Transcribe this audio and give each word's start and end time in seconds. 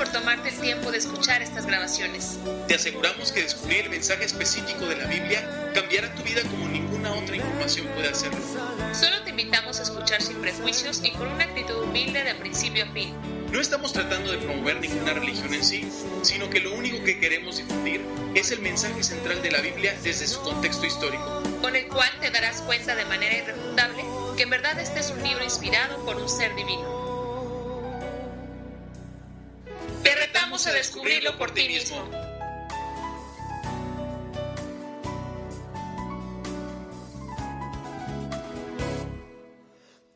por 0.00 0.08
tomarte 0.08 0.48
el 0.48 0.58
tiempo 0.58 0.90
de 0.90 0.96
escuchar 0.96 1.42
estas 1.42 1.66
grabaciones. 1.66 2.38
Te 2.66 2.74
aseguramos 2.74 3.32
que 3.32 3.42
descubrir 3.42 3.80
el 3.80 3.90
mensaje 3.90 4.24
específico 4.24 4.86
de 4.86 4.96
la 4.96 5.04
Biblia 5.04 5.46
cambiará 5.74 6.14
tu 6.14 6.22
vida 6.22 6.40
como 6.50 6.66
ninguna 6.68 7.12
otra 7.12 7.36
información 7.36 7.86
puede 7.88 8.08
hacerlo. 8.08 8.40
Solo 8.94 9.22
te 9.24 9.28
invitamos 9.28 9.78
a 9.78 9.82
escuchar 9.82 10.22
sin 10.22 10.38
prejuicios 10.38 11.02
y 11.04 11.10
con 11.10 11.28
una 11.28 11.44
actitud 11.44 11.82
humilde 11.82 12.24
de 12.24 12.34
principio 12.34 12.84
a 12.84 12.92
fin. 12.94 13.14
No 13.52 13.60
estamos 13.60 13.92
tratando 13.92 14.32
de 14.32 14.38
promover 14.38 14.80
ninguna 14.80 15.12
religión 15.12 15.52
en 15.52 15.62
sí, 15.62 15.86
sino 16.22 16.48
que 16.48 16.60
lo 16.60 16.72
único 16.72 17.04
que 17.04 17.20
queremos 17.20 17.58
difundir 17.58 18.00
es 18.34 18.52
el 18.52 18.60
mensaje 18.60 19.02
central 19.02 19.42
de 19.42 19.50
la 19.50 19.60
Biblia 19.60 19.94
desde 20.02 20.26
su 20.26 20.40
contexto 20.40 20.86
histórico. 20.86 21.42
Con 21.60 21.76
el 21.76 21.86
cual 21.88 22.10
te 22.22 22.30
darás 22.30 22.62
cuenta 22.62 22.94
de 22.94 23.04
manera 23.04 23.36
irrefutable 23.36 24.02
que 24.34 24.44
en 24.44 24.50
verdad 24.50 24.80
este 24.80 25.00
es 25.00 25.10
un 25.10 25.22
libro 25.22 25.44
inspirado 25.44 26.02
por 26.06 26.16
un 26.16 26.26
ser 26.26 26.56
divino. 26.56 26.99
A 30.66 30.72
descubrirlo 30.72 31.38
por 31.38 31.52
ti 31.52 31.68
mismo. 31.68 31.96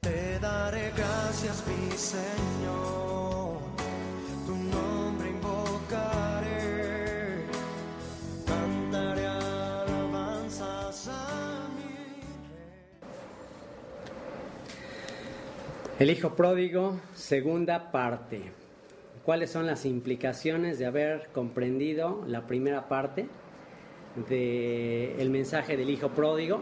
Te 0.01 0.39
daré 0.41 0.93
gracias, 0.95 1.65
mi 1.67 1.91
Señor. 1.97 3.59
Tu 4.45 4.55
nombre 4.55 5.31
invocaré. 5.31 7.47
Cantaré 8.47 9.27
alabanzas 9.27 11.09
a 11.09 11.69
mi 11.75 12.21
El 15.99 16.11
hijo 16.11 16.37
pródigo, 16.37 17.01
segunda 17.15 17.91
parte. 17.91 18.64
¿Cuáles 19.25 19.51
son 19.51 19.65
las 19.67 19.87
implicaciones 19.87 20.79
de 20.79 20.85
haber 20.85 21.29
comprendido 21.33 22.23
la 22.27 22.47
primera 22.47 22.89
parte 22.89 23.27
del 24.29 25.31
mensaje 25.31 25.79
del 25.79 25.89
hijo 25.89 26.11
pródigo? 26.11 26.61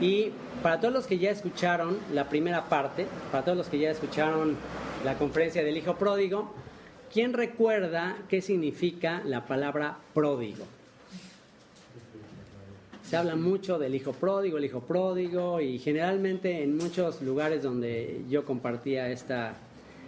Y 0.00 0.30
para 0.62 0.80
todos 0.80 0.94
los 0.94 1.06
que 1.06 1.18
ya 1.18 1.30
escucharon 1.30 1.98
la 2.14 2.30
primera 2.30 2.70
parte, 2.70 3.06
para 3.30 3.44
todos 3.44 3.58
los 3.58 3.68
que 3.68 3.78
ya 3.78 3.90
escucharon 3.90 4.56
la 5.04 5.18
conferencia 5.18 5.62
del 5.62 5.76
hijo 5.76 5.96
pródigo, 5.96 6.54
¿quién 7.12 7.34
recuerda 7.34 8.16
qué 8.26 8.40
significa 8.40 9.20
la 9.26 9.44
palabra 9.44 9.98
pródigo? 10.14 10.64
Se 13.04 13.18
habla 13.18 13.36
mucho 13.36 13.78
del 13.78 13.94
hijo 13.94 14.14
pródigo, 14.14 14.56
el 14.56 14.64
hijo 14.64 14.80
pródigo, 14.80 15.60
y 15.60 15.78
generalmente 15.78 16.62
en 16.62 16.74
muchos 16.78 17.20
lugares 17.20 17.62
donde 17.62 18.24
yo 18.30 18.46
compartía 18.46 19.10
esta, 19.10 19.56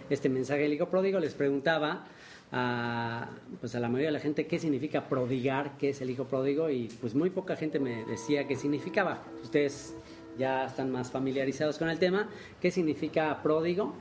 este 0.09 0.29
mensaje 0.29 0.61
del 0.61 0.73
hijo 0.73 0.87
pródigo, 0.87 1.19
les 1.19 1.33
preguntaba 1.33 2.05
a, 2.51 3.29
pues 3.59 3.75
a 3.75 3.79
la 3.79 3.87
mayoría 3.87 4.07
de 4.07 4.13
la 4.13 4.19
gente 4.19 4.47
qué 4.47 4.59
significa 4.59 5.07
prodigar, 5.07 5.77
qué 5.77 5.89
es 5.89 6.01
el 6.01 6.09
hijo 6.09 6.25
pródigo, 6.25 6.69
y 6.69 6.89
pues 7.01 7.15
muy 7.15 7.29
poca 7.29 7.55
gente 7.55 7.79
me 7.79 8.05
decía 8.05 8.47
qué 8.47 8.55
significaba. 8.55 9.23
Ustedes 9.43 9.95
ya 10.37 10.65
están 10.65 10.91
más 10.91 11.11
familiarizados 11.11 11.77
con 11.77 11.89
el 11.89 11.99
tema. 11.99 12.29
¿Qué 12.61 12.71
significa 12.71 13.41
pródigo? 13.41 13.93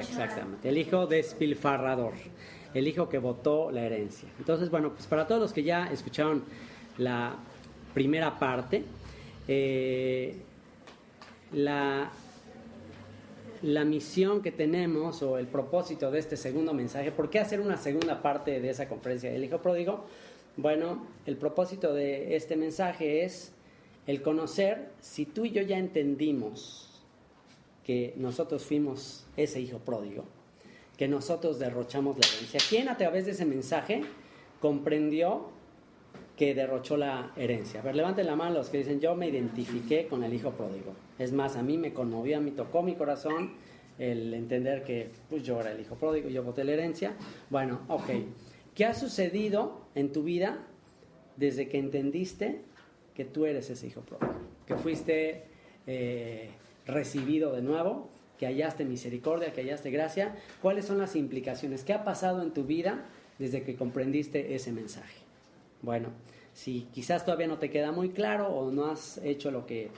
Exactamente. 0.00 0.68
El 0.68 0.78
hijo 0.78 1.06
despilfarrador. 1.06 2.14
El 2.74 2.86
hijo 2.86 3.08
que 3.08 3.18
votó 3.18 3.70
la 3.70 3.82
herencia. 3.82 4.28
Entonces, 4.38 4.70
bueno, 4.70 4.92
pues 4.92 5.06
para 5.06 5.26
todos 5.26 5.40
los 5.40 5.52
que 5.52 5.62
ya 5.62 5.86
escucharon 5.86 6.44
la 6.98 7.34
primera 7.94 8.38
parte, 8.38 8.84
eh, 9.48 10.36
la, 11.52 12.10
la 13.62 13.84
misión 13.84 14.42
que 14.42 14.52
tenemos 14.52 15.22
o 15.22 15.38
el 15.38 15.46
propósito 15.46 16.10
de 16.10 16.18
este 16.18 16.36
segundo 16.36 16.72
mensaje, 16.72 17.12
¿por 17.12 17.30
qué 17.30 17.38
hacer 17.38 17.60
una 17.60 17.76
segunda 17.76 18.22
parte 18.22 18.60
de 18.60 18.70
esa 18.70 18.88
conferencia 18.88 19.30
del 19.30 19.44
hijo 19.44 19.58
pródigo? 19.58 20.04
Bueno, 20.56 21.06
el 21.26 21.36
propósito 21.36 21.92
de 21.92 22.36
este 22.36 22.56
mensaje 22.56 23.24
es 23.24 23.52
el 24.06 24.22
conocer 24.22 24.90
si 25.00 25.26
tú 25.26 25.44
y 25.44 25.50
yo 25.50 25.62
ya 25.62 25.78
entendimos 25.78 27.02
que 27.84 28.14
nosotros 28.16 28.64
fuimos 28.64 29.26
ese 29.36 29.60
hijo 29.60 29.78
pródigo, 29.78 30.24
que 30.96 31.08
nosotros 31.08 31.58
derrochamos 31.58 32.16
la 32.18 32.26
herencia. 32.26 32.60
¿Quién 32.68 32.88
a 32.88 32.96
través 32.96 33.26
de 33.26 33.32
ese 33.32 33.44
mensaje 33.44 34.02
comprendió 34.60 35.48
que 36.40 36.54
derrochó 36.54 36.96
la 36.96 37.32
herencia? 37.36 37.80
A 37.80 37.82
ver, 37.82 37.94
levanten 37.94 38.24
la 38.24 38.34
mano 38.34 38.54
los 38.54 38.70
que 38.70 38.78
dicen, 38.78 38.98
yo 38.98 39.14
me 39.14 39.28
identifiqué 39.28 40.06
con 40.06 40.24
el 40.24 40.32
hijo 40.32 40.52
pródigo. 40.52 40.94
Es 41.18 41.34
más, 41.34 41.54
a 41.54 41.62
mí 41.62 41.76
me 41.76 41.92
conmovió, 41.92 42.38
a 42.38 42.40
mí 42.40 42.52
tocó 42.52 42.82
mi 42.82 42.94
corazón 42.94 43.50
el 43.98 44.32
entender 44.32 44.82
que 44.82 45.10
pues, 45.28 45.42
yo 45.42 45.60
era 45.60 45.72
el 45.72 45.80
hijo 45.80 45.96
pródigo, 45.96 46.30
yo 46.30 46.42
voté 46.42 46.64
la 46.64 46.72
herencia. 46.72 47.12
Bueno, 47.50 47.82
ok. 47.88 48.08
¿Qué 48.74 48.86
ha 48.86 48.94
sucedido 48.94 49.82
en 49.94 50.12
tu 50.12 50.22
vida 50.22 50.66
desde 51.36 51.68
que 51.68 51.78
entendiste 51.78 52.62
que 53.14 53.26
tú 53.26 53.44
eres 53.44 53.68
ese 53.68 53.88
hijo 53.88 54.00
pródigo? 54.00 54.32
Que 54.64 54.76
fuiste 54.76 55.44
eh, 55.86 56.48
recibido 56.86 57.52
de 57.52 57.60
nuevo, 57.60 58.08
que 58.38 58.46
hallaste 58.46 58.86
misericordia, 58.86 59.52
que 59.52 59.60
hallaste 59.60 59.90
gracia. 59.90 60.36
¿Cuáles 60.62 60.86
son 60.86 60.96
las 60.96 61.16
implicaciones? 61.16 61.84
¿Qué 61.84 61.92
ha 61.92 62.02
pasado 62.02 62.40
en 62.40 62.52
tu 62.52 62.64
vida 62.64 63.04
desde 63.38 63.62
que 63.62 63.76
comprendiste 63.76 64.54
ese 64.54 64.72
mensaje? 64.72 65.19
Bueno, 65.82 66.08
si 66.52 66.88
quizás 66.92 67.24
todavía 67.24 67.46
no 67.46 67.58
te 67.58 67.70
queda 67.70 67.92
muy 67.92 68.10
claro 68.10 68.48
o 68.48 68.70
no 68.70 68.86
has 68.86 69.18
hecho 69.18 69.50
lo 69.50 69.66
que 69.66 69.90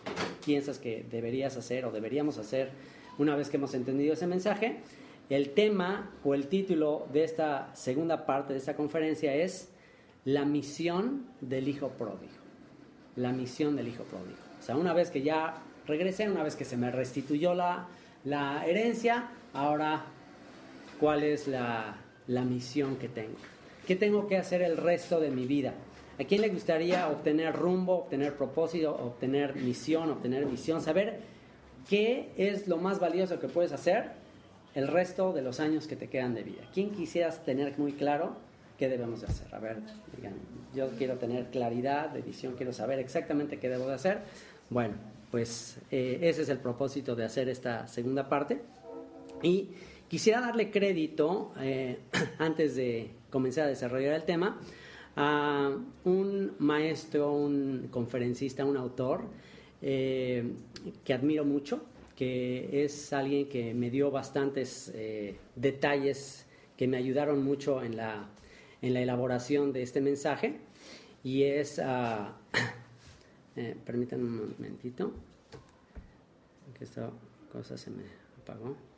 piensas 0.44 0.78
que 0.78 1.04
deberías 1.10 1.56
hacer 1.56 1.84
o 1.84 1.90
deberíamos 1.90 2.38
hacer 2.38 2.70
una 3.18 3.36
vez 3.36 3.50
que 3.50 3.56
hemos 3.56 3.74
entendido 3.74 4.14
ese 4.14 4.26
mensaje, 4.26 4.80
el 5.28 5.50
tema 5.50 6.10
o 6.24 6.34
el 6.34 6.48
título 6.48 7.06
de 7.12 7.24
esta 7.24 7.74
segunda 7.74 8.26
parte 8.26 8.52
de 8.52 8.58
esta 8.58 8.76
conferencia 8.76 9.34
es 9.34 9.70
La 10.24 10.44
misión 10.44 11.26
del 11.40 11.68
Hijo 11.68 11.88
Pródigo. 11.90 12.32
La 13.16 13.32
misión 13.32 13.76
del 13.76 13.88
Hijo 13.88 14.04
Pródigo. 14.04 14.36
O 14.58 14.62
sea, 14.62 14.76
una 14.76 14.92
vez 14.92 15.10
que 15.10 15.22
ya 15.22 15.62
regresé, 15.86 16.30
una 16.30 16.42
vez 16.42 16.54
que 16.54 16.64
se 16.64 16.76
me 16.76 16.90
restituyó 16.90 17.54
la, 17.54 17.88
la 18.24 18.64
herencia, 18.66 19.30
ahora, 19.52 20.04
¿cuál 21.00 21.22
es 21.24 21.48
la, 21.48 21.96
la 22.26 22.44
misión 22.44 22.96
que 22.96 23.08
tengo? 23.08 23.38
¿Qué 23.86 23.96
tengo 23.96 24.28
que 24.28 24.36
hacer 24.36 24.62
el 24.62 24.76
resto 24.76 25.20
de 25.20 25.30
mi 25.30 25.46
vida? 25.46 25.74
¿A 26.20 26.24
quién 26.24 26.40
le 26.40 26.48
gustaría 26.50 27.08
obtener 27.08 27.54
rumbo, 27.54 27.96
obtener 27.96 28.36
propósito, 28.36 28.94
obtener 28.94 29.56
misión, 29.56 30.10
obtener 30.10 30.44
visión? 30.46 30.80
Saber 30.80 31.20
qué 31.88 32.30
es 32.36 32.68
lo 32.68 32.76
más 32.76 33.00
valioso 33.00 33.40
que 33.40 33.48
puedes 33.48 33.72
hacer 33.72 34.12
el 34.74 34.88
resto 34.88 35.32
de 35.32 35.42
los 35.42 35.58
años 35.58 35.86
que 35.86 35.96
te 35.96 36.08
quedan 36.08 36.34
de 36.34 36.42
vida. 36.42 36.62
¿Quién 36.72 36.90
quisieras 36.90 37.44
tener 37.44 37.76
muy 37.78 37.92
claro 37.92 38.36
qué 38.78 38.88
debemos 38.88 39.20
de 39.20 39.26
hacer? 39.26 39.52
A 39.54 39.58
ver, 39.58 39.78
digan, 40.16 40.34
yo 40.74 40.88
quiero 40.90 41.16
tener 41.16 41.46
claridad 41.46 42.10
de 42.10 42.22
visión, 42.22 42.54
quiero 42.54 42.72
saber 42.72 42.98
exactamente 42.98 43.58
qué 43.58 43.68
debo 43.68 43.88
de 43.88 43.94
hacer. 43.94 44.20
Bueno, 44.70 44.94
pues 45.30 45.78
eh, 45.90 46.20
ese 46.22 46.42
es 46.42 46.48
el 46.48 46.58
propósito 46.58 47.16
de 47.16 47.24
hacer 47.24 47.48
esta 47.48 47.88
segunda 47.88 48.28
parte. 48.28 48.60
Y 49.42 49.70
quisiera 50.12 50.42
darle 50.42 50.70
crédito, 50.70 51.52
eh, 51.58 52.00
antes 52.38 52.76
de 52.76 53.12
comenzar 53.30 53.64
a 53.64 53.68
desarrollar 53.68 54.12
el 54.12 54.24
tema, 54.24 54.60
a 55.16 55.74
un 56.04 56.52
maestro, 56.58 57.32
un 57.32 57.88
conferencista, 57.90 58.62
un 58.66 58.76
autor 58.76 59.22
eh, 59.80 60.52
que 61.02 61.14
admiro 61.14 61.46
mucho, 61.46 61.86
que 62.14 62.84
es 62.84 63.14
alguien 63.14 63.48
que 63.48 63.72
me 63.72 63.88
dio 63.88 64.10
bastantes 64.10 64.92
eh, 64.94 65.36
detalles 65.56 66.44
que 66.76 66.86
me 66.86 66.98
ayudaron 66.98 67.42
mucho 67.42 67.82
en 67.82 67.96
la, 67.96 68.28
en 68.82 68.92
la 68.92 69.00
elaboración 69.00 69.72
de 69.72 69.80
este 69.80 70.02
mensaje. 70.02 70.58
Y 71.24 71.44
es, 71.44 71.80
permítanme 73.86 74.24
un 74.24 74.54
momentito, 74.58 75.10
que 76.76 76.84
esta 76.84 77.08
cosa 77.50 77.78
se 77.78 77.88
me 77.88 78.02
apagó. 78.42 78.91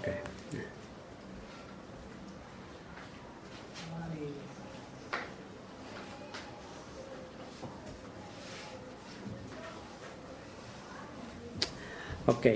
Okay. 0.00 0.36
Ok, 12.28 12.46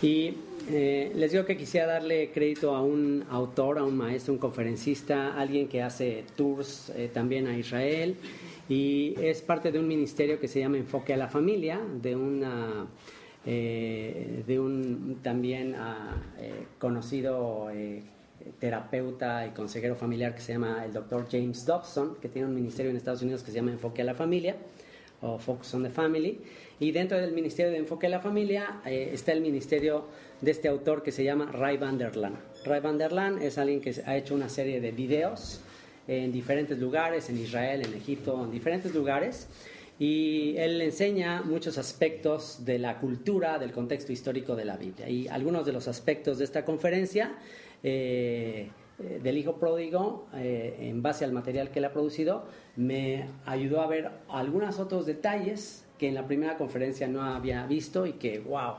y 0.00 0.34
eh, 0.70 1.12
les 1.14 1.32
digo 1.32 1.44
que 1.44 1.56
quisiera 1.56 1.86
darle 1.86 2.30
crédito 2.32 2.74
a 2.74 2.82
un 2.82 3.26
autor, 3.28 3.78
a 3.78 3.84
un 3.84 3.94
maestro, 3.94 4.32
un 4.32 4.38
conferencista, 4.38 5.38
alguien 5.38 5.68
que 5.68 5.82
hace 5.82 6.24
tours 6.34 6.90
eh, 6.96 7.10
también 7.12 7.46
a 7.46 7.56
Israel 7.56 8.16
y 8.70 9.14
es 9.20 9.42
parte 9.42 9.70
de 9.70 9.78
un 9.78 9.86
ministerio 9.86 10.40
que 10.40 10.48
se 10.48 10.60
llama 10.60 10.78
Enfoque 10.78 11.12
a 11.12 11.18
la 11.18 11.28
Familia, 11.28 11.78
de 12.00 12.16
una 12.16 12.86
eh, 13.46 14.42
de 14.46 14.60
un 14.60 15.20
también 15.22 15.74
uh, 15.74 16.78
conocido 16.78 17.68
terapeuta 18.58 19.46
y 19.46 19.50
consejero 19.50 19.94
familiar 19.94 20.34
que 20.34 20.40
se 20.40 20.52
llama 20.52 20.84
el 20.84 20.92
doctor 20.92 21.26
James 21.30 21.66
Dobson, 21.66 22.16
que 22.20 22.28
tiene 22.28 22.48
un 22.48 22.54
ministerio 22.54 22.90
en 22.90 22.96
Estados 22.96 23.22
Unidos 23.22 23.42
que 23.42 23.50
se 23.50 23.56
llama 23.56 23.72
Enfoque 23.72 24.02
a 24.02 24.04
la 24.04 24.14
Familia. 24.14 24.56
o 25.20 25.38
Focus 25.38 25.74
on 25.74 25.82
the 25.82 25.90
Family. 25.90 26.38
Y 26.80 26.92
dentro 26.92 27.18
del 27.18 27.32
Ministerio 27.32 27.72
de 27.72 27.78
Enfoque 27.78 28.06
a 28.06 28.10
la 28.10 28.20
Familia 28.20 28.80
eh, 28.84 29.10
está 29.12 29.32
el 29.32 29.40
ministerio 29.40 30.06
de 30.40 30.52
este 30.52 30.68
autor 30.68 31.02
que 31.02 31.10
se 31.10 31.24
llama 31.24 31.50
Ray 31.50 31.76
Van 31.76 31.98
der 31.98 32.16
Laan. 32.16 32.36
Ray 32.64 32.80
Van 32.80 32.98
der 32.98 33.12
Laan 33.12 33.42
es 33.42 33.58
alguien 33.58 33.80
que 33.80 33.94
ha 34.06 34.16
hecho 34.16 34.34
una 34.34 34.48
serie 34.48 34.80
de 34.80 34.92
videos 34.92 35.60
en 36.06 36.32
diferentes 36.32 36.78
lugares, 36.78 37.28
en 37.28 37.38
Israel, 37.38 37.82
en 37.84 37.94
Egipto, 37.94 38.44
en 38.44 38.50
diferentes 38.50 38.94
lugares. 38.94 39.48
Y 39.98 40.56
él 40.56 40.80
enseña 40.80 41.42
muchos 41.42 41.76
aspectos 41.76 42.64
de 42.64 42.78
la 42.78 42.98
cultura, 42.98 43.58
del 43.58 43.72
contexto 43.72 44.12
histórico 44.12 44.54
de 44.54 44.64
la 44.64 44.76
Biblia. 44.76 45.08
Y 45.08 45.26
algunos 45.26 45.66
de 45.66 45.72
los 45.72 45.88
aspectos 45.88 46.38
de 46.38 46.44
esta 46.44 46.64
conferencia 46.64 47.34
eh, 47.82 48.70
del 48.98 49.38
Hijo 49.38 49.56
Pródigo, 49.56 50.28
eh, 50.34 50.76
en 50.80 51.02
base 51.02 51.24
al 51.24 51.32
material 51.32 51.70
que 51.70 51.80
él 51.80 51.84
ha 51.84 51.92
producido, 51.92 52.44
me 52.76 53.26
ayudó 53.44 53.80
a 53.80 53.88
ver 53.88 54.10
algunos 54.28 54.78
otros 54.78 55.04
detalles 55.04 55.84
que 55.98 56.06
en 56.06 56.14
la 56.14 56.26
primera 56.26 56.56
conferencia 56.56 57.08
no 57.08 57.22
había 57.22 57.66
visto 57.66 58.06
y 58.06 58.12
que, 58.12 58.38
wow, 58.38 58.74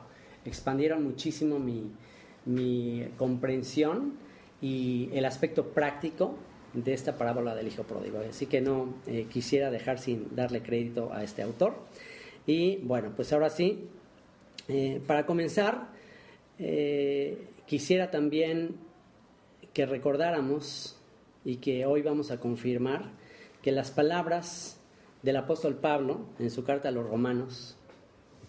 expandieron 0.46 1.04
muchísimo 1.04 1.60
mi 1.60 3.08
comprensión 3.18 4.14
y 4.62 5.10
el 5.14 5.26
aspecto 5.26 5.68
práctico 5.68 6.36
de 6.74 6.94
esta 6.94 7.18
parábola 7.18 7.56
del 7.56 7.68
Hijo 7.68 7.84
Pródigo. 7.84 8.20
Así 8.20 8.46
que 8.46 8.62
no 8.62 8.96
eh, 9.08 9.28
quisiera 9.30 9.72
dejar 9.72 10.00
sin 10.00 10.36
darle 10.36 10.62
crédito 10.62 11.12
a 11.14 11.24
este 11.24 11.42
autor. 11.42 11.76
Y 12.46 12.78
bueno, 12.78 13.14
pues 13.16 13.34
ahora 13.34 13.50
sí, 13.50 13.88
eh, 14.68 15.02
para 15.06 15.26
comenzar, 15.26 15.90
eh, 16.58 17.48
quisiera 17.66 18.12
también 18.12 18.76
que 19.74 19.86
recordáramos 19.86 20.98
y 21.46 21.58
que 21.58 21.86
hoy 21.86 22.02
vamos 22.02 22.32
a 22.32 22.40
confirmar 22.40 23.12
que 23.62 23.72
las 23.72 23.92
palabras 23.92 24.80
del 25.22 25.38
apóstol 25.38 25.76
Pablo 25.76 26.26
en 26.40 26.50
su 26.50 26.64
carta 26.64 26.90
a 26.90 26.92
los 26.92 27.08
romanos, 27.08 27.78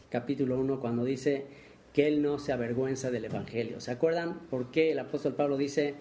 capítulo 0.08 0.58
1, 0.58 0.80
cuando 0.80 1.04
dice 1.04 1.46
que 1.92 2.06
él 2.06 2.22
no 2.22 2.38
se 2.38 2.52
avergüenza 2.52 3.10
del 3.10 3.24
Evangelio. 3.24 3.80
¿Se 3.80 3.90
acuerdan 3.90 4.40
por 4.48 4.70
qué 4.70 4.92
el 4.92 4.98
apóstol 4.98 5.34
Pablo 5.34 5.56
dice, 5.56 5.94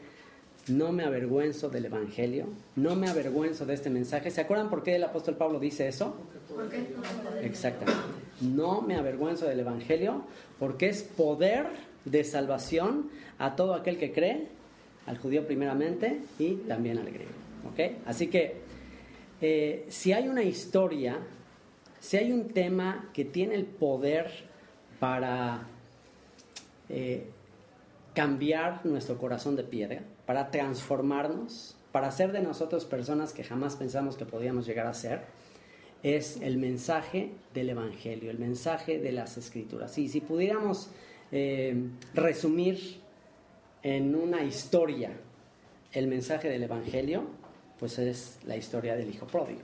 no 0.70 0.92
me 0.92 1.04
avergüenzo 1.04 1.70
del 1.70 1.86
Evangelio, 1.86 2.46
no 2.76 2.96
me 2.96 3.10
avergüenzo 3.10 3.66
de 3.66 3.74
este 3.74 3.90
mensaje? 3.90 4.32
¿Se 4.32 4.42
acuerdan 4.42 4.70
por 4.70 4.84
qué 4.84 4.96
el 4.96 5.04
apóstol 5.04 5.36
Pablo 5.36 5.60
dice 5.60 5.88
eso? 5.88 6.16
Exactamente. 7.42 8.02
No 8.42 8.82
me 8.82 8.96
avergüenzo 8.96 9.46
del 9.48 9.60
Evangelio 9.60 10.24
porque 10.58 10.90
es 10.90 11.04
poder 11.04 11.68
de 12.06 12.24
salvación 12.24 13.10
a 13.38 13.56
todo 13.56 13.74
aquel 13.74 13.98
que 13.98 14.12
cree, 14.12 14.48
al 15.06 15.18
judío 15.18 15.46
primeramente 15.46 16.22
y 16.38 16.56
también 16.56 16.98
al 16.98 17.08
griego. 17.08 17.32
¿Ok? 17.72 17.98
Así 18.06 18.28
que 18.28 18.58
eh, 19.42 19.86
si 19.90 20.14
hay 20.14 20.28
una 20.28 20.44
historia, 20.44 21.18
si 22.00 22.18
hay 22.18 22.32
un 22.32 22.50
tema 22.50 23.10
que 23.14 23.26
tiene 23.26 23.56
el 23.56 23.66
poder 23.66 24.28
para 25.00 25.68
eh, 26.90 27.26
cambiar 28.14 28.86
nuestro 28.86 29.18
corazón 29.18 29.56
de 29.56 29.64
piedra, 29.64 30.02
para 30.30 30.52
transformarnos, 30.52 31.76
para 31.92 32.10
hacer 32.10 32.32
de 32.32 32.42
nosotros 32.42 32.86
personas 32.86 33.34
que 33.34 33.44
jamás 33.44 33.76
pensamos 33.76 34.16
que 34.16 34.28
podíamos 34.28 34.68
llegar 34.68 34.86
a 34.86 34.94
ser, 34.94 35.24
es 36.04 36.40
el 36.42 36.60
mensaje 36.60 37.32
del 37.56 37.72
Evangelio, 37.72 38.30
el 38.30 38.38
mensaje 38.38 39.00
de 39.00 39.12
las 39.12 39.40
Escrituras. 39.40 39.98
Y 39.98 40.08
si 40.08 40.22
pudiéramos 40.22 40.92
eh, 41.32 41.76
resumir 42.14 43.00
en 43.82 44.14
una 44.14 44.44
historia 44.44 45.14
el 45.94 46.06
mensaje 46.06 46.48
del 46.48 46.62
Evangelio, 46.62 47.24
pues 47.80 47.98
es 47.98 48.38
la 48.46 48.56
historia 48.56 48.96
del 48.96 49.10
Hijo 49.10 49.26
Pródigo. 49.26 49.62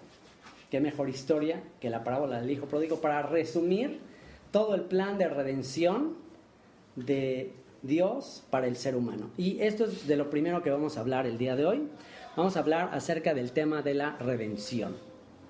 ¿Qué 0.72 0.80
mejor 0.80 1.10
historia 1.10 1.62
que 1.80 1.92
la 1.92 2.04
parábola 2.04 2.42
del 2.42 2.50
Hijo 2.50 2.66
Pródigo 2.66 3.02
para 3.02 3.22
resumir 3.22 4.00
todo 4.50 4.74
el 4.74 4.82
plan 4.82 5.20
de 5.20 5.28
redención 5.28 6.16
de 6.96 7.54
Dios 7.86 8.44
para 8.50 8.68
el 8.68 8.76
ser 8.76 8.96
humano? 8.96 9.30
Y 9.38 9.62
esto 9.62 9.86
es 9.86 10.08
de 10.08 10.16
lo 10.18 10.30
primero 10.30 10.64
que 10.64 10.72
vamos 10.72 10.98
a 10.98 11.02
hablar 11.02 11.26
el 11.26 11.38
día 11.38 11.56
de 11.56 11.66
hoy. 11.66 11.88
Vamos 12.36 12.58
a 12.58 12.60
hablar 12.60 12.90
acerca 12.94 13.34
del 13.34 13.52
tema 13.52 13.82
de 13.82 13.94
la 13.94 14.18
redención. 14.18 14.96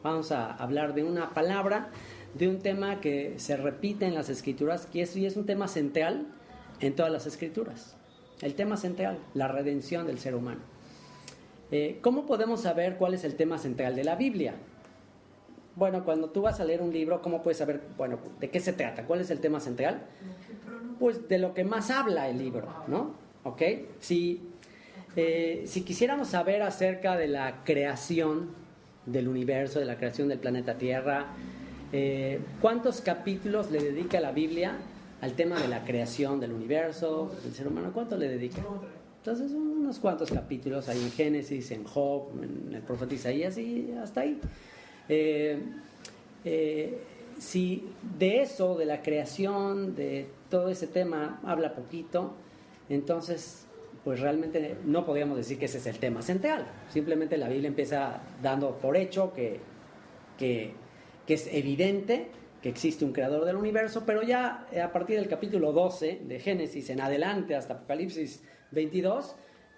Vamos 0.03 0.31
a 0.31 0.53
hablar 0.53 0.93
de 0.93 1.03
una 1.03 1.33
palabra, 1.33 1.89
de 2.35 2.47
un 2.47 2.59
tema 2.59 3.01
que 3.01 3.33
se 3.37 3.57
repite 3.57 4.05
en 4.05 4.13
las 4.13 4.29
escrituras, 4.29 4.85
que 4.85 5.01
es, 5.01 5.15
y 5.15 5.25
es 5.25 5.35
un 5.35 5.45
tema 5.45 5.67
central 5.67 6.27
en 6.79 6.95
todas 6.95 7.11
las 7.11 7.25
escrituras. 7.25 7.95
El 8.41 8.53
tema 8.53 8.77
central, 8.77 9.17
la 9.33 9.47
redención 9.47 10.05
del 10.05 10.19
ser 10.19 10.35
humano. 10.35 10.61
Eh, 11.71 11.97
¿Cómo 12.01 12.25
podemos 12.25 12.61
saber 12.61 12.97
cuál 12.97 13.13
es 13.13 13.23
el 13.23 13.35
tema 13.35 13.57
central 13.57 13.95
de 13.95 14.03
la 14.03 14.15
Biblia? 14.15 14.53
Bueno, 15.75 16.05
cuando 16.05 16.29
tú 16.29 16.41
vas 16.41 16.59
a 16.59 16.65
leer 16.65 16.81
un 16.81 16.93
libro, 16.93 17.21
¿cómo 17.21 17.41
puedes 17.41 17.57
saber, 17.57 17.81
bueno, 17.97 18.19
de 18.39 18.49
qué 18.49 18.59
se 18.59 18.73
trata? 18.73 19.05
¿Cuál 19.05 19.21
es 19.21 19.29
el 19.29 19.39
tema 19.39 19.59
central? 19.59 20.03
Pues 20.99 21.27
de 21.27 21.37
lo 21.39 21.53
que 21.53 21.63
más 21.63 21.89
habla 21.89 22.29
el 22.29 22.37
libro, 22.37 22.67
¿no? 22.87 23.15
¿Ok? 23.43 23.61
Si, 23.99 24.41
eh, 25.15 25.63
si 25.65 25.81
quisiéramos 25.81 26.29
saber 26.29 26.61
acerca 26.61 27.17
de 27.17 27.27
la 27.27 27.63
creación 27.63 28.49
del 29.05 29.27
universo, 29.27 29.79
de 29.79 29.85
la 29.85 29.97
creación 29.97 30.27
del 30.27 30.39
planeta 30.39 30.77
Tierra, 30.77 31.27
eh, 31.91 32.39
¿cuántos 32.61 33.01
capítulos 33.01 33.71
le 33.71 33.81
dedica 33.81 34.19
la 34.19 34.31
Biblia 34.31 34.77
al 35.21 35.33
tema 35.33 35.59
de 35.59 35.67
la 35.67 35.83
creación 35.83 36.39
del 36.39 36.51
universo, 36.51 37.31
del 37.43 37.53
ser 37.53 37.67
humano? 37.67 37.91
¿Cuánto 37.93 38.17
le 38.17 38.27
dedica? 38.27 38.61
Entonces, 39.17 39.51
unos 39.53 39.99
cuantos 39.99 40.29
capítulos 40.29 40.87
ahí 40.87 41.01
en 41.01 41.11
Génesis, 41.11 41.71
en 41.71 41.83
Job, 41.83 42.29
en 42.43 42.73
el 42.75 42.81
profeta 42.81 43.13
Isaías 43.13 43.57
y 43.57 43.91
hasta 44.01 44.21
ahí. 44.21 44.39
Eh, 45.09 45.59
eh, 46.43 46.99
si 47.37 47.87
de 48.17 48.41
eso, 48.41 48.75
de 48.75 48.85
la 48.85 49.01
creación, 49.01 49.95
de 49.95 50.27
todo 50.49 50.69
ese 50.69 50.87
tema, 50.87 51.39
habla 51.43 51.73
poquito, 51.75 52.33
entonces, 52.89 53.65
pues 54.03 54.19
realmente 54.19 54.77
no 54.85 55.05
podríamos 55.05 55.37
decir 55.37 55.57
que 55.57 55.65
ese 55.65 55.79
es 55.79 55.87
el 55.87 55.99
tema 55.99 56.21
central. 56.21 56.65
Simplemente 56.89 57.37
la 57.37 57.49
Biblia 57.49 57.67
empieza 57.67 58.21
dando 58.41 58.77
por 58.77 58.95
hecho 58.95 59.33
que, 59.33 59.59
que, 60.37 60.73
que 61.25 61.33
es 61.33 61.47
evidente 61.51 62.29
que 62.61 62.69
existe 62.69 63.05
un 63.05 63.13
creador 63.13 63.45
del 63.45 63.57
universo, 63.57 64.03
pero 64.07 64.23
ya 64.23 64.67
a 64.83 64.91
partir 64.91 65.17
del 65.17 65.27
capítulo 65.27 65.71
12 65.71 66.21
de 66.25 66.39
Génesis 66.39 66.89
en 66.89 66.99
adelante 66.99 67.55
hasta 67.55 67.75
Apocalipsis 67.75 68.43
22, 68.71 69.35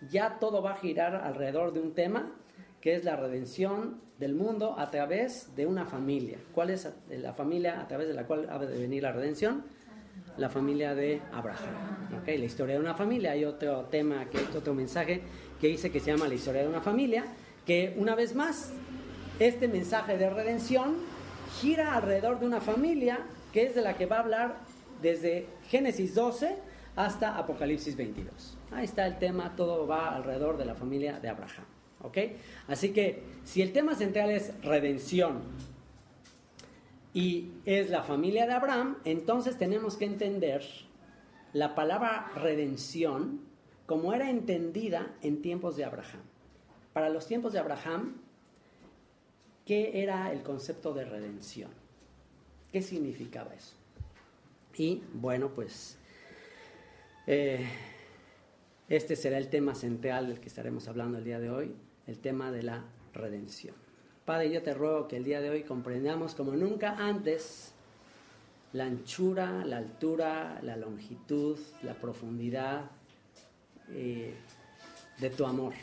ya 0.10 0.40
todo 0.40 0.62
va 0.62 0.72
a 0.72 0.76
girar 0.78 1.16
alrededor 1.16 1.74
de 1.74 1.82
un 1.82 1.94
tema 1.94 2.34
que 2.80 2.96
es 2.96 3.04
la 3.04 3.18
redención 3.18 4.00
del 4.20 4.34
mundo 4.34 4.76
a 4.78 4.90
través 4.90 5.56
de 5.56 5.66
una 5.66 5.86
familia. 5.86 6.38
¿Cuál 6.54 6.72
es 6.72 6.88
la 7.10 7.34
familia 7.34 7.80
a 7.80 7.88
través 7.88 8.08
de 8.08 8.14
la 8.14 8.26
cual 8.26 8.48
ha 8.50 8.58
de 8.58 8.80
venir 8.80 9.04
la 9.04 9.12
redención? 9.12 9.64
La 10.38 10.50
familia 10.50 10.96
de 10.96 11.22
Abraham. 11.32 12.20
¿Okay? 12.22 12.38
La 12.38 12.46
historia 12.46 12.76
de 12.76 12.82
una 12.82 12.96
familia. 12.96 13.32
Hay 13.32 13.46
otro 13.46 13.86
tema, 13.86 14.26
que, 14.30 14.40
otro 14.58 14.74
mensaje 14.74 15.22
que 15.62 15.68
dice 15.68 15.92
que 15.92 16.00
se 16.00 16.12
llama 16.12 16.28
la 16.28 16.36
historia 16.36 16.62
de 16.62 16.68
una 16.68 16.82
familia, 16.82 17.26
que 17.66 17.96
una 17.98 18.16
vez 18.16 18.36
más, 18.36 18.72
este 19.40 19.68
mensaje 19.68 20.18
de 20.18 20.30
redención 20.30 20.96
gira 21.60 21.94
alrededor 21.94 22.40
de 22.40 22.46
una 22.46 22.62
familia 22.62 23.20
que 23.54 23.64
es 23.64 23.76
de 23.76 23.82
la 23.82 23.96
que 23.96 24.06
va 24.06 24.18
a 24.18 24.20
hablar 24.20 24.58
desde 25.02 25.48
Génesis 25.70 26.16
12 26.16 26.58
hasta 26.96 27.38
Apocalipsis 27.38 27.96
22. 27.96 28.58
Ahí 28.72 28.86
está 28.86 29.06
el 29.06 29.18
tema, 29.18 29.56
todo 29.56 29.88
va 29.88 30.16
alrededor 30.16 30.58
de 30.58 30.66
la 30.66 30.76
familia 30.76 31.20
de 31.20 31.30
Abraham. 31.30 31.77
¿Ok? 32.02 32.18
Así 32.68 32.92
que 32.94 33.24
si 33.44 33.62
el 33.62 33.74
tema 33.74 33.96
central 33.96 34.30
es 34.30 34.54
redención 34.62 35.42
y 37.14 37.52
es 37.66 37.90
la 37.90 38.04
familia 38.04 38.46
de 38.46 38.54
Abraham, 38.54 38.98
entonces 39.06 39.58
tenemos 39.58 39.98
que 39.98 40.06
entender 40.06 40.64
la 41.54 41.76
palabra 41.76 42.32
redención 42.36 43.42
como 43.86 44.14
era 44.14 44.30
entendida 44.30 45.16
en 45.22 45.42
tiempos 45.42 45.78
de 45.78 45.86
Abraham. 45.86 46.22
Para 46.94 47.10
los 47.10 47.26
tiempos 47.26 47.54
de 47.54 47.60
Abraham, 47.60 48.22
¿qué 49.66 50.04
era 50.04 50.32
el 50.32 50.44
concepto 50.44 50.94
de 50.94 51.06
redención? 51.06 51.72
¿Qué 52.72 52.82
significaba 52.82 53.54
eso? 53.56 53.76
Y 54.78 55.02
bueno, 55.14 55.50
pues 55.50 55.98
eh, 57.26 57.68
este 58.90 59.16
será 59.16 59.38
el 59.38 59.50
tema 59.50 59.74
central 59.74 60.28
del 60.28 60.40
que 60.40 60.48
estaremos 60.48 60.88
hablando 60.88 61.18
el 61.18 61.24
día 61.24 61.40
de 61.40 61.50
hoy, 61.50 61.76
el 62.08 62.18
tema 62.20 62.52
de 62.52 62.64
la 62.64 62.86
redención. 63.14 63.76
Padre, 64.26 64.52
yo 64.52 64.64
te 64.64 64.74
ruego 64.74 65.08
que 65.08 65.18
el 65.18 65.24
día 65.24 65.40
de 65.40 65.50
hoy 65.50 65.64
comprendamos 65.64 66.36
como 66.36 66.54
nunca 66.54 66.96
antes 66.98 67.74
la 68.74 68.86
anchura, 68.86 69.64
la 69.66 69.78
altura, 69.78 70.60
la 70.62 70.76
longitud, 70.76 71.58
la 71.84 71.94
profundidad 71.94 72.92
eh, 73.90 74.34
de 75.20 75.30
tu 75.30 75.46
amor. 75.46 75.74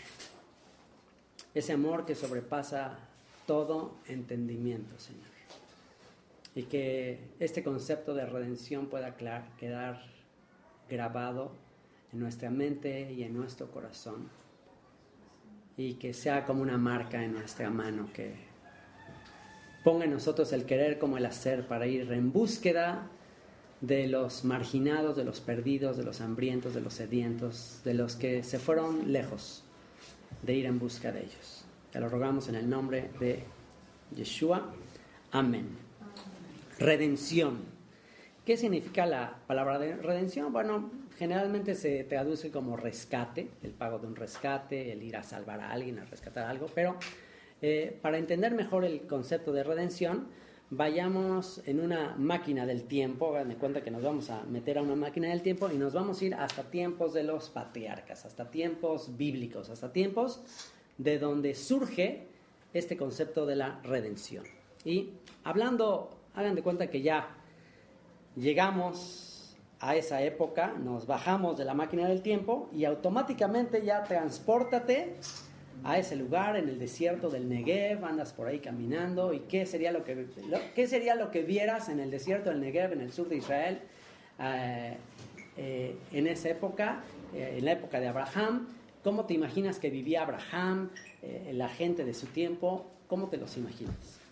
Ese 1.55 1.73
amor 1.73 2.05
que 2.05 2.15
sobrepasa 2.15 2.99
todo 3.47 3.95
entendimiento, 4.07 4.99
Señor. 4.99 5.23
Y 6.55 6.65
que 6.65 7.21
este 7.41 7.65
concepto 7.65 8.15
de 8.15 8.27
redención 8.27 8.87
pueda 8.87 9.17
quedar 9.17 10.03
grabado 10.89 11.53
en 12.13 12.21
nuestra 12.21 12.51
mente 12.51 13.13
y 13.13 13.25
en 13.25 13.35
nuestro 13.35 13.71
corazón 13.71 14.29
y 15.77 15.95
que 15.95 16.15
sea 16.15 16.45
como 16.45 16.63
una 16.63 16.79
marca 16.79 17.23
en 17.23 17.33
nuestra 17.33 17.71
mano 17.71 18.09
que, 18.13 18.35
ponga 19.85 20.07
en 20.07 20.11
nosotros 20.11 20.53
el 20.55 20.65
querer 20.65 20.99
como 20.99 21.19
el 21.19 21.27
hacer 21.27 21.69
para 21.69 21.87
ir 21.87 22.11
en 22.11 22.33
búsqueda 22.33 23.07
de 23.83 24.09
los 24.09 24.43
marginados, 24.45 25.15
de 25.15 25.25
los 25.25 25.41
perdidos, 25.41 25.99
de 25.99 26.05
los 26.05 26.23
hambrientos, 26.23 26.75
de 26.75 26.81
los 26.81 26.95
sedientos, 26.95 27.83
de 27.85 27.93
los 27.93 28.17
que 28.17 28.43
se 28.43 28.59
fueron 28.59 29.13
lejos, 29.13 29.63
de 30.43 30.55
ir 30.55 30.65
en 30.65 30.79
busca 30.79 31.13
de 31.13 31.21
ellos. 31.21 31.67
Te 31.93 32.01
lo 32.01 32.09
rogamos 32.09 32.49
en 32.49 32.55
el 32.55 32.69
nombre 32.69 33.11
de 33.21 33.45
Yeshua. 34.17 34.73
Amén. 35.31 35.67
Redención. 36.79 37.59
¿Qué 38.47 38.57
significa 38.57 39.05
la 39.05 39.37
palabra 39.47 39.79
de 39.79 39.97
redención? 39.97 40.51
Bueno, 40.51 40.91
generalmente 41.19 41.75
se 41.75 42.05
traduce 42.05 42.51
como 42.51 42.77
rescate, 42.77 43.49
el 43.63 43.73
pago 43.73 43.99
de 43.99 44.07
un 44.07 44.17
rescate, 44.17 44.93
el 44.93 45.03
ir 45.03 45.17
a 45.17 45.23
salvar 45.23 45.61
a 45.61 45.71
alguien, 45.71 45.99
a 45.99 46.05
rescatar 46.05 46.47
algo, 46.47 46.67
pero 46.75 46.97
eh, 47.63 47.99
para 48.03 48.19
entender 48.19 48.53
mejor 48.55 48.85
el 48.85 49.07
concepto 49.07 49.53
de 49.53 49.65
redención, 49.65 50.29
vayamos 50.71 51.63
en 51.67 51.81
una 51.81 52.15
máquina 52.17 52.67
del 52.67 52.85
tiempo, 52.85 53.35
hagan 53.35 53.49
de 53.49 53.57
cuenta 53.57 53.83
que 53.83 53.91
nos 53.91 54.03
vamos 54.03 54.31
a 54.31 54.43
meter 54.45 54.79
a 54.79 54.83
una 54.83 54.97
máquina 54.97 55.29
del 55.29 55.43
tiempo 55.43 55.71
y 55.71 55.77
nos 55.77 55.93
vamos 55.93 56.21
a 56.21 56.25
ir 56.25 56.35
hasta 56.35 56.65
tiempos 56.65 57.15
de 57.15 57.23
los 57.23 57.51
patriarcas, 57.51 58.25
hasta 58.25 58.51
tiempos 58.51 59.17
bíblicos, 59.17 59.71
hasta 59.71 59.93
tiempos 59.93 60.43
de 60.99 61.19
donde 61.19 61.55
surge 61.55 62.27
este 62.73 62.97
concepto 62.97 63.47
de 63.47 63.57
la 63.57 63.81
redención. 63.83 64.45
Y 64.85 65.11
hablando, 65.45 66.11
hagan 66.35 66.55
de 66.55 66.63
cuenta 66.63 66.89
que 66.89 67.03
ya 67.03 67.29
llegamos 68.37 69.34
a 69.85 69.97
esa 69.97 70.23
época, 70.23 70.73
nos 70.83 71.07
bajamos 71.07 71.59
de 71.59 71.67
la 71.67 71.75
máquina 71.75 72.09
del 72.09 72.23
tiempo 72.23 72.71
y 72.73 72.87
automáticamente 72.87 73.85
ya 73.85 74.03
transpórtate 74.03 75.17
a 75.85 75.99
ese 75.99 76.17
lugar 76.17 76.57
en 76.57 76.71
el 76.71 76.79
desierto 76.79 77.29
del 77.29 77.51
Negev, 77.51 78.03
andas 78.03 78.33
por 78.33 78.47
ahí 78.47 78.61
caminando 78.61 79.35
y 79.35 79.41
qué 79.41 79.67
sería 79.67 79.93
lo 79.93 80.03
que, 80.03 80.27
qué 80.75 80.87
sería 80.87 81.15
lo 81.15 81.31
que 81.31 81.43
vieras 81.43 81.91
en 81.91 82.01
el 82.01 82.11
desierto 82.11 82.49
del 82.49 82.63
Negev, 82.63 82.95
en 82.95 83.03
el 83.03 83.13
sur 83.13 83.29
de 83.29 83.37
Israel, 83.37 83.81
eh, 84.39 84.97
eh, 85.59 85.99
en 86.13 86.29
esa 86.29 86.49
época, 86.49 87.05
eh, 87.35 87.57
en 87.59 87.67
la 87.67 87.73
época 87.73 88.01
de 88.01 88.09
Abraham, 88.09 88.69
cómo 89.03 89.27
te 89.27 89.35
imaginas 89.35 89.79
que 89.79 89.91
vivía 89.91 90.23
Abraham, 90.23 90.91
la 91.53 91.69
gente 91.69 92.07
de 92.07 92.15
su 92.15 92.27
tiempo, 92.29 92.87
cómo 93.07 93.29
te 93.29 93.37
los 93.37 93.59
imaginas 93.59 94.24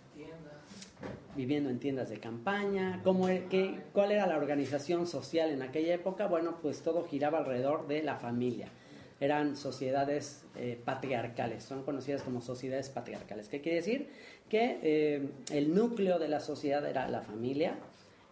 viviendo 1.37 1.71
en 1.71 1.79
tiendas 1.79 2.11
de 2.11 2.19
campaña, 2.19 3.01
¿cómo, 3.05 3.29
e, 3.29 3.47
qué, 3.49 3.81
cuál 3.93 4.13
era 4.13 4.27
la 4.27 4.37
organización 4.37 5.07
social 5.07 5.51
en 5.51 5.63
aquella 5.63 5.95
época, 5.95 6.27
bueno, 6.27 6.57
pues 6.61 6.83
todo 6.83 7.05
giraba 7.05 7.39
alrededor 7.39 7.87
de 7.87 8.03
la 8.03 8.17
familia 8.17 8.69
eran 9.23 9.55
sociedades 9.55 10.45
eh, 10.57 10.77
patriarcales, 10.85 11.63
son 11.63 11.85
conocidas 11.85 12.23
como 12.23 12.43
sociedades 12.43 12.89
patriarcales. 12.89 13.49
¿Qué 13.49 13.61
quiere 13.61 13.77
decir? 13.77 14.09
Que 14.49 14.81
eh, 14.83 15.29
el 15.53 15.73
núcleo 15.73 16.19
de 16.19 16.27
la 16.27 16.41
sociedad 16.41 16.85
era 16.85 17.07
la 17.07 17.23
familia, 17.23 17.77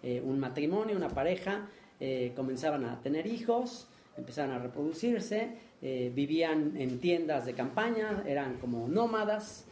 eh, 0.02 0.20
un 0.20 0.40
matrimonio, 0.40 0.96
una 0.96 1.08
pareja, 1.08 1.68
comenzaban 2.34 2.86
a 2.86 3.02
tener 3.02 3.26
hijos, 3.26 3.86
empezaban 4.16 4.52
a 4.52 4.58
reproducirse, 4.58 5.50
vivían 5.82 6.74
en 6.78 6.98
tiendas 6.98 7.44
de 7.44 7.52
campaña, 7.52 8.24
eran 8.26 8.56
como 8.56 8.88
nómadas, 8.88 9.66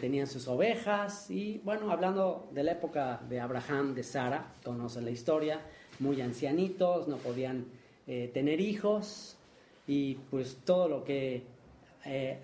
tenían 0.00 0.26
sus 0.26 0.46
ovejas 0.48 1.30
y 1.30 1.60
bueno, 1.64 1.90
hablando 1.90 2.48
de 2.52 2.62
la 2.62 2.72
época 2.72 3.20
de 3.28 3.40
Abraham, 3.40 3.94
de 3.94 4.02
Sara, 4.02 4.54
conocen 4.64 5.04
la 5.04 5.10
historia, 5.10 5.60
muy 5.98 6.20
ancianitos, 6.20 7.08
no 7.08 7.16
podían 7.16 7.66
tener 8.06 8.60
hijos, 8.60 9.38
y 9.88 10.16
pues 10.30 10.58
todo 10.64 10.86
lo 10.86 11.02
que 11.02 11.42
eh, 12.04 12.38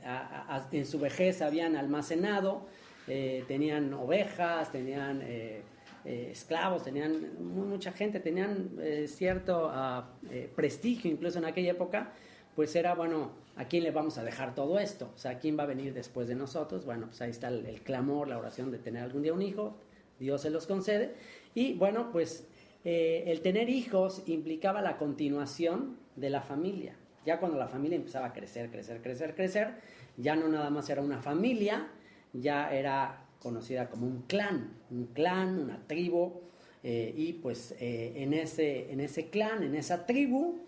en 0.72 0.86
su 0.86 0.98
vejez 0.98 1.42
habían 1.42 1.76
almacenado, 1.76 2.66
eh, 3.06 3.44
tenían 3.46 3.92
ovejas, 3.92 4.72
tenían 4.72 5.20
eh, 5.22 5.62
esclavos, 6.04 6.82
tenían 6.82 7.34
mucha 7.54 7.92
gente, 7.92 8.18
tenían 8.18 8.70
cierto 9.06 9.70
ah, 9.70 10.08
prestigio 10.56 11.10
incluso 11.10 11.38
en 11.38 11.44
aquella 11.44 11.72
época, 11.72 12.12
pues 12.56 12.74
era, 12.76 12.94
bueno, 12.94 13.32
¿a 13.56 13.66
quién 13.66 13.84
le 13.84 13.90
vamos 13.90 14.18
a 14.18 14.24
dejar 14.24 14.54
todo 14.54 14.78
esto? 14.78 15.10
O 15.14 15.18
sea, 15.18 15.38
¿quién 15.38 15.58
va 15.58 15.64
a 15.64 15.66
venir 15.66 15.94
después 15.94 16.28
de 16.28 16.34
nosotros? 16.34 16.84
Bueno, 16.84 17.06
pues 17.06 17.20
ahí 17.20 17.30
está 17.30 17.48
el, 17.48 17.80
clamor, 17.82 18.28
la 18.28 18.38
oración 18.38 18.70
de 18.70 18.78
tener 18.78 19.02
algún 19.02 19.22
día 19.22 19.32
un 19.32 19.42
hijo, 19.42 19.76
Dios 20.18 20.42
se 20.42 20.50
los 20.50 20.66
concede. 20.66 21.14
Y 21.54 21.74
bueno, 21.74 22.10
pues 22.12 22.46
el 22.84 23.40
tener 23.40 23.70
hijos 23.70 24.22
implicaba 24.26 24.82
la 24.82 24.98
continuación 24.98 25.96
de 26.16 26.30
la 26.30 26.42
familia. 26.42 26.94
Ya 27.24 27.40
cuando 27.40 27.58
la 27.58 27.68
familia 27.68 27.96
empezaba 27.96 28.26
a 28.26 28.32
crecer, 28.32 28.70
crecer, 28.70 29.00
crecer, 29.00 29.34
crecer, 29.34 29.74
ya 30.16 30.36
no 30.36 30.48
nada 30.48 30.70
más 30.70 30.88
era 30.90 31.00
una 31.00 31.20
familia, 31.20 31.88
ya 32.32 32.72
era 32.74 33.24
conocida 33.40 33.88
como 33.88 34.06
un 34.06 34.22
clan, 34.22 34.72
un 34.90 35.06
clan, 35.06 35.58
una 35.58 35.86
tribu, 35.86 36.40
eh, 36.82 37.14
y 37.16 37.34
pues 37.34 37.74
eh, 37.80 38.12
en, 38.16 38.34
ese, 38.34 38.92
en 38.92 39.00
ese 39.00 39.30
clan, 39.30 39.62
en 39.62 39.74
esa 39.74 40.06
tribu, 40.06 40.58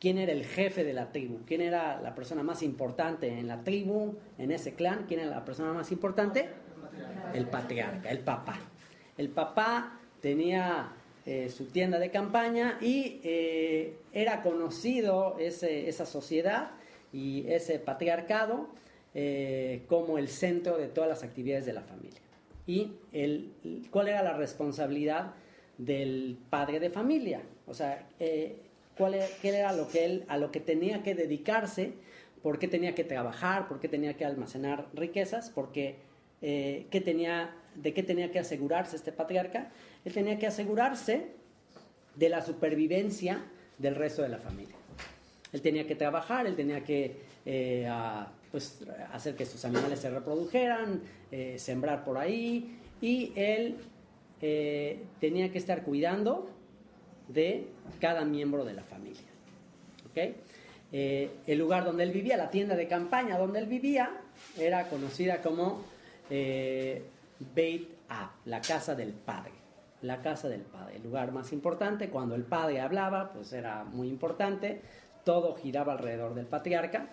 ¿quién 0.00 0.18
era 0.18 0.32
el 0.32 0.44
jefe 0.44 0.84
de 0.84 0.92
la 0.92 1.12
tribu? 1.12 1.40
¿Quién 1.46 1.60
era 1.60 2.00
la 2.00 2.14
persona 2.14 2.42
más 2.42 2.62
importante 2.62 3.28
en 3.28 3.48
la 3.48 3.62
tribu, 3.62 4.16
en 4.38 4.50
ese 4.50 4.74
clan? 4.74 5.04
¿Quién 5.08 5.20
era 5.20 5.30
la 5.30 5.44
persona 5.44 5.72
más 5.72 5.90
importante? 5.92 6.48
El 7.34 7.46
patriarca, 7.46 8.10
el 8.10 8.20
papá. 8.20 8.58
El 9.16 9.28
papá 9.30 9.98
tenía 10.20 10.92
eh, 11.26 11.50
su 11.50 11.66
tienda 11.66 11.98
de 11.98 12.10
campaña 12.10 12.78
y 12.80 13.20
eh, 13.22 13.98
era 14.12 14.42
conocido 14.42 15.36
esa 15.38 16.06
sociedad 16.06 16.70
y 17.12 17.46
ese 17.48 17.78
patriarcado 17.78 18.68
eh, 19.14 19.82
como 19.88 20.18
el 20.18 20.28
centro 20.28 20.78
de 20.78 20.88
todas 20.88 21.10
las 21.10 21.22
actividades 21.22 21.66
de 21.66 21.72
la 21.72 21.82
familia. 21.82 22.20
¿Y 22.66 22.92
el, 23.12 23.52
cuál 23.90 24.08
era 24.08 24.22
la 24.22 24.34
responsabilidad 24.34 25.34
del 25.78 26.38
padre 26.50 26.80
de 26.80 26.90
familia? 26.90 27.42
O 27.66 27.74
sea, 27.74 28.06
cuál 28.98 29.14
era, 29.14 29.26
qué 29.40 29.48
era 29.48 29.72
lo 29.72 29.88
que 29.88 30.04
él, 30.04 30.24
a 30.28 30.36
lo 30.36 30.50
que 30.50 30.60
tenía 30.60 31.02
que 31.02 31.14
dedicarse, 31.14 31.92
por 32.42 32.58
qué 32.58 32.68
tenía 32.68 32.94
que 32.94 33.04
trabajar, 33.04 33.68
por 33.68 33.80
qué 33.80 33.88
tenía 33.88 34.14
que 34.14 34.24
almacenar 34.24 34.88
riquezas, 34.92 35.50
porque 35.50 35.96
qué 36.40 37.02
tenía, 37.04 37.56
de 37.74 37.92
qué 37.94 38.02
tenía 38.02 38.30
que 38.30 38.38
asegurarse 38.38 38.94
este 38.94 39.10
patriarca 39.10 39.72
él 40.04 40.12
tenía 40.12 40.38
que 40.38 40.46
asegurarse 40.46 41.26
de 42.16 42.28
la 42.28 42.40
supervivencia 42.40 43.44
del 43.78 43.94
resto 43.94 44.22
de 44.22 44.30
la 44.30 44.38
familia. 44.38 44.74
Él 45.52 45.62
tenía 45.62 45.86
que 45.86 45.94
trabajar, 45.94 46.46
él 46.46 46.56
tenía 46.56 46.82
que 46.82 47.16
eh, 47.44 47.88
pues, 48.50 48.84
hacer 49.12 49.34
que 49.34 49.46
sus 49.46 49.64
animales 49.64 50.00
se 50.00 50.10
reprodujeran, 50.10 51.02
eh, 51.30 51.56
sembrar 51.58 52.04
por 52.04 52.18
ahí, 52.18 52.78
y 53.00 53.32
él 53.36 53.76
eh, 54.40 55.02
tenía 55.20 55.52
que 55.52 55.58
estar 55.58 55.82
cuidando 55.82 56.48
de 57.28 57.68
cada 58.00 58.24
miembro 58.24 58.64
de 58.64 58.74
la 58.74 58.82
familia. 58.82 59.22
el 60.90 61.58
lugar 61.58 61.84
donde 61.84 62.02
él 62.02 62.10
vivía, 62.10 62.36
la 62.36 62.50
tienda 62.50 62.74
de 62.74 62.88
campaña 62.88 63.38
donde 63.38 63.60
él 63.60 63.66
vivía, 63.66 64.10
era 64.56 64.88
conocida 64.88 65.40
como 65.42 65.84
Beit 66.28 67.88
Ab, 68.08 68.30
la 68.46 68.60
casa 68.60 68.94
del 68.94 69.12
padre 69.12 69.58
la 70.02 70.22
casa 70.22 70.48
del 70.48 70.62
padre, 70.62 70.96
el 70.96 71.02
lugar 71.02 71.32
más 71.32 71.52
importante. 71.52 72.08
Cuando 72.08 72.34
el 72.34 72.44
padre 72.44 72.80
hablaba, 72.80 73.32
pues 73.32 73.52
era 73.52 73.84
muy 73.84 74.08
importante, 74.08 74.80
todo 75.24 75.54
giraba 75.56 75.94
alrededor 75.94 76.34
del 76.34 76.46
patriarca. 76.46 77.10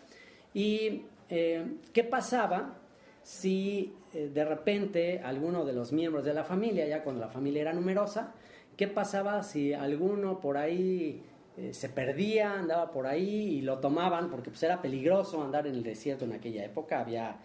¿Y 0.54 1.04
eh, 1.30 1.66
qué 1.94 2.04
pasaba 2.04 2.76
si 3.24 3.94
eh, 4.14 4.30
de 4.34 4.46
repente 4.46 5.22
alguno 5.24 5.66
de 5.66 5.74
los 5.74 5.92
miembros 5.92 6.24
de 6.24 6.34
la 6.34 6.44
familia, 6.44 6.88
ya 6.88 7.04
cuando 7.04 7.22
la 7.22 7.30
familia 7.32 7.62
era 7.62 7.74
numerosa, 7.74 8.34
qué 8.78 8.88
pasaba 8.88 9.44
si 9.44 9.74
alguno 9.74 10.40
por 10.40 10.58
ahí 10.58 11.24
eh, 11.58 11.74
se 11.74 11.90
perdía, 11.90 12.54
andaba 12.54 12.92
por 12.92 13.08
ahí 13.08 13.58
y 13.58 13.62
lo 13.62 13.80
tomaban, 13.80 14.30
porque 14.30 14.50
pues 14.50 14.64
era 14.64 14.82
peligroso 14.82 15.44
andar 15.44 15.68
en 15.68 15.76
el 15.76 15.84
desierto 15.84 16.26
en 16.26 16.34
aquella 16.34 16.66
época, 16.66 17.00
había, 17.00 17.38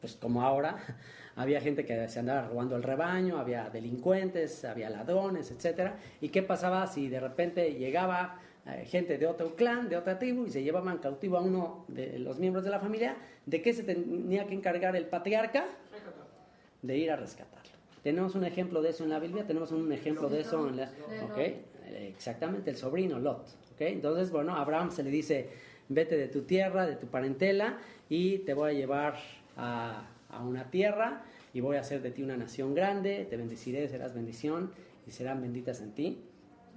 pues 0.00 0.16
como 0.16 0.42
ahora, 0.42 0.76
había 1.36 1.60
gente 1.60 1.84
que 1.84 2.08
se 2.08 2.18
andaba 2.18 2.48
robando 2.48 2.76
el 2.76 2.82
rebaño, 2.82 3.38
había 3.38 3.68
delincuentes, 3.68 4.64
había 4.64 4.88
ladrones, 4.90 5.50
etc. 5.50 5.92
¿Y 6.20 6.30
qué 6.30 6.42
pasaba 6.42 6.86
si 6.86 7.08
de 7.08 7.20
repente 7.20 7.74
llegaba 7.74 8.40
eh, 8.66 8.84
gente 8.86 9.18
de 9.18 9.26
otro 9.26 9.54
clan, 9.54 9.88
de 9.88 9.96
otra 9.98 10.18
tribu, 10.18 10.46
y 10.46 10.50
se 10.50 10.62
llevaban 10.62 10.98
cautivo 10.98 11.36
a 11.36 11.42
uno 11.42 11.84
de 11.88 12.18
los 12.18 12.38
miembros 12.38 12.64
de 12.64 12.70
la 12.70 12.80
familia? 12.80 13.16
¿De 13.44 13.60
qué 13.60 13.74
se 13.74 13.82
tenía 13.82 14.46
que 14.46 14.54
encargar 14.54 14.96
el 14.96 15.06
patriarca? 15.06 15.66
De 16.80 16.96
ir 16.96 17.10
a 17.10 17.16
rescatarlo. 17.16 17.65
Tenemos 18.06 18.36
un 18.36 18.44
ejemplo 18.44 18.82
de 18.82 18.90
eso 18.90 19.02
en 19.02 19.10
la 19.10 19.18
Biblia, 19.18 19.44
tenemos 19.44 19.72
un 19.72 19.90
ejemplo 19.90 20.28
de 20.28 20.42
eso 20.42 20.68
en 20.68 20.76
la... 20.76 20.90
Okay. 21.32 21.64
Exactamente, 22.06 22.70
el 22.70 22.76
sobrino 22.76 23.18
Lot. 23.18 23.48
Okay. 23.74 23.94
Entonces, 23.94 24.30
bueno, 24.30 24.54
a 24.54 24.60
Abraham 24.60 24.92
se 24.92 25.02
le 25.02 25.10
dice, 25.10 25.50
vete 25.88 26.16
de 26.16 26.28
tu 26.28 26.42
tierra, 26.42 26.86
de 26.86 26.94
tu 26.94 27.08
parentela, 27.08 27.78
y 28.08 28.38
te 28.38 28.54
voy 28.54 28.70
a 28.70 28.74
llevar 28.74 29.16
a 29.56 30.06
a 30.28 30.42
una 30.42 30.70
tierra 30.70 31.22
y 31.52 31.60
voy 31.60 31.76
a 31.76 31.80
hacer 31.80 32.02
de 32.02 32.10
ti 32.10 32.22
una 32.22 32.36
nación 32.36 32.74
grande, 32.74 33.26
te 33.28 33.36
bendeciré, 33.36 33.88
serás 33.88 34.14
bendición 34.14 34.70
y 35.06 35.10
serán 35.10 35.40
benditas 35.40 35.80
en 35.80 35.92
ti 35.92 36.20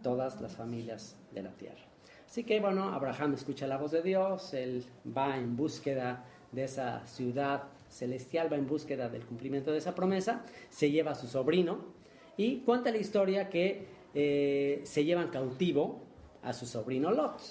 todas 0.01 0.39
las 0.41 0.55
familias 0.55 1.17
de 1.33 1.43
la 1.43 1.51
tierra. 1.51 1.81
Así 2.25 2.43
que 2.43 2.59
bueno, 2.59 2.93
Abraham 2.93 3.33
escucha 3.33 3.67
la 3.67 3.77
voz 3.77 3.91
de 3.91 4.01
Dios, 4.01 4.53
él 4.53 4.86
va 5.05 5.38
en 5.38 5.55
búsqueda 5.55 6.24
de 6.51 6.63
esa 6.63 7.05
ciudad 7.05 7.63
celestial 7.89 8.51
va 8.51 8.58
en 8.58 8.67
búsqueda 8.67 9.10
del 9.10 9.25
cumplimiento 9.25 9.72
de 9.72 9.79
esa 9.79 9.96
promesa, 9.96 10.46
se 10.69 10.91
lleva 10.91 11.12
a 11.12 11.15
su 11.15 11.27
sobrino 11.27 11.86
y 12.38 12.60
cuenta 12.60 12.91
la 12.91 12.98
historia 12.98 13.50
que 13.50 13.88
eh, 14.13 14.81
se 14.84 15.03
llevan 15.03 15.29
cautivo 15.29 16.01
a 16.41 16.53
su 16.53 16.65
sobrino 16.65 17.12
Lot. 17.12 17.41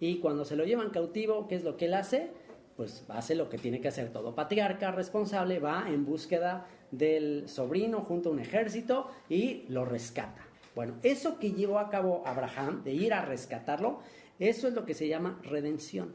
Y 0.00 0.18
cuando 0.18 0.44
se 0.44 0.56
lo 0.56 0.64
llevan 0.64 0.90
cautivo, 0.90 1.46
¿qué 1.46 1.56
es 1.56 1.64
lo 1.64 1.76
que 1.76 1.84
él 1.84 1.94
hace? 1.94 2.30
Pues 2.76 3.04
hace 3.08 3.34
lo 3.34 3.50
que 3.50 3.58
tiene 3.58 3.80
que 3.80 3.88
hacer 3.88 4.10
todo 4.10 4.34
patriarca 4.34 4.90
responsable, 4.90 5.58
va 5.58 5.84
en 5.88 6.06
búsqueda 6.06 6.66
del 6.90 7.48
sobrino 7.48 8.00
junto 8.00 8.30
a 8.30 8.32
un 8.32 8.40
ejército 8.40 9.10
y 9.28 9.64
lo 9.68 9.84
rescata. 9.84 10.46
Bueno, 10.74 10.94
eso 11.02 11.38
que 11.38 11.52
llevó 11.52 11.78
a 11.78 11.90
cabo 11.90 12.22
Abraham, 12.24 12.82
de 12.84 12.92
ir 12.92 13.12
a 13.12 13.24
rescatarlo, 13.24 14.00
eso 14.38 14.66
es 14.66 14.74
lo 14.74 14.86
que 14.86 14.94
se 14.94 15.08
llama 15.08 15.38
redención. 15.42 16.14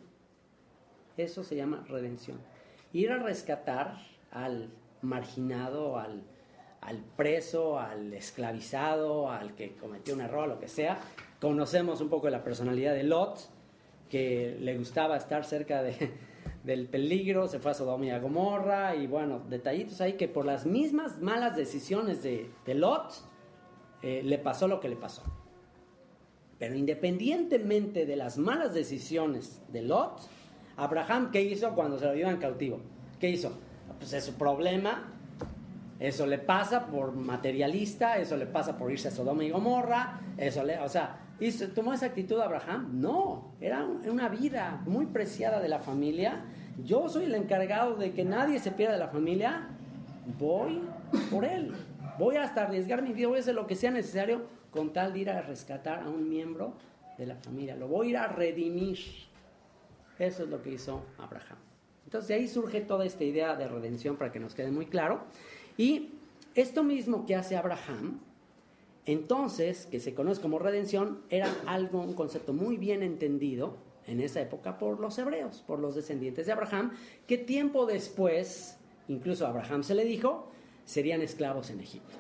Eso 1.18 1.44
se 1.44 1.56
llama 1.56 1.86
redención. 1.88 2.40
Ir 2.96 3.12
a 3.12 3.18
rescatar 3.18 3.98
al 4.32 4.70
marginado, 5.02 6.00
al, 6.00 6.24
al 6.80 7.04
preso, 7.18 7.78
al 7.78 8.14
esclavizado, 8.14 9.30
al 9.30 9.54
que 9.54 9.76
cometió 9.76 10.14
un 10.14 10.22
error, 10.22 10.48
lo 10.48 10.62
que 10.62 10.70
sea. 10.70 10.98
Conocemos 11.42 12.00
un 12.00 12.08
poco 12.08 12.28
de 12.28 12.32
la 12.32 12.42
personalidad 12.46 12.94
de 12.94 13.04
Lot, 13.04 13.50
que 14.10 14.56
le 14.62 14.78
gustaba 14.78 15.18
estar 15.18 15.44
cerca 15.44 15.84
de, 15.84 16.14
del 16.64 16.88
peligro, 16.88 17.50
se 17.50 17.60
fue 17.60 17.72
a 17.72 17.74
Sodoma 17.74 18.06
y 18.06 18.12
a 18.12 18.20
Gomorra, 18.20 18.96
y 18.96 19.08
bueno, 19.08 19.42
detallitos 19.50 20.00
ahí 20.00 20.14
que 20.14 20.30
por 20.30 20.46
las 20.46 20.66
mismas 20.66 21.22
malas 21.22 21.58
decisiones 21.58 22.24
de, 22.24 22.50
de 22.66 22.76
Lot, 22.76 23.12
eh, 24.04 24.22
le 24.24 24.38
pasó 24.38 24.70
lo 24.70 24.80
que 24.80 24.88
le 24.88 24.96
pasó. 24.96 25.22
Pero 26.60 26.76
independientemente 26.76 28.06
de 28.06 28.16
las 28.16 28.38
malas 28.38 28.74
decisiones 28.74 29.62
de 29.68 29.82
Lot, 29.82 30.22
Abraham, 30.78 31.32
¿qué 31.32 31.42
hizo 31.42 31.74
cuando 31.74 31.98
se 31.98 32.06
lo 32.06 32.16
llevan 32.16 32.38
cautivo? 32.38 32.80
¿Qué 33.20 33.30
hizo? 33.30 33.58
Pues 34.00 34.14
es 34.14 34.26
su 34.26 34.34
problema, 34.34 35.14
eso 36.00 36.28
le 36.28 36.38
pasa 36.38 36.88
por 36.88 37.14
materialista, 37.14 38.18
eso 38.18 38.36
le 38.36 38.46
pasa 38.46 38.78
por 38.78 38.92
irse 38.92 39.08
a 39.08 39.12
Sodoma 39.12 39.44
y 39.46 39.50
Gomorra, 39.50 40.20
eso 40.38 40.64
le, 40.64 40.78
o 40.80 40.90
sea, 40.90 41.20
¿hizo, 41.40 41.70
¿tomó 41.70 41.94
esa 41.94 42.08
actitud 42.08 42.40
Abraham? 42.42 43.00
No, 43.00 43.54
era 43.62 43.86
una 43.86 44.28
vida 44.28 44.82
muy 44.86 45.06
preciada 45.06 45.62
de 45.62 45.70
la 45.70 45.80
familia. 45.80 46.44
Yo 46.84 47.08
soy 47.08 47.26
el 47.26 47.36
encargado 47.36 47.96
de 47.96 48.12
que 48.12 48.26
nadie 48.26 48.60
se 48.60 48.72
pierda 48.72 48.94
de 48.94 49.00
la 49.00 49.08
familia, 49.08 49.70
voy 50.38 50.82
por 51.32 51.46
él. 51.46 51.74
Voy 52.20 52.36
hasta 52.36 52.64
arriesgar 52.64 53.02
mi 53.02 53.14
vida, 53.14 53.30
voy 53.30 53.38
a 53.38 53.42
hacer 53.42 53.56
lo 53.56 53.68
que 53.68 53.76
sea 53.76 53.92
necesario 53.92 54.44
con 54.72 54.92
tal 54.92 55.14
de 55.14 55.20
ir 55.20 55.30
a 55.30 55.42
rescatar 55.42 56.04
a 56.04 56.10
un 56.10 56.28
miembro 56.28 56.74
de 57.18 57.26
la 57.26 57.36
familia. 57.36 57.76
Lo 57.78 57.88
voy 57.88 58.08
a 58.08 58.10
ir 58.10 58.18
a 58.18 58.28
redimir. 58.28 59.00
Eso 60.20 60.44
es 60.44 60.50
lo 60.50 60.62
que 60.62 60.72
hizo 60.72 61.04
Abraham. 61.18 61.58
Entonces 62.06 62.28
de 62.28 62.36
ahí 62.36 62.48
surge 62.48 62.82
toda 62.82 63.06
esta 63.06 63.24
idea 63.24 63.56
de 63.56 63.68
redención 63.68 64.16
para 64.16 64.32
que 64.32 64.40
nos 64.40 64.56
quede 64.56 64.72
muy 64.72 64.86
claro. 64.86 65.22
Y 65.78 66.12
esto 66.54 66.84
mismo 66.84 67.26
que 67.26 67.36
hace 67.36 67.58
Abraham, 67.58 68.20
entonces, 69.06 69.88
que 69.88 70.00
se 70.00 70.16
conoce 70.16 70.42
como 70.42 70.58
redención, 70.58 71.22
era 71.30 71.54
algo, 71.68 72.02
un 72.02 72.14
concepto 72.14 72.54
muy 72.54 72.78
bien 72.78 73.04
entendido 73.04 73.78
en 74.08 74.20
esa 74.20 74.42
época 74.42 74.78
por 74.78 75.00
los 75.00 75.18
hebreos, 75.18 75.64
por 75.66 75.80
los 75.80 75.96
descendientes 75.96 76.46
de 76.46 76.52
Abraham, 76.54 76.92
que 77.28 77.38
tiempo 77.38 77.86
después, 77.86 78.78
incluso 79.08 79.46
a 79.46 79.50
Abraham 79.50 79.84
se 79.84 79.96
le 79.96 80.06
dijo, 80.06 80.50
serían 80.86 81.22
esclavos 81.22 81.70
en 81.70 81.82
Egipto. 81.82 82.16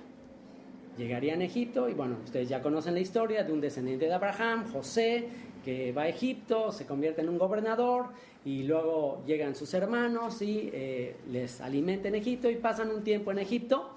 Llegarían 0.97 1.41
a 1.41 1.45
Egipto 1.45 1.89
y 1.89 1.93
bueno, 1.93 2.17
ustedes 2.23 2.49
ya 2.49 2.61
conocen 2.61 2.93
la 2.93 3.01
historia 3.01 3.43
de 3.43 3.51
un 3.51 3.61
descendiente 3.61 4.05
de 4.05 4.13
Abraham, 4.13 4.71
José, 4.71 5.27
que 5.65 5.91
va 5.91 6.03
a 6.03 6.07
Egipto, 6.07 6.71
se 6.71 6.85
convierte 6.85 7.21
en 7.21 7.29
un 7.29 7.37
gobernador 7.37 8.05
y 8.45 8.63
luego 8.63 9.23
llegan 9.25 9.55
sus 9.55 9.73
hermanos 9.73 10.41
y 10.41 10.69
eh, 10.71 11.17
les 11.29 11.59
alimenta 11.59 12.07
en 12.07 12.15
Egipto 12.15 12.49
y 12.49 12.55
pasan 12.55 12.91
un 12.91 13.03
tiempo 13.03 13.31
en 13.31 13.39
Egipto 13.39 13.89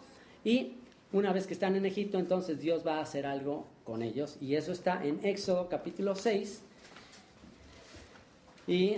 y 0.45 0.73
una 1.13 1.33
vez 1.33 1.47
que 1.47 1.53
están 1.55 1.77
en 1.77 1.87
Egipto 1.87 2.19
entonces 2.19 2.61
Dios 2.61 2.85
va 2.87 2.99
a 2.99 3.03
hacer 3.03 3.27
algo 3.27 3.67
con 3.85 4.03
ellos 4.03 4.39
y 4.41 4.57
eso 4.57 4.73
está 4.73 5.05
en 5.05 5.21
Éxodo 5.23 5.69
capítulo 5.69 6.17
6 6.17 6.63
y 8.67 8.97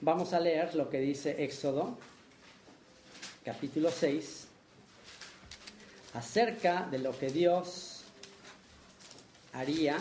vamos 0.00 0.32
a 0.32 0.40
leer 0.40 0.74
lo 0.74 0.90
que 0.90 0.98
dice 0.98 1.44
Éxodo 1.44 1.96
capítulo 3.44 3.90
6, 3.90 4.46
acerca 6.14 6.86
de 6.90 6.98
lo 6.98 7.18
que 7.18 7.28
Dios 7.28 8.04
haría 9.52 9.98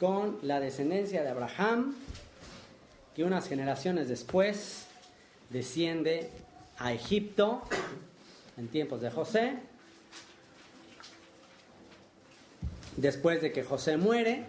con 0.00 0.38
la 0.40 0.60
descendencia 0.60 1.22
de 1.22 1.28
Abraham, 1.28 1.94
que 3.14 3.22
unas 3.22 3.46
generaciones 3.46 4.08
después 4.08 4.86
desciende 5.50 6.30
a 6.78 6.94
Egipto 6.94 7.62
en 8.56 8.68
tiempos 8.68 9.02
de 9.02 9.10
José. 9.10 9.58
Después 12.96 13.42
de 13.42 13.52
que 13.52 13.62
José 13.62 13.98
muere, 13.98 14.44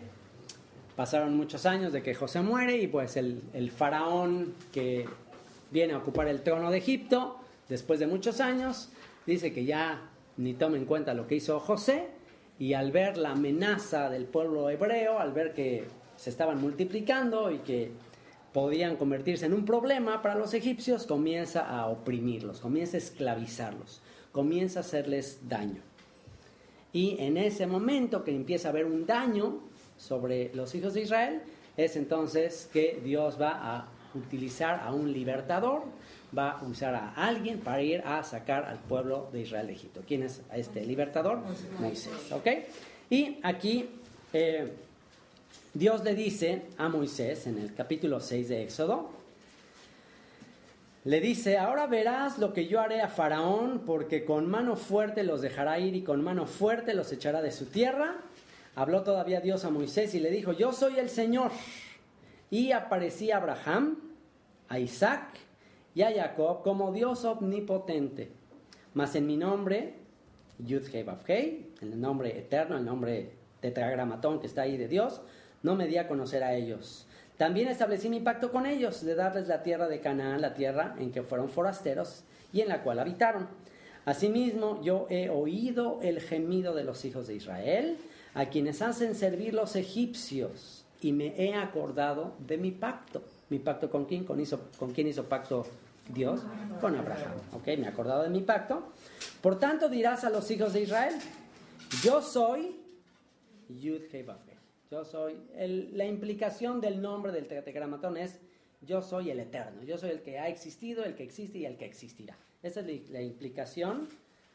pasaron 0.96 1.36
muchos 1.36 1.66
años 1.66 1.92
de 1.92 2.02
que 2.02 2.16
José 2.16 2.42
muere 2.42 2.78
y 2.78 2.88
pues 2.88 3.18
el, 3.18 3.42
el 3.54 3.72
faraón 3.72 4.56
que 4.72 5.06
viene 5.70 5.94
a 5.94 5.98
ocupar 5.98 6.30
el 6.30 6.44
trono 6.44 6.72
de 6.72 6.78
Egipto 6.78 7.38
después 7.68 8.00
de 8.00 8.08
muchos 8.08 8.40
años, 8.40 8.90
dice 9.26 9.52
que 9.52 9.66
ya 9.66 10.02
ni 10.38 10.54
toma 10.54 10.78
en 10.78 10.86
cuenta 10.86 11.14
lo 11.14 11.28
que 11.28 11.36
hizo 11.36 11.60
José 11.60 12.21
y 12.62 12.76
al 12.76 12.92
ver 12.92 13.18
la 13.18 13.32
amenaza 13.32 14.08
del 14.12 14.26
pueblo 14.26 14.70
hebreo, 14.70 15.18
al 15.18 15.34
ver 15.34 15.52
que 15.52 15.86
se 16.16 16.30
estaban 16.30 16.62
multiplicando 16.62 17.50
y 17.50 17.58
que 17.58 17.90
podían 18.54 18.98
convertirse 18.98 19.48
en 19.48 19.56
un 19.56 19.66
problema 19.66 20.22
para 20.22 20.36
los 20.36 20.54
egipcios, 20.54 21.08
comienza 21.08 21.68
a 21.68 21.88
oprimirlos, 21.88 22.60
comienza 22.60 22.98
a 22.98 23.00
esclavizarlos, 23.00 24.04
comienza 24.32 24.78
a 24.78 24.82
hacerles 24.82 25.40
daño. 25.50 25.82
Y 26.94 27.16
en 27.18 27.38
ese 27.38 27.66
momento 27.66 28.24
que 28.24 28.30
empieza 28.30 28.68
a 28.68 28.72
haber 28.72 28.86
un 28.86 29.08
daño 29.08 29.62
sobre 29.98 30.54
los 30.54 30.76
hijos 30.76 30.94
de 30.94 31.02
Israel, 31.02 31.42
es 31.78 31.96
entonces 31.96 32.70
que 32.72 33.02
Dios 33.04 33.42
va 33.42 33.54
a 33.54 33.88
utilizar 34.16 34.82
a 34.84 34.94
un 34.94 35.12
libertador 35.12 35.84
va 36.38 36.52
a 36.52 36.64
usar 36.64 36.96
a 36.96 37.14
alguien 37.16 37.60
para 37.60 37.82
ir 37.82 38.02
a 38.06 38.24
sacar 38.24 38.66
al 38.66 38.80
pueblo 38.80 39.30
de 39.32 39.42
Israel 39.42 39.68
de 39.68 39.74
Egipto. 39.74 40.02
¿Quién 40.08 40.24
es 40.24 40.42
este 40.54 40.86
libertador? 40.86 41.40
Moisés. 41.80 42.32
¿Ok? 42.32 42.48
Y 43.10 43.40
aquí 43.44 43.90
eh, 44.34 44.72
Dios 45.74 46.04
le 46.04 46.16
dice 46.16 46.64
a 46.78 46.90
Moisés 46.90 47.48
en 47.48 47.58
el 47.58 47.74
capítulo 47.74 48.20
6 48.20 48.50
de 48.50 48.64
Éxodo, 48.64 49.10
le 51.04 51.20
dice, 51.20 51.58
ahora 51.58 51.88
verás 51.88 52.38
lo 52.38 52.54
que 52.54 52.68
yo 52.68 52.80
haré 52.80 53.02
a 53.02 53.08
Faraón, 53.08 53.82
porque 53.88 54.24
con 54.24 54.48
mano 54.50 54.76
fuerte 54.76 55.24
los 55.24 55.42
dejará 55.42 55.80
ir 55.80 55.96
y 55.96 56.04
con 56.04 56.24
mano 56.24 56.46
fuerte 56.46 56.94
los 56.94 57.12
echará 57.12 57.42
de 57.42 57.52
su 57.52 57.66
tierra. 57.66 58.18
Habló 58.76 59.02
todavía 59.02 59.42
Dios 59.42 59.66
a 59.66 59.72
Moisés 59.72 60.14
y 60.14 60.20
le 60.20 60.30
dijo, 60.30 60.54
yo 60.54 60.72
soy 60.72 61.00
el 61.00 61.10
Señor. 61.10 61.52
Y 62.52 62.74
aparecía 62.74 63.38
Abraham, 63.38 63.98
a 64.70 64.78
Isaac 64.78 65.40
y 65.96 66.04
a 66.04 66.14
Jacob 66.14 66.62
como 66.62 66.92
Dios 66.92 67.26
omnipotente. 67.26 68.30
Mas 68.94 69.16
en 69.16 69.26
mi 69.26 69.38
nombre, 69.38 69.96
Yud 70.60 70.84
Hei 70.94 71.72
el 71.82 72.00
nombre 72.00 72.38
eterno, 72.38 72.78
el 72.78 72.86
nombre 72.86 73.32
tetragramatón 73.62 74.40
que 74.40 74.48
está 74.48 74.64
ahí 74.64 74.78
de 74.78 74.88
Dios, 74.88 75.22
no 75.64 75.76
me 75.76 75.88
di 75.88 75.98
a 75.98 76.08
conocer 76.08 76.44
a 76.44 76.54
ellos. 76.54 77.08
También 77.38 77.70
establecí 77.70 78.10
mi 78.10 78.20
pacto 78.20 78.52
con 78.52 78.66
ellos 78.66 79.02
de 79.04 79.16
darles 79.16 79.48
la 79.48 79.64
tierra 79.64 79.88
de 79.88 80.00
Canaán, 80.00 80.42
la 80.42 80.54
tierra 80.54 80.96
en 81.00 81.12
que 81.12 81.24
fueron 81.24 81.50
forasteros 81.50 82.24
y 82.54 82.62
en 82.62 82.68
la 82.68 82.84
cual 82.84 83.00
habitaron. 83.00 83.48
Asimismo, 84.06 84.82
yo 84.84 85.08
he 85.10 85.30
oído 85.30 86.00
el 86.02 86.20
gemido 86.20 86.76
de 86.76 86.84
los 86.84 87.06
hijos 87.06 87.28
de 87.28 87.36
Israel, 87.36 87.98
a 88.34 88.48
quienes 88.48 88.82
hacen 88.82 89.16
servir 89.16 89.54
los 89.54 89.76
egipcios, 89.76 90.81
y 91.02 91.12
me 91.12 91.34
he 91.38 91.54
acordado 91.54 92.36
de 92.40 92.58
mi 92.58 92.72
pacto 92.72 93.24
mi 93.52 93.60
pacto 93.60 93.92
con 93.92 94.06
quién, 94.06 94.24
con, 94.24 94.40
hizo, 94.40 94.72
con 94.80 94.94
quién 94.94 95.08
hizo 95.08 95.26
pacto 95.26 95.66
Dios, 96.08 96.42
con 96.80 96.96
Abraham. 96.96 97.34
¿Ok? 97.52 97.68
Me 97.68 97.82
he 97.82 97.88
acordado 97.88 98.24
de 98.24 98.30
mi 98.30 98.42
pacto. 98.42 98.94
Por 99.42 99.60
tanto 99.60 99.90
dirás 99.90 100.24
a 100.24 100.30
los 100.30 100.50
hijos 100.50 100.72
de 100.74 100.84
Israel, 100.84 101.14
yo 102.02 102.22
soy 102.22 102.80
Yud 103.68 104.04
Yo 104.90 105.04
soy, 105.04 105.38
la 105.94 106.06
implicación 106.06 106.80
del 106.80 107.02
nombre 107.02 107.34
del 107.34 107.48
tetragramatón 107.48 108.18
es 108.18 108.40
yo 108.82 109.02
soy 109.02 109.30
el 109.30 109.40
eterno, 109.40 109.84
yo 109.84 109.98
soy 109.98 110.10
el 110.10 110.22
que 110.22 110.40
ha 110.40 110.48
existido, 110.48 111.04
el 111.04 111.16
que 111.16 111.24
existe 111.24 111.60
y 111.60 111.66
el 111.66 111.78
que 111.78 111.86
existirá. 111.86 112.38
Esa 112.64 112.80
es 112.80 113.10
la, 113.10 113.22
implicación 113.22 114.08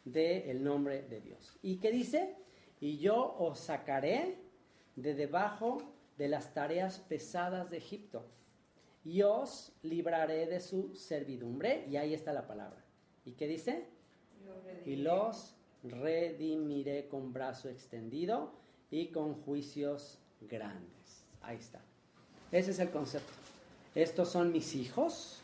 del 0.07 0.65
nombre 0.65 1.03
de 1.03 1.21
Dios. 1.21 1.59
¿Y 1.63 1.77
qué 1.77 1.91
dice? 1.93 2.35
Y 2.81 2.97
yo 2.97 3.37
os 3.39 3.61
sacaré 3.61 4.37
de 4.97 5.15
debajo 5.15 5.83
de 6.19 6.29
las 6.29 6.55
tareas 6.55 6.99
pesadas 6.99 7.71
de 7.71 7.79
Egipto 7.79 8.27
y 9.05 9.23
os 9.23 9.73
libraré 9.83 10.47
de 10.47 10.61
su 10.61 10.95
servidumbre. 10.95 11.87
Y 11.89 11.97
ahí 11.97 12.15
está 12.15 12.33
la 12.33 12.47
palabra. 12.47 12.85
¿Y 13.25 13.33
qué 13.33 13.47
dice? 13.47 13.87
Y 14.85 14.97
los 14.97 15.55
redimiré 15.85 17.09
con 17.09 17.33
brazo 17.33 17.69
extendido 17.69 18.53
y 18.91 19.09
con 19.09 19.35
juicios 19.43 20.19
grandes. 20.41 21.25
Ahí 21.43 21.57
está. 21.57 21.81
Ese 22.51 22.73
es 22.73 22.79
el 22.79 22.91
concepto. 22.91 23.33
Estos 23.95 24.31
son 24.31 24.53
mis 24.53 24.75
hijos, 24.75 25.41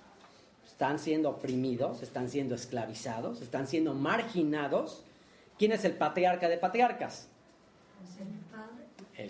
están 0.67 0.99
siendo 0.99 1.31
oprimidos, 1.31 2.03
están 2.03 2.29
siendo 2.29 2.55
esclavizados, 2.55 3.41
están 3.41 3.67
siendo 3.67 3.95
marginados. 3.95 5.05
¿Quién 5.59 5.73
es 5.73 5.85
el 5.85 5.97
patriarca 5.97 6.49
de 6.49 6.59
patriarcas? 6.59 7.29
El 8.21 8.27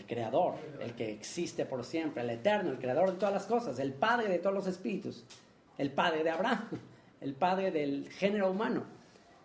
creador, 0.04 0.54
el 0.80 0.94
que 0.94 1.12
existe 1.12 1.66
por 1.66 1.84
siempre, 1.84 2.22
el 2.22 2.30
eterno, 2.30 2.70
el 2.70 2.78
creador 2.78 3.12
de 3.12 3.18
todas 3.18 3.34
las 3.34 3.46
cosas, 3.46 3.78
el 3.78 3.92
padre 3.92 4.28
de 4.28 4.38
todos 4.38 4.54
los 4.54 4.66
espíritus, 4.66 5.24
el 5.78 5.90
padre 5.90 6.24
de 6.24 6.30
Abraham, 6.30 6.68
el 7.20 7.34
padre 7.34 7.70
del 7.70 8.08
género 8.10 8.50
humano. 8.50 8.84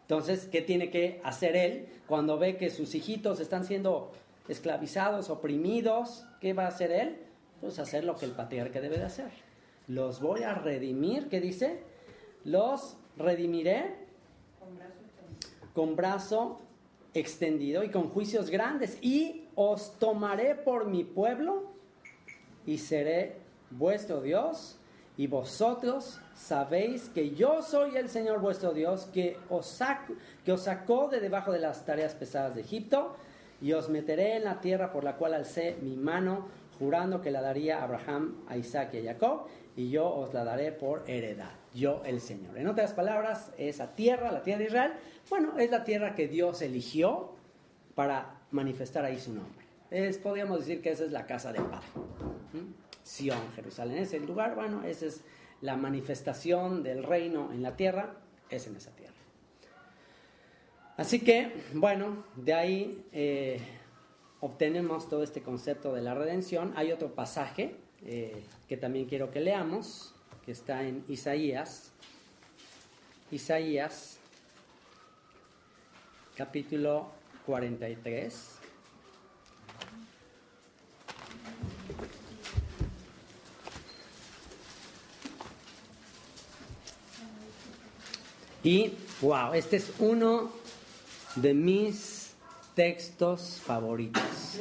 Entonces, 0.02 0.48
¿qué 0.50 0.62
tiene 0.62 0.90
que 0.90 1.20
hacer 1.24 1.56
él 1.56 1.88
cuando 2.08 2.40
ve 2.40 2.56
que 2.56 2.70
sus 2.70 2.96
hijitos 2.96 3.40
están 3.42 3.66
siendo 3.66 4.14
esclavizados, 4.48 5.30
oprimidos? 5.30 6.26
¿Qué 6.40 6.54
va 6.54 6.64
a 6.64 6.70
hacer 6.70 6.92
él? 6.92 7.18
Pues 7.60 7.78
hacer 7.80 8.06
lo 8.06 8.16
que 8.16 8.26
el 8.26 8.32
patriarca 8.32 8.80
debe 8.80 8.98
de 8.98 9.04
hacer. 9.04 9.32
Los 9.88 10.22
voy 10.22 10.44
a 10.44 10.54
redimir, 10.54 11.28
¿qué 11.28 11.42
dice? 11.42 11.82
Los 12.46 12.96
redimiré 13.18 13.96
con 15.74 15.96
brazo 15.96 16.62
extendido 17.14 17.84
y 17.84 17.90
con 17.90 18.10
juicios 18.10 18.50
grandes 18.50 18.98
y 19.02 19.47
os 19.60 19.98
tomaré 19.98 20.54
por 20.54 20.86
mi 20.86 21.04
pueblo 21.04 21.64
y 22.68 22.78
seré 22.78 23.38
vuestro 23.72 24.22
Dios 24.22 24.78
y 25.18 25.26
vosotros 25.26 26.20
sabéis 26.36 27.10
que 27.10 27.32
yo 27.32 27.64
soy 27.64 27.98
el 27.98 28.08
Señor 28.08 28.40
vuestro 28.40 28.72
Dios 28.72 29.10
que 29.12 29.36
os, 29.50 29.66
saco, 29.66 30.14
que 30.46 30.52
os 30.52 30.62
sacó 30.62 31.10
de 31.10 31.20
debajo 31.20 31.52
de 31.52 31.58
las 31.58 31.86
tareas 31.86 32.14
pesadas 32.14 32.54
de 32.54 32.62
Egipto 32.62 33.16
y 33.60 33.74
os 33.74 33.90
meteré 33.90 34.36
en 34.36 34.44
la 34.44 34.62
tierra 34.62 34.92
por 34.92 35.04
la 35.04 35.16
cual 35.16 35.34
alcé 35.34 35.76
mi 35.82 35.98
mano 35.98 36.46
jurando 36.78 37.20
que 37.24 37.32
la 37.32 37.42
daría 37.42 37.80
a 37.80 37.86
Abraham, 37.86 38.44
a 38.48 38.58
Isaac 38.58 38.94
y 38.94 39.08
a 39.08 39.14
Jacob 39.14 39.48
y 39.76 39.90
yo 39.90 40.08
os 40.08 40.36
la 40.36 40.44
daré 40.44 40.72
por 40.72 41.04
heredad, 41.10 41.54
yo 41.74 42.04
el 42.06 42.22
Señor. 42.22 42.60
En 42.60 42.68
otras 42.68 42.94
palabras, 42.94 43.52
esa 43.58 43.96
tierra, 43.96 44.32
la 44.32 44.44
tierra 44.44 44.60
de 44.60 44.66
Israel, 44.66 44.94
bueno, 45.32 45.58
es 45.58 45.72
la 45.72 45.84
tierra 45.84 46.14
que 46.14 46.28
Dios 46.28 46.62
eligió 46.62 47.32
para 47.96 48.37
manifestar 48.52 49.06
ahí 49.06 49.20
su 49.20 49.34
nombre. 49.34 49.66
Es, 49.90 50.18
podríamos 50.18 50.60
decir 50.60 50.82
que 50.82 50.92
esa 50.92 51.06
es 51.06 51.12
la 51.12 51.26
casa 51.26 51.52
del 51.52 51.64
Padre. 51.64 51.88
Sion, 53.04 53.40
Jerusalén, 53.56 54.00
es 54.00 54.14
el 54.14 54.26
lugar, 54.26 54.56
bueno, 54.56 54.84
esa 54.84 55.06
es 55.06 55.22
la 55.62 55.78
manifestación 55.78 56.84
del 56.84 57.04
reino 57.04 57.52
en 57.54 57.64
la 57.64 57.76
tierra, 57.76 58.16
es 58.50 58.68
en 58.68 58.76
esa 58.76 58.92
tierra. 58.92 59.14
Así 60.98 61.20
que, 61.20 61.54
bueno, 61.74 62.26
de 62.36 62.54
ahí 62.54 63.06
eh, 63.14 63.60
obtenemos 64.40 65.08
todo 65.08 65.24
este 65.24 65.42
concepto 65.42 65.94
de 65.94 66.02
la 66.02 66.16
redención. 66.16 66.74
Hay 66.76 66.92
otro 66.92 67.14
pasaje 67.14 67.76
eh, 68.04 68.44
que 68.68 68.78
también 68.78 69.06
quiero 69.06 69.32
que 69.32 69.40
leamos, 69.40 70.14
que 70.44 70.52
está 70.52 70.84
en 70.84 71.06
Isaías. 71.08 71.92
Isaías, 73.32 74.18
capítulo 76.36 77.17
43. 77.48 78.58
Y, 88.64 88.94
wow, 89.22 89.54
este 89.54 89.78
es 89.78 89.94
uno 90.00 90.52
de 91.36 91.54
mis 91.54 92.34
textos 92.76 93.62
favoritos. 93.64 94.60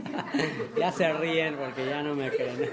ya 0.76 0.90
se 0.90 1.12
ríen 1.12 1.54
porque 1.54 1.86
ya 1.86 2.02
no 2.02 2.16
me 2.16 2.30
creen. 2.32 2.72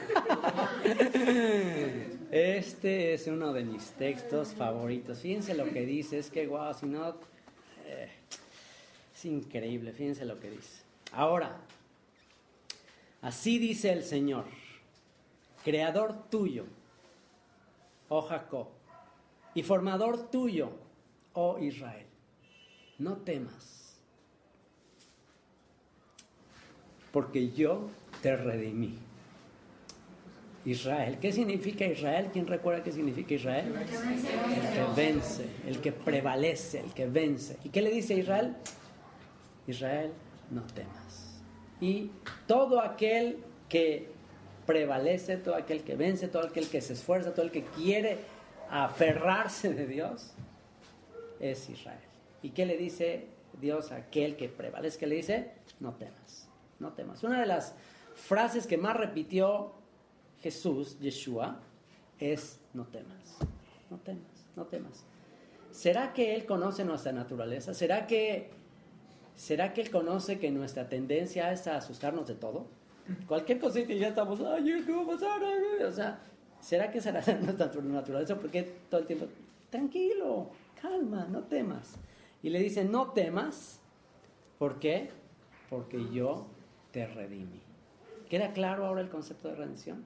este 2.32 3.14
es 3.14 3.28
uno 3.28 3.54
de 3.54 3.66
mis 3.66 3.92
textos 3.92 4.56
favoritos. 4.56 5.20
Fíjense 5.20 5.54
lo 5.54 5.66
que 5.66 5.86
dice, 5.86 6.18
es 6.18 6.32
que, 6.32 6.48
wow, 6.48 6.74
si 6.74 6.88
no... 6.88 7.18
Eh, 7.86 8.23
es 9.24 9.26
increíble, 9.26 9.94
fíjense 9.94 10.26
lo 10.26 10.40
que 10.40 10.50
dice. 10.50 10.84
Ahora, 11.14 11.56
así 13.22 13.58
dice 13.58 13.94
el 13.94 14.04
Señor, 14.04 14.46
creador 15.64 16.30
tuyo, 16.30 16.66
oh 18.10 18.22
Jacob 18.22 18.68
y 19.56 19.64
formador 19.64 20.30
tuyo, 20.30 20.72
oh 21.34 21.58
Israel. 21.60 22.06
No 23.00 23.18
temas, 23.18 23.98
porque 27.12 27.50
yo 27.52 27.90
te 28.22 28.36
redimí. 28.36 28.98
Israel, 30.66 31.18
¿qué 31.20 31.34
significa 31.34 31.86
Israel? 31.86 32.30
¿Quién 32.32 32.48
recuerda 32.48 32.84
qué 32.84 32.92
significa 32.92 33.34
Israel? 33.34 33.74
El 33.76 34.74
que 34.74 35.02
vence, 35.02 35.46
el 35.68 35.82
que 35.82 35.92
prevalece, 35.92 36.80
el 36.80 36.94
que 36.94 37.06
vence. 37.06 37.58
¿Y 37.66 37.70
qué 37.70 37.82
le 37.82 37.92
dice 37.92 38.16
Israel? 38.16 38.56
Israel, 39.68 40.12
no 40.52 40.64
temas. 40.64 41.42
Y 41.80 42.12
todo 42.48 42.80
aquel 42.82 43.38
que 43.70 44.10
prevalece, 44.66 45.38
todo 45.38 45.56
aquel 45.56 45.84
que 45.84 45.96
vence, 45.96 46.28
todo 46.28 46.48
aquel 46.48 46.70
que 46.70 46.82
se 46.82 46.94
esfuerza, 46.94 47.34
todo 47.34 47.46
el 47.46 47.52
que 47.52 47.64
quiere 47.64 48.20
aferrarse 48.70 49.74
de 49.74 49.88
Dios, 49.88 50.34
es 51.40 51.70
Israel. 51.70 52.00
¿Y 52.42 52.52
qué 52.52 52.66
le 52.66 52.78
dice 52.78 53.28
Dios 53.60 53.92
a 53.92 53.98
aquel 53.98 54.36
que 54.36 54.48
prevalece? 54.48 54.98
¿Qué 54.98 55.08
le 55.08 55.16
dice? 55.16 55.52
No 55.80 55.94
temas, 55.94 56.48
no 56.80 56.94
temas. 56.94 57.24
Una 57.24 57.40
de 57.40 57.46
las 57.46 57.76
frases 58.16 58.68
que 58.68 58.78
más 58.78 58.96
repitió 58.96 59.74
Jesús, 60.42 61.00
Yeshua, 61.00 61.60
es 62.20 62.60
no 62.74 62.86
temas, 62.86 63.38
no 63.90 63.98
temas, 63.98 64.46
no 64.56 64.66
temas. 64.66 65.04
¿Será 65.72 66.14
que 66.14 66.36
Él 66.36 66.46
conoce 66.46 66.86
nuestra 66.86 67.12
naturaleza? 67.12 67.74
¿Será 67.74 68.06
que, 68.08 68.52
¿Será 69.36 69.74
que 69.74 69.82
Él 69.82 69.92
conoce 69.92 70.40
que 70.40 70.52
nuestra 70.52 70.90
tendencia 70.90 71.52
es 71.52 71.68
a 71.68 71.78
asustarnos 71.78 72.28
de 72.28 72.36
todo? 72.36 72.66
Cualquier 73.28 73.60
cosita 73.60 73.92
y 73.92 74.00
ya 74.00 74.10
estamos, 74.10 74.40
ay, 74.42 74.84
¿qué 74.86 74.92
va 74.92 75.04
a 75.04 75.08
pasar? 75.08 75.42
O 75.86 75.92
sea, 75.92 76.20
¿será 76.62 76.92
que 76.92 77.02
será 77.02 77.22
nuestra 77.42 77.72
naturaleza? 77.82 78.38
Porque 78.40 78.64
todo 78.90 79.02
el 79.02 79.08
tiempo, 79.08 79.26
tranquilo, 79.70 80.50
calma, 80.82 81.28
no 81.30 81.44
temas. 81.44 81.96
Y 82.42 82.50
le 82.50 82.60
dice, 82.60 82.86
no 82.86 83.12
temas, 83.12 83.82
¿por 84.58 84.80
qué? 84.80 85.10
Porque 85.70 86.10
yo 86.12 86.48
te 86.92 87.08
redimí. 87.08 87.62
¿Queda 88.30 88.54
claro 88.54 88.86
ahora 88.86 89.02
el 89.02 89.10
concepto 89.10 89.50
de 89.50 89.56
redención? 89.56 90.04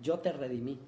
Yo 0.00 0.20
te 0.20 0.32
redimí, 0.32 0.78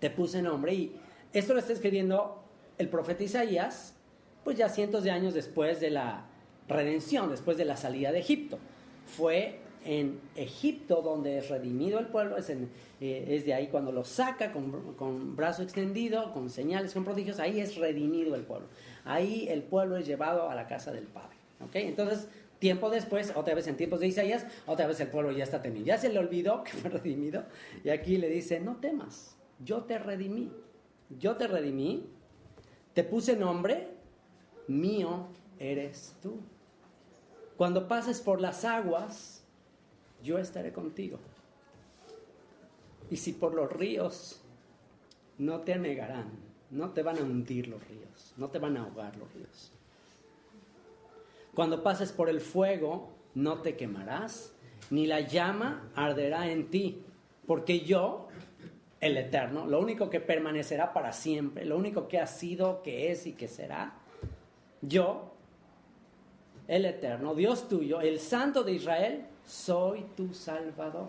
te 0.00 0.10
puse 0.10 0.40
nombre 0.40 0.74
y 0.74 0.96
esto 1.32 1.52
lo 1.52 1.60
está 1.60 1.72
escribiendo 1.72 2.42
el 2.78 2.88
profeta 2.88 3.24
Isaías, 3.24 3.94
pues 4.42 4.56
ya 4.56 4.68
cientos 4.68 5.04
de 5.04 5.10
años 5.10 5.34
después 5.34 5.80
de 5.80 5.90
la 5.90 6.26
redención, 6.68 7.30
después 7.30 7.56
de 7.56 7.64
la 7.64 7.76
salida 7.76 8.12
de 8.12 8.20
Egipto. 8.20 8.58
Fue 9.06 9.60
en 9.84 10.18
Egipto 10.34 11.00
donde 11.00 11.38
es 11.38 11.48
redimido 11.48 12.00
el 12.00 12.08
pueblo, 12.08 12.36
es, 12.36 12.50
eh, 12.50 13.42
de 13.44 13.54
ahí 13.54 13.68
cuando 13.68 13.92
lo 13.92 14.04
saca 14.04 14.52
con, 14.52 15.36
brazo 15.36 15.62
extendido, 15.62 16.32
con 16.32 16.50
señales, 16.50 16.92
con 16.92 17.04
prodigios, 17.04 17.38
ahí 17.38 17.60
es 17.60 17.76
redimido 17.76 18.34
el 18.34 18.42
pueblo. 18.42 18.66
Ahí 19.04 19.46
el 19.48 19.62
pueblo 19.62 19.96
es 19.96 20.06
llevado 20.06 20.50
a 20.50 20.54
la 20.56 20.66
casa 20.66 20.92
del 20.92 21.04
Padre. 21.04 21.36
¿okay? 21.64 21.86
Entonces, 21.86 22.28
tiempo 22.58 22.90
después, 22.90 23.32
otra 23.36 23.54
vez 23.54 23.68
en 23.68 23.76
tiempos 23.76 24.00
de 24.00 24.08
Isaías, 24.08 24.44
otra 24.66 24.88
vez 24.88 24.98
el 24.98 25.08
pueblo 25.08 25.30
ya 25.30 25.44
está 25.44 25.62
temido. 25.62 25.86
Ya 25.86 25.98
se 25.98 26.08
le 26.08 26.18
olvidó 26.18 26.64
que 26.64 26.72
fue 26.72 26.90
redimido 26.90 27.44
y 27.84 27.90
aquí 27.90 28.16
le 28.16 28.28
dice, 28.28 28.58
no 28.58 28.76
temas, 28.76 29.36
yo 29.64 29.84
te 29.84 29.98
redimí, 29.98 30.50
yo 31.18 31.36
te 31.36 31.46
redimí, 31.46 32.06
te 32.92 33.04
puse 33.04 33.36
nombre, 33.36 33.88
mío 34.66 35.28
eres 35.60 36.16
tú. 36.20 36.40
Cuando 37.56 37.88
pases 37.88 38.20
por 38.20 38.40
las 38.40 38.64
aguas, 38.64 39.44
yo 40.22 40.38
estaré 40.38 40.72
contigo. 40.72 41.18
Y 43.10 43.16
si 43.16 43.32
por 43.32 43.54
los 43.54 43.72
ríos, 43.72 44.40
no 45.38 45.60
te 45.60 45.74
anegarán, 45.74 46.30
no 46.70 46.90
te 46.90 47.02
van 47.02 47.18
a 47.18 47.22
hundir 47.22 47.68
los 47.68 47.86
ríos, 47.88 48.34
no 48.36 48.48
te 48.48 48.58
van 48.58 48.76
a 48.76 48.82
ahogar 48.82 49.16
los 49.16 49.32
ríos. 49.32 49.72
Cuando 51.54 51.82
pases 51.82 52.12
por 52.12 52.28
el 52.28 52.40
fuego, 52.40 53.10
no 53.34 53.62
te 53.62 53.76
quemarás, 53.76 54.52
ni 54.90 55.06
la 55.06 55.20
llama 55.20 55.90
arderá 55.94 56.50
en 56.50 56.68
ti, 56.68 57.02
porque 57.46 57.80
yo, 57.80 58.28
el 59.00 59.16
Eterno, 59.16 59.66
lo 59.66 59.80
único 59.80 60.10
que 60.10 60.20
permanecerá 60.20 60.92
para 60.92 61.12
siempre, 61.12 61.64
lo 61.64 61.76
único 61.76 62.08
que 62.08 62.18
ha 62.18 62.26
sido, 62.26 62.82
que 62.82 63.10
es 63.10 63.26
y 63.26 63.32
que 63.32 63.48
será, 63.48 63.94
yo, 64.82 65.35
el 66.68 66.84
Eterno, 66.84 67.34
Dios 67.34 67.68
tuyo, 67.68 68.00
el 68.00 68.18
Santo 68.18 68.62
de 68.62 68.72
Israel, 68.72 69.26
soy 69.44 70.04
tu 70.16 70.34
Salvador. 70.34 71.08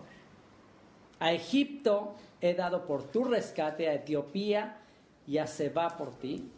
A 1.18 1.32
Egipto 1.32 2.14
he 2.40 2.54
dado 2.54 2.86
por 2.86 3.04
tu 3.10 3.24
rescate, 3.24 3.88
a 3.88 3.94
Etiopía 3.94 4.78
y 5.26 5.38
a 5.38 5.46
Seba 5.46 5.96
por 5.96 6.14
ti. 6.18 6.48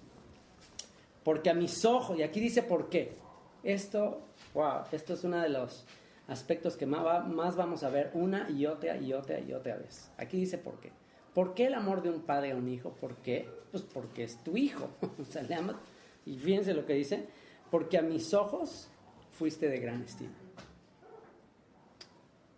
Porque 1.25 1.51
a 1.51 1.55
mis 1.55 1.85
ojos, 1.85 2.19
y 2.19 2.23
aquí 2.23 2.41
dice 2.41 2.63
por 2.63 2.89
qué. 2.89 3.17
Esto, 3.63 4.21
wow, 4.55 4.85
esto 4.93 5.15
es 5.15 5.25
uno 5.25 5.39
de 5.41 5.49
los 5.49 5.85
aspectos 6.29 6.77
que 6.77 6.87
más, 6.87 7.27
más 7.29 7.57
vamos 7.57 7.83
a 7.83 7.91
ver 7.91 8.11
una 8.15 8.49
y 8.51 8.67
otra 8.67 8.97
y 8.97 9.13
otra 9.13 9.41
y 9.41 9.53
otra 9.53 9.77
vez. 9.77 10.11
Aquí 10.17 10.39
dice 10.39 10.59
por 10.59 10.79
qué. 10.81 10.93
¿Por 11.35 11.55
qué 11.55 11.67
el 11.67 11.75
amor 11.75 12.03
de 12.03 12.11
un 12.11 12.23
padre 12.23 12.53
a 12.53 12.57
un 12.57 12.69
hijo? 12.69 12.91
¿Por 12.91 13.17
qué? 13.17 13.49
Pues 13.71 13.83
porque 13.83 14.25
es 14.25 14.43
tu 14.43 14.57
hijo. 14.57 14.89
O 15.21 15.25
sea, 15.25 15.43
le 15.43 15.55
ama. 15.55 15.81
Y 16.27 16.39
fíjense 16.39 16.75
lo 16.75 16.85
que 16.87 16.95
dice, 16.95 17.27
porque 17.71 17.99
a 17.99 18.03
mis 18.03 18.35
ojos 18.35 18.89
fuiste 19.33 19.69
de 19.69 19.79
gran 19.79 20.03
estima. 20.03 20.35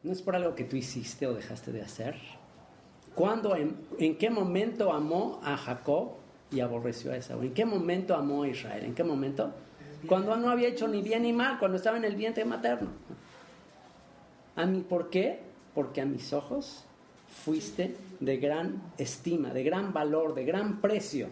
No 0.03 0.13
es 0.13 0.23
por 0.23 0.35
algo 0.35 0.55
que 0.55 0.65
tú 0.65 0.77
hiciste 0.77 1.27
o 1.27 1.35
dejaste 1.35 1.71
de 1.71 1.83
hacer. 1.83 2.17
¿Cuándo, 3.15 3.55
en, 3.55 4.17
qué 4.17 4.31
momento 4.31 4.93
amó 4.93 5.41
a 5.45 5.57
Jacob 5.57 6.13
y 6.51 6.61
aborreció 6.61 7.13
a 7.13 7.17
Esaú? 7.17 7.43
¿En 7.43 7.55
qué 7.55 7.65
momento 7.65 8.15
amó 8.15 8.43
a 8.43 8.49
Israel? 8.49 8.85
¿En 8.85 8.95
qué 8.95 9.05
momento? 9.05 9.53
Cuando 10.09 10.35
no 10.37 10.51
había 10.51 10.69
hecho 10.69 10.89
ni 10.89 11.03
bien 11.03 11.23
ni 11.23 11.33
mal, 11.33 11.59
cuando 11.59 11.77
estaba 11.77 11.99
en 11.99 12.05
el 12.05 12.17
vientre 12.17 12.45
materno. 12.45 12.89
¿A 14.57 14.67
mí 14.67 14.81
por 14.81 15.11
qué? 15.11 15.41
Porque 15.75 16.01
a 16.01 16.05
mis 16.05 16.33
ojos 16.33 16.85
fuiste 17.45 17.97
de 18.19 18.37
gran 18.39 18.83
estima, 18.99 19.53
de 19.53 19.63
gran 19.63 19.93
valor, 19.93 20.35
de 20.35 20.45
gran 20.45 20.81
precio. 20.81 21.29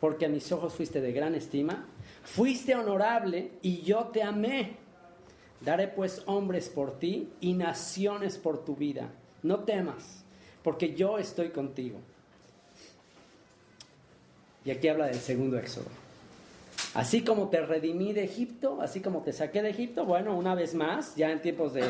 Porque 0.00 0.26
a 0.26 0.28
mis 0.28 0.52
ojos 0.52 0.74
fuiste 0.74 1.00
de 1.00 1.12
gran 1.12 1.34
estima. 1.34 1.86
Fuiste 2.26 2.74
honorable 2.74 3.52
y 3.62 3.82
yo 3.82 4.06
te 4.06 4.22
amé. 4.22 4.76
Daré 5.60 5.86
pues 5.86 6.22
hombres 6.26 6.68
por 6.68 6.98
ti 6.98 7.30
y 7.40 7.54
naciones 7.54 8.36
por 8.36 8.64
tu 8.64 8.74
vida. 8.74 9.08
No 9.42 9.60
temas, 9.60 10.24
porque 10.62 10.94
yo 10.94 11.18
estoy 11.18 11.50
contigo. 11.50 11.98
Y 14.64 14.72
aquí 14.72 14.88
habla 14.88 15.06
del 15.06 15.20
segundo 15.20 15.56
éxodo. 15.56 15.86
Así 16.94 17.22
como 17.22 17.48
te 17.48 17.60
redimí 17.60 18.12
de 18.12 18.24
Egipto, 18.24 18.80
así 18.82 19.00
como 19.00 19.22
te 19.22 19.32
saqué 19.32 19.62
de 19.62 19.70
Egipto, 19.70 20.04
bueno, 20.04 20.36
una 20.36 20.56
vez 20.56 20.74
más, 20.74 21.14
ya 21.14 21.30
en 21.30 21.40
tiempos 21.40 21.74
de 21.74 21.84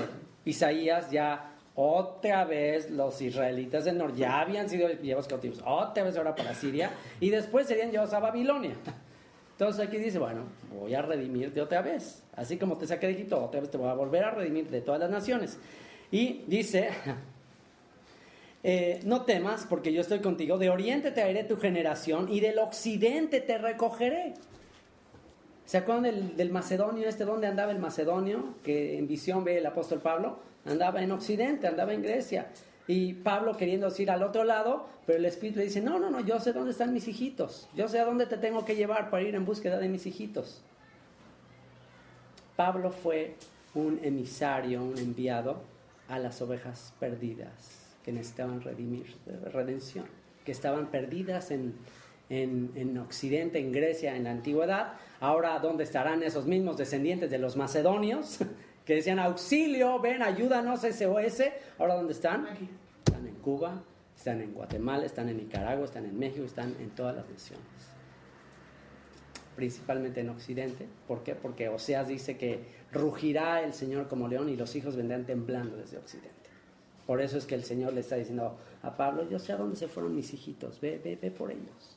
Isaías, 0.44 1.10
ya 1.10 1.54
otra 1.74 2.44
vez 2.44 2.90
los 2.90 3.20
israelitas 3.22 3.86
del 3.86 3.96
norte 3.98 4.18
ya 4.18 4.40
habían 4.40 4.68
sido 4.68 4.88
llevados 4.88 5.28
cautivos, 5.28 5.62
otra 5.64 6.04
vez 6.04 6.16
ahora 6.16 6.34
para 6.34 6.54
Siria, 6.54 6.90
y 7.20 7.30
después 7.30 7.66
serían 7.66 7.90
llevados 7.90 8.12
a 8.12 8.20
Babilonia. 8.20 8.74
Entonces 9.58 9.86
aquí 9.86 9.96
dice, 9.96 10.18
bueno, 10.18 10.42
voy 10.78 10.94
a 10.94 11.00
redimirte 11.00 11.62
otra 11.62 11.80
vez. 11.80 12.22
Así 12.34 12.58
como 12.58 12.76
te 12.76 12.86
saqué 12.86 13.06
de 13.06 13.14
Egipto, 13.14 13.42
otra 13.42 13.58
vez 13.60 13.70
te 13.70 13.78
voy 13.78 13.88
a 13.88 13.94
volver 13.94 14.22
a 14.22 14.30
redimir 14.30 14.68
de 14.68 14.82
todas 14.82 15.00
las 15.00 15.08
naciones. 15.08 15.58
Y 16.10 16.44
dice, 16.46 16.90
eh, 18.62 19.00
no 19.04 19.22
temas 19.22 19.64
porque 19.66 19.94
yo 19.94 20.02
estoy 20.02 20.18
contigo, 20.20 20.58
de 20.58 20.68
oriente 20.68 21.08
te 21.08 21.22
traeré 21.22 21.44
tu 21.44 21.56
generación 21.56 22.30
y 22.30 22.40
del 22.40 22.58
occidente 22.58 23.40
te 23.40 23.56
recogeré. 23.56 24.34
¿Se 25.64 25.78
acuerdan 25.78 26.02
del, 26.02 26.36
del 26.36 26.50
macedonio 26.50 27.08
este? 27.08 27.24
¿Dónde 27.24 27.46
andaba 27.46 27.72
el 27.72 27.78
macedonio? 27.78 28.56
Que 28.62 28.98
en 28.98 29.08
visión 29.08 29.42
ve 29.42 29.56
el 29.56 29.64
apóstol 29.64 30.00
Pablo. 30.02 30.38
Andaba 30.66 31.02
en 31.02 31.12
occidente, 31.12 31.66
andaba 31.66 31.94
en 31.94 32.02
Grecia. 32.02 32.48
Y 32.88 33.14
Pablo 33.14 33.56
queriendo 33.56 33.92
ir 33.98 34.10
al 34.10 34.22
otro 34.22 34.44
lado, 34.44 34.86
pero 35.06 35.18
el 35.18 35.24
Espíritu 35.24 35.58
le 35.58 35.64
dice, 35.64 35.80
no, 35.80 35.98
no, 35.98 36.10
no, 36.10 36.20
yo 36.20 36.38
sé 36.38 36.52
dónde 36.52 36.70
están 36.70 36.92
mis 36.92 37.08
hijitos. 37.08 37.68
Yo 37.74 37.88
sé 37.88 37.98
a 37.98 38.04
dónde 38.04 38.26
te 38.26 38.36
tengo 38.36 38.64
que 38.64 38.76
llevar 38.76 39.10
para 39.10 39.22
ir 39.22 39.34
en 39.34 39.44
búsqueda 39.44 39.78
de 39.78 39.88
mis 39.88 40.06
hijitos. 40.06 40.62
Pablo 42.54 42.90
fue 42.90 43.34
un 43.74 44.00
emisario, 44.02 44.82
un 44.82 44.96
enviado 44.98 45.62
a 46.08 46.18
las 46.18 46.40
ovejas 46.40 46.94
perdidas 47.00 47.86
que 48.04 48.12
necesitaban 48.12 48.60
redimir, 48.62 49.16
redención, 49.52 50.06
que 50.44 50.52
estaban 50.52 50.86
perdidas 50.86 51.50
en, 51.50 51.74
en, 52.30 52.70
en, 52.76 52.98
Occidente, 52.98 53.58
en 53.58 53.72
Grecia, 53.72 54.16
en 54.16 54.24
la 54.24 54.30
antigüedad. 54.30 54.92
Ahora, 55.18 55.58
¿dónde 55.58 55.82
estarán 55.82 56.22
esos 56.22 56.46
mismos 56.46 56.76
descendientes 56.76 57.30
de 57.30 57.38
los 57.38 57.56
macedonios? 57.56 58.38
que 58.86 58.94
decían, 58.94 59.18
auxilio, 59.18 59.98
ven, 59.98 60.22
ayúdanos, 60.22 60.80
SOS. 60.80 61.42
Ahora, 61.76 61.96
¿dónde 61.96 62.12
están? 62.12 62.46
Aquí. 62.46 62.68
Están 63.04 63.26
en 63.26 63.34
Cuba, 63.34 63.82
están 64.16 64.40
en 64.40 64.54
Guatemala, 64.54 65.04
están 65.04 65.28
en 65.28 65.38
Nicaragua, 65.38 65.84
están 65.84 66.04
en 66.04 66.16
México, 66.16 66.44
están 66.44 66.76
en 66.78 66.90
todas 66.90 67.16
las 67.16 67.28
naciones. 67.28 67.66
Principalmente 69.56 70.20
en 70.20 70.28
Occidente. 70.30 70.86
¿Por 71.08 71.24
qué? 71.24 71.34
Porque 71.34 71.68
Oseas 71.68 72.06
dice 72.06 72.38
que 72.38 72.60
rugirá 72.92 73.62
el 73.62 73.72
Señor 73.72 74.06
como 74.06 74.28
león 74.28 74.48
y 74.48 74.56
los 74.56 74.76
hijos 74.76 74.94
vendrán 74.94 75.26
temblando 75.26 75.76
desde 75.76 75.98
Occidente. 75.98 76.30
Por 77.06 77.20
eso 77.20 77.38
es 77.38 77.46
que 77.46 77.56
el 77.56 77.64
Señor 77.64 77.92
le 77.92 78.00
está 78.00 78.14
diciendo 78.14 78.56
a 78.82 78.96
Pablo, 78.96 79.28
yo 79.28 79.40
sé 79.40 79.52
a 79.52 79.56
dónde 79.56 79.76
se 79.76 79.88
fueron 79.88 80.14
mis 80.14 80.32
hijitos, 80.32 80.80
ve, 80.80 81.00
ve, 81.02 81.18
ve 81.20 81.30
por 81.32 81.50
ellos. 81.50 81.96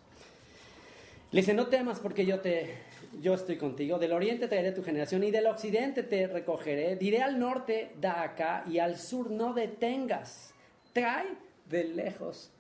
Le 1.32 1.42
dice, 1.42 1.54
no 1.54 1.68
temas 1.68 2.00
porque 2.00 2.26
yo, 2.26 2.40
te, 2.40 2.76
yo 3.22 3.36
estoy 3.36 3.58
contigo. 3.58 4.00
Del 4.00 4.14
oriente 4.14 4.48
traeré 4.48 4.72
tu 4.72 4.84
generación 4.84 5.24
y 5.24 5.32
del 5.32 5.46
occidente 5.46 6.02
te 6.04 6.28
recogeré. 6.28 6.96
Diré 6.96 7.22
al 7.22 7.40
norte, 7.40 7.92
da 8.00 8.24
acá, 8.24 8.64
y 8.68 8.80
al 8.80 8.98
sur 8.98 9.30
no 9.30 9.54
detengas. 9.54 10.54
Trae 10.92 11.28
de 11.70 11.84
lejos 11.84 12.52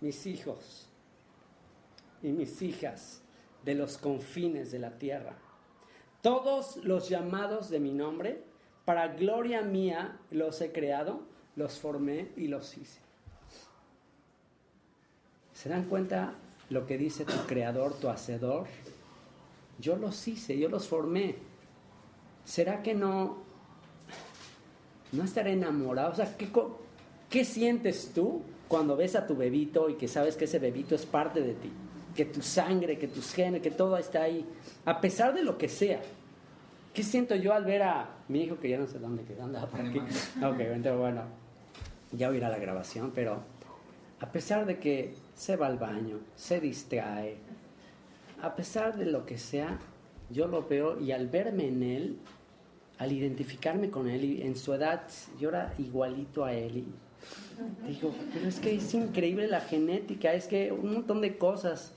mis 0.00 0.26
hijos 0.26 0.86
y 2.22 2.28
mis 2.28 2.62
hijas 2.62 3.22
de 3.64 3.74
los 3.74 3.98
confines 3.98 4.70
de 4.70 4.78
la 4.78 4.98
tierra. 4.98 5.36
Todos 6.22 6.76
los 6.84 7.08
llamados 7.08 7.70
de 7.70 7.80
mi 7.80 7.92
nombre, 7.92 8.42
para 8.84 9.08
gloria 9.08 9.62
mía 9.62 10.18
los 10.30 10.60
he 10.60 10.72
creado, 10.72 11.22
los 11.56 11.78
formé 11.78 12.32
y 12.36 12.48
los 12.48 12.76
hice. 12.76 13.00
¿Se 15.52 15.68
dan 15.68 15.84
cuenta 15.84 16.34
lo 16.70 16.86
que 16.86 16.98
dice 16.98 17.24
tu 17.24 17.46
creador, 17.46 17.94
tu 17.94 18.08
hacedor? 18.08 18.66
Yo 19.78 19.96
los 19.96 20.26
hice, 20.26 20.58
yo 20.58 20.68
los 20.68 20.86
formé. 20.88 21.36
¿Será 22.44 22.82
que 22.82 22.94
no, 22.94 23.38
no 25.12 25.24
estaré 25.24 25.52
enamorado? 25.52 26.12
O 26.12 26.14
sea, 26.14 26.36
¿qué, 26.36 26.48
¿qué 27.30 27.44
sientes 27.44 28.12
tú 28.14 28.42
cuando 28.66 28.96
ves 28.96 29.16
a 29.16 29.26
tu 29.26 29.36
bebito 29.36 29.88
y 29.88 29.94
que 29.94 30.08
sabes 30.08 30.36
que 30.36 30.44
ese 30.44 30.58
bebito 30.58 30.94
es 30.94 31.06
parte 31.06 31.40
de 31.40 31.54
ti? 31.54 31.70
Que 32.16 32.24
tu 32.24 32.42
sangre, 32.42 32.98
que 32.98 33.06
tus 33.06 33.32
genes, 33.32 33.62
que 33.62 33.70
todo 33.70 33.96
está 33.96 34.22
ahí. 34.22 34.44
A 34.84 35.00
pesar 35.00 35.34
de 35.34 35.42
lo 35.42 35.56
que 35.56 35.68
sea. 35.68 36.00
¿Qué 36.92 37.02
siento 37.04 37.36
yo 37.36 37.52
al 37.54 37.64
ver 37.64 37.82
a 37.82 38.08
mi 38.28 38.42
hijo 38.42 38.58
que 38.58 38.68
ya 38.68 38.78
no 38.78 38.88
sé 38.88 38.98
dónde 38.98 39.22
queda? 39.22 39.44
Andaba 39.44 39.68
por 39.68 39.80
aquí. 39.80 39.98
Ok, 39.98 40.58
entonces 40.58 40.96
bueno, 40.96 41.22
ya 42.12 42.28
voy 42.28 42.36
a 42.36 42.38
ir 42.38 42.44
a 42.44 42.48
la 42.48 42.58
grabación, 42.58 43.12
pero 43.14 43.38
a 44.20 44.32
pesar 44.32 44.66
de 44.66 44.78
que 44.78 45.14
se 45.38 45.54
va 45.54 45.68
al 45.68 45.78
baño, 45.78 46.18
se 46.34 46.58
distrae, 46.58 47.36
a 48.42 48.56
pesar 48.56 48.96
de 48.98 49.06
lo 49.06 49.24
que 49.24 49.38
sea, 49.38 49.78
yo 50.30 50.48
lo 50.48 50.66
veo 50.66 51.00
y 51.00 51.12
al 51.12 51.28
verme 51.28 51.68
en 51.68 51.82
él, 51.84 52.18
al 52.98 53.12
identificarme 53.12 53.88
con 53.88 54.08
él, 54.08 54.24
y 54.24 54.42
en 54.42 54.56
su 54.56 54.74
edad 54.74 55.02
yo 55.38 55.50
era 55.50 55.72
igualito 55.78 56.44
a 56.44 56.52
él. 56.52 56.84
Y 57.86 57.88
digo, 57.88 58.12
pero 58.34 58.48
es 58.48 58.58
que 58.58 58.74
es 58.74 58.92
increíble 58.94 59.46
la 59.46 59.60
genética, 59.60 60.34
es 60.34 60.48
que 60.48 60.72
un 60.72 60.92
montón 60.92 61.20
de 61.20 61.38
cosas. 61.38 61.92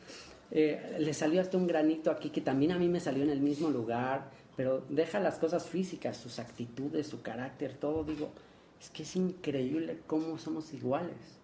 Eh, 0.54 0.98
le 1.00 1.14
salió 1.14 1.40
hasta 1.40 1.58
un 1.58 1.66
granito 1.66 2.12
aquí 2.12 2.30
que 2.30 2.42
también 2.42 2.74
a 2.74 2.78
mí 2.78 2.90
me 2.90 3.00
salió 3.00 3.24
en 3.24 3.30
el 3.30 3.40
mismo 3.40 3.70
lugar, 3.70 4.30
pero 4.56 4.84
deja 4.90 5.20
las 5.20 5.40
cosas 5.40 5.66
físicas, 5.66 6.18
sus 6.18 6.40
actitudes, 6.40 7.08
su 7.08 7.22
carácter, 7.22 7.74
todo. 7.74 8.04
Digo, 8.04 8.32
es 8.80 8.90
que 8.90 9.04
es 9.04 9.16
increíble 9.16 10.00
cómo 10.08 10.38
somos 10.38 10.74
iguales. 10.74 11.41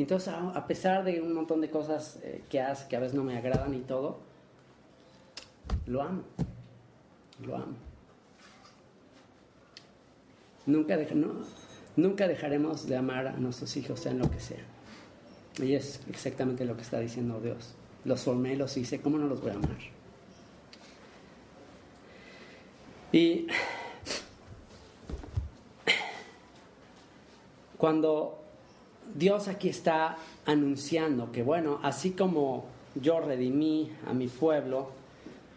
Y 0.00 0.04
entonces, 0.04 0.32
a 0.32 0.66
pesar 0.66 1.04
de 1.04 1.20
un 1.20 1.34
montón 1.34 1.60
de 1.60 1.68
cosas 1.68 2.20
eh, 2.22 2.42
que 2.48 2.58
hace 2.58 2.88
que 2.88 2.96
a 2.96 3.00
veces 3.00 3.12
no 3.14 3.22
me 3.22 3.36
agradan 3.36 3.74
y 3.74 3.80
todo, 3.80 4.18
lo 5.84 6.00
amo. 6.00 6.22
Lo 7.44 7.56
amo. 7.56 7.76
Nunca, 10.64 10.96
no, 10.96 11.44
nunca 11.96 12.28
dejaremos 12.28 12.86
de 12.86 12.96
amar 12.96 13.26
a 13.26 13.32
nuestros 13.32 13.76
hijos, 13.76 14.00
sean 14.00 14.18
lo 14.18 14.30
que 14.30 14.40
sea. 14.40 14.64
Y 15.62 15.74
es 15.74 16.00
exactamente 16.08 16.64
lo 16.64 16.76
que 16.76 16.82
está 16.82 16.98
diciendo 16.98 17.38
Dios. 17.38 17.74
Los 18.06 18.22
formé, 18.22 18.56
los 18.56 18.74
hice, 18.78 19.02
¿cómo 19.02 19.18
no 19.18 19.26
los 19.26 19.42
voy 19.42 19.50
a 19.50 19.54
amar? 19.56 19.76
Y 23.12 23.48
cuando 27.76 28.40
Dios 29.14 29.48
aquí 29.48 29.68
está 29.68 30.16
anunciando 30.46 31.32
que, 31.32 31.42
bueno, 31.42 31.78
así 31.82 32.12
como 32.12 32.64
yo 32.94 33.20
redimí 33.20 33.90
a 34.06 34.12
mi 34.12 34.28
pueblo 34.28 34.90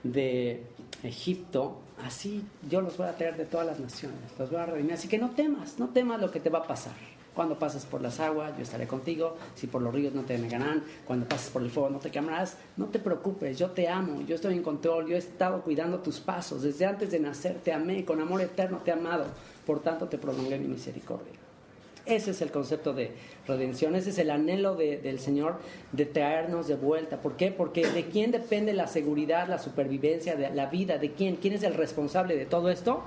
de 0.03 0.63
Egipto, 1.03 1.77
así 2.05 2.43
yo 2.69 2.81
los 2.81 2.97
voy 2.97 3.07
a 3.07 3.15
traer 3.15 3.37
de 3.37 3.45
todas 3.45 3.65
las 3.65 3.79
naciones, 3.79 4.19
los 4.37 4.49
voy 4.49 4.59
a 4.59 4.65
redimir. 4.65 4.93
Así 4.93 5.07
que 5.07 5.17
no 5.17 5.31
temas, 5.31 5.79
no 5.79 5.89
temas 5.89 6.21
lo 6.21 6.31
que 6.31 6.39
te 6.39 6.49
va 6.49 6.59
a 6.59 6.67
pasar. 6.67 6.93
Cuando 7.33 7.57
pases 7.57 7.85
por 7.85 8.01
las 8.01 8.19
aguas, 8.19 8.55
yo 8.57 8.63
estaré 8.63 8.85
contigo. 8.85 9.35
Si 9.55 9.65
por 9.65 9.81
los 9.81 9.93
ríos 9.93 10.13
no 10.13 10.21
te 10.21 10.37
negarán. 10.37 10.83
Cuando 11.05 11.27
pases 11.27 11.49
por 11.49 11.63
el 11.63 11.71
fuego, 11.71 11.89
no 11.89 11.97
te 11.97 12.11
quemarás. 12.11 12.57
No 12.77 12.85
te 12.85 12.99
preocupes, 12.99 13.57
yo 13.57 13.71
te 13.71 13.87
amo. 13.87 14.21
Yo 14.21 14.35
estoy 14.35 14.53
en 14.53 14.61
control. 14.61 15.07
Yo 15.07 15.15
he 15.15 15.19
estado 15.19 15.61
cuidando 15.61 15.99
tus 15.99 16.19
pasos. 16.19 16.61
Desde 16.61 16.85
antes 16.85 17.09
de 17.09 17.19
nacer 17.19 17.55
te 17.63 17.73
amé. 17.73 18.05
Con 18.05 18.21
amor 18.21 18.41
eterno 18.41 18.81
te 18.85 18.91
he 18.91 18.93
amado. 18.93 19.25
Por 19.65 19.81
tanto, 19.81 20.07
te 20.07 20.19
prolongué 20.19 20.59
mi 20.59 20.67
misericordia. 20.67 21.42
Ese 22.05 22.31
es 22.31 22.41
el 22.41 22.51
concepto 22.51 22.93
de 22.93 23.11
redención, 23.47 23.95
ese 23.95 24.09
es 24.09 24.17
el 24.17 24.29
anhelo 24.29 24.75
de, 24.75 24.97
del 24.97 25.19
Señor 25.19 25.59
de 25.93 26.05
traernos 26.05 26.67
de 26.67 26.75
vuelta. 26.75 27.21
¿Por 27.21 27.37
qué? 27.37 27.51
Porque 27.51 27.87
de 27.87 28.07
quién 28.07 28.31
depende 28.31 28.73
la 28.73 28.87
seguridad, 28.87 29.47
la 29.47 29.57
supervivencia, 29.57 30.37
la 30.37 30.65
vida, 30.65 30.97
de 30.97 31.13
quién, 31.13 31.37
quién 31.37 31.53
es 31.53 31.63
el 31.63 31.73
responsable 31.73 32.35
de 32.35 32.45
todo 32.45 32.69
esto? 32.69 33.03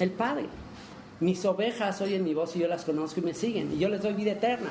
El 0.00 0.10
Padre. 0.10 0.46
mis 1.20 1.44
ovejas 1.44 2.00
oyen 2.00 2.24
mi 2.24 2.34
voz 2.34 2.56
y 2.56 2.60
yo 2.60 2.68
las 2.68 2.84
conozco 2.84 3.20
y 3.20 3.22
me 3.22 3.34
siguen, 3.34 3.72
y 3.72 3.78
yo 3.78 3.88
les 3.88 4.02
doy 4.02 4.12
vida 4.12 4.32
eterna. 4.32 4.70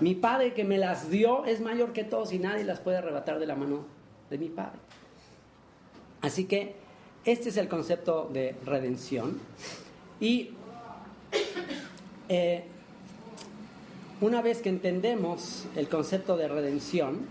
Mi 0.00 0.14
Padre 0.14 0.54
que 0.54 0.64
me 0.64 0.78
las 0.78 1.10
dio 1.10 1.44
es 1.44 1.60
mayor 1.60 1.92
que 1.92 2.04
todos 2.04 2.32
y 2.32 2.38
nadie 2.38 2.64
las 2.64 2.80
puede 2.80 2.98
arrebatar 2.98 3.38
de 3.38 3.46
la 3.46 3.54
mano 3.54 3.84
de 4.30 4.38
mi 4.38 4.48
Padre. 4.48 4.78
Así 6.22 6.44
que 6.44 6.74
este 7.24 7.50
es 7.50 7.56
el 7.56 7.68
concepto 7.68 8.30
de 8.32 8.54
redención. 8.64 9.38
Y 10.20 10.50
eh, 12.28 12.64
una 14.20 14.42
vez 14.42 14.62
que 14.62 14.68
entendemos 14.68 15.66
el 15.76 15.88
concepto 15.88 16.36
de 16.36 16.48
redención, 16.48 17.26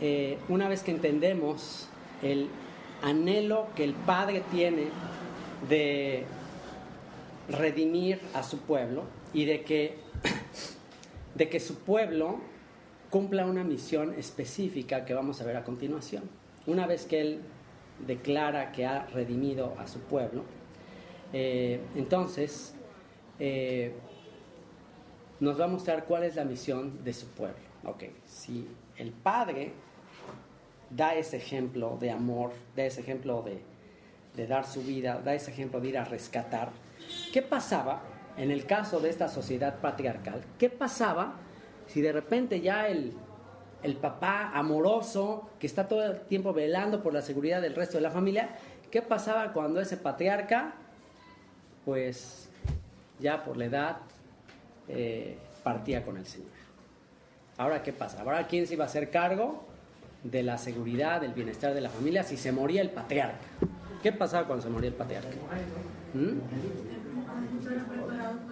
eh, 0.00 0.38
una 0.48 0.68
vez 0.68 0.82
que 0.82 0.90
entendemos 0.90 1.88
el 2.22 2.48
anhelo 3.02 3.68
que 3.76 3.84
el 3.84 3.94
Padre 3.94 4.42
tiene 4.50 4.88
de 5.68 6.24
redimir 7.48 8.20
a 8.34 8.42
su 8.42 8.58
pueblo 8.58 9.04
y 9.32 9.44
de 9.44 9.62
que, 9.62 9.98
de 11.34 11.48
que 11.48 11.60
su 11.60 11.78
pueblo 11.78 12.40
cumpla 13.10 13.46
una 13.46 13.64
misión 13.64 14.14
específica 14.18 15.04
que 15.04 15.14
vamos 15.14 15.40
a 15.40 15.44
ver 15.44 15.56
a 15.56 15.64
continuación. 15.64 16.24
Una 16.66 16.86
vez 16.86 17.06
que 17.06 17.20
Él 17.20 17.40
declara 18.06 18.72
que 18.72 18.84
ha 18.84 19.06
redimido 19.06 19.74
a 19.78 19.86
su 19.86 20.00
pueblo, 20.00 20.42
eh, 21.32 21.80
entonces 21.96 22.74
eh, 23.38 23.92
nos 25.40 25.60
va 25.60 25.64
a 25.64 25.68
mostrar 25.68 26.04
cuál 26.04 26.24
es 26.24 26.36
la 26.36 26.44
misión 26.44 27.04
de 27.04 27.12
su 27.12 27.26
pueblo. 27.28 27.56
Ok, 27.84 28.04
si 28.26 28.68
el 28.96 29.12
Padre 29.12 29.72
da 30.90 31.14
ese 31.14 31.36
ejemplo 31.36 31.96
de 32.00 32.10
amor, 32.10 32.52
da 32.76 32.84
ese 32.84 33.00
ejemplo 33.00 33.42
de, 33.42 33.60
de 34.34 34.46
dar 34.46 34.66
su 34.66 34.82
vida, 34.82 35.20
da 35.24 35.34
ese 35.34 35.50
ejemplo 35.50 35.80
de 35.80 35.88
ir 35.88 35.98
a 35.98 36.04
rescatar, 36.04 36.70
¿qué 37.32 37.42
pasaba 37.42 38.02
en 38.36 38.50
el 38.50 38.66
caso 38.66 39.00
de 39.00 39.10
esta 39.10 39.28
sociedad 39.28 39.80
patriarcal? 39.80 40.44
¿Qué 40.58 40.70
pasaba 40.70 41.36
si 41.86 42.00
de 42.00 42.12
repente 42.12 42.60
ya 42.60 42.88
el, 42.88 43.14
el 43.82 43.96
papá 43.96 44.50
amoroso, 44.54 45.48
que 45.58 45.66
está 45.66 45.88
todo 45.88 46.04
el 46.04 46.20
tiempo 46.20 46.52
velando 46.52 47.02
por 47.02 47.12
la 47.14 47.22
seguridad 47.22 47.62
del 47.62 47.74
resto 47.74 47.96
de 47.96 48.02
la 48.02 48.10
familia, 48.10 48.50
¿qué 48.90 49.02
pasaba 49.02 49.52
cuando 49.52 49.80
ese 49.80 49.96
patriarca, 49.96 50.74
pues 51.84 52.48
ya 53.18 53.44
por 53.44 53.56
la 53.56 53.64
edad, 53.66 53.96
eh, 54.88 55.36
partía 55.62 56.04
con 56.04 56.16
el 56.16 56.26
Señor? 56.26 56.48
Ahora, 57.56 57.82
¿qué 57.82 57.92
pasa? 57.92 58.20
Ahora, 58.22 58.46
¿quién 58.46 58.66
se 58.66 58.74
iba 58.74 58.84
a 58.84 58.86
hacer 58.86 59.10
cargo 59.10 59.64
de 60.22 60.42
la 60.42 60.58
seguridad, 60.58 61.20
del 61.20 61.32
bienestar 61.32 61.74
de 61.74 61.80
la 61.80 61.90
familia 61.90 62.22
si 62.22 62.36
se 62.36 62.52
moría 62.52 62.80
el 62.82 62.90
patriarca? 62.90 63.38
¿Qué 64.02 64.12
pasaba 64.12 64.46
cuando 64.46 64.62
se 64.62 64.70
moría 64.70 64.88
el 64.90 64.94
patriarca? 64.94 65.28
¿Mm? 66.14 66.38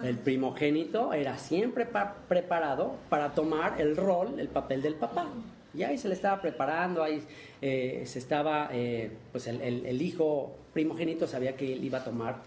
El 0.03 0.17
primogénito 0.17 1.13
era 1.13 1.37
siempre 1.37 1.85
pa- 1.85 2.15
preparado 2.27 2.95
para 3.09 3.33
tomar 3.33 3.79
el 3.79 3.95
rol, 3.97 4.39
el 4.39 4.47
papel 4.49 4.81
del 4.81 4.95
papá. 4.95 5.27
Y 5.73 5.83
ahí 5.83 5.97
se 5.97 6.07
le 6.07 6.13
estaba 6.15 6.41
preparando, 6.41 7.03
ahí 7.03 7.23
eh, 7.61 8.03
se 8.05 8.19
estaba, 8.19 8.69
eh, 8.71 9.11
pues 9.31 9.47
el, 9.47 9.61
el- 9.61 9.85
el 9.85 10.01
hijo 10.01 10.55
primogénito 10.73 11.27
sabía 11.27 11.55
que 11.55 11.73
él 11.73 11.83
iba 11.83 11.99
a 11.99 12.03
tomar 12.03 12.37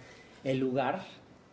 el 0.45 0.59
lugar 0.59 1.03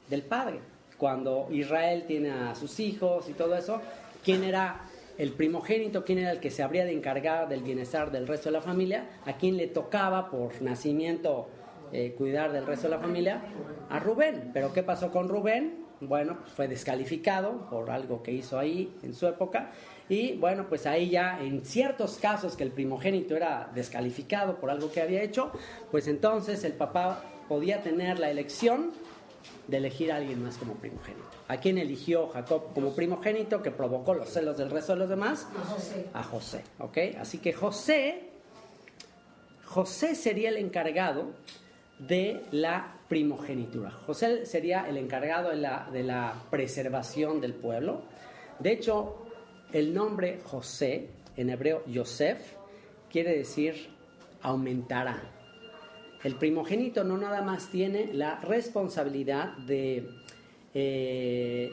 del 0.10 0.22
padre. 0.24 0.60
Cuando 0.98 1.48
Israel 1.52 2.06
tiene 2.08 2.32
a 2.32 2.56
sus 2.56 2.80
hijos 2.80 3.30
y 3.30 3.34
todo 3.34 3.56
eso, 3.56 3.82
¿quién 4.24 4.44
era 4.44 4.82
el 5.18 5.32
primogénito? 5.34 6.04
¿Quién 6.04 6.20
era 6.20 6.32
el 6.32 6.40
que 6.40 6.52
se 6.52 6.64
habría 6.64 6.86
de 6.86 6.94
encargar 6.94 7.48
del 7.48 7.64
bienestar 7.64 8.12
del 8.12 8.28
resto 8.28 8.50
de 8.50 8.54
la 8.54 8.62
familia? 8.62 9.06
¿A 9.26 9.34
quién 9.34 9.58
le 9.58 9.68
tocaba 9.68 10.30
por 10.30 10.62
nacimiento 10.62 11.48
eh, 11.92 12.16
cuidar 12.18 12.52
del 12.52 12.66
resto 12.66 12.88
de 12.88 12.96
la 12.96 13.00
familia? 13.00 13.42
A 13.90 14.00
Rubén. 14.00 14.52
¿Pero 14.54 14.74
qué 14.74 14.84
pasó 14.84 15.12
con 15.12 15.30
Rubén? 15.30 15.86
Bueno, 16.00 16.38
pues 16.42 16.52
fue 16.52 16.68
descalificado 16.68 17.68
por 17.70 17.90
algo 17.90 18.22
que 18.22 18.32
hizo 18.32 18.60
ahí 18.60 18.94
en 19.02 19.16
su 19.16 19.28
época. 19.28 19.72
Y 20.10 20.34
bueno, 20.34 20.68
pues 20.70 20.86
ahí 20.86 21.10
ya 21.10 21.40
en 21.42 21.66
ciertos 21.66 22.18
casos 22.18 22.56
que 22.56 22.64
el 22.64 22.72
primogénito 22.72 23.36
era 23.36 23.72
descalificado 23.74 24.60
por 24.60 24.70
algo 24.70 24.92
que 24.92 25.02
había 25.02 25.24
hecho, 25.24 25.52
pues 25.92 26.08
entonces 26.08 26.64
el 26.64 26.74
papá 26.74 27.24
podía 27.50 27.82
tener 27.82 28.20
la 28.20 28.30
elección 28.30 28.92
de 29.68 29.78
elegir 29.78 30.12
a 30.12 30.18
alguien 30.18 30.44
más 30.44 30.58
como 30.58 30.76
primogénito. 30.76 31.26
¿A 31.48 31.58
quién 31.58 31.78
eligió 31.78 32.28
Jacob 32.30 32.74
como 32.74 32.94
primogénito 32.94 33.62
que 33.62 33.72
provocó 33.72 34.14
los 34.14 34.30
celos 34.30 34.58
del 34.58 34.70
resto 34.70 34.94
de 34.94 35.00
los 35.00 35.10
demás? 35.10 35.48
A 36.14 36.24
José, 36.24 36.64
¿ok? 36.80 36.98
Así 37.20 37.40
que 37.40 37.54
José, 37.54 38.30
José 39.66 40.16
sería 40.16 40.50
el 40.50 40.58
encargado 40.58 41.32
de 42.00 42.44
la 42.52 42.96
primogenitura. 43.08 43.92
José 43.92 44.46
sería 44.46 44.88
el 44.88 44.98
encargado 44.98 45.50
de 45.50 45.58
la, 45.58 45.90
de 45.92 46.04
la 46.04 46.44
preservación 46.50 47.42
del 47.42 47.54
pueblo. 47.54 48.04
De 48.60 48.72
hecho, 48.72 49.26
el 49.74 49.94
nombre 49.94 50.40
José, 50.44 51.10
en 51.36 51.50
hebreo 51.50 51.84
Yosef, 51.88 52.40
quiere 53.10 53.38
decir 53.38 53.90
aumentará. 54.42 55.37
El 56.28 56.36
primogénito 56.36 57.06
no 57.06 57.18
nada 57.18 57.42
más 57.42 57.70
tiene 57.70 58.14
la 58.14 58.36
responsabilidad 58.42 59.56
de, 59.60 60.10
eh, 60.74 61.72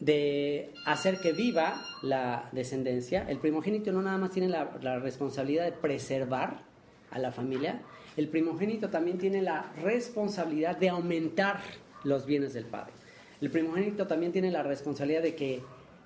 de 0.00 0.72
hacer 0.86 1.18
que 1.20 1.32
viva 1.34 1.78
la 2.02 2.48
descendencia. 2.52 3.28
El 3.28 3.36
primogénito 3.40 3.92
no 3.92 4.00
nada 4.00 4.16
más 4.16 4.30
tiene 4.30 4.48
la, 4.48 4.78
la 4.80 4.98
responsabilidad 5.00 5.66
de 5.66 5.72
preservar 5.72 6.62
a 7.10 7.18
la 7.18 7.30
familia. 7.30 7.82
El 8.16 8.28
primogénito 8.28 8.88
también 8.88 9.18
tiene 9.18 9.42
la 9.42 9.70
responsabilidad 9.82 10.78
de 10.78 10.88
aumentar 10.88 11.60
los 12.04 12.24
bienes 12.24 12.54
del 12.54 12.64
padre. 12.64 12.94
El 13.42 13.50
primogénito 13.50 14.06
también 14.06 14.32
tiene 14.32 14.50
la 14.50 14.62
responsabilidad 14.62 15.20
de 15.20 15.34
que, 15.34 15.60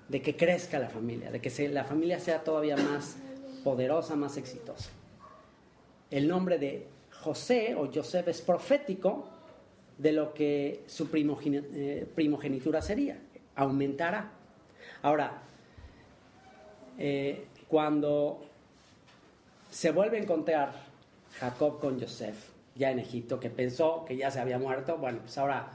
de 0.09 0.21
que 0.21 0.35
crezca 0.35 0.79
la 0.79 0.89
familia, 0.89 1.31
de 1.31 1.39
que 1.39 1.49
se- 1.49 1.69
la 1.69 1.85
familia 1.85 2.19
sea 2.19 2.43
todavía 2.43 2.75
más 2.75 3.15
poderosa, 3.63 4.17
más 4.17 4.35
exitosa. 4.35 4.89
El 6.11 6.27
nombre 6.27 6.57
de 6.59 6.91
José 7.23 7.73
o 7.75 7.89
Joseph 7.93 8.27
es 8.27 8.41
profético 8.41 9.29
de 9.97 10.11
lo 10.11 10.33
que 10.33 10.83
su 10.87 11.09
eh, 11.13 12.07
primogenitura 12.13 12.81
sería, 12.81 13.17
aumentará. 13.55 14.31
Ahora, 15.01 15.41
eh, 16.97 17.45
cuando 17.69 18.41
se 19.69 19.91
vuelve 19.91 20.17
a 20.17 20.21
encontrar 20.21 20.73
Jacob 21.39 21.79
con 21.79 21.99
Joseph, 21.99 22.35
ya 22.75 22.91
en 22.91 22.99
Egipto, 22.99 23.39
que 23.39 23.49
pensó 23.49 24.03
que 24.05 24.17
ya 24.17 24.29
se 24.29 24.39
había 24.39 24.59
muerto, 24.59 24.97
bueno, 24.97 25.19
pues 25.19 25.37
ahora 25.37 25.71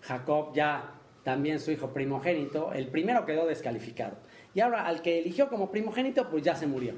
Jacob 0.00 0.52
ya 0.54 0.94
también 1.22 1.60
su 1.60 1.70
hijo 1.70 1.90
primogénito, 1.90 2.72
el 2.72 2.88
primero 2.88 3.26
quedó 3.26 3.46
descalificado. 3.46 4.16
Y 4.54 4.60
ahora 4.60 4.86
al 4.86 5.02
que 5.02 5.20
eligió 5.20 5.48
como 5.48 5.70
primogénito, 5.70 6.28
pues 6.28 6.42
ya 6.42 6.56
se 6.56 6.66
murió. 6.66 6.94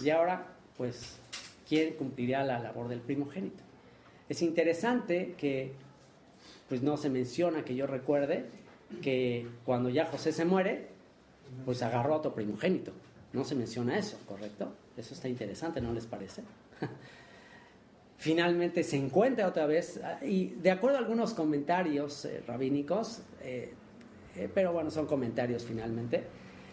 Y 0.00 0.10
ahora, 0.10 0.46
pues, 0.76 1.18
¿quién 1.68 1.94
cumplirá 1.94 2.44
la 2.44 2.58
labor 2.58 2.88
del 2.88 3.00
primogénito? 3.00 3.62
Es 4.28 4.42
interesante 4.42 5.34
que, 5.36 5.72
pues 6.68 6.82
no 6.82 6.96
se 6.96 7.10
menciona, 7.10 7.64
que 7.64 7.74
yo 7.74 7.86
recuerde, 7.86 8.46
que 9.02 9.46
cuando 9.64 9.90
ya 9.90 10.06
José 10.06 10.32
se 10.32 10.44
muere, 10.44 10.86
pues 11.64 11.82
agarró 11.82 12.14
a 12.14 12.16
otro 12.18 12.34
primogénito. 12.34 12.92
No 13.32 13.44
se 13.44 13.54
menciona 13.54 13.98
eso, 13.98 14.18
¿correcto? 14.26 14.72
Eso 14.96 15.14
está 15.14 15.28
interesante, 15.28 15.80
¿no 15.80 15.92
les 15.92 16.06
parece? 16.06 16.42
Finalmente 18.18 18.82
se 18.82 18.96
encuentra 18.96 19.46
otra 19.46 19.66
vez, 19.66 20.00
ah, 20.02 20.18
y 20.24 20.46
de 20.46 20.70
acuerdo 20.70 20.96
a 20.96 21.00
algunos 21.00 21.34
comentarios 21.34 22.24
eh, 22.24 22.42
rabínicos, 22.46 23.20
eh, 23.42 23.72
eh, 24.36 24.48
pero 24.52 24.72
bueno, 24.72 24.90
son 24.90 25.06
comentarios 25.06 25.64
finalmente, 25.64 26.24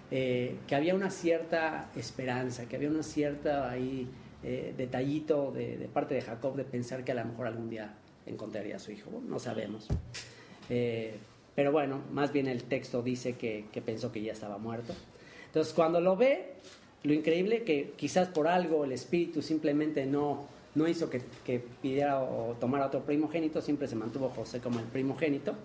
que 0.08 0.76
había 0.76 0.94
una 0.94 1.10
cierta 1.10 1.90
esperanza, 1.96 2.68
que 2.68 2.76
había 2.76 2.90
una 2.90 3.02
cierta 3.02 3.70
ahí 3.70 4.08
eh, 4.48 4.76
detallito 4.78 5.52
de, 5.52 5.90
parte 5.92 6.14
de 6.14 6.22
Jacob 6.22 6.56
de 6.56 6.66
pensar 6.66 7.04
que 7.04 7.12
a 7.12 7.16
lo 7.16 7.26
mejor 7.26 7.48
algún 7.48 7.68
día 7.68 7.96
encontraría 8.28 8.76
a 8.76 8.80
su 8.80 8.92
hijo. 8.92 9.10
No 9.28 9.40
sabemos. 9.40 9.88
Eh, 10.70 11.16
pero 11.56 11.72
bueno, 11.72 12.02
más 12.12 12.32
bien 12.32 12.46
el 12.46 12.66
texto 12.66 13.02
dice 13.02 13.34
que, 13.38 13.66
que 13.72 13.82
pensó 13.82 14.12
que 14.12 14.22
ya 14.22 14.34
estaba 14.34 14.60
muerto. 14.60 14.94
Entonces, 15.48 15.74
cuando 15.74 16.00
lo 16.00 16.16
ve, 16.16 16.54
lo 17.02 17.14
increíble 17.14 17.64
que 17.64 17.94
quizás 17.96 18.28
por 18.28 18.48
algo 18.48 18.86
el 18.86 18.92
espíritu 18.92 19.42
simplemente 19.42 20.06
no, 20.06 20.46
no 20.76 20.88
hizo 20.88 21.10
que, 21.10 21.24
que 21.44 21.58
pidiera 21.82 22.22
o 22.22 22.56
tomara 22.60 22.86
otro 22.86 23.04
primogénito, 23.04 23.64
siempre 23.64 23.88
se 23.88 23.96
mantuvo 23.96 24.30
José 24.30 24.60
como 24.60 24.80
el 24.80 24.86
primogénito. 24.86 25.56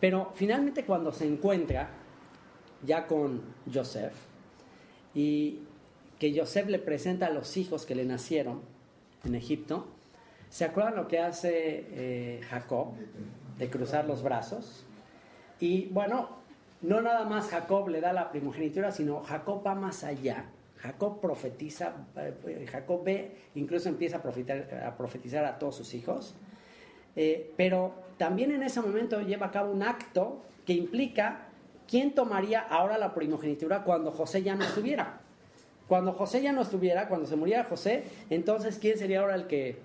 Pero 0.00 0.32
finalmente 0.34 0.82
cuando 0.84 1.12
se 1.12 1.26
encuentra 1.26 1.90
ya 2.86 3.06
con 3.06 3.42
Joseph 3.70 4.14
y 5.14 5.58
que 6.18 6.38
Joseph 6.38 6.68
le 6.68 6.78
presenta 6.78 7.26
a 7.26 7.30
los 7.30 7.56
hijos 7.56 7.86
que 7.86 7.94
le 7.94 8.04
nacieron 8.04 8.60
en 9.24 9.34
Egipto, 9.34 9.86
¿se 10.50 10.64
acuerdan 10.64 10.96
lo 10.96 11.08
que 11.08 11.20
hace 11.20 11.86
eh, 11.90 12.40
Jacob 12.48 12.88
de 13.58 13.70
cruzar 13.70 14.06
los 14.06 14.22
brazos? 14.22 14.84
Y 15.60 15.86
bueno, 15.86 16.30
no 16.82 17.00
nada 17.00 17.24
más 17.24 17.48
Jacob 17.48 17.88
le 17.88 18.00
da 18.00 18.12
la 18.12 18.30
primogenitura, 18.30 18.92
sino 18.92 19.20
Jacob 19.20 19.66
va 19.66 19.74
más 19.74 20.04
allá. 20.04 20.46
Jacob 20.78 21.20
profetiza, 21.20 22.06
eh, 22.16 22.66
Jacob 22.70 23.02
ve, 23.04 23.32
incluso 23.56 23.88
empieza 23.88 24.18
a 24.18 24.22
profetizar, 24.22 24.84
a 24.84 24.96
profetizar 24.96 25.44
a 25.44 25.58
todos 25.58 25.76
sus 25.76 25.94
hijos. 25.94 26.34
eh, 27.16 27.52
pero 27.56 27.94
también 28.16 28.52
en 28.52 28.62
ese 28.62 28.80
momento 28.80 29.20
lleva 29.22 29.46
a 29.46 29.50
cabo 29.50 29.72
un 29.72 29.82
acto 29.82 30.42
que 30.64 30.72
implica 30.72 31.48
quién 31.88 32.14
tomaría 32.14 32.60
ahora 32.60 32.98
la 32.98 33.14
primogenitura 33.14 33.82
cuando 33.82 34.12
José 34.12 34.42
ya 34.42 34.54
no 34.54 34.64
estuviera. 34.64 35.20
Cuando 35.88 36.12
José 36.12 36.42
ya 36.42 36.52
no 36.52 36.60
estuviera, 36.60 37.08
cuando 37.08 37.26
se 37.26 37.34
muriera 37.34 37.64
José, 37.64 38.04
entonces 38.28 38.78
¿quién 38.78 38.98
sería 38.98 39.20
ahora 39.20 39.34
el 39.34 39.46
que 39.46 39.78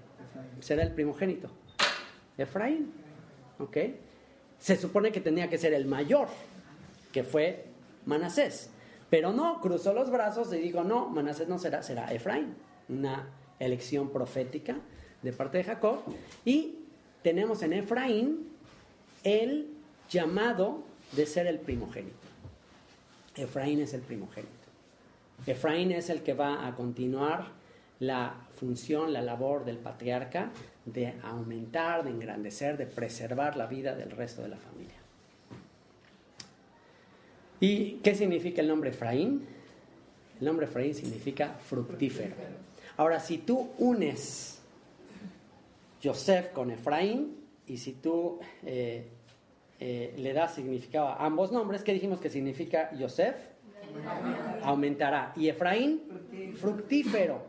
será 0.60 0.84
el 0.84 0.92
primogénito? 0.92 1.50
Efraín. 2.38 2.92
¿Ok? 3.60 3.78
Se 4.60 4.76
supone 4.76 5.12
que 5.12 5.22
tenía 5.22 5.50
que 5.50 5.58
ser 5.58 5.74
el 5.74 5.86
mayor, 5.86 6.28
que 7.12 7.24
fue 7.24 7.66
Manasés. 8.06 8.70
Pero 9.10 9.32
no, 9.32 9.62
cruzó 9.62 9.94
los 9.94 10.10
brazos 10.10 10.54
y 10.54 10.58
dijo, 10.58 10.84
no, 10.84 11.08
Manasés 11.08 11.48
no 11.48 11.58
será, 11.58 11.84
será 11.84 12.14
Efraín. 12.14 12.56
Una 12.90 13.30
elección 13.60 14.10
profética 14.10 14.78
de 15.22 15.32
parte 15.32 15.60
de 15.60 15.64
Jacob. 15.64 16.00
Y 16.44 16.80
tenemos 17.22 17.62
en 17.64 17.74
Efraín 17.74 18.50
el 19.24 19.70
llamado 20.10 20.84
de 21.14 21.26
ser 21.26 21.48
el 21.48 21.60
primogénito. 21.60 22.18
Efraín 23.36 23.80
es 23.82 23.94
el 23.94 24.02
primogénito. 24.02 24.63
Efraín 25.46 25.92
es 25.92 26.10
el 26.10 26.22
que 26.22 26.34
va 26.34 26.68
a 26.68 26.76
continuar 26.76 27.48
la 28.00 28.36
función, 28.56 29.14
la 29.14 29.22
labor 29.22 29.66
del 29.66 29.78
patriarca 29.78 30.52
de 30.86 31.14
aumentar, 31.24 32.04
de 32.04 32.10
engrandecer, 32.10 32.78
de 32.78 32.86
preservar 32.86 33.56
la 33.56 33.66
vida 33.66 33.96
del 33.96 34.12
resto 34.12 34.42
de 34.42 34.50
la 34.50 34.58
familia. 34.58 34.96
¿Y 37.60 37.94
qué 38.04 38.14
significa 38.16 38.62
el 38.62 38.68
nombre 38.68 38.90
Efraín? 38.90 39.46
El 40.40 40.46
nombre 40.46 40.66
Efraín 40.66 40.94
significa 40.94 41.56
fructífero. 41.64 42.36
Ahora, 42.98 43.20
si 43.20 43.38
tú 43.38 43.70
unes 43.78 44.60
Joseph 46.04 46.52
con 46.52 46.72
Efraín 46.72 47.38
y 47.66 47.78
si 47.78 47.94
tú 47.94 48.40
eh, 48.66 49.08
eh, 49.80 50.14
le 50.18 50.34
das 50.34 50.56
significado 50.56 51.08
a 51.08 51.26
ambos 51.26 51.52
nombres, 51.52 51.84
¿qué 51.84 51.94
dijimos 51.94 52.20
que 52.20 52.30
significa 52.30 52.92
Joseph? 53.00 53.53
Aumentará. 54.64 55.34
Y 55.36 55.50
Efraín, 55.50 56.02
fructífero. 56.56 57.42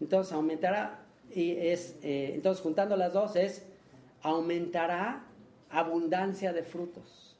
Entonces 0.00 0.32
aumentará 0.32 1.04
y 1.30 1.52
es, 1.52 1.96
eh, 2.02 2.32
entonces 2.34 2.62
juntando 2.62 2.96
las 2.96 3.12
dos 3.12 3.36
es 3.36 3.66
aumentará 4.22 5.24
abundancia 5.70 6.52
de 6.52 6.62
frutos. 6.62 7.36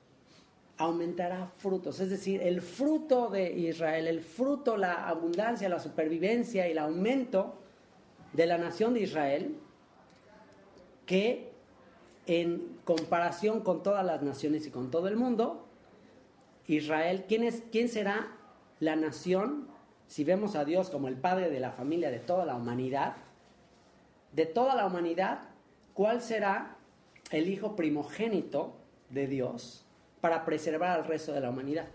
Aumentará 0.77 1.47
frutos, 1.47 1.99
es 1.99 2.11
decir, 2.11 2.41
el 2.41 2.61
fruto 2.61 3.31
de 3.31 3.51
Israel, 3.51 4.07
el 4.07 4.21
fruto, 4.21 4.77
la 4.77 5.09
abundancia, 5.09 5.69
la 5.69 5.81
supervivencia 5.81 6.69
y 6.69 6.71
el 6.71 6.79
aumento 6.79 7.55
de 8.33 8.47
la 8.47 8.59
nación 8.59 8.95
de 8.95 9.01
Israel, 9.01 9.57
que 11.05 11.51
en 12.27 12.79
comparación 12.85 13.61
con 13.61 13.83
todas 13.83 14.05
las 14.07 14.23
naciones 14.23 14.67
y 14.67 14.71
con 14.71 14.91
todo 14.91 15.09
el 15.09 15.17
mundo, 15.17 15.68
Israel, 16.69 17.25
¿quién, 17.27 17.43
es, 17.43 17.65
quién 17.73 17.89
será 17.89 18.29
la 18.79 18.95
nación 18.95 19.67
si 20.07 20.23
vemos 20.23 20.55
a 20.55 20.65
Dios 20.65 20.89
como 20.91 21.09
el 21.09 21.17
padre 21.17 21.51
de 21.51 21.59
la 21.59 21.73
familia 21.73 22.11
de 22.11 22.21
toda 22.21 22.47
la 22.47 22.55
humanidad? 22.55 23.17
de 24.33 24.47
toda 24.47 24.75
la 24.75 24.87
humanidad, 24.87 25.41
¿cuál 25.95 26.23
será 26.23 26.77
el 27.31 27.49
hijo 27.49 27.77
primogénito 27.77 28.77
de 29.11 29.27
Dios 29.27 29.85
para 30.21 30.45
preservar 30.45 30.91
al 30.91 31.05
resto 31.05 31.33
de 31.33 31.41
la 31.41 31.51
humanidad? 31.51 31.87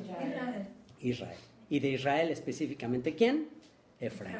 Israel. 0.00 0.68
Israel. 1.00 1.38
Y 1.70 1.80
de 1.80 1.88
Israel 1.88 2.30
específicamente, 2.30 3.14
¿quién? 3.14 3.48
Efraín. 4.00 4.36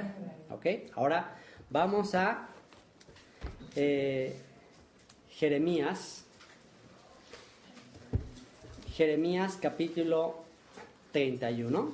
¿Ok? 0.51 0.67
Ahora 0.95 1.37
vamos 1.71 2.15
a 2.15 2.49
eh, 3.77 4.37
Jeremías. 5.31 6.25
Jeremías 8.99 9.57
capítulo 9.63 10.43
31. 11.13 11.93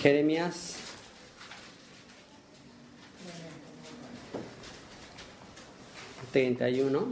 Jeremías 0.00 0.76
treinta 6.30 6.70
y 6.70 6.82
uno 6.82 7.08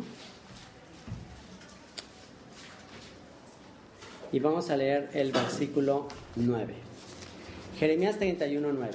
y 4.31 4.39
vamos 4.39 4.71
a 4.71 4.77
leer 4.77 5.11
el 5.15 5.33
versículo 5.33 6.07
9. 6.37 6.90
Jeremías 7.81 8.19
31, 8.19 8.73
9. 8.75 8.93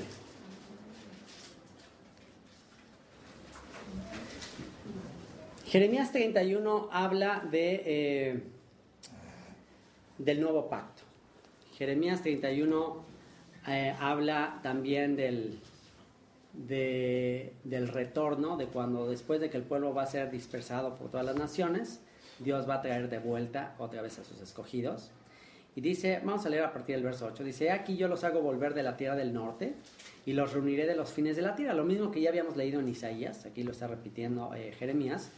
Jeremías 5.65 6.11
31 6.11 6.89
habla 6.91 7.43
de, 7.49 7.81
eh, 7.83 8.43
del 10.19 10.39
nuevo 10.39 10.69
pacto. 10.69 11.01
Jeremías 11.75 12.21
31 12.21 13.03
eh, 13.69 13.95
habla 13.99 14.59
también 14.61 15.15
del, 15.15 15.59
del 16.53 17.87
retorno, 17.87 18.55
de 18.55 18.67
cuando 18.67 19.09
después 19.09 19.41
de 19.41 19.49
que 19.49 19.57
el 19.57 19.63
pueblo 19.63 19.95
va 19.95 20.03
a 20.03 20.05
ser 20.05 20.29
dispersado 20.29 20.93
por 20.93 21.09
todas 21.09 21.25
las 21.25 21.37
naciones, 21.37 22.01
Dios 22.37 22.69
va 22.69 22.75
a 22.75 22.81
traer 22.83 23.09
de 23.09 23.17
vuelta 23.17 23.73
otra 23.79 24.03
vez 24.03 24.19
a 24.19 24.23
sus 24.23 24.39
escogidos. 24.41 25.09
Y 25.75 25.81
dice, 25.81 26.21
vamos 26.23 26.45
a 26.45 26.49
leer 26.49 26.63
a 26.63 26.71
partir 26.71 26.95
del 26.95 27.03
verso 27.03 27.25
8, 27.25 27.43
dice, 27.43 27.69
aquí 27.69 27.97
yo 27.97 28.07
los 28.07 28.23
hago 28.23 28.41
volver 28.41 28.73
de 28.73 28.81
la 28.81 28.95
tierra 28.95 29.15
del 29.15 29.33
norte 29.33 29.73
y 30.25 30.31
los 30.31 30.53
reuniré 30.53 30.85
de 30.85 30.95
los 30.95 31.11
fines 31.11 31.35
de 31.35 31.41
la 31.41 31.55
tierra. 31.55 31.73
Lo 31.73 31.83
mismo 31.83 32.11
que 32.11 32.21
ya 32.21 32.29
habíamos 32.29 32.55
leído 32.55 32.79
en 32.79 32.87
Isaías, 32.87 33.45
aquí 33.45 33.63
lo 33.63 33.71
está 33.71 33.87
repitiendo 33.87 34.53
eh, 34.55 34.73
Jeremías. 34.79 35.31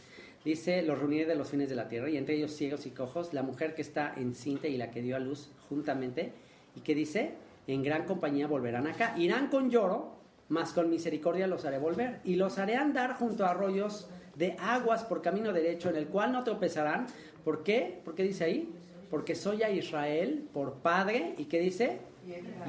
Dice, 0.44 0.82
los 0.82 0.98
reuniré 0.98 1.26
de 1.26 1.34
los 1.34 1.50
fines 1.50 1.68
de 1.68 1.74
la 1.74 1.88
tierra 1.88 2.08
y 2.08 2.16
entre 2.16 2.36
ellos 2.36 2.52
ciegos 2.52 2.86
y 2.86 2.90
cojos, 2.90 3.34
la 3.34 3.42
mujer 3.42 3.74
que 3.74 3.82
está 3.82 4.14
encinta 4.16 4.68
y 4.68 4.76
la 4.76 4.92
que 4.92 5.02
dio 5.02 5.16
a 5.16 5.18
luz 5.18 5.50
juntamente. 5.68 6.32
¿Y 6.76 6.80
que 6.80 6.94
dice? 6.94 7.32
en 7.68 7.82
gran 7.82 8.04
compañía 8.04 8.46
volverán 8.46 8.86
acá. 8.86 9.14
Irán 9.18 9.48
con 9.48 9.70
lloro, 9.70 10.12
mas 10.48 10.72
con 10.72 10.88
misericordia 10.88 11.46
los 11.46 11.64
haré 11.64 11.78
volver. 11.78 12.20
Y 12.24 12.36
los 12.36 12.58
haré 12.58 12.76
andar 12.76 13.14
junto 13.14 13.44
a 13.44 13.50
arroyos 13.50 14.08
de 14.36 14.56
aguas 14.58 15.04
por 15.04 15.20
camino 15.20 15.52
derecho, 15.52 15.90
en 15.90 15.96
el 15.96 16.06
cual 16.06 16.32
no 16.32 16.44
tropezarán. 16.44 17.06
¿Por 17.44 17.62
qué? 17.62 18.00
¿Por 18.04 18.14
qué 18.14 18.22
dice 18.22 18.44
ahí? 18.44 18.72
Porque 19.10 19.34
soy 19.34 19.62
a 19.62 19.70
Israel 19.70 20.48
por 20.52 20.74
padre. 20.74 21.34
¿Y 21.38 21.44
qué 21.44 21.60
dice? 21.60 21.98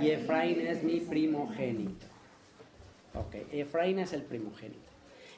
Y 0.01 0.09
Efraín 0.09 0.61
es 0.61 0.83
mi 0.83 0.99
primogénito. 0.99 2.05
Ok, 3.13 3.35
Efraín 3.51 3.99
es 3.99 4.13
el 4.13 4.21
primogénito. 4.21 4.79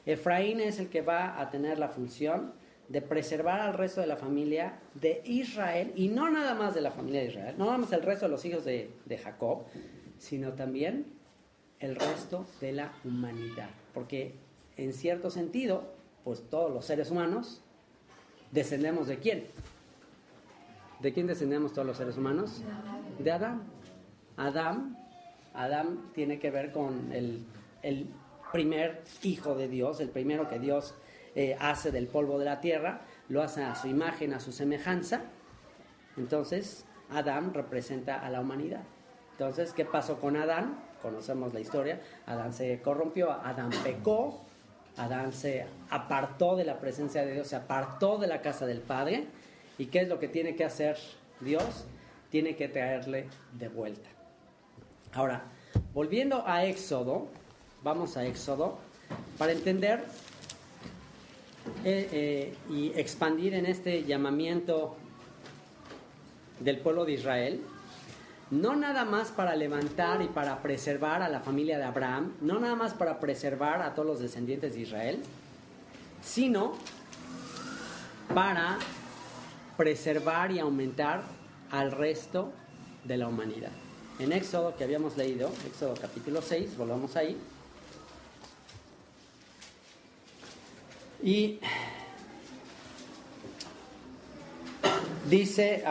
Efraín 0.06 0.60
es 0.60 0.78
el 0.78 0.88
que 0.88 1.02
va 1.02 1.40
a 1.40 1.50
tener 1.50 1.78
la 1.78 1.88
función 1.88 2.52
de 2.88 3.00
preservar 3.00 3.60
al 3.60 3.74
resto 3.74 4.00
de 4.00 4.06
la 4.06 4.16
familia 4.16 4.78
de 4.94 5.22
Israel, 5.24 5.92
y 5.96 6.08
no 6.08 6.28
nada 6.28 6.54
más 6.54 6.74
de 6.74 6.82
la 6.82 6.90
familia 6.90 7.20
de 7.20 7.28
Israel, 7.28 7.54
no 7.56 7.66
nada 7.66 7.78
más 7.78 7.92
el 7.92 8.02
resto 8.02 8.26
de 8.26 8.30
los 8.30 8.44
hijos 8.44 8.64
de, 8.64 8.90
Jacob, 9.22 9.64
sino 10.18 10.52
también 10.52 11.06
el 11.80 11.96
resto 11.96 12.46
de 12.60 12.72
la 12.72 12.92
humanidad. 13.04 13.70
Porque 13.94 14.34
en 14.76 14.92
cierto 14.92 15.30
sentido, 15.30 15.84
pues 16.24 16.42
todos 16.50 16.70
los 16.70 16.84
seres 16.84 17.10
humanos 17.10 17.62
descendemos 18.50 19.06
de 19.06 19.18
quién? 19.18 19.44
¿De 21.02 21.12
quién 21.12 21.26
descendemos 21.26 21.72
todos 21.72 21.84
los 21.84 21.96
seres 21.96 22.16
humanos? 22.16 22.62
De 23.18 23.32
Adán. 23.32 23.62
Adán, 24.36 24.96
Adán 25.52 26.12
tiene 26.14 26.38
que 26.38 26.52
ver 26.52 26.70
con 26.70 27.12
el, 27.12 27.44
el 27.82 28.06
primer 28.52 29.02
hijo 29.24 29.56
de 29.56 29.66
Dios, 29.66 29.98
el 29.98 30.10
primero 30.10 30.48
que 30.48 30.60
Dios 30.60 30.94
eh, 31.34 31.56
hace 31.58 31.90
del 31.90 32.06
polvo 32.06 32.38
de 32.38 32.44
la 32.44 32.60
tierra, 32.60 33.00
lo 33.28 33.42
hace 33.42 33.64
a 33.64 33.74
su 33.74 33.88
imagen, 33.88 34.32
a 34.32 34.38
su 34.38 34.52
semejanza. 34.52 35.22
Entonces, 36.16 36.84
Adán 37.10 37.52
representa 37.52 38.24
a 38.24 38.30
la 38.30 38.40
humanidad. 38.40 38.82
Entonces, 39.32 39.72
¿qué 39.72 39.84
pasó 39.84 40.20
con 40.20 40.36
Adán? 40.36 40.78
Conocemos 41.02 41.52
la 41.52 41.58
historia. 41.58 42.00
Adán 42.26 42.52
se 42.52 42.80
corrompió, 42.80 43.32
Adán 43.32 43.70
pecó, 43.82 44.40
Adán 44.96 45.32
se 45.32 45.66
apartó 45.90 46.54
de 46.54 46.64
la 46.64 46.78
presencia 46.78 47.24
de 47.24 47.32
Dios, 47.32 47.48
se 47.48 47.56
apartó 47.56 48.18
de 48.18 48.28
la 48.28 48.40
casa 48.40 48.66
del 48.66 48.80
Padre. 48.82 49.26
¿Y 49.78 49.86
qué 49.86 50.00
es 50.00 50.08
lo 50.08 50.18
que 50.18 50.28
tiene 50.28 50.54
que 50.54 50.64
hacer 50.64 50.96
Dios? 51.40 51.84
Tiene 52.30 52.56
que 52.56 52.68
traerle 52.68 53.28
de 53.58 53.68
vuelta. 53.68 54.08
Ahora, 55.12 55.44
volviendo 55.92 56.44
a 56.46 56.64
Éxodo, 56.64 57.28
vamos 57.82 58.16
a 58.16 58.24
Éxodo, 58.24 58.78
para 59.38 59.52
entender 59.52 60.04
eh, 61.84 62.08
eh, 62.12 62.56
y 62.70 62.92
expandir 62.98 63.54
en 63.54 63.66
este 63.66 64.04
llamamiento 64.04 64.96
del 66.60 66.78
pueblo 66.78 67.04
de 67.04 67.12
Israel, 67.12 67.60
no 68.50 68.76
nada 68.76 69.04
más 69.04 69.30
para 69.30 69.56
levantar 69.56 70.22
y 70.22 70.28
para 70.28 70.62
preservar 70.62 71.22
a 71.22 71.28
la 71.28 71.40
familia 71.40 71.78
de 71.78 71.84
Abraham, 71.84 72.34
no 72.40 72.60
nada 72.60 72.76
más 72.76 72.94
para 72.94 73.18
preservar 73.18 73.82
a 73.82 73.94
todos 73.94 74.06
los 74.06 74.20
descendientes 74.20 74.74
de 74.74 74.80
Israel, 74.80 75.22
sino 76.22 76.74
para 78.34 78.78
preservar 79.86 80.52
y 80.52 80.60
aumentar 80.60 81.22
al 81.72 81.90
resto 81.90 82.52
de 83.02 83.16
la 83.16 83.26
humanidad. 83.26 83.72
En 84.20 84.30
Éxodo 84.30 84.76
que 84.76 84.84
habíamos 84.84 85.16
leído, 85.16 85.50
Éxodo 85.66 85.94
capítulo 86.00 86.40
6, 86.40 86.76
volvamos 86.76 87.16
ahí. 87.16 87.36
Y 91.20 91.58
dice, 95.28 95.82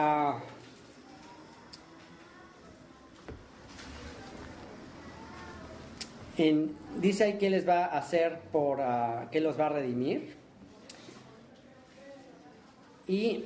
en- 6.38 6.74
dice 6.98 7.24
ahí 7.24 7.38
que 7.38 7.50
les 7.50 7.68
va 7.68 7.84
a 7.84 7.98
hacer 7.98 8.40
por, 8.52 8.80
ah, 8.80 9.28
que 9.30 9.40
los 9.40 9.58
va 9.58 9.66
a 9.66 9.70
redimir. 9.70 10.34
Y 13.06 13.44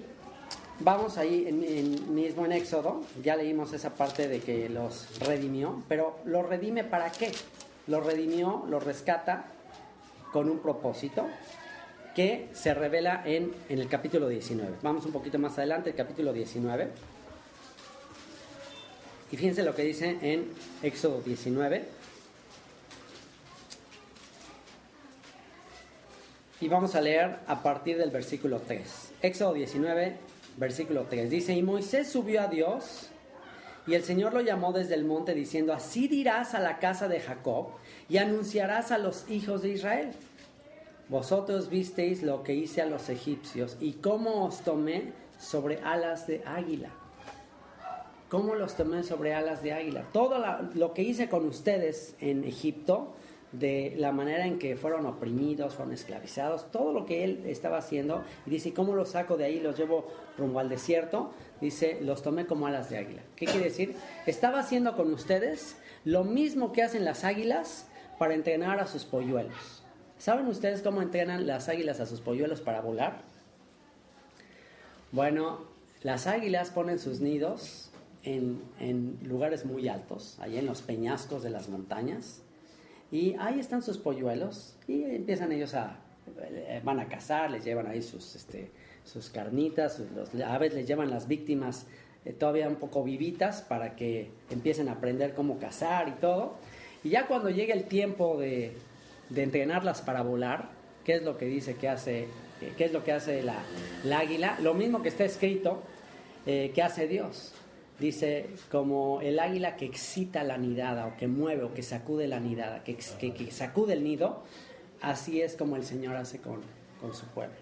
vamos 0.80 1.18
ahí 1.18 1.46
en, 1.46 2.14
mismo 2.14 2.44
en 2.44 2.52
Éxodo, 2.52 3.02
ya 3.22 3.36
leímos 3.36 3.72
esa 3.72 3.94
parte 3.94 4.28
de 4.28 4.40
que 4.40 4.68
los 4.68 5.20
redimió, 5.20 5.82
pero 5.88 6.18
los 6.24 6.46
redime 6.46 6.84
para 6.84 7.10
qué? 7.12 7.32
Los 7.86 8.04
redimió, 8.04 8.64
los 8.68 8.82
rescata 8.82 9.46
con 10.32 10.50
un 10.50 10.58
propósito 10.58 11.26
que 12.14 12.48
se 12.52 12.74
revela 12.74 13.22
en, 13.24 13.54
en 13.68 13.78
el 13.78 13.88
capítulo 13.88 14.28
19. 14.28 14.78
Vamos 14.82 15.04
un 15.06 15.12
poquito 15.12 15.38
más 15.38 15.56
adelante, 15.58 15.90
el 15.90 15.96
capítulo 15.96 16.32
19. 16.32 16.88
Y 19.30 19.36
fíjense 19.36 19.62
lo 19.62 19.74
que 19.74 19.82
dice 19.82 20.18
en 20.22 20.50
Éxodo 20.82 21.20
19. 21.20 21.84
Y 26.60 26.68
vamos 26.68 26.94
a 26.94 27.02
leer 27.02 27.40
a 27.46 27.62
partir 27.62 27.98
del 27.98 28.10
versículo 28.10 28.60
3. 28.60 29.12
Éxodo 29.20 29.52
19, 29.52 30.16
versículo 30.56 31.06
3. 31.08 31.30
Dice, 31.30 31.54
y 31.54 31.62
Moisés 31.62 32.08
subió 32.08 32.42
a 32.42 32.48
Dios 32.48 33.10
y 33.86 33.94
el 33.94 34.02
Señor 34.02 34.34
lo 34.34 34.40
llamó 34.40 34.72
desde 34.72 34.94
el 34.94 35.04
monte 35.04 35.34
diciendo, 35.34 35.72
así 35.72 36.08
dirás 36.08 36.54
a 36.54 36.60
la 36.60 36.78
casa 36.78 37.08
de 37.08 37.20
Jacob 37.20 37.68
y 38.08 38.18
anunciarás 38.18 38.90
a 38.90 38.98
los 38.98 39.30
hijos 39.30 39.62
de 39.62 39.70
Israel. 39.70 40.10
Vosotros 41.08 41.70
visteis 41.70 42.22
lo 42.22 42.42
que 42.42 42.54
hice 42.54 42.82
a 42.82 42.86
los 42.86 43.08
egipcios 43.08 43.76
y 43.80 43.92
cómo 43.94 44.44
os 44.44 44.62
tomé 44.62 45.12
sobre 45.38 45.78
alas 45.82 46.26
de 46.26 46.42
águila. 46.44 46.90
¿Cómo 48.28 48.56
los 48.56 48.74
tomé 48.74 49.04
sobre 49.04 49.34
alas 49.34 49.62
de 49.62 49.72
águila? 49.72 50.04
Todo 50.12 50.44
lo 50.74 50.94
que 50.94 51.02
hice 51.02 51.28
con 51.28 51.46
ustedes 51.46 52.16
en 52.18 52.42
Egipto, 52.42 53.14
de 53.58 53.94
la 53.96 54.12
manera 54.12 54.46
en 54.46 54.58
que 54.58 54.76
fueron 54.76 55.06
oprimidos, 55.06 55.74
fueron 55.74 55.94
esclavizados, 55.94 56.70
todo 56.70 56.92
lo 56.92 57.06
que 57.06 57.24
él 57.24 57.42
estaba 57.46 57.78
haciendo, 57.78 58.24
y 58.46 58.50
dice, 58.50 58.72
¿cómo 58.74 58.94
los 58.94 59.10
saco 59.10 59.36
de 59.36 59.44
ahí? 59.44 59.60
Los 59.60 59.78
llevo 59.78 60.08
rumbo 60.36 60.60
al 60.60 60.68
desierto. 60.68 61.32
Dice, 61.60 61.98
los 62.02 62.22
tomé 62.22 62.46
como 62.46 62.66
alas 62.66 62.90
de 62.90 62.98
águila. 62.98 63.22
¿Qué 63.34 63.46
quiere 63.46 63.64
decir? 63.64 63.96
Estaba 64.26 64.60
haciendo 64.60 64.94
con 64.96 65.12
ustedes 65.12 65.76
lo 66.04 66.24
mismo 66.24 66.72
que 66.72 66.82
hacen 66.82 67.04
las 67.04 67.24
águilas 67.24 67.88
para 68.18 68.34
entrenar 68.34 68.78
a 68.80 68.86
sus 68.86 69.04
polluelos. 69.04 69.82
¿Saben 70.18 70.46
ustedes 70.46 70.82
cómo 70.82 71.02
entrenan 71.02 71.46
las 71.46 71.68
águilas 71.68 72.00
a 72.00 72.06
sus 72.06 72.20
polluelos 72.20 72.60
para 72.60 72.80
volar? 72.80 73.22
Bueno, 75.12 75.66
las 76.02 76.26
águilas 76.26 76.70
ponen 76.70 76.98
sus 76.98 77.20
nidos 77.20 77.90
en, 78.22 78.62
en 78.80 79.18
lugares 79.22 79.64
muy 79.64 79.88
altos, 79.88 80.38
ahí 80.40 80.58
en 80.58 80.66
los 80.66 80.82
peñascos 80.82 81.42
de 81.42 81.50
las 81.50 81.68
montañas, 81.68 82.42
y 83.10 83.34
ahí 83.38 83.60
están 83.60 83.82
sus 83.82 83.98
polluelos 83.98 84.76
y 84.88 85.02
empiezan 85.04 85.52
ellos 85.52 85.74
a, 85.74 85.98
eh, 86.40 86.80
van 86.84 87.00
a 87.00 87.08
cazar, 87.08 87.50
les 87.50 87.64
llevan 87.64 87.86
ahí 87.86 88.02
sus, 88.02 88.34
este, 88.34 88.70
sus 89.04 89.30
carnitas, 89.30 90.00
los 90.14 90.34
aves 90.42 90.74
les 90.74 90.86
llevan 90.86 91.10
las 91.10 91.28
víctimas 91.28 91.86
eh, 92.26 92.32
todavía 92.32 92.68
un 92.68 92.76
poco 92.76 93.04
vivitas 93.04 93.62
para 93.62 93.94
que 93.94 94.30
empiecen 94.50 94.88
a 94.88 94.92
aprender 94.92 95.32
cómo 95.34 95.58
cazar 95.58 96.08
y 96.08 96.12
todo. 96.20 96.56
Y 97.04 97.10
ya 97.10 97.28
cuando 97.28 97.50
llegue 97.50 97.72
el 97.72 97.84
tiempo 97.84 98.36
de, 98.36 98.72
de 99.30 99.42
entrenarlas 99.44 100.02
para 100.02 100.22
volar, 100.22 100.70
¿qué 101.04 101.14
es 101.14 101.22
lo 101.22 101.38
que 101.38 101.46
dice 101.46 101.76
que 101.76 101.88
hace, 101.88 102.24
eh, 102.60 102.72
qué 102.76 102.86
es 102.86 102.92
lo 102.92 103.04
que 103.04 103.12
hace 103.12 103.44
la, 103.44 103.56
la 104.04 104.18
águila? 104.18 104.58
Lo 104.60 104.74
mismo 104.74 105.02
que 105.02 105.08
está 105.08 105.24
escrito 105.24 105.82
eh, 106.46 106.72
que 106.74 106.82
hace 106.82 107.06
Dios. 107.06 107.54
Dice, 107.98 108.50
como 108.70 109.20
el 109.22 109.38
águila 109.38 109.76
que 109.76 109.86
excita 109.86 110.44
la 110.44 110.58
nidada, 110.58 111.06
o 111.06 111.16
que 111.16 111.28
mueve, 111.28 111.62
o 111.62 111.72
que 111.72 111.82
sacude 111.82 112.28
la 112.28 112.40
nidada, 112.40 112.84
que, 112.84 112.96
que 112.96 113.50
sacude 113.50 113.94
el 113.94 114.04
nido, 114.04 114.42
así 115.00 115.40
es 115.40 115.56
como 115.56 115.76
el 115.76 115.84
Señor 115.84 116.16
hace 116.16 116.38
con, 116.38 116.60
con 117.00 117.14
su 117.14 117.24
pueblo. 117.26 117.56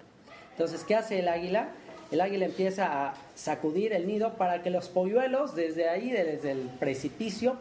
Entonces, 0.50 0.82
¿qué 0.84 0.96
hace 0.96 1.20
el 1.20 1.28
águila? 1.28 1.70
El 2.10 2.20
águila 2.20 2.46
empieza 2.46 3.08
a 3.08 3.14
sacudir 3.34 3.92
el 3.92 4.06
nido 4.06 4.34
para 4.34 4.62
que 4.62 4.70
los 4.70 4.88
polluelos, 4.88 5.54
desde 5.54 5.88
ahí, 5.88 6.10
desde 6.10 6.50
el 6.50 6.68
precipicio, 6.80 7.56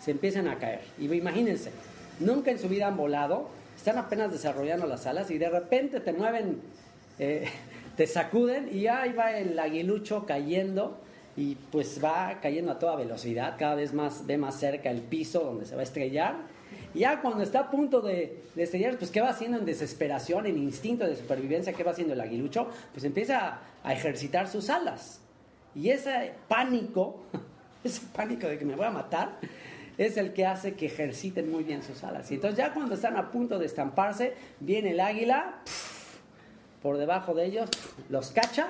se 0.00 0.10
empiecen 0.10 0.48
a 0.48 0.58
caer. 0.58 0.80
Y 0.98 1.12
imagínense, 1.12 1.72
nunca 2.20 2.50
en 2.50 2.58
su 2.58 2.68
vida 2.68 2.86
han 2.86 2.96
volado, 2.96 3.48
están 3.76 3.98
apenas 3.98 4.32
desarrollando 4.32 4.86
las 4.86 5.06
alas 5.06 5.30
y 5.30 5.38
de 5.38 5.50
repente 5.50 6.00
te 6.00 6.12
mueven, 6.12 6.60
eh, 7.18 7.48
te 7.96 8.06
sacuden 8.06 8.68
y 8.72 8.86
ahí 8.86 9.12
va 9.12 9.36
el 9.36 9.58
aguilucho 9.58 10.26
cayendo 10.26 10.98
y 11.36 11.54
pues 11.70 12.02
va 12.02 12.38
cayendo 12.40 12.72
a 12.72 12.78
toda 12.78 12.96
velocidad, 12.96 13.56
cada 13.58 13.74
vez 13.74 13.92
más 13.92 14.26
ve 14.26 14.38
más 14.38 14.58
cerca 14.58 14.90
el 14.90 15.02
piso 15.02 15.40
donde 15.40 15.66
se 15.66 15.74
va 15.74 15.80
a 15.80 15.84
estrellar. 15.84 16.36
Y 16.94 17.00
ya 17.00 17.20
cuando 17.20 17.42
está 17.42 17.60
a 17.60 17.70
punto 17.70 18.00
de, 18.00 18.42
de 18.54 18.62
estrellar, 18.62 18.96
pues 18.96 19.10
¿qué 19.10 19.20
va 19.20 19.28
haciendo 19.28 19.58
en 19.58 19.66
desesperación, 19.66 20.46
en 20.46 20.56
instinto 20.56 21.06
de 21.06 21.14
supervivencia? 21.14 21.74
¿Qué 21.74 21.84
va 21.84 21.90
haciendo 21.90 22.14
el 22.14 22.20
aguilucho? 22.20 22.68
Pues 22.92 23.04
empieza 23.04 23.46
a, 23.46 23.60
a 23.84 23.92
ejercitar 23.92 24.48
sus 24.48 24.70
alas. 24.70 25.20
Y 25.74 25.90
ese 25.90 26.32
pánico, 26.48 27.20
ese 27.84 28.00
pánico 28.14 28.46
de 28.46 28.58
que 28.58 28.64
me 28.64 28.74
voy 28.74 28.86
a 28.86 28.90
matar, 28.90 29.38
es 29.98 30.16
el 30.16 30.32
que 30.32 30.46
hace 30.46 30.74
que 30.74 30.86
ejerciten 30.86 31.50
muy 31.50 31.64
bien 31.64 31.82
sus 31.82 32.02
alas. 32.02 32.30
Y 32.30 32.34
entonces 32.34 32.58
ya 32.58 32.72
cuando 32.72 32.94
están 32.94 33.16
a 33.16 33.30
punto 33.30 33.58
de 33.58 33.66
estamparse, 33.66 34.34
viene 34.60 34.90
el 34.90 35.00
águila 35.00 35.60
por 36.82 36.98
debajo 36.98 37.34
de 37.34 37.46
ellos, 37.46 37.70
los 38.08 38.30
cacha 38.30 38.68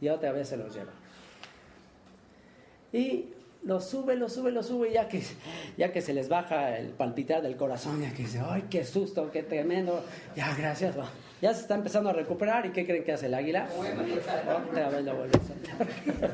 y 0.00 0.08
otra 0.08 0.32
vez 0.32 0.48
se 0.48 0.56
los 0.56 0.74
lleva. 0.74 0.92
Y 2.92 3.26
los 3.62 3.88
sube, 3.88 4.16
los 4.16 4.32
sube, 4.32 4.50
los 4.52 4.66
sube, 4.66 4.92
ya 4.92 5.08
que, 5.08 5.22
ya 5.76 5.92
que 5.92 6.00
se 6.00 6.14
les 6.14 6.28
baja 6.28 6.78
el 6.78 6.88
palpitar 6.88 7.42
del 7.42 7.56
corazón, 7.56 8.00
ya 8.02 8.10
que 8.12 8.22
dice, 8.22 8.40
¡ay, 8.42 8.64
qué 8.70 8.84
susto, 8.84 9.30
qué 9.30 9.42
tremendo! 9.42 10.02
Ya, 10.34 10.54
gracias, 10.54 10.98
va. 10.98 11.10
Ya 11.42 11.52
se 11.54 11.62
está 11.62 11.74
empezando 11.74 12.10
a 12.10 12.12
recuperar, 12.12 12.66
¿y 12.66 12.70
qué 12.70 12.86
creen 12.86 13.04
que 13.04 13.12
hace 13.12 13.26
el 13.26 13.34
águila? 13.34 13.68
Otra 14.70 14.88
vez 14.88 15.04
lo 15.04 15.14
vuelve 15.14 15.38
a. 15.38 16.30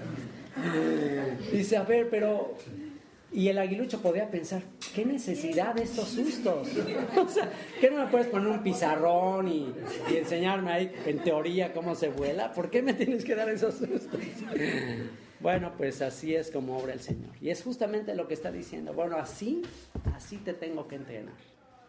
Dice, 1.53 1.77
a 1.77 1.83
ver, 1.83 2.09
pero... 2.11 2.55
Y 3.33 3.49
el 3.49 3.59
aguilucho 3.59 4.01
podría 4.01 4.31
pensar, 4.31 4.63
¿qué 4.95 5.05
necesidad 5.05 5.75
de 5.75 5.83
estos 5.83 6.09
sustos? 6.09 6.69
O 7.17 7.29
sea, 7.29 7.51
¿qué 7.81 7.91
no 7.91 8.05
me 8.05 8.11
puedes 8.11 8.29
poner 8.29 8.49
un 8.49 8.63
pizarrón 8.63 9.49
y, 9.49 9.75
y 10.11 10.17
enseñarme 10.17 10.73
ahí 10.73 10.93
en 11.05 11.19
teoría 11.19 11.73
cómo 11.73 11.95
se 11.95 12.09
vuela? 12.09 12.53
¿Por 12.53 12.71
qué 12.71 12.83
me 12.83 12.95
tienes 12.95 13.25
que 13.25 13.35
dar 13.35 13.51
esos 13.51 13.75
sustos? 13.75 14.21
Bueno, 15.41 15.73
pues 15.77 16.01
así 16.03 16.35
es 16.35 16.51
como 16.51 16.79
obra 16.79 16.93
el 16.93 17.01
Señor. 17.01 17.31
Y 17.41 17.51
es 17.51 17.63
justamente 17.63 18.15
lo 18.15 18.27
que 18.27 18.35
está 18.35 18.51
diciendo. 18.51 18.93
Bueno, 18.93 19.17
así, 19.17 19.63
así 20.15 20.39
te 20.39 20.55
tengo 20.55 20.89
que 20.89 20.97
entrenar. 20.97 21.35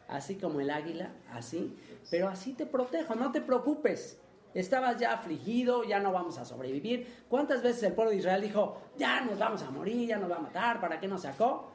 Así 0.07 0.35
como 0.35 0.59
el 0.59 0.69
águila, 0.69 1.11
así. 1.31 1.75
Pero 2.09 2.27
así 2.29 2.53
te 2.53 2.65
protejo, 2.65 3.15
no 3.15 3.31
te 3.31 3.41
preocupes. 3.41 4.17
Estabas 4.53 4.97
ya 4.97 5.13
afligido, 5.13 5.83
ya 5.83 5.99
no 5.99 6.11
vamos 6.11 6.37
a 6.37 6.45
sobrevivir. 6.45 7.07
¿Cuántas 7.29 7.61
veces 7.61 7.83
el 7.83 7.93
pueblo 7.93 8.11
de 8.11 8.17
Israel 8.17 8.41
dijo, 8.41 8.81
ya 8.97 9.21
nos 9.21 9.37
vamos 9.37 9.61
a 9.61 9.69
morir, 9.69 10.07
ya 10.07 10.17
nos 10.17 10.31
va 10.31 10.37
a 10.37 10.39
matar, 10.39 10.81
¿para 10.81 10.99
qué 10.99 11.07
nos 11.07 11.21
sacó? 11.21 11.69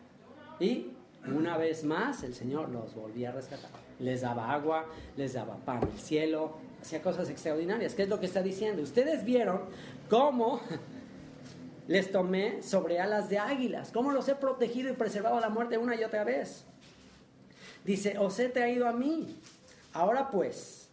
Y 0.58 0.88
una 1.26 1.56
vez 1.56 1.84
más 1.84 2.22
el 2.24 2.34
Señor 2.34 2.70
los 2.70 2.94
volvía 2.94 3.28
a 3.28 3.32
rescatar. 3.32 3.70
Les 4.00 4.22
daba 4.22 4.52
agua, 4.52 4.86
les 5.16 5.34
daba 5.34 5.56
pan 5.56 5.80
del 5.80 5.98
cielo, 5.98 6.56
hacía 6.80 7.00
cosas 7.00 7.30
extraordinarias. 7.30 7.94
¿Qué 7.94 8.02
es 8.02 8.08
lo 8.08 8.18
que 8.18 8.26
está 8.26 8.42
diciendo? 8.42 8.82
Ustedes 8.82 9.24
vieron 9.24 9.60
cómo 10.10 10.60
les 11.89 12.11
tomé 12.11 12.62
sobre 12.62 13.01
alas 13.01 13.28
de 13.28 13.39
águilas, 13.39 13.91
cómo 13.93 14.12
los 14.12 14.28
he 14.28 14.35
protegido 14.35 14.91
y 14.91 14.95
preservado 14.95 15.41
la 15.41 15.49
muerte 15.49 15.78
una 15.78 15.97
y 15.97 16.05
otra 16.05 16.24
vez. 16.24 16.64
Dice, 17.85 18.18
os 18.18 18.39
he 18.39 18.49
traído 18.49 18.87
a 18.87 18.93
mí. 18.93 19.37
Ahora 19.93 20.30
pues, 20.30 20.89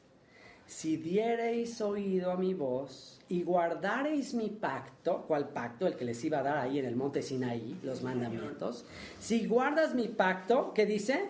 si 0.66 0.98
diereis 0.98 1.82
oído 1.82 2.32
a 2.32 2.38
mi 2.38 2.54
voz 2.54 3.20
y 3.30 3.44
guardareis 3.44 4.34
mi 4.34 4.50
pacto, 4.50 5.24
¿cuál 5.28 5.50
pacto? 5.50 5.88
El 5.88 5.96
que 5.96 6.06
les 6.06 6.24
iba 6.24 6.40
a 6.40 6.44
dar 6.44 6.58
ahí 6.58 6.80
en 6.80 6.86
el 6.86 6.96
monte 6.96 7.22
Sinaí, 7.22 7.80
los 7.84 8.02
mandamientos. 8.02 8.86
Si 9.20 9.48
guardas 9.48 9.94
mi 9.94 10.08
pacto, 10.08 10.74
¿qué 10.74 10.86
dice? 10.86 11.30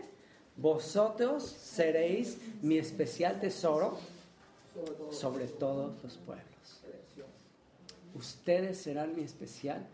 Vosotros 0.55 1.43
seréis 1.43 2.37
mi 2.61 2.77
especial 2.77 3.39
tesoro 3.39 3.97
sobre 5.11 5.47
todos 5.47 5.91
los 6.03 6.17
pueblos. 6.17 6.48
Ustedes 8.15 8.77
serán 8.77 9.15
mi 9.15 9.23
especial 9.23 9.87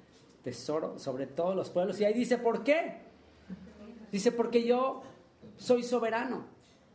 tesoro 0.44 1.00
sobre 1.00 1.26
todos 1.26 1.56
los 1.56 1.70
pueblos. 1.70 2.00
Y 2.00 2.06
ahí 2.06 2.14
dice, 2.14 2.38
¿por 2.38 2.64
qué? 2.64 3.00
Dice, 4.12 4.32
porque 4.32 4.64
yo 4.64 5.02
soy 5.58 5.84
soberano. 5.84 6.46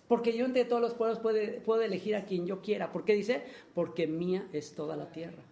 Porque 0.09 0.37
yo 0.37 0.45
entre 0.45 0.65
todos 0.65 0.83
los 0.83 0.95
pueblos 0.95 1.21
puedo, 1.21 1.83
elegir 1.83 2.17
a 2.17 2.25
quien 2.25 2.47
yo 2.47 2.63
quiera. 2.63 2.91
¿Por 2.93 3.05
qué 3.05 3.15
dice? 3.15 3.45
Porque 3.75 4.07
mía 4.07 4.49
es 4.53 4.75
toda 4.75 4.97
la 4.97 5.13
tierra. 5.13 5.43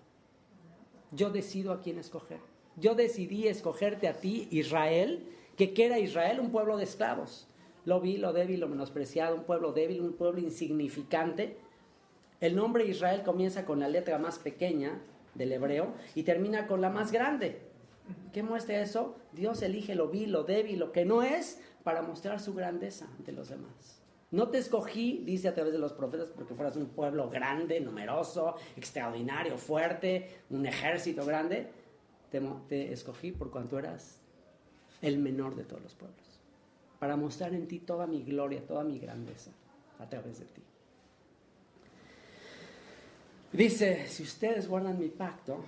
Yo 1.12 1.30
decido 1.30 1.72
a 1.72 1.80
quién 1.80 1.98
escoger. 1.98 2.40
Yo 2.76 2.94
decidí 2.94 3.46
escogerte 3.46 4.08
a 4.08 4.14
ti, 4.14 4.48
Israel, 4.50 5.24
que 5.56 5.74
que 5.74 5.86
era 5.86 5.98
Israel 5.98 6.40
un 6.40 6.50
pueblo 6.50 6.76
de 6.76 6.84
esclavos. 6.84 7.46
Lo 7.84 8.00
vi, 8.00 8.16
lo 8.16 8.32
débil, 8.32 8.60
lo 8.60 8.68
menospreciado, 8.68 9.36
un 9.36 9.44
pueblo 9.44 9.72
débil, 9.72 10.00
un 10.00 10.12
pueblo 10.12 10.40
insignificante. 10.40 11.56
El 12.40 12.56
nombre 12.56 12.86
Israel 12.86 13.22
comienza 13.24 13.64
con 13.64 13.80
la 13.80 13.88
letra 13.88 14.18
más 14.18 14.38
pequeña 14.38 15.00
del 15.38 15.52
hebreo 15.52 15.94
y 16.14 16.24
termina 16.24 16.66
con 16.66 16.80
la 16.80 16.90
más 16.90 17.12
grande. 17.12 17.62
¿Qué 18.32 18.42
muestra 18.42 18.80
eso? 18.80 19.16
Dios 19.32 19.62
elige 19.62 19.94
lo 19.94 20.08
vil, 20.08 20.32
lo 20.32 20.44
débil, 20.44 20.78
lo 20.78 20.92
que 20.92 21.04
no 21.04 21.22
es, 21.22 21.60
para 21.82 22.02
mostrar 22.02 22.40
su 22.40 22.54
grandeza 22.54 23.08
ante 23.16 23.32
los 23.32 23.48
demás. 23.48 24.02
No 24.30 24.48
te 24.48 24.58
escogí, 24.58 25.22
dice 25.24 25.48
a 25.48 25.54
través 25.54 25.72
de 25.72 25.78
los 25.78 25.94
profetas, 25.94 26.28
porque 26.28 26.54
fueras 26.54 26.76
un 26.76 26.86
pueblo 26.88 27.30
grande, 27.30 27.80
numeroso, 27.80 28.56
extraordinario, 28.76 29.56
fuerte, 29.56 30.42
un 30.50 30.66
ejército 30.66 31.24
grande. 31.24 31.70
Te, 32.30 32.42
te 32.68 32.92
escogí 32.92 33.32
por 33.32 33.50
cuanto 33.50 33.78
eras 33.78 34.20
el 35.00 35.18
menor 35.18 35.54
de 35.54 35.64
todos 35.64 35.82
los 35.82 35.94
pueblos, 35.94 36.40
para 36.98 37.16
mostrar 37.16 37.54
en 37.54 37.68
ti 37.68 37.78
toda 37.78 38.06
mi 38.06 38.22
gloria, 38.22 38.66
toda 38.66 38.84
mi 38.84 38.98
grandeza 38.98 39.52
a 39.98 40.08
través 40.08 40.40
de 40.40 40.46
ti. 40.46 40.62
Dice, 43.52 44.06
si 44.08 44.22
ustedes 44.22 44.68
guardan 44.68 44.98
mi 44.98 45.08
pacto, 45.08 45.58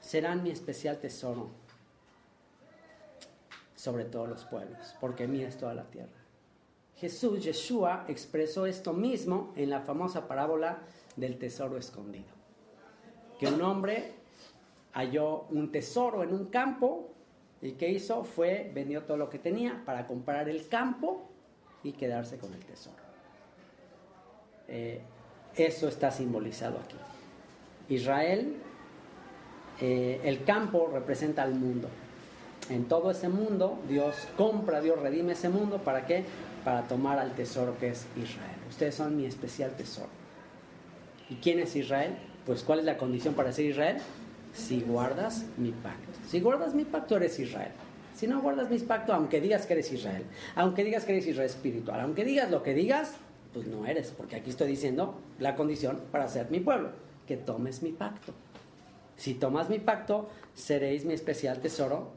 serán 0.00 0.42
mi 0.42 0.50
especial 0.50 0.98
tesoro 0.98 1.48
sobre 3.74 4.04
todos 4.04 4.28
los 4.28 4.44
pueblos, 4.44 4.94
porque 5.00 5.26
mía 5.26 5.48
es 5.48 5.56
toda 5.56 5.74
la 5.74 5.84
tierra. 5.84 6.24
Jesús, 6.96 7.42
Yeshua, 7.42 8.04
expresó 8.08 8.66
esto 8.66 8.92
mismo 8.92 9.52
en 9.56 9.70
la 9.70 9.80
famosa 9.80 10.28
parábola 10.28 10.78
del 11.16 11.38
tesoro 11.38 11.76
escondido. 11.76 12.32
Que 13.38 13.46
un 13.46 13.60
hombre 13.62 14.12
halló 14.92 15.46
un 15.50 15.72
tesoro 15.72 16.22
en 16.22 16.32
un 16.32 16.46
campo 16.46 17.10
y 17.60 17.72
que 17.72 17.88
hizo 17.88 18.24
fue 18.24 18.70
vendió 18.72 19.02
todo 19.04 19.16
lo 19.16 19.28
que 19.28 19.38
tenía 19.38 19.82
para 19.84 20.06
comprar 20.06 20.48
el 20.48 20.68
campo 20.68 21.28
y 21.82 21.92
quedarse 21.92 22.38
con 22.38 22.52
el 22.52 22.64
tesoro. 22.64 22.96
Eh, 24.68 25.00
eso 25.56 25.88
está 25.88 26.10
simbolizado 26.10 26.78
aquí. 26.78 26.96
Israel, 27.88 28.54
eh, 29.80 30.20
el 30.24 30.44
campo 30.44 30.90
representa 30.92 31.42
al 31.42 31.54
mundo. 31.54 31.88
En 32.70 32.84
todo 32.84 33.10
ese 33.10 33.28
mundo, 33.28 33.78
Dios 33.88 34.14
compra, 34.36 34.80
Dios 34.80 34.98
redime 34.98 35.32
ese 35.32 35.48
mundo. 35.48 35.78
¿Para 35.78 36.06
qué? 36.06 36.24
Para 36.64 36.82
tomar 36.82 37.18
al 37.18 37.32
tesoro 37.32 37.76
que 37.78 37.88
es 37.88 38.06
Israel. 38.16 38.56
Ustedes 38.70 38.94
son 38.94 39.16
mi 39.16 39.26
especial 39.26 39.72
tesoro. 39.72 40.08
¿Y 41.28 41.36
quién 41.36 41.58
es 41.58 41.76
Israel? 41.76 42.16
Pues 42.46 42.62
¿cuál 42.62 42.78
es 42.80 42.84
la 42.84 42.96
condición 42.96 43.34
para 43.34 43.52
ser 43.52 43.66
Israel? 43.66 43.98
Si 44.54 44.80
guardas 44.80 45.44
mi 45.58 45.72
pacto. 45.72 46.18
Si 46.28 46.40
guardas 46.40 46.74
mi 46.74 46.84
pacto, 46.84 47.16
eres 47.16 47.38
Israel. 47.38 47.72
Si 48.14 48.26
no 48.26 48.40
guardas 48.40 48.70
mi 48.70 48.78
pacto, 48.78 49.12
aunque 49.12 49.40
digas 49.40 49.66
que 49.66 49.72
eres 49.74 49.92
Israel, 49.92 50.22
aunque 50.54 50.84
digas 50.84 51.04
que 51.04 51.12
eres 51.12 51.26
Israel 51.26 51.50
espiritual, 51.50 52.00
aunque 52.00 52.24
digas 52.24 52.50
lo 52.50 52.62
que 52.62 52.72
digas, 52.72 53.16
pues 53.52 53.66
no 53.66 53.86
eres, 53.86 54.12
porque 54.16 54.36
aquí 54.36 54.50
estoy 54.50 54.68
diciendo 54.68 55.18
la 55.40 55.56
condición 55.56 56.00
para 56.12 56.28
ser 56.28 56.48
mi 56.50 56.60
pueblo 56.60 56.90
que 57.26 57.36
tomes 57.36 57.82
mi 57.82 57.92
pacto. 57.92 58.32
Si 59.16 59.34
tomas 59.34 59.68
mi 59.68 59.78
pacto, 59.78 60.28
seréis 60.54 61.04
mi 61.04 61.14
especial 61.14 61.60
tesoro 61.60 62.12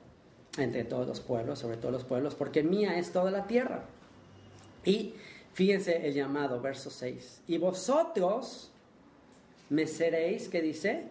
entre 0.57 0.83
todos 0.83 1.07
los 1.07 1.19
pueblos, 1.19 1.59
sobre 1.59 1.77
todos 1.77 1.91
los 1.91 2.03
pueblos, 2.03 2.35
porque 2.35 2.63
mía 2.63 2.97
es 2.97 3.11
toda 3.11 3.29
la 3.31 3.45
tierra. 3.45 3.83
Y 4.83 5.13
fíjense 5.53 6.07
el 6.07 6.13
llamado, 6.13 6.59
verso 6.61 6.89
6. 6.89 7.43
Y 7.47 7.57
vosotros 7.57 8.71
me 9.69 9.85
seréis, 9.85 10.49
¿qué 10.49 10.61
dice? 10.61 11.03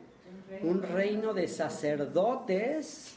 Un 0.62 0.82
reino 0.82 1.34
de 1.34 1.46
sacerdotes 1.46 3.16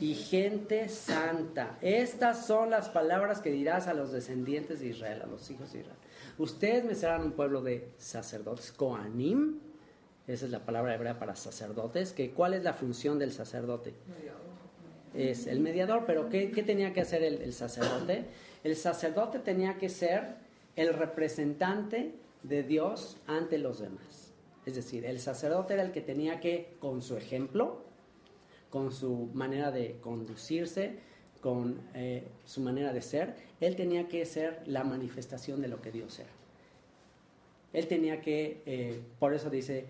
y 0.00 0.14
gente 0.14 0.88
santa. 0.88 1.76
Estas 1.80 2.46
son 2.46 2.70
las 2.70 2.88
palabras 2.88 3.40
que 3.40 3.50
dirás 3.50 3.86
a 3.86 3.94
los 3.94 4.10
descendientes 4.10 4.80
de 4.80 4.88
Israel, 4.88 5.22
a 5.22 5.26
los 5.26 5.50
hijos 5.50 5.72
de 5.72 5.80
Israel. 5.80 5.98
Ustedes 6.38 6.84
me 6.84 6.94
serán 6.94 7.22
un 7.22 7.32
pueblo 7.32 7.62
de 7.62 7.88
sacerdotes, 7.98 8.72
Koanim, 8.72 9.60
esa 10.26 10.46
es 10.46 10.50
la 10.50 10.64
palabra 10.64 10.94
hebrea 10.94 11.18
para 11.18 11.36
sacerdotes, 11.36 12.12
que 12.12 12.30
¿cuál 12.30 12.54
es 12.54 12.62
la 12.62 12.72
función 12.72 13.18
del 13.18 13.32
sacerdote? 13.32 13.94
Es 15.14 15.46
el 15.46 15.60
mediador, 15.60 16.04
pero 16.06 16.28
¿qué, 16.28 16.48
tenía 16.64 16.92
que 16.94 17.00
hacer 17.00 17.22
el, 17.22 17.42
el 17.42 17.52
sacerdote? 17.52 18.24
El 18.64 18.76
sacerdote 18.76 19.40
tenía 19.40 19.76
que 19.78 19.88
ser 19.88 20.36
el 20.76 20.94
representante 20.94 22.14
de 22.42 22.62
Dios 22.62 23.18
ante 23.26 23.58
los 23.58 23.80
demás. 23.80 24.32
Es 24.64 24.76
decir, 24.76 25.04
el 25.04 25.18
sacerdote 25.18 25.74
era 25.74 25.82
el 25.82 25.92
que 25.92 26.00
tenía 26.00 26.40
que, 26.40 26.76
con 26.78 27.02
su 27.02 27.16
ejemplo, 27.16 27.82
con 28.70 28.92
su 28.92 29.28
manera 29.34 29.70
de 29.70 29.98
conducirse, 30.00 30.98
con 31.42 31.80
eh, 31.94 32.24
su 32.44 32.60
manera 32.60 32.92
de 32.92 33.02
ser, 33.02 33.34
él 33.60 33.74
tenía 33.76 34.08
que 34.08 34.24
ser 34.24 34.62
la 34.66 34.84
manifestación 34.84 35.60
de 35.60 35.68
lo 35.68 35.82
que 35.82 35.90
Dios 35.90 36.18
era. 36.20 36.30
Él 37.72 37.88
tenía 37.88 38.20
que, 38.20 38.62
eh, 38.64 39.00
por 39.18 39.34
eso 39.34 39.50
dice, 39.50 39.86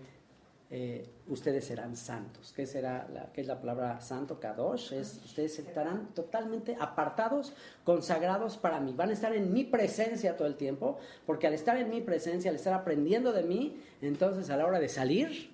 eh, 0.71 1.05
ustedes 1.27 1.65
serán 1.65 1.95
santos. 1.95 2.51
¿Qué, 2.55 2.65
será 2.65 3.07
la, 3.13 3.31
¿Qué 3.31 3.41
es 3.41 3.47
la 3.47 3.59
palabra 3.59 4.01
santo? 4.01 4.39
Kadosh. 4.39 4.93
Es, 4.93 5.21
ustedes 5.23 5.59
estarán 5.59 6.07
totalmente 6.15 6.75
apartados, 6.79 7.53
consagrados 7.83 8.57
para 8.57 8.79
mí. 8.79 8.93
Van 8.93 9.11
a 9.11 9.13
estar 9.13 9.35
en 9.35 9.53
mi 9.53 9.63
presencia 9.63 10.35
todo 10.35 10.47
el 10.47 10.55
tiempo, 10.55 10.97
porque 11.27 11.45
al 11.45 11.53
estar 11.53 11.77
en 11.77 11.91
mi 11.91 12.01
presencia, 12.01 12.49
al 12.49 12.55
estar 12.55 12.73
aprendiendo 12.73 13.31
de 13.31 13.43
mí, 13.43 13.79
entonces 14.01 14.49
a 14.49 14.57
la 14.57 14.65
hora 14.65 14.79
de 14.79 14.89
salir, 14.89 15.51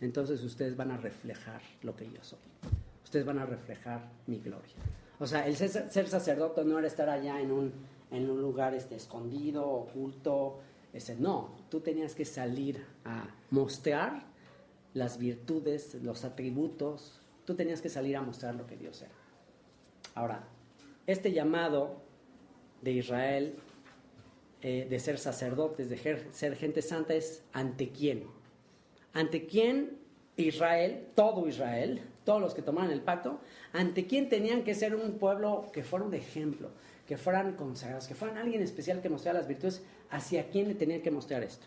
entonces 0.00 0.42
ustedes 0.42 0.76
van 0.76 0.90
a 0.90 0.96
reflejar 0.96 1.60
lo 1.82 1.94
que 1.94 2.10
yo 2.10 2.24
soy. 2.24 2.40
Ustedes 3.04 3.24
van 3.24 3.38
a 3.38 3.46
reflejar 3.46 4.08
mi 4.26 4.40
gloria. 4.40 4.74
O 5.20 5.26
sea, 5.26 5.46
el 5.46 5.54
ser, 5.54 6.08
sacerdote 6.08 6.64
no 6.64 6.78
era 6.78 6.88
estar 6.88 7.10
allá 7.10 7.40
en 7.40 7.52
un, 7.52 7.72
en 8.10 8.30
un 8.30 8.40
lugar 8.40 8.74
este, 8.74 8.96
escondido, 8.96 9.68
oculto. 9.68 10.60
Ese, 10.94 11.14
no, 11.14 11.54
tú 11.68 11.80
tenías 11.80 12.14
que 12.14 12.24
salir 12.24 12.84
a 13.04 13.28
mostrar 13.50 14.24
las 14.94 15.18
virtudes, 15.18 15.94
los 16.02 16.24
atributos. 16.24 17.20
Tú 17.44 17.54
tenías 17.54 17.82
que 17.82 17.90
salir 17.90 18.16
a 18.16 18.22
mostrar 18.22 18.54
lo 18.54 18.66
que 18.66 18.78
Dios 18.78 19.02
era. 19.02 19.12
Ahora, 20.14 20.48
este 21.06 21.32
llamado 21.32 22.00
de 22.80 22.92
Israel 22.92 23.56
eh, 24.62 24.86
de 24.88 24.98
ser 25.00 25.18
sacerdotes, 25.18 25.90
de 25.90 25.98
ser 26.32 26.56
gente 26.56 26.80
santa, 26.80 27.14
es 27.14 27.44
ante 27.52 27.90
quién. 27.90 28.24
Ante 29.12 29.46
quién 29.46 29.99
Israel, 30.36 31.08
todo 31.14 31.48
Israel, 31.48 32.02
todos 32.24 32.40
los 32.40 32.54
que 32.54 32.62
tomaron 32.62 32.90
el 32.90 33.02
pacto, 33.02 33.40
ante 33.72 34.06
quién 34.06 34.28
tenían 34.28 34.62
que 34.62 34.74
ser 34.74 34.94
un 34.94 35.18
pueblo 35.18 35.70
que 35.72 35.82
fuera 35.82 36.04
un 36.04 36.14
ejemplo, 36.14 36.70
que 37.06 37.16
fueran 37.16 37.56
consagrados, 37.56 38.06
que 38.06 38.14
fueran 38.14 38.38
alguien 38.38 38.62
especial 38.62 39.00
que 39.00 39.08
mostrara 39.08 39.38
las 39.38 39.48
virtudes, 39.48 39.82
¿hacia 40.10 40.48
quién 40.48 40.68
le 40.68 40.74
tenían 40.74 41.02
que 41.02 41.10
mostrar 41.10 41.42
esto? 41.42 41.66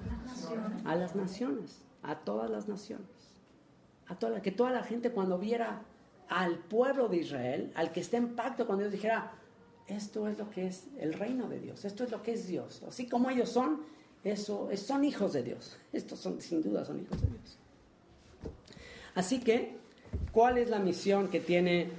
A 0.86 0.96
las 0.96 1.16
naciones, 1.16 1.82
a 2.02 2.20
todas 2.20 2.50
las 2.50 2.68
naciones. 2.68 3.08
A 4.08 4.16
toda 4.16 4.42
que 4.42 4.52
toda 4.52 4.72
la 4.72 4.84
gente 4.84 5.12
cuando 5.12 5.38
viera 5.38 5.82
al 6.30 6.58
pueblo 6.58 7.08
de 7.08 7.18
Israel, 7.18 7.72
al 7.76 7.92
que 7.92 8.00
está 8.00 8.18
en 8.18 8.36
pacto 8.36 8.68
con 8.68 8.80
Dios, 8.80 8.92
dijera, 8.92 9.34
esto 9.88 10.28
es 10.28 10.38
lo 10.38 10.50
que 10.50 10.68
es 10.68 10.88
el 10.98 11.14
reino 11.14 11.48
de 11.48 11.60
Dios, 11.60 11.86
esto 11.86 12.04
es 12.04 12.12
lo 12.12 12.22
que 12.22 12.34
es 12.34 12.48
Dios. 12.48 12.84
Así 12.88 13.08
como 13.08 13.30
ellos 13.30 13.50
son, 13.50 13.82
eso, 14.24 14.70
son 14.76 15.04
hijos 15.04 15.34
de 15.34 15.44
Dios. 15.44 15.78
Estos 15.94 16.20
son, 16.20 16.42
sin 16.42 16.62
duda, 16.62 16.86
son 16.86 17.00
hijos 17.02 17.22
de 17.22 17.28
Dios. 17.28 17.58
Así 19.16 19.40
que, 19.40 19.76
¿cuál 20.32 20.58
es 20.58 20.70
la 20.70 20.80
misión 20.80 21.28
que 21.28 21.40
tiene 21.40 21.90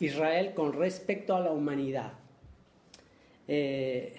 Israel 0.00 0.52
con 0.54 0.72
respecto 0.72 1.36
a 1.36 1.40
la 1.40 1.52
humanidad? 1.52 2.12
Eh, 3.46 4.14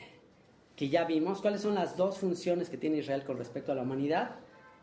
que 0.76 0.89
ya 0.89 1.04
vimos, 1.04 1.41
¿cuáles 1.41 1.62
son 1.62 1.76
las 1.76 1.98
dos 1.98 2.20
funciones 2.20 2.70
que 2.70 2.78
tiene 2.78 2.98
Israel 2.98 3.24
con 3.26 3.38
respecto 3.38 3.72
a 3.72 3.76
la 3.76 3.82
humanidad? 3.82 4.36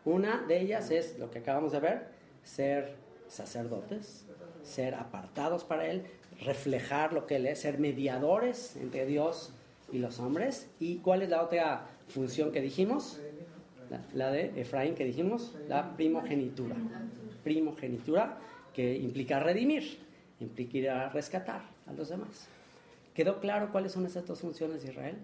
Una 0.03 0.43
de 0.47 0.61
ellas 0.61 0.91
es 0.91 1.17
lo 1.17 1.31
que 1.31 1.39
acabamos 1.39 1.71
de 1.71 1.79
ver, 1.79 2.07
ser 2.43 2.95
sacerdotes, 3.27 4.25
ser 4.61 4.93
apartados 4.93 5.63
para 5.63 5.87
Él, 5.87 6.03
reflejar 6.41 7.13
lo 7.13 7.25
que 7.25 7.37
Él 7.37 7.47
es, 7.47 7.61
ser 7.61 7.79
mediadores 7.79 8.75
entre 8.75 9.05
Dios 9.07 9.53
y 9.91 9.97
los 9.97 10.19
hombres. 10.19 10.69
¿Y 10.79 10.97
cuál 10.97 11.23
es 11.23 11.29
la 11.29 11.41
otra 11.41 11.87
función 12.09 12.51
que 12.51 12.61
dijimos? 12.61 13.19
La, 14.13 14.31
de 14.31 14.59
Efraín 14.59 14.95
que 14.95 15.05
dijimos, 15.05 15.55
la 15.67 15.95
primogenitura 15.95 16.75
primogenitura, 17.45 18.37
que 18.73 18.97
implica 18.97 19.39
redimir, 19.39 19.99
implica 20.41 21.07
rescatar 21.09 21.61
a 21.85 21.93
los 21.93 22.09
demás. 22.09 22.47
¿Quedó 23.13 23.39
claro 23.39 23.71
cuáles 23.71 23.93
son 23.93 24.05
esas 24.05 24.25
dos 24.25 24.41
funciones 24.41 24.83
de 24.83 24.89
Israel? 24.91 25.15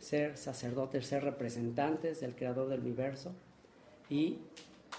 Ser 0.00 0.36
sacerdotes, 0.36 1.06
ser 1.06 1.22
representantes 1.22 2.20
del 2.20 2.34
Creador 2.34 2.68
del 2.68 2.80
universo 2.80 3.32
y 4.08 4.38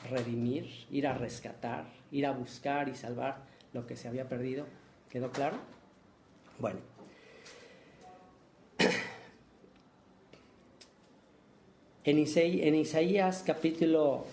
redimir, 0.10 0.70
ir 0.92 1.08
a 1.08 1.18
rescatar, 1.18 1.86
ir 2.12 2.26
a 2.26 2.32
buscar 2.32 2.88
y 2.88 2.96
salvar 2.96 3.40
lo 3.74 3.88
que 3.88 3.98
se 3.98 4.08
había 4.08 4.30
perdido. 4.30 4.66
¿Quedó 5.10 5.32
claro? 5.32 5.58
Bueno. 6.60 6.80
En 12.04 12.18
Isaías 12.18 13.44
capítulo 13.46 14.26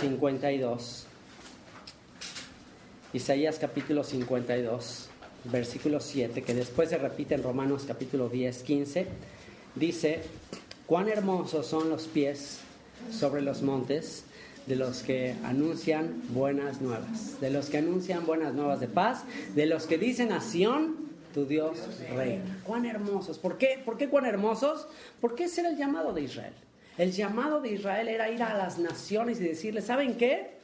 52. 0.00 1.06
Isaías 3.12 3.58
capítulo 3.58 4.04
52, 4.04 5.08
versículo 5.44 6.00
7, 6.00 6.42
que 6.42 6.54
después 6.54 6.90
se 6.90 6.98
repite 6.98 7.34
en 7.34 7.42
Romanos 7.42 7.84
capítulo 7.86 8.28
10, 8.28 8.62
15, 8.62 9.06
dice, 9.74 10.20
cuán 10.86 11.08
hermosos 11.08 11.66
son 11.66 11.88
los 11.88 12.04
pies 12.08 12.58
sobre 13.10 13.40
los 13.40 13.62
montes 13.62 14.24
de 14.66 14.76
los 14.76 15.02
que 15.02 15.34
anuncian 15.44 16.22
buenas 16.30 16.80
nuevas, 16.80 17.40
de 17.40 17.50
los 17.50 17.70
que 17.70 17.78
anuncian 17.78 18.26
buenas 18.26 18.54
nuevas 18.54 18.80
de 18.80 18.88
paz, 18.88 19.24
de 19.54 19.66
los 19.66 19.86
que 19.86 19.96
dicen 19.96 20.32
a 20.32 20.40
Sión, 20.40 21.06
tu 21.32 21.46
Dios 21.46 21.78
reina. 22.14 22.60
Cuán 22.64 22.86
hermosos. 22.86 23.38
¿Por 23.38 23.58
qué? 23.58 23.80
¿Por 23.84 23.96
qué 23.96 24.08
cuán 24.08 24.26
hermosos? 24.26 24.88
Porque 25.20 25.44
ese 25.44 25.60
era 25.60 25.70
el 25.70 25.76
llamado 25.76 26.12
de 26.12 26.22
Israel. 26.22 26.54
El 26.98 27.12
llamado 27.12 27.60
de 27.60 27.72
Israel 27.72 28.08
era 28.08 28.30
ir 28.30 28.42
a 28.42 28.56
las 28.56 28.78
naciones 28.78 29.40
y 29.40 29.44
decirles, 29.44 29.84
¿saben 29.84 30.16
qué? 30.16 30.56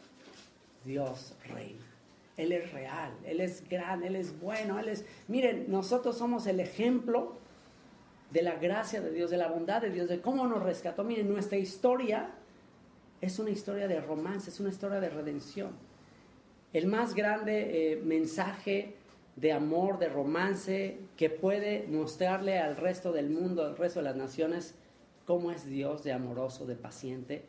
Dios 0.84 1.34
reina. 1.48 1.78
Él 2.36 2.52
es 2.52 2.72
real, 2.72 3.12
Él 3.24 3.40
es 3.40 3.68
grande, 3.68 4.06
Él 4.06 4.16
es 4.16 4.38
bueno, 4.40 4.78
Él 4.78 4.88
es... 4.88 5.04
Miren, 5.28 5.66
nosotros 5.68 6.16
somos 6.16 6.46
el 6.46 6.60
ejemplo 6.60 7.36
de 8.30 8.42
la 8.42 8.54
gracia 8.54 9.02
de 9.02 9.10
Dios, 9.10 9.30
de 9.30 9.36
la 9.36 9.48
bondad 9.48 9.82
de 9.82 9.90
Dios, 9.90 10.08
de 10.08 10.20
cómo 10.20 10.46
nos 10.46 10.62
rescató. 10.62 11.04
Miren, 11.04 11.28
nuestra 11.28 11.58
historia 11.58 12.30
es 13.20 13.38
una 13.38 13.50
historia 13.50 13.86
de 13.86 14.00
romance, 14.00 14.48
es 14.48 14.58
una 14.60 14.70
historia 14.70 15.00
de 15.00 15.10
redención. 15.10 15.72
El 16.72 16.86
más 16.86 17.14
grande 17.14 17.92
eh, 17.92 17.96
mensaje 18.02 18.94
de 19.36 19.52
amor, 19.52 19.98
de 19.98 20.08
romance, 20.08 20.98
que 21.16 21.28
puede 21.28 21.86
mostrarle 21.88 22.58
al 22.58 22.76
resto 22.76 23.12
del 23.12 23.28
mundo, 23.28 23.64
al 23.64 23.76
resto 23.76 24.00
de 24.00 24.04
las 24.04 24.16
naciones, 24.16 24.74
cómo 25.26 25.50
es 25.50 25.66
Dios 25.66 26.02
de 26.04 26.12
amoroso, 26.12 26.66
de 26.66 26.76
paciente, 26.76 27.44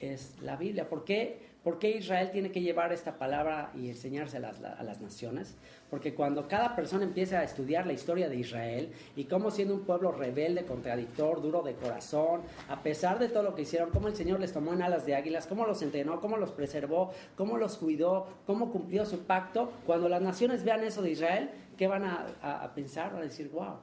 es 0.00 0.34
la 0.42 0.56
Biblia. 0.56 0.88
¿Por 0.88 1.04
qué? 1.04 1.48
¿Por 1.64 1.78
qué 1.78 1.90
Israel 1.90 2.30
tiene 2.30 2.52
que 2.52 2.60
llevar 2.60 2.92
esta 2.92 3.18
palabra 3.18 3.72
y 3.74 3.88
enseñársela 3.88 4.54
a 4.78 4.82
las 4.84 5.00
naciones? 5.00 5.56
Porque 5.90 6.14
cuando 6.14 6.46
cada 6.46 6.76
persona 6.76 7.04
empieza 7.04 7.40
a 7.40 7.42
estudiar 7.42 7.86
la 7.86 7.92
historia 7.92 8.28
de 8.28 8.36
Israel 8.36 8.92
y 9.16 9.24
cómo 9.24 9.50
siendo 9.50 9.74
un 9.74 9.80
pueblo 9.80 10.12
rebelde, 10.12 10.64
contradictor, 10.64 11.42
duro 11.42 11.62
de 11.62 11.74
corazón, 11.74 12.42
a 12.68 12.82
pesar 12.82 13.18
de 13.18 13.28
todo 13.28 13.42
lo 13.42 13.54
que 13.54 13.62
hicieron, 13.62 13.90
cómo 13.90 14.08
el 14.08 14.14
Señor 14.14 14.40
les 14.40 14.52
tomó 14.52 14.72
en 14.72 14.82
alas 14.82 15.04
de 15.04 15.16
águilas, 15.16 15.46
cómo 15.46 15.66
los 15.66 15.82
entrenó, 15.82 16.20
cómo 16.20 16.36
los 16.36 16.52
preservó, 16.52 17.12
cómo 17.36 17.58
los 17.58 17.76
cuidó, 17.76 18.28
cómo 18.46 18.70
cumplió 18.70 19.04
su 19.04 19.24
pacto, 19.24 19.72
cuando 19.84 20.08
las 20.08 20.22
naciones 20.22 20.64
vean 20.64 20.84
eso 20.84 21.02
de 21.02 21.10
Israel, 21.10 21.50
¿qué 21.76 21.88
van 21.88 22.04
a, 22.04 22.28
a 22.40 22.72
pensar? 22.72 23.12
Van 23.12 23.22
a 23.22 23.24
decir, 23.24 23.50
wow, 23.50 23.78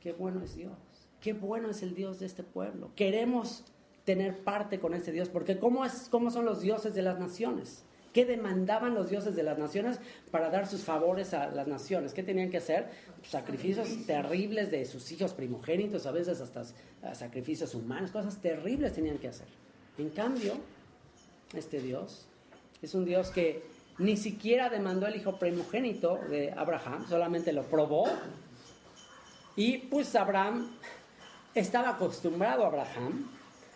qué 0.00 0.12
bueno 0.12 0.42
es 0.42 0.56
Dios, 0.56 0.72
qué 1.22 1.32
bueno 1.32 1.70
es 1.70 1.82
el 1.82 1.94
Dios 1.94 2.18
de 2.18 2.26
este 2.26 2.42
pueblo. 2.42 2.90
Queremos 2.96 3.64
tener 4.04 4.38
parte 4.38 4.80
con 4.80 4.92
ese 4.92 5.12
Dios, 5.12 5.28
porque 5.28 5.58
¿cómo, 5.58 5.84
es, 5.86 6.08
¿cómo 6.10 6.30
son 6.30 6.44
los 6.44 6.60
dioses 6.60 6.94
de 6.94 7.02
las 7.02 7.18
naciones? 7.18 7.84
¿Qué 8.12 8.26
demandaban 8.26 8.94
los 8.94 9.08
dioses 9.08 9.34
de 9.34 9.42
las 9.42 9.56
naciones 9.56 9.98
para 10.30 10.50
dar 10.50 10.66
sus 10.66 10.82
favores 10.82 11.32
a 11.32 11.46
las 11.50 11.66
naciones? 11.66 12.12
¿Qué 12.12 12.22
tenían 12.22 12.50
que 12.50 12.58
hacer? 12.58 12.90
Sacrificios 13.22 13.88
terribles 14.06 14.70
de 14.70 14.84
sus 14.84 15.10
hijos 15.12 15.32
primogénitos, 15.32 16.04
a 16.04 16.10
veces 16.10 16.40
hasta 16.40 16.64
sacrificios 17.14 17.74
humanos, 17.74 18.10
cosas 18.10 18.38
terribles 18.38 18.92
tenían 18.92 19.18
que 19.18 19.28
hacer. 19.28 19.46
En 19.96 20.10
cambio, 20.10 20.54
este 21.54 21.80
Dios 21.80 22.26
es 22.82 22.94
un 22.94 23.04
Dios 23.04 23.30
que 23.30 23.62
ni 23.98 24.16
siquiera 24.16 24.68
demandó 24.68 25.06
el 25.06 25.16
hijo 25.16 25.38
primogénito 25.38 26.18
de 26.28 26.52
Abraham, 26.52 27.06
solamente 27.08 27.52
lo 27.52 27.62
probó. 27.62 28.04
Y 29.54 29.78
pues 29.78 30.14
Abraham 30.16 30.70
estaba 31.54 31.90
acostumbrado 31.90 32.64
Abraham 32.64 33.28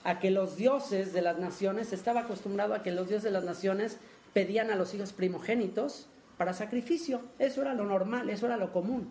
a 0.04 0.18
que 0.20 0.30
los 0.30 0.56
dioses 0.56 1.12
de 1.12 1.22
las 1.22 1.38
naciones, 1.38 1.92
estaba 1.92 2.20
acostumbrado 2.20 2.74
a 2.74 2.82
que 2.82 2.92
los 2.92 3.08
dioses 3.08 3.24
de 3.24 3.30
las 3.32 3.44
naciones 3.44 3.98
pedían 4.32 4.70
a 4.70 4.76
los 4.76 4.94
hijos 4.94 5.12
primogénitos 5.12 6.06
para 6.38 6.52
sacrificio. 6.52 7.22
Eso 7.38 7.62
era 7.62 7.74
lo 7.74 7.84
normal, 7.84 8.30
eso 8.30 8.46
era 8.46 8.56
lo 8.56 8.72
común. 8.72 9.08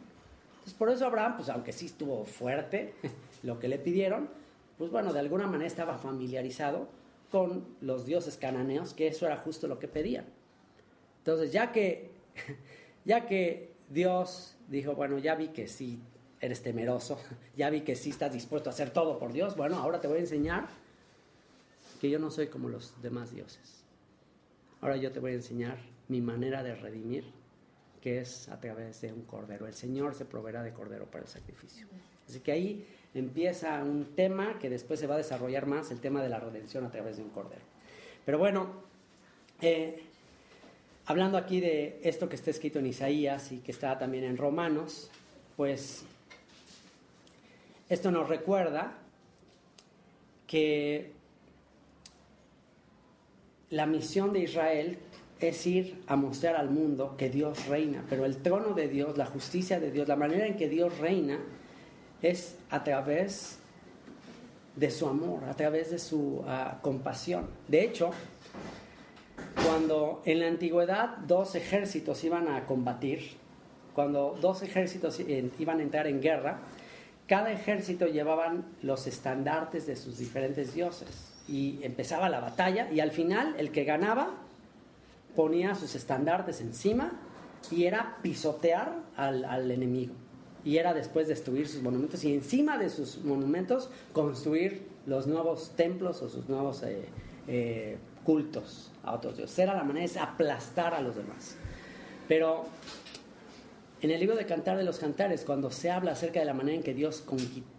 Entonces, 0.53 0.74
por 0.74 0.89
eso 0.89 1.05
Abraham, 1.05 1.36
pues 1.38 1.49
aunque 1.49 1.74
sí 1.74 1.88
estuvo 1.88 2.24
fuerte 2.26 2.93
lo 3.43 3.59
que 3.59 3.68
le 3.68 3.78
pidieron, 3.78 4.30
pues 4.78 4.89
bueno, 4.89 5.13
de 5.13 5.20
alguna 5.20 5.47
manera 5.47 5.68
estaba 5.68 5.97
familiarizado 5.97 6.88
con 7.32 7.66
los 7.82 8.05
dioses 8.05 8.38
cananeos, 8.38 8.93
que 8.93 9.07
eso 9.07 9.26
era 9.26 9.38
justo 9.38 9.68
lo 9.68 9.80
que 9.80 9.88
pedían. 9.88 10.26
Entonces, 11.20 11.51
ya 11.51 11.72
que, 11.72 12.11
ya 13.05 13.26
que 13.26 13.74
Dios 13.89 14.55
dijo, 14.70 14.95
bueno, 14.95 15.18
ya 15.18 15.36
vi 15.36 15.49
que 15.49 15.68
sí 15.68 15.99
eres 16.46 16.62
temeroso, 16.62 17.20
ya 17.56 17.70
vi 17.70 17.82
que 17.82 17.96
sí 17.96 18.10
estás 18.10 18.34
dispuesto 18.34 18.70
a 18.70 18.74
hacer 18.74 18.91
todo 18.91 19.20
por 19.20 19.34
Dios, 19.34 19.56
bueno, 19.56 19.78
ahora 19.78 20.00
te 20.00 20.08
voy 20.08 20.18
a 20.18 20.22
enseñar 20.22 20.68
que 22.00 22.10
yo 22.10 22.20
no 22.20 22.30
soy 22.32 22.48
como 22.48 22.70
los 22.70 23.02
demás 23.02 23.34
dioses. 23.34 23.84
Ahora 24.82 24.98
yo 24.98 25.12
te 25.12 25.20
voy 25.20 25.32
a 25.32 25.36
enseñar 25.36 25.78
mi 26.08 26.22
manera 26.22 26.62
de 26.62 26.76
redimir, 26.76 27.26
que 28.02 28.20
es 28.20 28.50
a 28.50 28.60
través 28.60 29.02
de 29.02 29.12
un 29.12 29.24
cordero. 29.24 29.66
El 29.66 29.74
Señor 29.74 30.14
se 30.14 30.26
proveerá 30.26 30.62
de 30.62 30.74
cordero 30.74 31.06
para 31.06 31.24
el 31.24 31.30
sacrificio. 31.30 31.88
Así 32.28 32.39
que 32.39 32.52
ahí 32.52 32.86
empieza 33.14 33.84
un 33.84 34.14
tema 34.16 34.60
que 34.60 34.70
después 34.70 35.00
se 35.00 35.08
va 35.08 35.16
a 35.16 35.18
desarrollar 35.18 35.66
más, 35.66 35.89
el 35.91 36.00
tema 36.00 36.22
de 36.22 36.30
la 36.30 36.39
redención 36.39 36.86
a 36.86 36.91
través 36.91 37.18
de 37.18 37.24
un 37.24 37.30
cordero. 37.30 37.64
Pero 38.26 38.38
bueno, 38.38 38.68
eh, 39.62 40.04
hablando 41.06 41.38
aquí 41.38 41.60
de 41.60 42.00
esto 42.04 42.28
que 42.28 42.36
está 42.36 42.52
escrito 42.52 42.80
en 42.80 42.88
Isaías 42.88 43.52
y 43.52 43.60
que 43.60 43.72
está 43.72 43.98
también 43.98 44.24
en 44.24 44.38
Romanos, 44.38 45.10
pues 45.56 46.06
esto 47.90 48.12
nos 48.12 48.28
recuerda 48.28 48.94
que 50.48 51.12
la 53.70 53.86
misión 53.86 54.34
de 54.34 54.40
Israel 54.40 54.98
es 55.40 55.68
ir 55.68 56.02
a 56.08 56.16
mostrar 56.16 56.56
al 56.56 56.70
mundo 56.70 57.16
que 57.18 57.30
Dios 57.30 57.68
reina, 57.68 58.06
pero 58.10 58.26
el 58.26 58.38
trono 58.38 58.74
de 58.74 58.88
Dios, 58.88 59.18
la 59.18 59.26
justicia 59.26 59.80
de 59.80 59.92
Dios, 59.92 60.08
la 60.08 60.16
manera 60.16 60.48
en 60.48 60.56
que 60.56 60.70
Dios 60.70 60.98
reina 61.00 61.40
es 62.22 62.58
a 62.70 62.84
través 62.84 63.60
de 64.76 64.92
su 64.92 65.08
amor, 65.08 65.44
a 65.46 65.56
través 65.56 65.92
de 65.92 66.00
su 66.00 66.44
ah, 66.48 66.80
compasión. 66.82 67.48
De 67.68 67.84
hecho, 67.84 68.12
cuando 69.66 70.22
en 70.26 70.40
la 70.40 70.48
antigüedad 70.48 71.18
dos 71.18 71.56
ejércitos 71.56 72.24
iban 72.24 72.48
a 72.48 72.66
combatir, 72.66 73.38
cuando 73.94 74.38
dos 74.42 74.62
ejércitos 74.62 75.20
iban 75.20 75.80
a 75.80 75.84
entrar 75.84 76.08
en 76.08 76.22
guerra, 76.22 76.60
cada 77.28 77.52
ejército 77.52 78.08
llevaban 78.08 78.66
los 78.82 79.08
estandartes 79.08 79.88
de 79.88 79.96
sus 79.96 80.18
diferentes 80.18 80.74
dioses 80.74 81.34
y 81.48 81.80
empezaba 81.82 82.30
la 82.30 82.40
batalla 82.40 82.92
y 82.92 83.00
al 83.00 83.12
final 83.12 83.56
el 83.58 83.72
que 83.72 83.84
ganaba 83.84 84.32
ponía 85.36 85.76
sus 85.76 85.96
estandartes 85.96 86.62
encima 86.62 87.20
y 87.72 87.86
era 87.86 88.18
pisotear 88.22 88.96
al, 89.18 89.72
enemigo. 89.72 90.14
Y 90.64 90.78
era 90.78 90.94
después 90.94 91.28
destruir 91.28 91.68
sus 91.68 91.82
monumentos 91.82 92.24
y 92.24 92.34
encima 92.34 92.78
de 92.78 92.90
sus 92.90 93.24
monumentos 93.24 93.90
construir 94.14 94.88
los 95.06 95.28
nuevos 95.28 95.72
templos 95.76 96.22
o 96.22 96.30
sus 96.30 96.48
nuevos 96.50 96.82
eh, 96.84 97.06
eh, 97.48 97.98
cultos 98.24 98.92
a 99.04 99.14
otros 99.14 99.38
dioses. 99.38 99.58
Era 99.60 99.76
la 99.76 99.84
manera 99.84 100.12
de 100.12 100.20
aplastar 100.20 100.94
a 100.94 101.02
los 101.02 101.16
demás. 101.16 101.56
Pero 102.28 102.66
en 104.02 104.12
el 104.12 104.20
libro 104.20 104.36
de 104.36 104.46
Cantar 104.46 104.78
de 104.78 104.84
los 104.84 105.00
Cantares, 105.00 105.43
cuando 105.46 105.72
se 105.72 105.89
habla 105.89 106.12
acerca 106.12 106.39
de 106.39 106.46
la 106.46 106.54
manera 106.54 106.78
en 106.78 106.84
que 106.84 106.93
Dios 106.93 107.24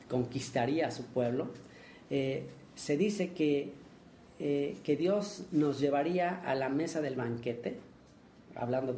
conquistaría 0.08 0.88
a 0.88 0.90
su 0.90 1.04
pueblo, 1.04 1.48
eh, 2.10 2.46
se 2.74 2.96
dice 2.96 3.32
que, 3.32 3.72
eh, 4.38 4.76
que 4.82 4.96
Dios 4.96 5.44
nos 5.52 5.78
llevaría 5.78 6.40
a 6.44 6.54
la 6.54 6.68
mesa 6.68 7.00
del 7.00 7.16
banquete, 7.16 7.78
hablando 8.54 8.94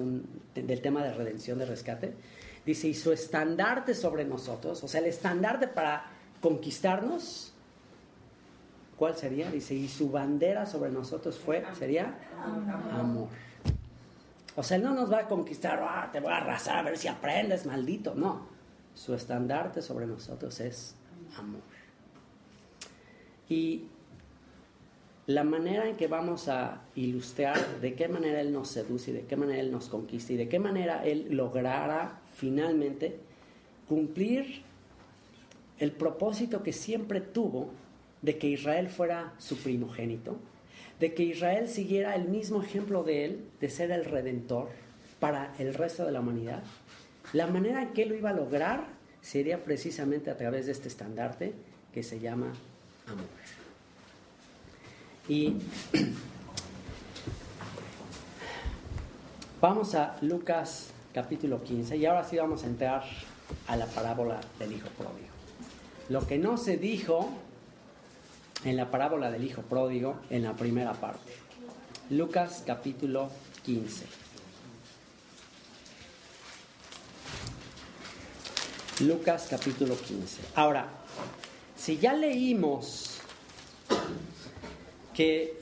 del 0.55 0.81
tema 0.81 1.03
de 1.03 1.13
redención, 1.13 1.59
de 1.59 1.67
rescate, 1.67 2.13
dice, 2.65 2.89
y 2.89 2.95
su 2.95 3.13
estandarte 3.13 3.95
sobre 3.95 4.25
nosotros, 4.25 4.83
o 4.85 4.89
sea, 4.89 5.01
el 5.01 5.07
estandarte 5.07 5.69
para 5.69 6.05
conquistarnos, 6.41 7.53
¿cuál 8.97 9.17
sería? 9.17 9.51
Dice, 9.51 9.75
y 9.75 9.89
su 9.89 10.11
bandera 10.11 10.67
sobre 10.67 10.91
nosotros 10.91 11.39
fue, 11.39 11.65
sería 11.79 12.17
amor. 12.93 13.29
O 14.59 14.63
sea, 14.65 14.77
Él 14.77 14.83
no 14.83 14.93
nos 14.93 15.13
va 15.13 15.21
a 15.21 15.29
conquistar, 15.29 15.79
ah, 15.81 16.09
te 16.11 16.19
voy 16.19 16.33
a 16.33 16.39
arrasar 16.39 16.79
a 16.79 16.83
ver 16.83 16.99
si 16.99 17.07
aprendes, 17.07 17.65
maldito. 17.65 18.17
No, 18.17 18.49
su 18.93 19.15
estandarte 19.15 19.81
sobre 19.81 20.05
nosotros 20.05 20.59
es 20.59 20.97
amor. 21.37 21.61
Y 23.49 23.85
la 25.27 25.45
manera 25.45 25.89
en 25.89 25.97
que 25.97 26.09
vamos 26.09 26.49
a 26.49 26.81
ilustrar 26.97 27.79
de 27.81 27.95
qué 27.95 28.09
manera 28.09 28.41
Él 28.41 28.53
nos 28.53 28.67
seduce 28.67 29.13
de 29.13 29.27
qué 29.27 29.37
manera 29.37 29.61
Él 29.61 29.71
nos 29.71 29.89
conquista 29.89 30.33
y 30.33 30.37
de 30.37 30.49
qué 30.49 30.59
manera 30.59 31.05
Él 31.05 31.29
logrará 31.37 32.19
finalmente 32.35 33.21
cumplir 33.87 34.63
el 35.79 35.93
propósito 35.93 36.65
que 36.65 36.73
siempre 36.73 37.21
tuvo 37.21 37.71
de 38.23 38.39
que 38.39 38.49
Israel 38.49 38.89
fuera 38.89 39.35
su 39.39 39.57
primogénito, 39.59 40.37
de 41.01 41.15
que 41.15 41.23
Israel 41.23 41.69
siguiera 41.69 42.15
el 42.15 42.29
mismo 42.29 42.63
ejemplo 42.63 43.05
de 43.05 43.25
Él, 43.25 43.45
de 43.61 43.71
ser 43.71 43.91
el 43.91 44.05
redentor 44.05 44.69
para 45.21 45.55
el 45.59 45.75
resto 45.75 46.05
de 46.05 46.13
la 46.13 46.21
humanidad. 46.21 46.63
La 47.33 47.47
manera 47.47 47.83
en 47.83 47.93
que 47.93 48.07
lo 48.07 48.15
iba 48.15 48.31
a 48.31 48.35
lograr 48.35 48.85
sería 49.21 49.63
precisamente 49.65 50.31
a 50.31 50.37
través 50.37 50.67
de 50.67 50.73
este 50.73 50.89
estandarte 50.89 51.53
que 51.93 52.03
se 52.03 52.21
llama 52.21 52.53
amor. 53.07 53.27
Y 55.29 55.57
Vamos 59.61 59.97
a 59.97 60.17
Lucas 60.21 60.91
capítulo 61.13 61.65
15 61.65 61.97
y 61.97 62.07
ahora 62.07 62.23
sí 62.23 62.37
vamos 62.37 62.63
a 62.63 62.69
entrar 62.69 63.03
a 63.67 63.75
la 63.75 63.87
parábola 63.87 64.41
del 64.61 64.71
hijo 64.73 64.87
pródigo. 64.91 65.27
Lo 66.09 66.25
que 66.29 66.39
no 66.39 66.57
se 66.57 66.77
dijo 66.77 67.29
en 68.65 68.77
la 68.77 68.91
parábola 68.91 69.31
del 69.31 69.45
hijo 69.45 69.63
pródigo 69.63 70.17
en 70.31 70.43
la 70.43 70.55
primera 70.55 70.93
parte. 70.93 71.33
Lucas 72.11 72.63
capítulo 72.67 73.31
15. 73.65 74.07
Lucas 79.01 79.47
capítulo 79.49 79.97
15. 79.97 80.41
Ahora, 80.55 80.89
si 81.77 81.99
ya 81.99 82.15
leímos 82.15 83.19
que 85.15 85.59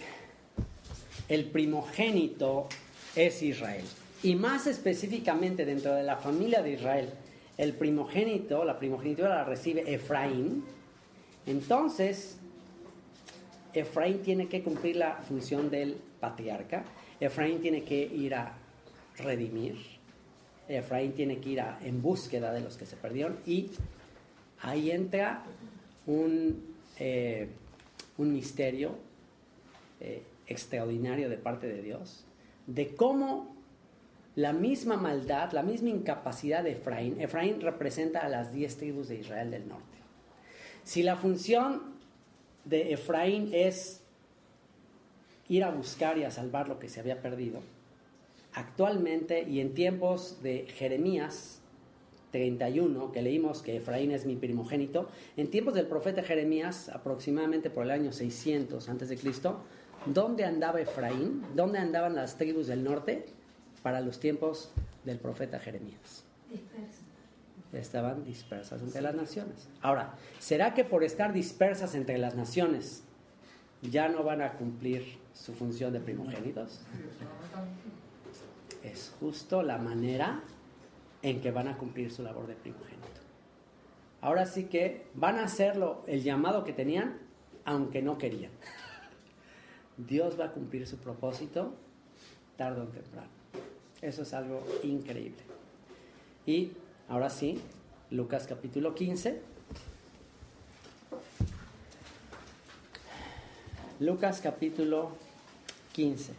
el 1.28 1.44
primogénito 1.46 2.68
es 3.14 3.42
Israel, 3.42 3.84
y 4.22 4.34
más 4.34 4.66
específicamente 4.66 5.64
dentro 5.64 5.94
de 5.94 6.02
la 6.02 6.16
familia 6.16 6.62
de 6.62 6.72
Israel, 6.72 7.10
el 7.58 7.74
primogénito, 7.74 8.64
la 8.64 8.78
primogenitura 8.78 9.28
la 9.28 9.44
recibe 9.44 9.92
Efraín, 9.92 10.64
entonces 11.46 12.38
Efraín 13.80 14.22
tiene 14.22 14.48
que 14.48 14.62
cumplir 14.62 14.96
la 14.96 15.16
función 15.16 15.70
del 15.70 15.96
patriarca, 16.20 16.84
Efraín 17.20 17.60
tiene 17.60 17.84
que 17.84 18.00
ir 18.02 18.34
a 18.34 18.54
redimir, 19.18 19.76
Efraín 20.68 21.12
tiene 21.12 21.38
que 21.38 21.50
ir 21.50 21.62
en 21.82 22.02
búsqueda 22.02 22.52
de 22.52 22.60
los 22.60 22.76
que 22.76 22.86
se 22.86 22.96
perdieron 22.96 23.38
y 23.46 23.70
ahí 24.62 24.90
entra 24.90 25.42
un, 26.06 26.74
eh, 26.98 27.48
un 28.18 28.32
misterio 28.32 28.96
eh, 30.00 30.22
extraordinario 30.46 31.28
de 31.28 31.36
parte 31.36 31.66
de 31.66 31.82
Dios, 31.82 32.24
de 32.66 32.94
cómo 32.94 33.54
la 34.34 34.52
misma 34.52 34.96
maldad, 34.96 35.52
la 35.52 35.62
misma 35.62 35.88
incapacidad 35.88 36.62
de 36.62 36.72
Efraín, 36.72 37.20
Efraín 37.20 37.60
representa 37.60 38.20
a 38.20 38.28
las 38.28 38.52
diez 38.52 38.76
tribus 38.76 39.08
de 39.08 39.16
Israel 39.16 39.50
del 39.50 39.68
norte. 39.68 39.96
Si 40.84 41.02
la 41.02 41.16
función 41.16 41.95
de 42.66 42.92
Efraín 42.92 43.50
es 43.52 44.02
ir 45.48 45.64
a 45.64 45.70
buscar 45.70 46.18
y 46.18 46.24
a 46.24 46.30
salvar 46.30 46.68
lo 46.68 46.78
que 46.78 46.88
se 46.88 47.00
había 47.00 47.22
perdido, 47.22 47.60
actualmente 48.52 49.42
y 49.42 49.60
en 49.60 49.74
tiempos 49.74 50.42
de 50.42 50.66
Jeremías 50.66 51.60
31, 52.32 53.12
que 53.12 53.22
leímos 53.22 53.62
que 53.62 53.76
Efraín 53.76 54.10
es 54.10 54.26
mi 54.26 54.36
primogénito, 54.36 55.08
en 55.36 55.48
tiempos 55.48 55.74
del 55.74 55.86
profeta 55.86 56.22
Jeremías, 56.22 56.88
aproximadamente 56.88 57.70
por 57.70 57.84
el 57.84 57.92
año 57.92 58.12
600 58.12 58.88
a.C., 58.88 59.18
¿dónde 60.06 60.44
andaba 60.44 60.80
Efraín? 60.80 61.42
¿Dónde 61.54 61.78
andaban 61.78 62.14
las 62.14 62.36
tribus 62.36 62.66
del 62.66 62.84
norte 62.84 63.26
para 63.82 64.00
los 64.00 64.18
tiempos 64.18 64.72
del 65.04 65.18
profeta 65.18 65.60
Jeremías? 65.60 66.24
Estaban 67.80 68.24
dispersas 68.24 68.82
entre 68.82 69.02
las 69.02 69.14
naciones. 69.14 69.68
Ahora, 69.82 70.14
¿será 70.38 70.74
que 70.74 70.84
por 70.84 71.04
estar 71.04 71.32
dispersas 71.32 71.94
entre 71.94 72.18
las 72.18 72.34
naciones 72.34 73.04
ya 73.82 74.08
no 74.08 74.22
van 74.24 74.42
a 74.42 74.54
cumplir 74.54 75.18
su 75.32 75.52
función 75.52 75.92
de 75.92 76.00
primogénitos? 76.00 76.80
es 78.86 79.12
justo 79.20 79.62
la 79.62 79.78
manera 79.78 80.42
en 81.22 81.40
que 81.40 81.50
van 81.50 81.68
a 81.68 81.76
cumplir 81.76 82.10
su 82.10 82.22
labor 82.22 82.46
de 82.46 82.54
primogénito. 82.54 83.20
Ahora 84.20 84.46
sí 84.46 84.64
que 84.64 85.06
van 85.14 85.36
a 85.36 85.44
hacerlo 85.44 86.02
el 86.06 86.22
llamado 86.22 86.64
que 86.64 86.72
tenían, 86.72 87.18
aunque 87.64 88.02
no 88.02 88.16
querían. 88.18 88.52
Dios 89.96 90.38
va 90.38 90.46
a 90.46 90.52
cumplir 90.52 90.86
su 90.86 90.98
propósito 90.98 91.74
tarde 92.56 92.82
o 92.82 92.86
temprano. 92.86 93.28
Eso 94.00 94.22
es 94.22 94.34
algo 94.34 94.62
increíble. 94.82 95.42
Y 96.46 96.72
ahora 97.08 97.30
sí, 97.30 97.60
Lucas 98.10 98.46
capítulo 98.46 98.94
15. 98.94 99.40
Lucas 104.00 104.40
capítulo 104.42 105.10
15. 105.92 106.32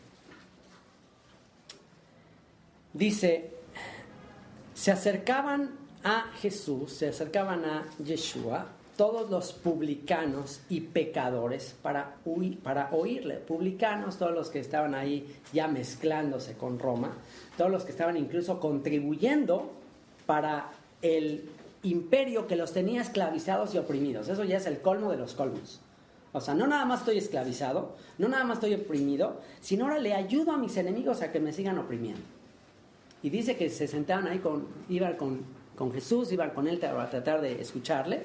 Dice, 2.93 3.51
se 4.73 4.91
acercaban 4.91 5.71
a 6.03 6.31
Jesús, 6.39 6.93
se 6.93 7.09
acercaban 7.09 7.65
a 7.65 7.85
Yeshua, 8.03 8.67
todos 8.95 9.29
los 9.29 9.53
publicanos 9.53 10.61
y 10.69 10.81
pecadores 10.81 11.75
para, 11.81 12.15
para 12.63 12.89
oírle. 12.91 13.35
Publicanos, 13.35 14.17
todos 14.17 14.33
los 14.33 14.49
que 14.49 14.59
estaban 14.59 14.95
ahí 14.95 15.35
ya 15.53 15.67
mezclándose 15.67 16.53
con 16.53 16.79
Roma, 16.79 17.13
todos 17.57 17.69
los 17.69 17.83
que 17.83 17.91
estaban 17.91 18.17
incluso 18.17 18.59
contribuyendo 18.59 19.76
para 20.27 20.69
el 21.01 21.49
imperio 21.81 22.45
que 22.45 22.55
los 22.55 22.73
tenía 22.73 23.01
esclavizados 23.01 23.73
y 23.73 23.79
oprimidos. 23.79 24.27
Eso 24.27 24.43
ya 24.43 24.57
es 24.57 24.67
el 24.67 24.81
colmo 24.81 25.09
de 25.09 25.17
los 25.17 25.33
colmos. 25.33 25.79
O 26.33 26.41
sea, 26.41 26.53
no 26.53 26.67
nada 26.67 26.85
más 26.85 26.99
estoy 26.99 27.17
esclavizado, 27.17 27.95
no 28.19 28.27
nada 28.27 28.43
más 28.43 28.57
estoy 28.57 28.75
oprimido, 28.75 29.39
sino 29.61 29.85
ahora 29.85 29.99
le 29.99 30.13
ayudo 30.13 30.51
a 30.51 30.57
mis 30.57 30.77
enemigos 30.77 31.21
a 31.21 31.31
que 31.31 31.39
me 31.39 31.53
sigan 31.53 31.79
oprimiendo. 31.79 32.21
Y 33.23 33.29
dice 33.29 33.57
que 33.57 33.69
se 33.69 33.87
sentaban 33.87 34.27
ahí, 34.27 34.39
con, 34.39 34.67
iban 34.89 35.15
con, 35.15 35.41
con 35.75 35.91
Jesús, 35.91 36.31
iban 36.31 36.51
con 36.51 36.67
él 36.67 36.77
para 36.77 37.09
tratar 37.09 37.41
de 37.41 37.59
escucharle. 37.59 38.23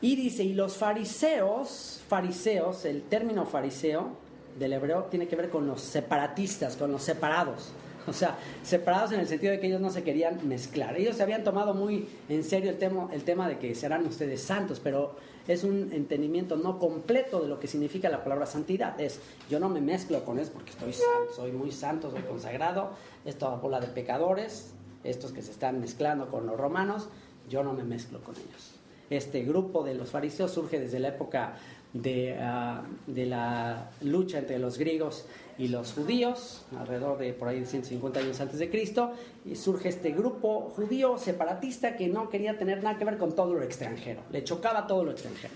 Y 0.00 0.16
dice, 0.16 0.44
y 0.44 0.54
los 0.54 0.78
fariseos, 0.78 2.00
fariseos, 2.08 2.86
el 2.86 3.02
término 3.02 3.44
fariseo 3.44 4.16
del 4.58 4.72
hebreo 4.72 5.04
tiene 5.04 5.28
que 5.28 5.36
ver 5.36 5.50
con 5.50 5.66
los 5.66 5.82
separatistas, 5.82 6.76
con 6.76 6.90
los 6.90 7.02
separados. 7.02 7.72
O 8.10 8.12
sea, 8.12 8.36
separados 8.64 9.12
en 9.12 9.20
el 9.20 9.28
sentido 9.28 9.52
de 9.52 9.60
que 9.60 9.68
ellos 9.68 9.80
no 9.80 9.88
se 9.90 10.02
querían 10.02 10.46
mezclar. 10.48 10.96
Ellos 10.96 11.16
se 11.16 11.22
habían 11.22 11.44
tomado 11.44 11.74
muy 11.74 12.08
en 12.28 12.42
serio 12.42 12.70
el 12.70 12.76
tema, 12.76 13.48
de 13.48 13.58
que 13.58 13.72
serán 13.76 14.04
ustedes 14.04 14.42
santos, 14.42 14.80
pero 14.82 15.14
es 15.46 15.62
un 15.62 15.92
entendimiento 15.92 16.56
no 16.56 16.80
completo 16.80 17.40
de 17.40 17.46
lo 17.46 17.60
que 17.60 17.68
significa 17.68 18.08
la 18.08 18.24
palabra 18.24 18.46
santidad. 18.46 19.00
Es, 19.00 19.20
yo 19.48 19.60
no 19.60 19.68
me 19.68 19.80
mezclo 19.80 20.24
con 20.24 20.40
eso 20.40 20.50
porque 20.52 20.70
estoy 20.70 20.92
santo, 20.92 21.32
soy 21.36 21.52
muy 21.52 21.70
santo, 21.70 22.10
soy 22.10 22.22
consagrado, 22.22 22.90
es 23.24 23.38
toda 23.38 23.56
bola 23.56 23.78
de 23.78 23.86
pecadores, 23.86 24.74
estos 25.04 25.30
que 25.30 25.40
se 25.40 25.52
están 25.52 25.80
mezclando 25.80 26.28
con 26.30 26.46
los 26.46 26.58
romanos, 26.58 27.08
yo 27.48 27.62
no 27.62 27.72
me 27.74 27.84
mezclo 27.84 28.20
con 28.24 28.34
ellos. 28.34 28.74
Este 29.08 29.44
grupo 29.44 29.84
de 29.84 29.94
los 29.94 30.10
fariseos 30.10 30.50
surge 30.50 30.80
desde 30.80 30.98
la 30.98 31.08
época 31.08 31.54
de, 31.92 32.36
ah, 32.40 32.82
de 33.06 33.26
la 33.26 33.90
lucha 34.02 34.38
entre 34.38 34.58
los 34.58 34.78
griegos 34.78 35.26
y 35.58 35.68
los 35.68 35.92
judíos, 35.92 36.64
alrededor 36.78 37.18
de 37.18 37.32
por 37.32 37.48
ahí 37.48 37.64
150 37.64 38.20
años 38.20 38.40
antes 38.40 38.58
de 38.58 38.70
Cristo, 38.70 39.12
y 39.44 39.56
surge 39.56 39.88
este 39.88 40.10
grupo 40.12 40.72
judío 40.74 41.18
separatista 41.18 41.96
que 41.96 42.08
no 42.08 42.30
quería 42.30 42.56
tener 42.58 42.82
nada 42.82 42.98
que 42.98 43.04
ver 43.04 43.18
con 43.18 43.34
todo 43.34 43.54
lo 43.54 43.62
extranjero, 43.62 44.22
le 44.30 44.42
chocaba 44.44 44.86
todo 44.86 45.04
lo 45.04 45.10
extranjero. 45.10 45.54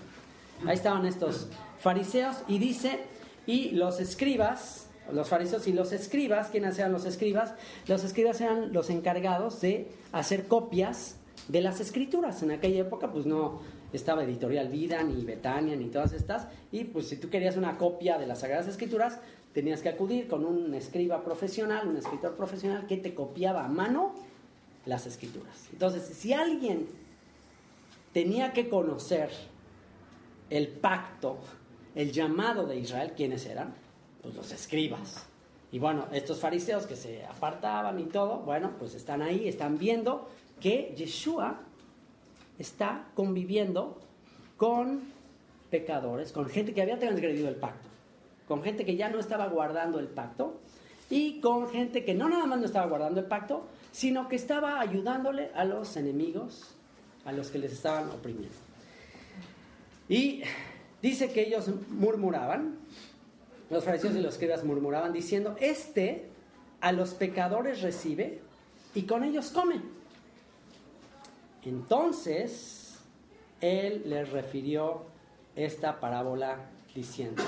Ahí 0.65 0.75
estaban 0.75 1.05
estos 1.05 1.47
fariseos 1.79 2.37
y 2.47 2.59
dice, 2.59 2.99
y 3.45 3.71
los 3.71 3.99
escribas, 3.99 4.87
los 5.11 5.27
fariseos 5.27 5.67
y 5.67 5.73
los 5.73 5.91
escribas, 5.91 6.49
¿quiénes 6.49 6.77
eran 6.79 6.91
los 6.91 7.05
escribas? 7.05 7.53
Los 7.87 8.03
escribas 8.03 8.41
eran 8.41 8.73
los 8.73 8.89
encargados 8.89 9.61
de 9.61 9.91
hacer 10.11 10.47
copias 10.47 11.17
de 11.47 11.61
las 11.61 11.79
escrituras. 11.79 12.41
En 12.43 12.51
aquella 12.51 12.81
época 12.81 13.11
pues 13.11 13.25
no 13.25 13.61
estaba 13.93 14.23
Editorial 14.23 14.69
Vida, 14.69 15.03
ni 15.03 15.23
Betania, 15.23 15.75
ni 15.75 15.85
todas 15.85 16.13
estas, 16.13 16.47
y 16.71 16.85
pues 16.85 17.07
si 17.07 17.17
tú 17.17 17.29
querías 17.29 17.57
una 17.57 17.77
copia 17.77 18.17
de 18.17 18.27
las 18.27 18.39
Sagradas 18.39 18.67
Escrituras, 18.67 19.19
tenías 19.53 19.81
que 19.81 19.89
acudir 19.89 20.27
con 20.27 20.45
un 20.45 20.73
escriba 20.73 21.23
profesional, 21.23 21.87
un 21.87 21.97
escritor 21.97 22.35
profesional 22.35 22.87
que 22.87 22.97
te 22.97 23.13
copiaba 23.13 23.63
a 23.63 23.69
mano 23.69 24.13
las 24.85 25.07
escrituras. 25.07 25.69
Entonces, 25.71 26.03
si 26.03 26.33
alguien 26.33 26.87
tenía 28.11 28.53
que 28.53 28.69
conocer 28.69 29.29
el 30.49 30.67
pacto, 30.67 31.37
el 31.95 32.11
llamado 32.11 32.65
de 32.65 32.77
Israel, 32.77 33.13
¿quiénes 33.15 33.45
eran? 33.45 33.73
Pues 34.21 34.35
los 34.35 34.51
escribas. 34.51 35.25
Y 35.71 35.79
bueno, 35.79 36.05
estos 36.11 36.39
fariseos 36.39 36.85
que 36.85 36.95
se 36.95 37.25
apartaban 37.25 37.99
y 37.99 38.05
todo, 38.05 38.39
bueno, 38.39 38.73
pues 38.77 38.93
están 38.93 39.21
ahí, 39.21 39.47
están 39.47 39.77
viendo 39.77 40.29
que 40.59 40.93
Yeshua 40.97 41.61
está 42.59 43.07
conviviendo 43.15 43.99
con 44.57 45.01
pecadores, 45.69 46.31
con 46.31 46.47
gente 46.47 46.73
que 46.73 46.81
había 46.81 46.99
transgredido 46.99 47.49
el 47.49 47.55
pacto 47.55 47.95
con 48.47 48.63
gente 48.63 48.85
que 48.85 48.95
ya 48.95 49.09
no 49.09 49.19
estaba 49.19 49.47
guardando 49.47 49.99
el 49.99 50.07
pacto 50.07 50.59
y 51.09 51.39
con 51.39 51.69
gente 51.69 52.03
que 52.03 52.13
no 52.13 52.29
nada 52.29 52.45
más 52.45 52.59
no 52.59 52.65
estaba 52.65 52.87
guardando 52.87 53.19
el 53.19 53.27
pacto, 53.27 53.65
sino 53.91 54.27
que 54.27 54.35
estaba 54.35 54.79
ayudándole 54.79 55.51
a 55.55 55.65
los 55.65 55.95
enemigos, 55.97 56.75
a 57.25 57.31
los 57.31 57.49
que 57.49 57.59
les 57.59 57.71
estaban 57.71 58.09
oprimiendo. 58.09 58.55
Y 60.09 60.43
dice 61.01 61.31
que 61.31 61.47
ellos 61.47 61.69
murmuraban, 61.89 62.77
los 63.69 63.83
fariseos 63.83 64.15
y 64.15 64.21
los 64.21 64.33
escribas 64.33 64.63
murmuraban 64.63 65.13
diciendo, 65.13 65.55
este 65.59 66.29
a 66.81 66.91
los 66.91 67.15
pecadores 67.15 67.81
recibe 67.81 68.41
y 68.93 69.03
con 69.03 69.23
ellos 69.23 69.49
come. 69.49 69.81
Entonces, 71.65 72.99
él 73.59 74.03
les 74.05 74.31
refirió 74.31 75.03
esta 75.55 75.99
parábola 75.99 76.59
diciendo, 76.93 77.43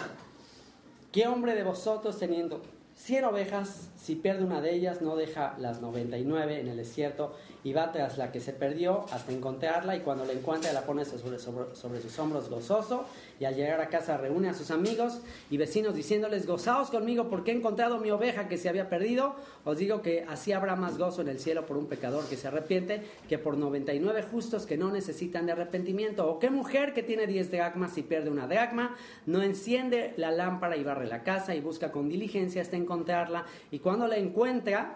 ¿Qué 1.12 1.28
hombre 1.28 1.56
de 1.56 1.64
vosotros 1.64 2.18
teniendo 2.18 2.62
100 2.96 3.26
ovejas, 3.26 3.92
si 3.96 4.16
pierde 4.16 4.44
una 4.44 4.60
de 4.60 4.74
ellas, 4.74 5.02
no 5.02 5.16
deja 5.16 5.56
las 5.60 5.82
99 5.82 6.60
en 6.60 6.68
el 6.68 6.78
desierto 6.78 7.36
y 7.68 7.74
va 7.74 7.92
tras 7.92 8.18
la 8.18 8.32
que 8.32 8.40
se 8.40 8.54
perdió 8.54 9.06
hasta 9.12 9.34
encontrarla 9.34 9.98
y 9.98 10.00
cuando 10.00 10.24
la 10.24 10.32
encuentra 10.32 10.72
la 10.72 10.84
pone 10.84 11.04
sobre, 11.04 11.38
sus 11.38 12.18
hombros 12.18 12.50
gozoso 12.50 13.04
y 13.42 13.44
al 13.44 13.56
llegar 13.56 13.82
a 13.82 13.90
casa 13.90 14.16
reúne 14.16 14.48
a 14.48 14.54
sus 14.54 14.72
amigos 14.72 15.20
y 15.50 15.58
vecinos 15.58 15.94
diciéndoles, 15.94 16.48
gozaos 16.48 16.90
conmigo 16.90 17.28
porque 17.28 17.52
he 17.52 17.56
encontrado 17.56 18.00
mi 18.00 18.10
oveja 18.10 18.48
que 18.48 18.58
se 18.58 18.70
había 18.70 18.88
perdido. 18.88 19.36
Os 19.66 19.80
digo 19.80 20.02
que 20.02 20.26
así 20.30 20.54
habrá 20.54 20.78
más 20.78 20.98
gozo 20.98 21.22
en 21.22 21.28
el 21.28 21.40
cielo 21.40 21.66
por 21.66 21.76
un 21.76 21.88
pecador 21.88 22.24
que 22.30 22.38
se 22.38 22.48
arrepiente 22.48 23.02
que 23.28 23.38
por 23.38 23.58
99 23.58 24.22
justos 24.22 24.66
que 24.66 24.78
no 24.78 24.90
necesitan 24.90 25.46
de 25.46 25.52
arrepentimiento. 25.52 26.26
O 26.26 26.40
qué 26.40 26.50
mujer 26.50 26.94
que 26.94 27.04
tiene 27.04 27.28
10 27.28 27.52
dracmas 27.52 27.98
y 27.98 28.02
pierde 28.02 28.30
una 28.30 28.48
dracma, 28.48 28.96
no 29.26 29.44
enciende 29.44 30.14
la 30.16 30.32
lámpara 30.32 30.78
y 30.78 30.86
barre 30.86 31.06
la 31.06 31.24
casa 31.24 31.54
y 31.54 31.60
busca 31.60 31.92
con 31.92 32.08
diligencia 32.08 32.62
hasta 32.62 32.78
encontrarla 32.78 33.44
y 33.72 33.80
cuando 33.80 34.08
la 34.08 34.16
encuentra 34.16 34.96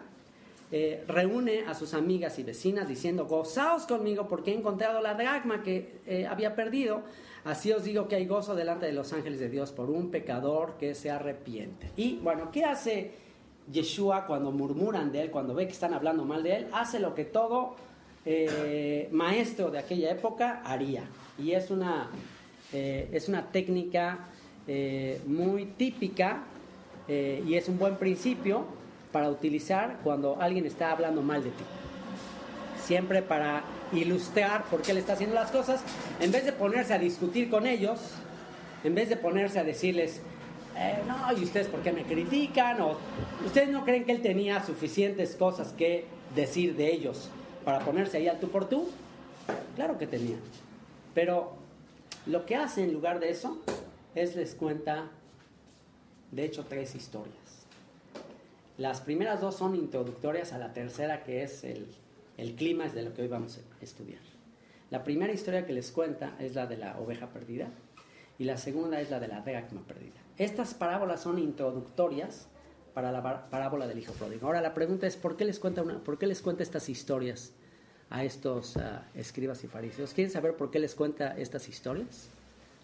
eh, 0.73 1.03
reúne 1.05 1.65
a 1.67 1.73
sus 1.73 1.93
amigas 1.93 2.39
y 2.39 2.43
vecinas 2.43 2.87
diciendo, 2.87 3.25
gozaos 3.25 3.85
conmigo 3.85 4.29
porque 4.29 4.51
he 4.51 4.55
encontrado 4.57 5.01
la 5.01 5.15
dracma 5.15 5.63
que 5.63 5.99
eh, 6.07 6.25
había 6.25 6.55
perdido. 6.55 7.01
Así 7.43 7.73
os 7.73 7.83
digo 7.83 8.07
que 8.07 8.15
hay 8.15 8.25
gozo 8.25 8.55
delante 8.55 8.85
de 8.85 8.93
los 8.93 9.11
ángeles 9.11 9.41
de 9.41 9.49
Dios 9.49 9.73
por 9.73 9.89
un 9.89 10.11
pecador 10.11 10.75
que 10.79 10.95
se 10.95 11.11
arrepiente. 11.11 11.91
Y 11.97 12.19
bueno, 12.19 12.51
¿qué 12.53 12.63
hace 12.63 13.11
Yeshua 13.69 14.25
cuando 14.25 14.51
murmuran 14.51 15.11
de 15.11 15.23
él, 15.23 15.31
cuando 15.31 15.53
ve 15.53 15.65
que 15.65 15.73
están 15.73 15.93
hablando 15.93 16.23
mal 16.23 16.41
de 16.41 16.55
él? 16.55 16.67
Hace 16.71 17.01
lo 17.01 17.15
que 17.15 17.25
todo 17.25 17.75
eh, 18.25 19.09
maestro 19.11 19.71
de 19.71 19.79
aquella 19.79 20.11
época 20.11 20.61
haría. 20.63 21.03
Y 21.37 21.51
es 21.51 21.69
una, 21.69 22.09
es 22.71 23.27
una 23.27 23.51
técnica 23.51 24.27
muy 25.25 25.65
típica 25.65 26.43
y 27.07 27.55
es 27.55 27.67
un 27.67 27.79
buen 27.79 27.97
principio 27.97 28.80
para 29.11 29.29
utilizar 29.29 29.99
cuando 30.03 30.41
alguien 30.41 30.65
está 30.65 30.91
hablando 30.91 31.21
mal 31.21 31.43
de 31.43 31.49
ti. 31.49 31.63
Siempre 32.83 33.21
para 33.21 33.63
ilustrar 33.93 34.65
por 34.65 34.81
qué 34.81 34.93
le 34.93 34.99
está 34.99 35.13
haciendo 35.13 35.35
las 35.35 35.51
cosas, 35.51 35.81
en 36.19 36.31
vez 36.31 36.45
de 36.45 36.51
ponerse 36.51 36.93
a 36.93 36.99
discutir 36.99 37.49
con 37.49 37.67
ellos, 37.67 37.99
en 38.83 38.95
vez 38.95 39.09
de 39.09 39.17
ponerse 39.17 39.59
a 39.59 39.63
decirles, 39.63 40.21
eh, 40.77 40.99
no, 41.07 41.37
¿y 41.37 41.43
ustedes 41.43 41.67
por 41.67 41.81
qué 41.81 41.91
me 41.91 42.03
critican? 42.03 42.81
O 42.81 42.97
ustedes 43.45 43.69
no 43.69 43.83
creen 43.83 44.05
que 44.05 44.13
él 44.13 44.21
tenía 44.21 44.63
suficientes 44.63 45.35
cosas 45.35 45.73
que 45.73 46.05
decir 46.35 46.75
de 46.75 46.91
ellos 46.91 47.29
para 47.65 47.79
ponerse 47.79 48.17
ahí 48.17 48.27
al 48.27 48.39
tú 48.39 48.49
por 48.49 48.69
tú? 48.69 48.89
Claro 49.75 49.97
que 49.97 50.07
tenía. 50.07 50.37
Pero 51.13 51.53
lo 52.25 52.45
que 52.45 52.55
hace 52.55 52.83
en 52.83 52.93
lugar 52.93 53.19
de 53.19 53.29
eso 53.29 53.61
es 54.15 54.35
les 54.35 54.55
cuenta, 54.55 55.09
de 56.31 56.45
hecho, 56.45 56.65
tres 56.67 56.95
historias. 56.95 57.40
Las 58.81 58.99
primeras 58.99 59.39
dos 59.39 59.57
son 59.57 59.75
introductorias 59.75 60.53
a 60.53 60.57
la 60.57 60.73
tercera, 60.73 61.23
que 61.23 61.43
es 61.43 61.63
el, 61.63 61.85
clima 62.55 62.87
de 62.87 63.03
lo 63.03 63.13
que 63.13 63.21
hoy 63.21 63.27
vamos 63.27 63.59
a 63.59 63.83
estudiar. 63.83 64.21
La 64.89 65.03
primera 65.03 65.31
historia 65.31 65.67
que 65.67 65.71
les 65.71 65.91
cuenta 65.91 66.35
es 66.39 66.55
la 66.55 66.65
de 66.65 66.77
la 66.77 66.97
oveja 66.99 67.27
perdida 67.27 67.67
y 68.39 68.45
la 68.45 68.57
segunda 68.57 68.99
es 68.99 69.11
la 69.11 69.19
de 69.19 69.27
la 69.27 69.41
dracma 69.41 69.81
perdida. 69.81 70.15
Estas 70.39 70.73
parábolas 70.73 71.21
son 71.21 71.37
introductorias 71.37 72.47
para 72.95 73.11
la 73.11 73.51
parábola 73.51 73.85
del 73.85 73.99
hijo 73.99 74.13
pródigo. 74.13 74.47
Ahora 74.47 74.61
la 74.61 74.73
pregunta 74.73 75.05
es, 75.05 75.15
¿por 75.15 75.37
qué 75.37 75.45
les 75.45 75.59
cuenta, 75.59 75.83
una, 75.83 75.99
¿por 75.99 76.17
qué 76.17 76.25
les 76.25 76.41
cuenta 76.41 76.63
estas 76.63 76.89
historias 76.89 77.53
a 78.09 78.23
estos 78.23 78.77
uh, 78.77 78.79
escribas 79.13 79.63
y 79.63 79.67
fariseos? 79.67 80.11
¿Quieren 80.15 80.33
saber 80.33 80.55
por 80.55 80.71
qué 80.71 80.79
les 80.79 80.95
cuenta 80.95 81.37
estas 81.37 81.69
historias? 81.69 82.29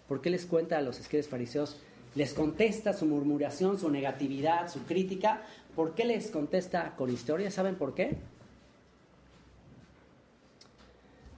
¿Por 0.06 0.20
qué 0.20 0.30
les 0.30 0.46
cuenta 0.46 0.78
a 0.78 0.80
los 0.80 1.00
escribas 1.00 1.26
y 1.26 1.30
fariseos? 1.30 1.76
Les 2.14 2.32
contesta 2.34 2.92
su 2.92 3.06
murmuración, 3.06 3.78
su 3.78 3.90
negatividad, 3.90 4.72
su 4.72 4.84
crítica, 4.84 5.42
¿Por 5.78 5.94
qué 5.94 6.04
les 6.04 6.26
contesta 6.32 6.96
con 6.96 7.08
historia? 7.08 7.52
¿Saben 7.52 7.76
por 7.76 7.94
qué? 7.94 8.16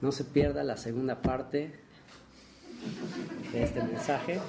No 0.01 0.13
se 0.13 0.25
pierda 0.25 0.65
la 0.65 0.79
segunda 0.79 1.21
parte 1.21 1.73
de 3.53 3.63
este 3.63 3.83
mensaje. 3.83 4.41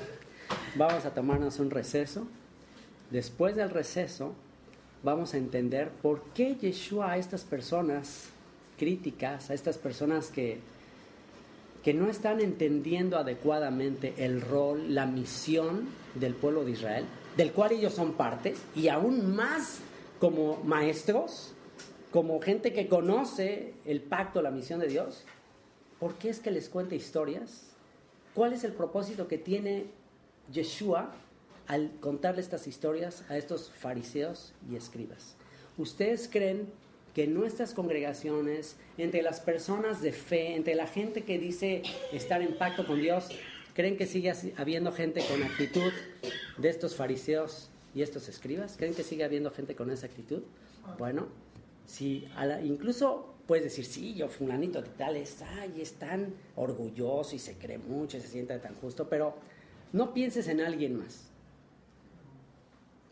Vamos 0.75 1.03
a 1.03 1.13
tomarnos 1.13 1.59
un 1.59 1.71
receso. 1.71 2.25
Después 3.09 3.57
del 3.57 3.69
receso, 3.69 4.33
vamos 5.03 5.33
a 5.33 5.37
entender 5.39 5.89
por 5.89 6.23
qué 6.33 6.55
Yeshua 6.55 7.11
a 7.11 7.17
estas 7.17 7.43
personas 7.43 8.29
críticas, 8.79 9.49
a 9.49 9.53
estas 9.55 9.77
personas 9.77 10.29
que, 10.29 10.59
que 11.83 11.93
no 11.93 12.09
están 12.09 12.39
entendiendo 12.39 13.17
adecuadamente 13.17 14.13
el 14.19 14.39
rol, 14.39 14.95
la 14.95 15.05
misión 15.05 15.89
del 16.15 16.33
pueblo 16.33 16.63
de 16.63 16.71
Israel, 16.71 17.05
del 17.37 17.51
cual 17.51 17.71
ellos 17.71 17.93
son 17.93 18.13
parte, 18.13 18.55
y 18.75 18.87
aún 18.87 19.35
más 19.35 19.79
como 20.19 20.57
maestros, 20.63 21.53
como 22.11 22.41
gente 22.41 22.73
que 22.73 22.87
conoce 22.87 23.73
el 23.85 24.01
pacto, 24.01 24.41
la 24.41 24.51
misión 24.51 24.79
de 24.79 24.87
Dios, 24.87 25.23
¿por 25.99 26.15
qué 26.15 26.29
es 26.29 26.39
que 26.39 26.51
les 26.51 26.69
cuenta 26.69 26.95
historias? 26.95 27.67
¿Cuál 28.33 28.53
es 28.53 28.63
el 28.63 28.73
propósito 28.73 29.27
que 29.27 29.37
tiene 29.37 29.85
Yeshua 30.51 31.11
al 31.67 31.91
contarle 31.99 32.41
estas 32.41 32.67
historias 32.67 33.23
a 33.29 33.37
estos 33.37 33.71
fariseos 33.71 34.53
y 34.69 34.75
escribas? 34.75 35.35
¿Ustedes 35.77 36.29
creen 36.31 36.69
que 37.13 37.23
en 37.23 37.33
nuestras 37.33 37.73
congregaciones, 37.73 38.77
entre 38.97 39.21
las 39.21 39.39
personas 39.39 40.01
de 40.01 40.11
fe, 40.11 40.55
entre 40.55 40.75
la 40.75 40.87
gente 40.87 41.23
que 41.23 41.39
dice 41.39 41.83
estar 42.11 42.41
en 42.41 42.57
pacto 42.57 42.85
con 42.85 43.01
Dios, 43.01 43.29
creen 43.73 43.97
que 43.97 44.05
sigue 44.05 44.33
habiendo 44.57 44.91
gente 44.91 45.23
con 45.29 45.43
actitud 45.43 45.91
de 46.57 46.69
estos 46.69 46.95
fariseos 46.95 47.69
y 47.93 48.01
estos 48.01 48.29
escribas? 48.29 48.75
¿Creen 48.77 48.93
que 48.93 49.03
sigue 49.03 49.23
habiendo 49.23 49.51
gente 49.51 49.75
con 49.75 49.91
esa 49.91 50.05
actitud? 50.05 50.43
Bueno, 50.97 51.27
si 51.85 52.27
incluso 52.63 53.33
puedes 53.47 53.65
decir, 53.65 53.85
sí, 53.85 54.13
yo 54.13 54.29
fulanito 54.29 54.81
de 54.81 54.89
tal 54.89 55.15
es, 55.15 55.41
ay, 55.41 55.81
es 55.81 55.93
tan 55.93 56.33
orgulloso 56.55 57.35
y 57.35 57.39
se 57.39 57.55
cree 57.55 57.77
mucho 57.77 58.17
y 58.17 58.21
se 58.21 58.27
siente 58.27 58.57
tan 58.59 58.75
justo, 58.75 59.09
pero 59.09 59.35
no 59.93 60.13
pienses 60.13 60.47
en 60.47 60.61
alguien 60.61 60.97
más. 60.97 61.27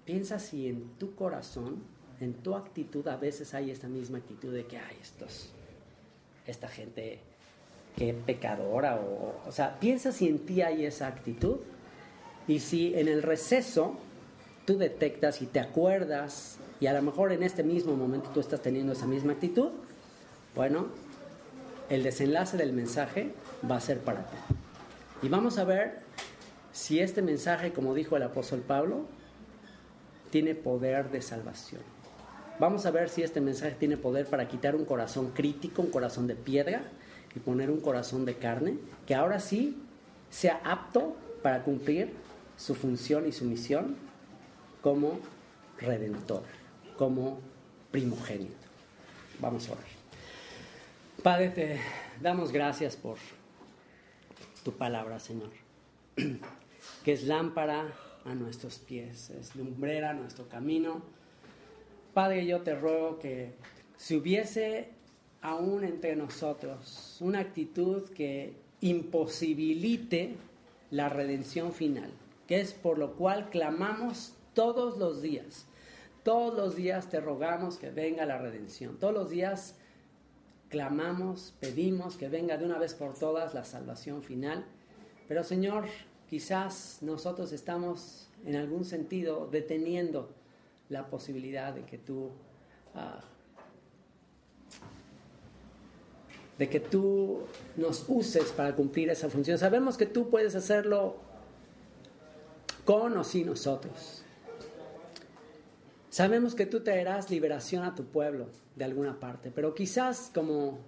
Piensa 0.05 0.39
si 0.39 0.67
en 0.67 0.89
tu 0.97 1.13
corazón, 1.13 1.83
en 2.19 2.33
tu 2.33 2.55
actitud, 2.55 3.07
a 3.07 3.17
veces 3.17 3.53
hay 3.53 3.69
esta 3.69 3.87
misma 3.87 4.19
actitud 4.19 4.53
de 4.53 4.65
que, 4.65 4.77
ay, 4.77 4.97
estos, 5.01 5.49
esta 6.47 6.67
gente, 6.67 7.19
qué 7.95 8.13
pecadora, 8.13 8.95
o, 8.95 9.47
o 9.47 9.51
sea, 9.51 9.79
piensa 9.79 10.11
si 10.11 10.27
en 10.27 10.39
ti 10.39 10.61
hay 10.61 10.85
esa 10.85 11.07
actitud 11.07 11.57
y 12.47 12.59
si 12.59 12.93
en 12.95 13.07
el 13.07 13.21
receso 13.21 13.97
tú 14.65 14.77
detectas 14.77 15.41
y 15.41 15.45
te 15.45 15.59
acuerdas, 15.59 16.57
y 16.79 16.87
a 16.87 16.93
lo 16.93 17.01
mejor 17.01 17.31
en 17.31 17.43
este 17.43 17.63
mismo 17.63 17.95
momento 17.95 18.29
tú 18.33 18.39
estás 18.39 18.61
teniendo 18.61 18.93
esa 18.93 19.05
misma 19.05 19.33
actitud, 19.33 19.69
bueno, 20.55 20.87
el 21.89 22.03
desenlace 22.03 22.57
del 22.57 22.73
mensaje 22.73 23.33
va 23.69 23.77
a 23.77 23.81
ser 23.81 23.99
para 23.99 24.19
ti. 24.19 24.37
Y 25.21 25.29
vamos 25.29 25.57
a 25.57 25.63
ver 25.63 25.99
si 26.71 26.99
este 26.99 27.21
mensaje, 27.21 27.73
como 27.73 27.93
dijo 27.93 28.15
el 28.15 28.23
apóstol 28.23 28.61
Pablo, 28.61 29.05
tiene 30.29 30.55
poder 30.55 31.09
de 31.11 31.21
salvación. 31.21 31.81
Vamos 32.59 32.85
a 32.85 32.91
ver 32.91 33.09
si 33.09 33.23
este 33.23 33.41
mensaje 33.41 33.75
tiene 33.79 33.97
poder 33.97 34.25
para 34.25 34.47
quitar 34.47 34.75
un 34.75 34.85
corazón 34.85 35.31
crítico, 35.31 35.81
un 35.81 35.91
corazón 35.91 36.27
de 36.27 36.35
piedra 36.35 36.83
y 37.35 37.39
poner 37.39 37.69
un 37.69 37.81
corazón 37.81 38.25
de 38.25 38.35
carne, 38.35 38.77
que 39.05 39.15
ahora 39.15 39.39
sí 39.39 39.77
sea 40.29 40.61
apto 40.63 41.15
para 41.41 41.63
cumplir 41.63 42.13
su 42.57 42.75
función 42.75 43.27
y 43.27 43.31
su 43.31 43.45
misión 43.45 43.95
como 44.81 45.19
redentor, 45.79 46.43
como 46.97 47.39
primogénito. 47.91 48.67
Vamos 49.39 49.69
a 49.69 49.73
orar. 49.73 49.85
Padre, 51.23 51.49
te 51.49 51.79
damos 52.21 52.51
gracias 52.51 52.95
por 52.95 53.17
tu 54.63 54.73
palabra, 54.73 55.19
Señor, 55.19 55.49
que 57.03 57.13
es 57.13 57.23
lámpara 57.23 57.93
a 58.25 58.33
nuestros 58.35 58.79
pies, 58.79 59.29
es 59.29 59.55
lumbrera 59.55 60.11
a 60.11 60.13
nuestro 60.13 60.47
camino. 60.47 61.01
Padre, 62.13 62.45
yo 62.45 62.61
te 62.61 62.75
ruego 62.75 63.19
que 63.19 63.53
si 63.97 64.17
hubiese 64.17 64.89
aún 65.41 65.83
entre 65.83 66.15
nosotros 66.15 67.17
una 67.21 67.39
actitud 67.39 68.09
que 68.09 68.53
imposibilite 68.81 70.35
la 70.91 71.09
redención 71.09 71.73
final, 71.73 72.11
que 72.47 72.61
es 72.61 72.73
por 72.73 72.97
lo 72.97 73.15
cual 73.15 73.49
clamamos 73.49 74.33
todos 74.53 74.97
los 74.97 75.21
días. 75.21 75.65
Todos 76.23 76.55
los 76.55 76.75
días 76.75 77.09
te 77.09 77.19
rogamos 77.19 77.77
que 77.77 77.89
venga 77.91 78.25
la 78.25 78.37
redención. 78.37 78.97
Todos 78.97 79.13
los 79.13 79.29
días 79.29 79.75
clamamos, 80.69 81.53
pedimos 81.59 82.17
que 82.17 82.29
venga 82.29 82.57
de 82.57 82.65
una 82.65 82.77
vez 82.77 82.93
por 82.93 83.13
todas 83.13 83.53
la 83.53 83.63
salvación 83.63 84.21
final. 84.21 84.65
Pero 85.27 85.43
Señor, 85.43 85.85
quizás 86.29 86.99
nosotros 87.01 87.51
estamos 87.51 88.29
en 88.45 88.55
algún 88.55 88.85
sentido 88.85 89.47
deteniendo 89.51 90.29
la 90.89 91.07
posibilidad 91.07 91.73
de 91.73 91.83
que 91.83 91.97
tú 91.97 92.31
ah, 92.95 93.21
de 96.59 96.69
que 96.69 96.81
tú 96.81 97.39
nos 97.77 98.05
uses 98.09 98.51
para 98.51 98.75
cumplir 98.75 99.09
esa 99.09 99.29
función. 99.29 99.57
Sabemos 99.57 99.97
que 99.97 100.05
tú 100.05 100.29
puedes 100.29 100.55
hacerlo 100.55 101.15
con 102.83 103.17
o 103.17 103.23
sin 103.23 103.47
nosotros. 103.47 104.23
Sabemos 106.09 106.55
que 106.55 106.65
tú 106.65 106.81
traerás 106.81 107.31
liberación 107.31 107.83
a 107.85 107.95
tu 107.95 108.03
pueblo 108.03 108.47
de 108.75 108.83
alguna 108.83 109.19
parte, 109.19 109.51
pero 109.51 109.73
quizás 109.73 110.29
como 110.33 110.79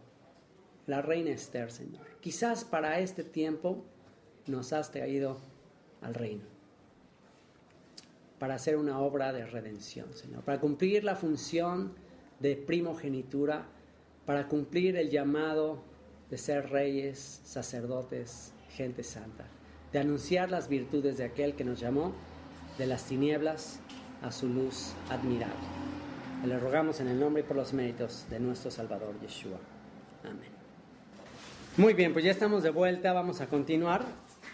la 0.88 1.02
reina 1.02 1.32
Esther, 1.32 1.72
Señor, 1.72 2.06
quizás 2.20 2.66
para 2.66 3.00
este 3.00 3.24
tiempo 3.24 3.84
nos 4.48 4.74
has 4.74 4.92
traído 4.92 5.38
al 6.02 6.14
reino 6.16 6.44
para 8.40 8.56
hacer 8.56 8.76
una 8.76 9.00
obra 9.00 9.32
de 9.32 9.46
redención, 9.46 10.12
Señor, 10.14 10.44
para 10.44 10.60
cumplir 10.60 11.04
la 11.04 11.16
función 11.16 11.94
de 12.40 12.56
primogenitura, 12.56 13.68
para 14.32 14.48
cumplir 14.48 14.96
el 14.96 15.10
llamado 15.10 15.84
de 16.30 16.38
ser 16.38 16.70
reyes, 16.70 17.42
sacerdotes, 17.44 18.54
gente 18.70 19.04
santa, 19.04 19.44
de 19.92 20.00
anunciar 20.00 20.50
las 20.50 20.70
virtudes 20.70 21.18
de 21.18 21.26
aquel 21.26 21.54
que 21.54 21.66
nos 21.66 21.82
llamó 21.82 22.14
de 22.78 22.88
las 22.88 23.04
tinieblas 23.04 23.82
a 24.22 24.32
su 24.32 24.48
luz 24.48 24.94
admirable. 25.10 25.54
Le 26.46 26.58
rogamos 26.58 27.02
en 27.02 27.10
el 27.10 27.20
nombre 27.20 27.44
y 27.44 27.46
por 27.46 27.58
los 27.58 27.74
méritos 27.74 28.26
de 28.30 28.40
nuestro 28.40 28.72
Salvador 28.72 29.20
Yeshua. 29.20 29.60
Amén. 30.24 30.52
Muy 31.76 31.94
bien, 31.94 32.14
pues 32.14 32.24
ya 32.24 32.32
estamos 32.32 32.64
de 32.64 32.70
vuelta, 32.70 33.12
vamos 33.12 33.42
a 33.42 33.48
continuar. 33.48 34.06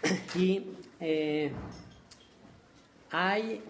Y 0.34 0.72
eh, 0.98 1.52
hay 3.12 3.62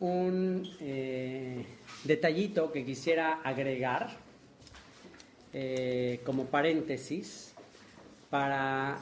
un 0.00 0.68
eh, 0.80 1.64
detallito 2.02 2.72
que 2.72 2.84
quisiera 2.84 3.34
agregar 3.44 4.23
eh, 5.54 6.20
como 6.24 6.46
paréntesis 6.46 7.54
para 8.28 8.98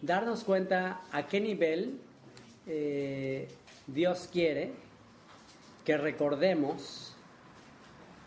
darnos 0.00 0.42
cuenta 0.42 1.02
a 1.12 1.26
qué 1.28 1.40
nivel 1.40 2.00
Dios 3.86 4.28
quiere 4.32 4.72
que 5.84 5.96
recordemos 5.96 7.14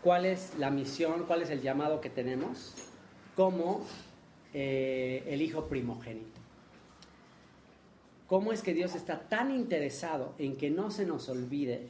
cuál 0.02 0.26
es 0.26 0.52
la 0.58 0.70
misión, 0.70 1.24
cuál 1.26 1.42
es 1.42 1.50
el 1.50 1.62
llamado 1.62 2.00
que 2.00 2.10
tenemos 2.10 2.74
como 3.34 3.86
el 4.52 5.42
Hijo 5.42 5.68
primogénito. 5.68 6.36
¿Cómo 8.26 8.52
es 8.52 8.62
que 8.62 8.74
Dios 8.74 8.94
está 8.96 9.20
tan 9.20 9.52
interesado 9.52 10.34
en 10.38 10.56
que 10.56 10.68
no 10.68 10.90
se 10.90 11.06
nos 11.06 11.28
olvide 11.28 11.88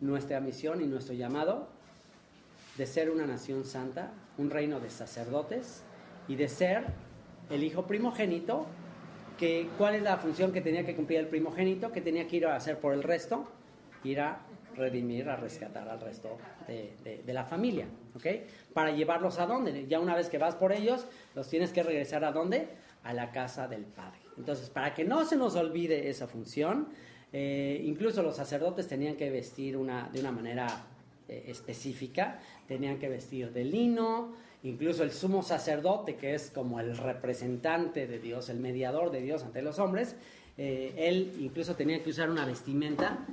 nuestra 0.00 0.38
misión 0.40 0.80
y 0.80 0.86
nuestro 0.86 1.14
llamado 1.14 1.68
de 2.78 2.86
ser 2.86 3.10
una 3.10 3.26
nación 3.26 3.64
santa, 3.64 4.12
un 4.38 4.50
reino 4.50 4.80
de 4.80 4.90
sacerdotes 4.90 5.82
y 6.28 6.36
de 6.36 6.48
ser 6.48 6.84
el 7.50 7.62
hijo 7.62 7.86
primogénito? 7.86 8.66
Que, 9.38 9.68
¿Cuál 9.78 9.96
es 9.96 10.02
la 10.02 10.16
función 10.16 10.52
que 10.52 10.60
tenía 10.60 10.84
que 10.86 10.94
cumplir 10.94 11.18
el 11.18 11.28
primogénito? 11.28 11.90
Que 11.90 12.00
tenía 12.00 12.26
que 12.28 12.36
ir 12.36 12.46
a 12.46 12.56
hacer 12.56 12.78
por 12.78 12.94
el 12.94 13.02
resto, 13.02 13.48
ir 14.04 14.20
a 14.20 14.40
redimir, 14.76 15.28
a 15.28 15.36
rescatar 15.36 15.88
al 15.88 16.00
resto 16.00 16.36
de, 16.66 17.22
de, 17.24 17.32
la 17.32 17.44
familia, 17.44 17.86
¿ok? 18.14 18.26
Para 18.72 18.90
llevarlos 18.90 19.38
a 19.38 19.46
dónde? 19.46 19.86
Ya 19.86 20.00
una 20.00 20.14
vez 20.14 20.28
que 20.28 20.38
vas 20.38 20.54
por 20.54 20.72
ellos, 20.72 21.06
los 21.34 21.48
tienes 21.48 21.72
que 21.72 21.82
regresar 21.82 22.24
a 22.24 22.32
dónde? 22.32 22.68
A 23.02 23.12
la 23.12 23.30
casa 23.30 23.68
del 23.68 23.84
Padre. 23.84 24.18
Entonces, 24.36 24.70
para 24.70 24.94
que 24.94 25.04
no 25.04 25.24
se 25.24 25.36
nos 25.36 25.54
olvide 25.56 26.08
esa 26.08 26.26
función, 26.26 26.88
eh, 27.32 27.82
incluso 27.84 28.22
los 28.22 28.36
sacerdotes 28.36 28.88
tenían 28.88 29.16
que 29.16 29.30
vestir 29.30 29.76
una, 29.76 30.08
de 30.12 30.20
una 30.20 30.32
manera 30.32 30.86
eh, 31.28 31.44
específica, 31.48 32.40
tenían 32.66 32.98
que 32.98 33.08
vestir 33.08 33.52
de 33.52 33.64
lino, 33.64 34.32
incluso 34.62 35.02
el 35.02 35.12
sumo 35.12 35.42
sacerdote, 35.42 36.16
que 36.16 36.34
es 36.34 36.50
como 36.50 36.80
el 36.80 36.96
representante 36.96 38.06
de 38.06 38.18
Dios, 38.18 38.48
el 38.48 38.58
mediador 38.58 39.10
de 39.10 39.20
Dios 39.20 39.42
ante 39.42 39.62
los 39.62 39.78
hombres, 39.78 40.16
eh, 40.56 40.94
él 40.96 41.32
incluso 41.40 41.74
tenía 41.74 42.02
que 42.02 42.10
usar 42.10 42.30
una 42.30 42.46
vestimenta 42.46 43.26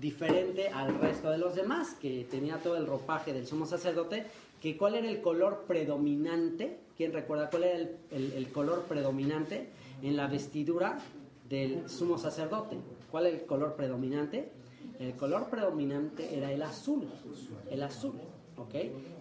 diferente 0.00 0.68
al 0.68 0.98
resto 1.00 1.30
de 1.30 1.38
los 1.38 1.54
demás, 1.54 1.94
que 2.00 2.26
tenía 2.30 2.56
todo 2.56 2.76
el 2.76 2.86
ropaje 2.86 3.32
del 3.32 3.46
sumo 3.46 3.66
sacerdote, 3.66 4.24
que 4.60 4.76
cuál 4.76 4.94
era 4.94 5.08
el 5.08 5.20
color 5.20 5.64
predominante, 5.66 6.78
¿quién 6.96 7.12
recuerda 7.12 7.50
cuál 7.50 7.64
era 7.64 7.88
el 8.10 8.48
color 8.52 8.84
predominante? 8.84 9.68
en 10.02 10.16
la 10.16 10.26
vestidura 10.26 10.98
del 11.48 11.88
sumo 11.88 12.18
sacerdote. 12.18 12.76
¿Cuál 13.10 13.26
es 13.26 13.34
el 13.40 13.46
color 13.46 13.74
predominante? 13.74 14.50
El 14.98 15.14
color 15.14 15.48
predominante 15.48 16.36
era 16.36 16.52
el 16.52 16.62
azul, 16.62 17.08
el 17.70 17.82
azul, 17.82 18.14
¿ok? 18.62 18.74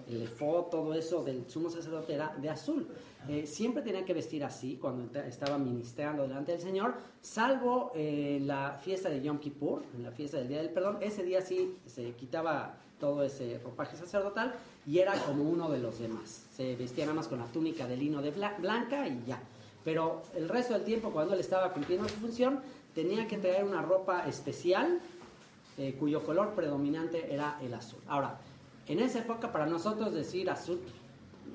El 0.09 0.21
efod, 0.21 0.65
todo 0.65 0.93
eso 0.93 1.23
del 1.23 1.49
sumo 1.49 1.69
sacerdote 1.69 2.13
era 2.13 2.35
de 2.41 2.49
azul. 2.49 2.87
Eh, 3.29 3.45
siempre 3.45 3.83
tenía 3.83 4.03
que 4.03 4.13
vestir 4.13 4.43
así 4.43 4.77
cuando 4.77 5.19
estaba 5.21 5.57
ministrando 5.57 6.23
delante 6.23 6.53
del 6.53 6.61
Señor, 6.61 6.95
salvo 7.21 7.91
eh, 7.95 8.39
la 8.41 8.79
fiesta 8.83 9.09
de 9.09 9.21
Yom 9.21 9.39
Kippur, 9.39 9.83
en 9.95 10.03
la 10.03 10.11
fiesta 10.11 10.37
del 10.37 10.47
Día 10.47 10.57
del 10.57 10.71
Perdón. 10.71 10.97
Ese 11.01 11.23
día 11.23 11.41
sí 11.41 11.77
se 11.85 12.11
quitaba 12.13 12.77
todo 12.99 13.23
ese 13.23 13.59
ropaje 13.63 13.95
sacerdotal 13.95 14.53
y 14.85 14.99
era 14.99 15.13
como 15.13 15.43
uno 15.43 15.69
de 15.69 15.79
los 15.79 15.99
demás. 15.99 16.45
Se 16.55 16.75
vestía 16.75 17.05
nada 17.05 17.15
más 17.15 17.27
con 17.27 17.39
la 17.39 17.45
túnica 17.45 17.87
de 17.87 17.97
lino 17.97 18.21
de 18.21 18.31
blanca 18.31 19.07
y 19.07 19.23
ya. 19.25 19.41
Pero 19.83 20.21
el 20.35 20.47
resto 20.47 20.73
del 20.73 20.83
tiempo, 20.83 21.11
cuando 21.11 21.33
él 21.33 21.39
estaba 21.39 21.73
cumpliendo 21.73 22.07
su 22.07 22.15
función, 22.15 22.59
tenía 22.93 23.27
que 23.27 23.37
traer 23.37 23.63
una 23.63 23.81
ropa 23.81 24.27
especial 24.27 24.99
eh, 25.77 25.95
cuyo 25.97 26.23
color 26.23 26.53
predominante 26.53 27.33
era 27.33 27.57
el 27.61 27.73
azul. 27.73 27.99
Ahora, 28.07 28.39
en 28.87 28.99
esa 28.99 29.19
época 29.19 29.51
para 29.51 29.65
nosotros 29.65 30.13
decir 30.13 30.49
azul 30.49 30.79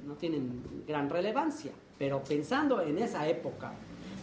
no 0.06 0.14
tiene 0.14 0.40
gran 0.86 1.10
relevancia, 1.10 1.72
pero 1.98 2.22
pensando 2.22 2.80
en 2.80 2.98
esa 2.98 3.28
época, 3.28 3.72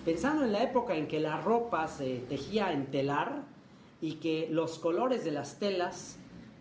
pensando 0.05 0.45
en 0.45 0.53
la 0.53 0.63
época 0.63 0.95
en 0.95 1.07
que 1.07 1.19
la 1.19 1.41
ropa 1.41 1.87
se 1.87 2.19
tejía 2.29 2.71
en 2.71 2.87
telar 2.87 3.43
y 4.01 4.15
que 4.15 4.47
los 4.49 4.79
colores 4.79 5.23
de 5.23 5.31
las 5.31 5.59
telas, 5.59 6.17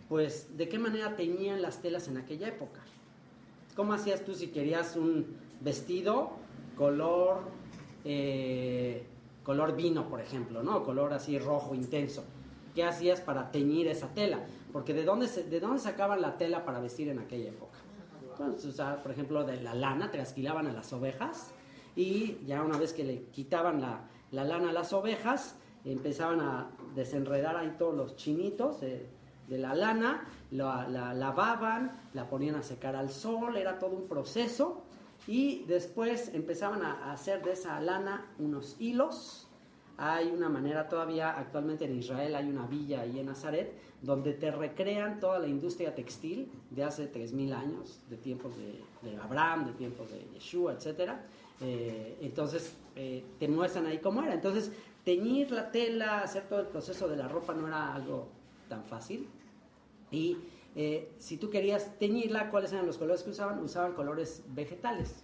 pues 0.09 0.57
de 0.57 0.68
qué 0.68 0.78
manera 0.78 1.16
teñían 1.16 1.62
las 1.62 1.80
telas 1.80 2.09
en 2.09 2.16
aquella 2.16 2.49
época. 2.49 2.80
¿Cómo 3.74 3.95
hacías 3.95 4.24
tú 4.24 4.34
si 4.34 4.49
querías 4.49 4.97
un 4.97 5.26
vestido 5.61 6.32
color, 6.76 7.43
eh, 8.05 9.05
color 9.43 9.74
vino, 9.74 10.09
por 10.09 10.20
ejemplo, 10.20 10.62
¿no? 10.62 10.84
Color 10.84 11.14
así 11.14 11.38
rojo 11.38 11.74
intenso. 11.74 12.24
¿Qué 12.75 12.85
hacías 12.85 13.20
para 13.20 13.51
teñir 13.51 13.89
esa 13.89 14.09
tela? 14.09 14.41
Porque 14.73 14.95
¿de 14.95 15.05
dónde, 15.05 15.27
¿de 15.27 15.61
dónde 15.61 15.79
sacaban 15.79 16.23
la 16.23 16.39
tela 16.39 16.64
para 16.64 16.81
vestir 16.81 17.09
en 17.09 17.18
aquella 17.18 17.51
época? 17.51 17.79
Por 19.03 19.11
ejemplo, 19.11 19.45
de 19.45 19.61
la 19.61 19.75
lana, 19.75 20.11
trasquilaban 20.11 20.66
a 20.66 20.73
las 20.73 20.93
ovejas 20.93 21.53
y 21.95 22.39
ya 22.47 22.62
una 22.62 22.79
vez 22.79 22.93
que 22.93 23.05
le 23.05 23.25
quitaban 23.27 23.81
la, 23.81 24.09
lana 24.31 24.70
a 24.70 24.73
las 24.73 24.93
ovejas, 24.93 25.57
empezaban 25.85 26.41
a 26.41 26.70
desenredar 26.95 27.57
ahí 27.57 27.75
todos 27.79 27.95
los 27.95 28.17
chinitos 28.17 28.80
de, 28.80 29.09
la 29.49 29.75
lana, 29.75 30.26
la, 30.51 30.88
la, 30.88 31.13
lavaban, 31.13 31.92
la 32.14 32.29
ponían 32.29 32.55
a 32.55 32.63
secar 32.63 32.96
al 32.96 33.11
sol, 33.11 33.57
era 33.59 33.79
todo 33.79 33.95
un 33.95 34.09
proceso 34.09 34.83
y 35.26 35.64
después 35.64 36.33
empezaban 36.33 36.83
a 36.83 37.13
hacer 37.13 37.42
de 37.42 37.53
esa 37.53 37.79
lana 37.80 38.33
unos 38.38 38.76
hilos. 38.80 39.49
Hay 39.97 40.29
una 40.31 40.49
manera 40.49 40.89
todavía, 40.89 41.39
actualmente 41.39 41.85
en 41.85 41.99
Israel 41.99 42.35
hay 42.35 42.49
una 42.49 42.67
villa 42.67 43.03
ahí 43.03 43.19
en 43.19 43.27
Nazaret, 43.27 43.73
donde 44.01 44.33
te 44.33 44.51
recrean 44.51 45.21
toda 45.21 45.39
la 45.39 45.47
industria 45.47 45.95
textil 45.95 46.51
de 46.71 46.85
hace 46.85 47.13
3.000 47.13 47.53
años, 47.55 48.01
de 48.11 48.17
tiempos 48.17 48.55
de, 48.57 49.17
Abraham, 49.17 49.67
de 49.67 49.73
tiempos 49.75 50.11
de 50.11 50.25
Yeshua, 50.35 50.73
etc. 50.75 51.13
Eh, 51.61 52.19
entonces 52.21 52.75
eh, 52.97 53.25
te 53.39 53.49
muestran 53.49 53.87
ahí 53.87 53.99
cómo 53.99 54.23
era. 54.23 54.35
Entonces, 54.35 54.73
teñir 55.05 55.51
la 55.51 55.71
tela, 55.71 56.21
hacer 56.21 56.45
todo 56.45 56.61
el 56.61 56.67
proceso 56.67 57.09
de 57.09 57.17
la 57.17 57.29
ropa 57.29 57.55
no 57.55 57.69
era 57.69 57.95
algo 57.95 58.29
tan 58.69 58.85
fácil. 58.85 59.29
Y 60.11 60.37
eh, 60.75 61.13
si 61.19 61.37
tú 61.37 61.51
querías 61.51 61.99
teñirla, 61.99 62.51
¿cuáles 62.51 62.73
eran 62.73 62.87
los 62.87 62.99
colores 62.99 63.23
que 63.23 63.31
usaban? 63.31 63.59
Usaban 63.61 63.93
colores 63.93 64.43
vegetales. 64.49 65.21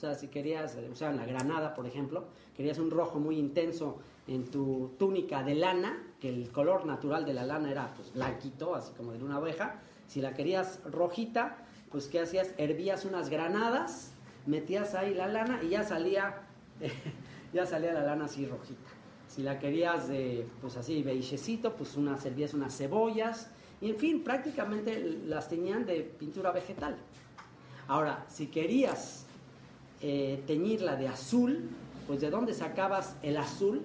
O 0.00 0.02
sea, 0.02 0.14
si 0.14 0.28
querías, 0.28 0.76
eh, 0.76 0.88
usaban 0.90 1.18
la 1.18 1.26
granada, 1.26 1.74
por 1.74 1.86
ejemplo, 1.86 2.24
querías 2.56 2.78
un 2.78 2.90
rojo 2.90 3.20
muy 3.20 3.36
intenso 3.36 3.98
en 4.26 4.46
tu 4.46 4.94
túnica 4.98 5.42
de 5.42 5.54
lana, 5.54 6.02
que 6.18 6.30
el 6.30 6.50
color 6.50 6.86
natural 6.86 7.26
de 7.26 7.34
la 7.34 7.44
lana 7.44 7.70
era 7.70 7.92
pues 7.92 8.10
blanquito, 8.14 8.74
así 8.74 8.94
como 8.94 9.12
de 9.12 9.22
una 9.22 9.38
oveja. 9.38 9.82
Si 10.06 10.22
la 10.22 10.32
querías 10.32 10.80
rojita, 10.90 11.58
pues 11.90 12.08
¿qué 12.08 12.20
hacías? 12.20 12.54
Hervías 12.56 13.04
unas 13.04 13.28
granadas, 13.28 14.14
metías 14.46 14.94
ahí 14.94 15.12
la 15.12 15.26
lana 15.26 15.60
y 15.62 15.68
ya 15.68 15.84
salía, 15.84 16.44
ya 17.52 17.66
salía 17.66 17.92
la 17.92 18.00
lana 18.00 18.24
así 18.24 18.46
rojita. 18.46 18.90
Si 19.28 19.42
la 19.42 19.58
querías 19.58 20.08
de, 20.08 20.48
pues 20.62 20.78
así, 20.78 21.02
beigecito, 21.02 21.76
pues 21.76 21.98
unas, 21.98 22.22
servías 22.22 22.54
unas 22.54 22.74
cebollas, 22.74 23.50
y 23.82 23.90
en 23.90 23.96
fin, 23.98 24.24
prácticamente 24.24 25.18
las 25.26 25.50
teñían 25.50 25.84
de 25.84 26.00
pintura 26.00 26.52
vegetal. 26.52 26.96
Ahora, 27.86 28.24
si 28.30 28.46
querías 28.46 29.26
eh, 30.02 30.42
teñirla 30.46 30.96
de 30.96 31.08
azul, 31.08 31.68
pues 32.06 32.20
¿de 32.20 32.30
dónde 32.30 32.54
sacabas 32.54 33.16
el 33.22 33.36
azul 33.36 33.82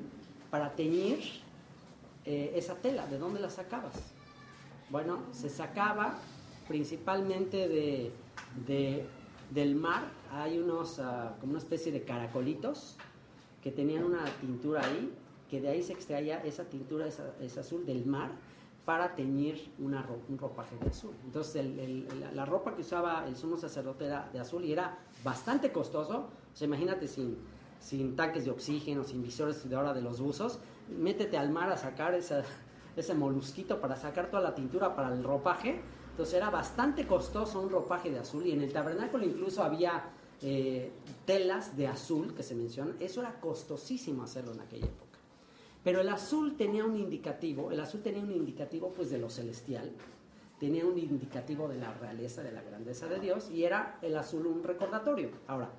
para 0.49 0.73
teñir 0.73 1.19
eh, 2.23 2.53
esa 2.55 2.75
tela? 2.75 3.05
¿De 3.07 3.17
dónde 3.17 3.41
la 3.41 3.49
sacabas? 3.49 3.93
Bueno, 4.89 5.19
se 5.31 5.49
sacaba 5.49 6.17
principalmente 6.67 7.67
de, 7.67 9.05
del 9.51 9.75
mar. 9.75 10.03
Hay 10.31 10.57
unos, 10.57 10.99
ah, 10.99 11.35
como 11.41 11.51
una 11.51 11.59
especie 11.59 11.91
de 11.91 12.03
caracolitos 12.03 12.95
que 13.61 13.71
tenían 13.71 14.05
una 14.05 14.23
tintura 14.39 14.85
ahí, 14.85 15.13
que 15.49 15.59
de 15.59 15.69
ahí 15.69 15.83
se 15.83 15.91
extraía 15.93 16.39
esa 16.45 16.63
tintura, 16.65 17.07
esa, 17.07 17.59
azul 17.59 17.85
del 17.85 18.05
mar 18.05 18.31
para 18.85 19.15
teñir 19.15 19.71
una 19.79 20.07
un 20.29 20.37
ropaje 20.37 20.77
de 20.77 20.89
azul. 20.89 21.13
Entonces 21.25 21.65
la, 22.19 22.31
la 22.31 22.45
ropa 22.45 22.73
que 22.73 22.81
usaba 22.81 23.27
el 23.27 23.35
sumo 23.35 23.57
sacerdote 23.57 24.05
era 24.05 24.29
de 24.31 24.39
azul 24.39 24.63
y 24.63 24.71
era 24.71 24.97
bastante 25.25 25.73
costoso. 25.73 26.29
O 26.53 26.55
sea, 26.55 26.67
imagínate 26.67 27.09
sin, 27.09 27.37
sin 27.81 28.15
tanques 28.15 28.45
de 28.45 28.51
oxígeno, 28.51 29.03
sin 29.03 29.21
visores 29.21 29.67
de 29.67 29.75
ahora 29.75 29.93
de 29.93 30.01
los 30.01 30.21
buzos, 30.21 30.59
métete 30.87 31.37
al 31.37 31.49
mar 31.49 31.69
a 31.69 31.75
sacar 31.77 32.13
esa- 32.13 32.43
ese 32.95 33.13
molusquito 33.13 33.81
para 33.81 33.97
sacar 33.97 34.29
toda 34.29 34.41
la 34.41 34.55
tintura 34.55 34.95
para 34.95 35.13
el 35.13 35.21
ropaje. 35.23 35.81
Entonces 36.11 36.35
era 36.35 36.49
bastante 36.49 37.05
costoso 37.05 37.59
un 37.59 37.69
ropaje 37.69 38.09
de 38.09 38.19
azul 38.19 38.45
y 38.47 38.51
en 38.53 38.61
el 38.61 38.71
tabernáculo 38.71 39.25
incluso 39.25 39.61
había 39.63 40.11
eh, 40.41 40.91
telas 41.25 41.75
de 41.75 41.87
azul 41.87 42.33
que 42.35 42.43
se 42.43 42.55
mencionan. 42.55 42.95
Eso 42.99 43.21
era 43.21 43.39
costosísimo 43.39 44.23
hacerlo 44.23 44.51
en 44.53 44.59
aquella 44.61 44.85
época. 44.85 45.17
Pero 45.83 46.01
el 46.01 46.09
azul 46.09 46.55
tenía 46.57 46.83
un 46.85 46.97
indicativo, 46.97 47.71
el 47.71 47.79
azul 47.79 48.01
tenía 48.01 48.21
un 48.21 48.31
indicativo 48.31 48.91
pues 48.95 49.09
de 49.09 49.17
lo 49.17 49.29
celestial, 49.29 49.91
tenía 50.65 50.83
un 50.83 50.97
indicativo 50.97 51.67
de 51.67 51.77
la 51.77 51.93
realeza, 51.93 52.41
de 52.41 52.51
la 52.51 52.63
grandeza 52.63 53.05
de 53.05 53.19
Dios 53.19 53.51
y 53.51 53.65
era 53.65 53.99
el 54.01 54.17
azul 54.17 54.47
un 54.47 54.63
recordatorio. 54.63 55.29
Ahora, 55.45 55.69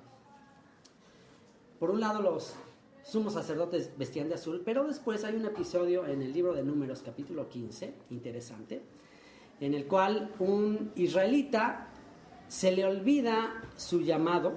por 1.77 1.91
un 1.91 1.99
lado 1.99 2.21
los 2.21 2.53
sumos 3.03 3.33
sacerdotes 3.33 3.91
vestían 3.97 4.29
de 4.29 4.35
azul, 4.35 4.61
pero 4.63 4.87
después 4.87 5.25
hay 5.25 5.35
un 5.35 5.45
episodio 5.45 6.07
en 6.07 6.21
el 6.21 6.31
libro 6.31 6.53
de 6.53 6.63
Números 6.63 7.01
capítulo 7.01 7.49
15, 7.49 7.95
interesante, 8.11 8.81
en 9.59 9.73
el 9.73 9.87
cual 9.87 10.31
un 10.39 10.93
israelita 10.95 11.89
se 12.47 12.71
le 12.71 12.85
olvida 12.85 13.61
su 13.75 13.99
llamado, 13.99 14.53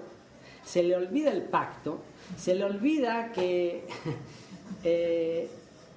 se 0.62 0.84
le 0.84 0.94
olvida 0.94 1.32
el 1.32 1.42
pacto, 1.42 2.02
se 2.36 2.54
le 2.54 2.62
olvida 2.62 3.32
que 3.32 3.84
eh, 4.84 5.50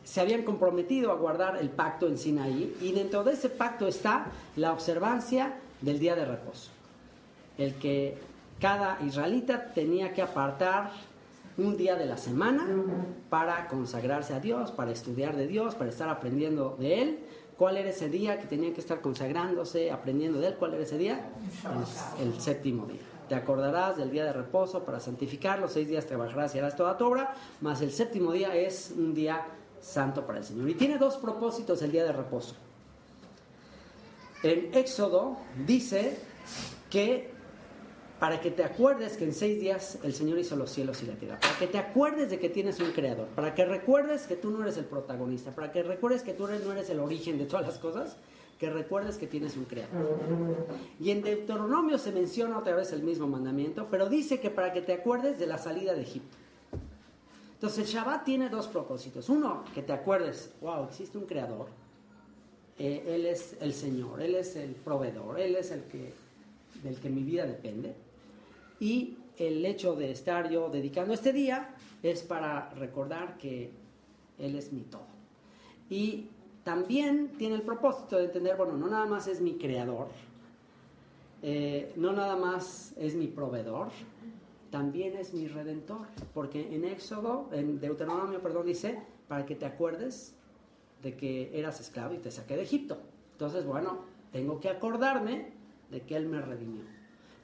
se 0.03 0.21
habían 0.21 0.43
comprometido 0.43 1.11
a 1.11 1.15
guardar 1.15 1.57
el 1.57 1.69
pacto 1.69 2.07
en 2.07 2.17
Sinaí 2.17 2.75
y 2.81 2.91
dentro 2.91 3.23
de 3.23 3.33
ese 3.33 3.49
pacto 3.49 3.87
está 3.87 4.27
la 4.55 4.73
observancia 4.73 5.53
del 5.81 5.99
día 5.99 6.15
de 6.15 6.25
reposo, 6.25 6.71
el 7.57 7.75
que 7.75 8.17
cada 8.59 8.99
israelita 9.01 9.73
tenía 9.73 10.13
que 10.13 10.21
apartar 10.21 10.91
un 11.57 11.77
día 11.77 11.95
de 11.95 12.05
la 12.05 12.17
semana 12.17 12.65
para 13.29 13.67
consagrarse 13.67 14.33
a 14.33 14.39
Dios, 14.39 14.71
para 14.71 14.91
estudiar 14.91 15.35
de 15.35 15.47
Dios, 15.47 15.75
para 15.75 15.89
estar 15.89 16.09
aprendiendo 16.09 16.75
de 16.79 17.01
Él. 17.01 17.19
¿Cuál 17.57 17.77
era 17.77 17.89
ese 17.89 18.09
día 18.09 18.39
que 18.39 18.47
tenían 18.47 18.73
que 18.73 18.81
estar 18.81 19.01
consagrándose, 19.01 19.91
aprendiendo 19.91 20.39
de 20.39 20.47
Él? 20.47 20.55
¿Cuál 20.57 20.73
era 20.73 20.83
ese 20.83 20.97
día? 20.97 21.29
El, 22.19 22.27
el 22.27 22.41
séptimo 22.41 22.87
día. 22.87 23.01
Te 23.29 23.35
acordarás 23.35 23.97
del 23.97 24.11
día 24.11 24.25
de 24.25 24.33
reposo 24.33 24.83
para 24.83 24.99
santificarlo, 24.99 25.67
seis 25.67 25.87
días 25.87 26.05
trabajarás 26.05 26.55
y 26.55 26.59
harás 26.59 26.75
toda 26.75 26.97
tu 26.97 27.05
obra, 27.05 27.35
más 27.61 27.81
el 27.81 27.91
séptimo 27.91 28.31
día 28.31 28.55
es 28.55 28.93
un 28.97 29.13
día 29.13 29.45
santo 29.83 30.25
para 30.25 30.39
el 30.39 30.45
Señor. 30.45 30.69
Y 30.69 30.75
tiene 30.75 30.97
dos 30.97 31.17
propósitos 31.17 31.81
el 31.81 31.91
día 31.91 32.05
de 32.05 32.13
reposo. 32.13 32.55
En 34.41 34.73
Éxodo 34.73 35.37
dice 35.65 36.17
que 36.89 37.31
para 38.19 38.39
que 38.39 38.51
te 38.51 38.63
acuerdes 38.63 39.17
que 39.17 39.25
en 39.25 39.33
seis 39.33 39.59
días 39.59 39.99
el 40.03 40.13
Señor 40.13 40.39
hizo 40.39 40.55
los 40.55 40.69
cielos 40.71 41.03
y 41.03 41.07
la 41.07 41.15
tierra, 41.15 41.39
para 41.39 41.57
que 41.57 41.67
te 41.67 41.77
acuerdes 41.77 42.29
de 42.29 42.39
que 42.39 42.49
tienes 42.49 42.79
un 42.79 42.91
creador, 42.91 43.27
para 43.27 43.53
que 43.53 43.65
recuerdes 43.65 44.27
que 44.27 44.35
tú 44.35 44.51
no 44.51 44.61
eres 44.63 44.77
el 44.77 44.85
protagonista, 44.85 45.51
para 45.51 45.71
que 45.71 45.83
recuerdes 45.83 46.23
que 46.23 46.33
tú 46.33 46.47
no 46.47 46.71
eres 46.71 46.89
el 46.89 46.99
origen 46.99 47.37
de 47.37 47.45
todas 47.45 47.65
las 47.65 47.79
cosas, 47.79 48.15
que 48.59 48.69
recuerdes 48.69 49.17
que 49.17 49.27
tienes 49.27 49.57
un 49.57 49.65
creador. 49.65 50.17
Y 50.99 51.11
en 51.11 51.21
Deuteronomio 51.21 51.97
se 51.97 52.13
menciona 52.13 52.57
otra 52.57 52.75
vez 52.75 52.93
el 52.93 53.03
mismo 53.03 53.27
mandamiento, 53.27 53.87
pero 53.91 54.07
dice 54.07 54.39
que 54.39 54.49
para 54.49 54.71
que 54.71 54.81
te 54.81 54.93
acuerdes 54.93 55.37
de 55.37 55.47
la 55.47 55.57
salida 55.57 55.93
de 55.93 56.03
Egipto. 56.03 56.37
Entonces 57.63 57.87
el 57.87 57.95
Shabbat 57.95 58.25
tiene 58.25 58.49
dos 58.49 58.67
propósitos. 58.67 59.29
Uno, 59.29 59.63
que 59.73 59.81
te 59.81 59.93
acuerdes, 59.93 60.51
wow, 60.59 60.83
existe 60.83 61.17
un 61.17 61.25
creador. 61.25 61.67
Eh, 62.77 63.05
él 63.07 63.25
es 63.25 63.55
el 63.61 63.73
Señor, 63.73 64.21
Él 64.21 64.35
es 64.35 64.57
el 64.57 64.71
proveedor, 64.71 65.39
Él 65.39 65.55
es 65.55 65.71
el 65.71 65.83
que, 65.83 66.11
del 66.83 66.99
que 66.99 67.09
mi 67.09 67.23
vida 67.23 67.45
depende. 67.45 67.95
Y 68.81 69.15
el 69.37 69.65
hecho 69.65 69.95
de 69.95 70.11
estar 70.11 70.49
yo 70.49 70.67
dedicando 70.67 71.13
este 71.13 71.31
día 71.31 71.73
es 72.03 72.21
para 72.23 72.69
recordar 72.71 73.37
que 73.37 73.71
Él 74.39 74.57
es 74.57 74.73
mi 74.73 74.81
todo. 74.81 75.07
Y 75.89 76.27
también 76.65 77.29
tiene 77.37 77.55
el 77.55 77.61
propósito 77.61 78.17
de 78.17 78.25
entender, 78.25 78.57
bueno, 78.57 78.75
no 78.75 78.89
nada 78.89 79.05
más 79.05 79.29
es 79.29 79.39
mi 79.39 79.53
creador, 79.53 80.09
eh, 81.41 81.93
no 81.95 82.11
nada 82.11 82.35
más 82.35 82.93
es 82.97 83.15
mi 83.15 83.27
proveedor, 83.27 83.87
también 84.73 85.15
es 85.15 85.35
mi 85.35 85.47
redentor. 85.47 86.07
Porque 86.33 86.75
en 86.75 86.83
Éxodo, 86.83 87.47
en 87.51 87.79
Deuteronomio, 87.79 88.41
perdón, 88.41 88.65
dice, 88.65 88.99
para 89.27 89.45
que 89.45 89.53
te 89.53 89.67
acuerdes 89.67 90.33
de 91.03 91.15
que 91.15 91.51
eras 91.53 91.79
esclavo 91.79 92.15
y 92.15 92.17
te 92.17 92.31
saqué 92.31 92.55
de 92.55 92.63
Egipto. 92.63 92.97
Entonces, 93.33 93.67
bueno, 93.67 93.99
tengo 94.31 94.59
que 94.59 94.69
acordarme 94.69 95.51
de 95.91 96.01
que 96.01 96.15
Él 96.15 96.25
me 96.25 96.41
redimió. 96.41 96.81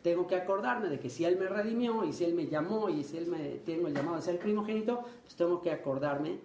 Tengo 0.01 0.25
que 0.25 0.37
acordarme 0.37 0.89
de 0.89 0.99
que 0.99 1.11
si 1.11 1.23
Él 1.23 1.37
me 1.37 1.47
redimió 1.47 2.03
y 2.03 2.13
si 2.13 2.23
Él 2.23 2.33
me 2.33 2.47
llamó 2.47 2.89
y 2.89 3.03
si 3.03 3.17
Él 3.17 3.27
me 3.27 3.59
tengo 3.63 3.87
el 3.87 3.93
llamado 3.93 4.15
de 4.15 4.23
ser 4.23 4.39
primogénito, 4.39 5.03
pues 5.21 5.35
tengo 5.35 5.61
que 5.61 5.71
acordarme 5.71 6.39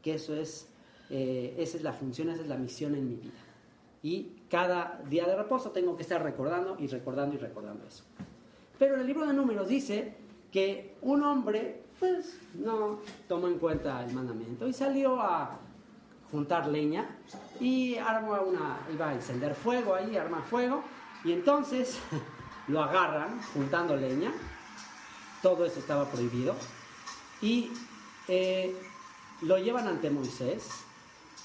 que 0.00 0.14
eso 0.14 0.34
es, 0.34 0.66
eh, 1.10 1.54
esa 1.58 1.76
es 1.76 1.82
la 1.82 1.92
función, 1.92 2.30
esa 2.30 2.40
es 2.40 2.48
la 2.48 2.56
misión 2.56 2.94
en 2.94 3.06
mi 3.06 3.16
vida. 3.16 3.32
Y 4.02 4.32
cada 4.48 5.02
día 5.10 5.26
de 5.26 5.36
reposo 5.36 5.72
tengo 5.72 5.94
que 5.94 6.04
estar 6.04 6.22
recordando 6.22 6.76
y 6.78 6.86
recordando 6.86 7.34
y 7.34 7.38
recordando 7.38 7.86
eso. 7.86 8.04
Pero 8.78 8.94
en 8.94 9.02
el 9.02 9.06
libro 9.06 9.26
de 9.26 9.34
números 9.34 9.68
dice 9.68 10.21
que 10.52 10.96
un 11.00 11.24
hombre 11.24 11.82
pues 11.98 12.38
no 12.54 13.00
tomó 13.28 13.48
en 13.48 13.58
cuenta 13.58 14.04
el 14.04 14.12
mandamiento 14.12 14.68
y 14.68 14.72
salió 14.72 15.20
a 15.20 15.58
juntar 16.30 16.68
leña 16.68 17.18
y 17.60 17.96
armó 17.96 18.40
una, 18.42 18.86
iba 18.92 19.10
a 19.10 19.14
encender 19.14 19.54
fuego 19.54 19.94
ahí, 19.94 20.16
arma 20.16 20.42
fuego 20.42 20.82
y 21.24 21.32
entonces 21.32 21.98
lo 22.68 22.82
agarran 22.82 23.40
juntando 23.54 23.96
leña, 23.96 24.32
todo 25.42 25.64
eso 25.64 25.80
estaba 25.80 26.10
prohibido 26.10 26.54
y 27.40 27.70
eh, 28.28 28.74
lo 29.42 29.58
llevan 29.58 29.88
ante 29.88 30.10
Moisés 30.10 30.68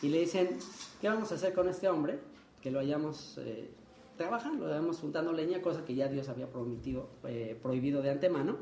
y 0.01 0.09
le 0.09 0.19
dicen, 0.19 0.59
¿qué 1.01 1.09
vamos 1.09 1.31
a 1.31 1.35
hacer 1.35 1.53
con 1.53 1.67
este 1.67 1.89
hombre? 1.89 2.19
Que 2.61 2.71
lo 2.71 2.79
hayamos 2.79 3.39
eh, 3.39 3.69
trabajando, 4.15 4.67
lo 4.67 4.73
hayamos 4.73 4.99
juntando 4.99 5.33
leña, 5.33 5.61
cosa 5.61 5.85
que 5.85 5.95
ya 5.95 6.07
Dios 6.07 6.29
había 6.29 6.47
prometido, 6.47 7.09
eh, 7.23 7.57
prohibido 7.61 8.01
de 8.01 8.11
antemano. 8.11 8.57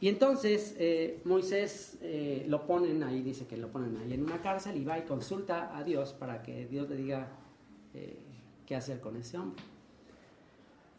Y 0.00 0.08
entonces 0.08 0.76
eh, 0.78 1.20
Moisés 1.24 1.98
eh, 2.02 2.44
lo 2.48 2.66
ponen 2.66 3.02
ahí, 3.02 3.22
dice 3.22 3.46
que 3.46 3.56
lo 3.56 3.68
ponen 3.68 3.96
ahí 3.96 4.12
en 4.12 4.22
una 4.22 4.40
cárcel 4.40 4.76
y 4.76 4.84
va 4.84 4.98
y 4.98 5.02
consulta 5.02 5.76
a 5.76 5.82
Dios 5.82 6.12
para 6.12 6.42
que 6.42 6.66
Dios 6.66 6.88
le 6.88 6.96
diga 6.96 7.28
eh, 7.94 8.16
qué 8.64 8.76
hacer 8.76 9.00
con 9.00 9.16
ese 9.16 9.38
hombre. 9.38 9.62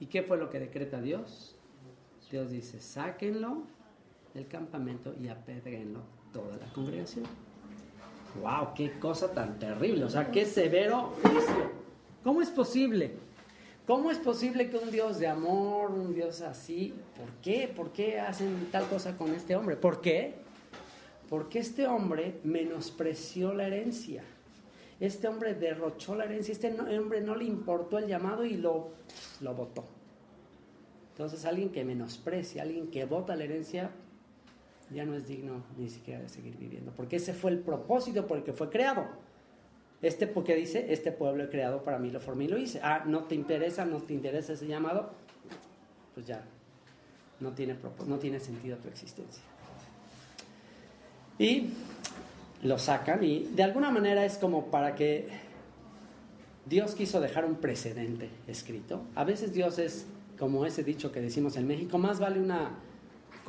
¿Y 0.01 0.07
qué 0.07 0.23
fue 0.23 0.37
lo 0.37 0.49
que 0.49 0.59
decreta 0.59 1.01
Dios? 1.01 1.55
Dios 2.29 2.51
dice, 2.51 2.79
sáquenlo 2.79 3.63
del 4.33 4.47
campamento 4.47 5.15
y 5.19 5.29
apedrenlo 5.29 6.01
toda 6.31 6.57
la 6.57 6.71
congregación. 6.73 7.25
¡Wow! 8.41 8.73
¡Qué 8.75 8.99
cosa 8.99 9.33
tan 9.33 9.57
terrible! 9.59 10.03
O 10.03 10.09
sea, 10.09 10.29
qué 10.29 10.45
severo 10.45 11.13
juicio. 11.23 11.71
¿Cómo 12.23 12.41
es 12.41 12.49
posible? 12.49 13.13
¿Cómo 13.89 14.11
es 14.11 14.19
posible 14.19 14.69
que 14.69 14.77
un 14.77 14.91
Dios 14.91 15.17
de 15.17 15.25
amor, 15.25 15.89
un 15.89 16.13
Dios 16.13 16.41
así, 16.41 16.93
¿por 17.17 17.27
qué? 17.41 17.67
¿Por 17.67 17.91
qué 17.91 18.19
hacen 18.19 18.67
tal 18.71 18.87
cosa 18.87 19.17
con 19.17 19.33
este 19.33 19.55
hombre? 19.55 19.77
¿Por 19.77 19.99
qué? 19.99 20.35
Porque 21.27 21.57
este 21.57 21.87
hombre 21.87 22.39
menospreció 22.43 23.51
la 23.51 23.65
herencia. 23.65 24.21
Este 24.99 25.27
hombre 25.27 25.55
derrochó 25.55 26.13
la 26.13 26.25
herencia. 26.25 26.51
Este 26.51 26.71
hombre 26.99 27.21
no 27.21 27.33
le 27.33 27.45
importó 27.45 27.97
el 27.97 28.05
llamado 28.05 28.45
y 28.45 28.57
lo, 28.57 28.91
lo 29.41 29.55
votó. 29.55 29.85
Entonces 31.13 31.43
alguien 31.45 31.71
que 31.71 31.83
menosprecia, 31.83 32.61
alguien 32.61 32.91
que 32.91 33.05
vota 33.05 33.35
la 33.35 33.45
herencia, 33.45 33.89
ya 34.91 35.03
no 35.03 35.15
es 35.15 35.27
digno 35.27 35.63
ni 35.79 35.89
siquiera 35.89 36.21
de 36.21 36.29
seguir 36.29 36.55
viviendo. 36.57 36.91
Porque 36.95 37.15
ese 37.15 37.33
fue 37.33 37.49
el 37.49 37.57
propósito 37.57 38.27
por 38.27 38.37
el 38.37 38.43
que 38.43 38.53
fue 38.53 38.69
creado. 38.69 39.07
Este 40.01 40.27
porque 40.27 40.55
dice, 40.55 40.93
este 40.93 41.11
pueblo 41.11 41.43
he 41.43 41.49
creado 41.49 41.83
para 41.83 41.99
mí, 41.99 42.09
lo 42.09 42.19
formé 42.19 42.45
y 42.45 42.47
lo 42.47 42.57
hice. 42.57 42.79
Ah, 42.83 43.03
no 43.05 43.25
te 43.25 43.35
interesa, 43.35 43.85
no 43.85 43.97
te 43.97 44.13
interesa 44.13 44.53
ese 44.53 44.65
llamado, 44.65 45.11
pues 46.13 46.25
ya, 46.25 46.43
no 47.39 47.51
tiene, 47.51 47.75
no 48.07 48.17
tiene 48.17 48.39
sentido 48.39 48.77
tu 48.77 48.87
existencia. 48.87 49.43
Y 51.37 51.69
lo 52.63 52.77
sacan 52.77 53.23
y 53.23 53.45
de 53.55 53.63
alguna 53.63 53.91
manera 53.91 54.25
es 54.25 54.37
como 54.37 54.65
para 54.67 54.95
que 54.95 55.27
Dios 56.65 56.93
quiso 56.95 57.19
dejar 57.19 57.45
un 57.45 57.55
precedente 57.55 58.29
escrito. 58.47 59.01
A 59.15 59.23
veces 59.23 59.53
Dios 59.53 59.79
es 59.79 60.05
como 60.37 60.65
ese 60.65 60.83
dicho 60.83 61.11
que 61.11 61.19
decimos 61.19 61.57
en 61.57 61.67
México, 61.67 61.97
más 61.97 62.19
vale 62.19 62.39
una 62.39 62.71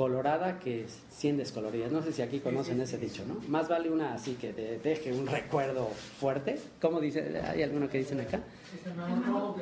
colorada 0.01 0.59
que 0.59 0.87
100 1.11 1.37
descoloridas. 1.37 1.93
No 1.93 2.01
sé 2.03 2.11
si 2.15 2.23
aquí 2.23 2.41
conocen 2.41 2.81
ese 2.81 2.97
dicho, 2.97 3.23
¿no? 3.29 3.37
Más 3.49 3.69
vale 3.69 3.91
una 3.91 4.15
así 4.15 4.33
que 4.33 4.55
te 4.55 4.79
deje 4.79 5.13
un 5.13 5.27
recuerdo 5.27 5.89
fuerte. 6.19 6.59
¿Cómo 6.81 7.01
dice? 7.01 7.39
¿Hay 7.47 7.63
alguno 7.63 7.87
que 7.87 7.99
dicen 7.99 8.19
acá? 8.19 8.41
Es 8.83 8.97
mejor, 8.97 9.57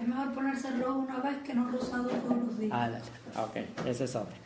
es 0.00 0.06
mejor 0.06 0.32
ponerse 0.32 0.70
rojo 0.76 1.00
una 1.00 1.18
vez 1.18 1.38
que 1.44 1.54
no 1.54 1.68
rosado 1.72 2.08
todos 2.08 2.36
los 2.36 2.56
días. 2.56 2.70
Ah, 2.72 3.42
ok, 3.42 3.86
ese 3.88 4.04
es 4.04 4.14
otro. 4.14 4.36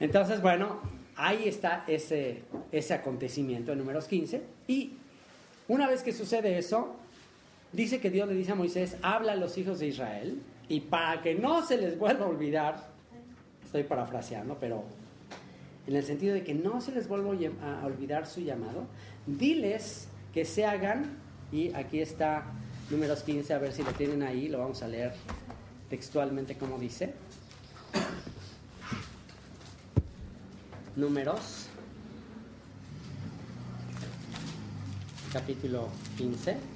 Entonces, 0.00 0.42
bueno, 0.42 0.80
ahí 1.16 1.48
está 1.48 1.84
ese, 1.86 2.42
ese 2.70 2.92
acontecimiento 2.92 3.72
en 3.72 3.78
números 3.78 4.06
15 4.06 4.42
y 4.68 4.98
Una 5.66 5.86
vez 5.86 6.02
que 6.02 6.12
sucede 6.12 6.58
eso, 6.58 6.94
dice 7.72 8.00
que 8.00 8.10
Dios 8.10 8.28
le 8.28 8.34
dice 8.34 8.52
a 8.52 8.54
Moisés, 8.54 8.98
habla 9.00 9.32
a 9.32 9.36
los 9.36 9.56
hijos 9.56 9.78
de 9.78 9.86
Israel, 9.86 10.42
y 10.68 10.80
para 10.80 11.22
que 11.22 11.34
no 11.34 11.64
se 11.64 11.78
les 11.78 11.98
vuelva 11.98 12.26
a 12.26 12.28
olvidar, 12.28 12.93
estoy 13.74 13.88
parafraseando, 13.88 14.56
pero 14.60 14.84
en 15.88 15.96
el 15.96 16.04
sentido 16.04 16.32
de 16.32 16.44
que 16.44 16.54
no 16.54 16.80
se 16.80 16.92
les 16.92 17.08
vuelva 17.08 17.32
a 17.60 17.84
olvidar 17.84 18.24
su 18.24 18.40
llamado, 18.40 18.86
diles 19.26 20.06
que 20.32 20.44
se 20.44 20.64
hagan, 20.64 21.18
y 21.50 21.74
aquí 21.74 21.98
está 21.98 22.44
números 22.88 23.24
15, 23.24 23.52
a 23.52 23.58
ver 23.58 23.72
si 23.72 23.82
lo 23.82 23.90
tienen 23.90 24.22
ahí, 24.22 24.48
lo 24.48 24.60
vamos 24.60 24.80
a 24.84 24.86
leer 24.86 25.12
textualmente 25.90 26.56
como 26.56 26.78
dice. 26.78 27.14
Números, 30.94 31.66
capítulo 35.32 35.88
15. 36.16 36.73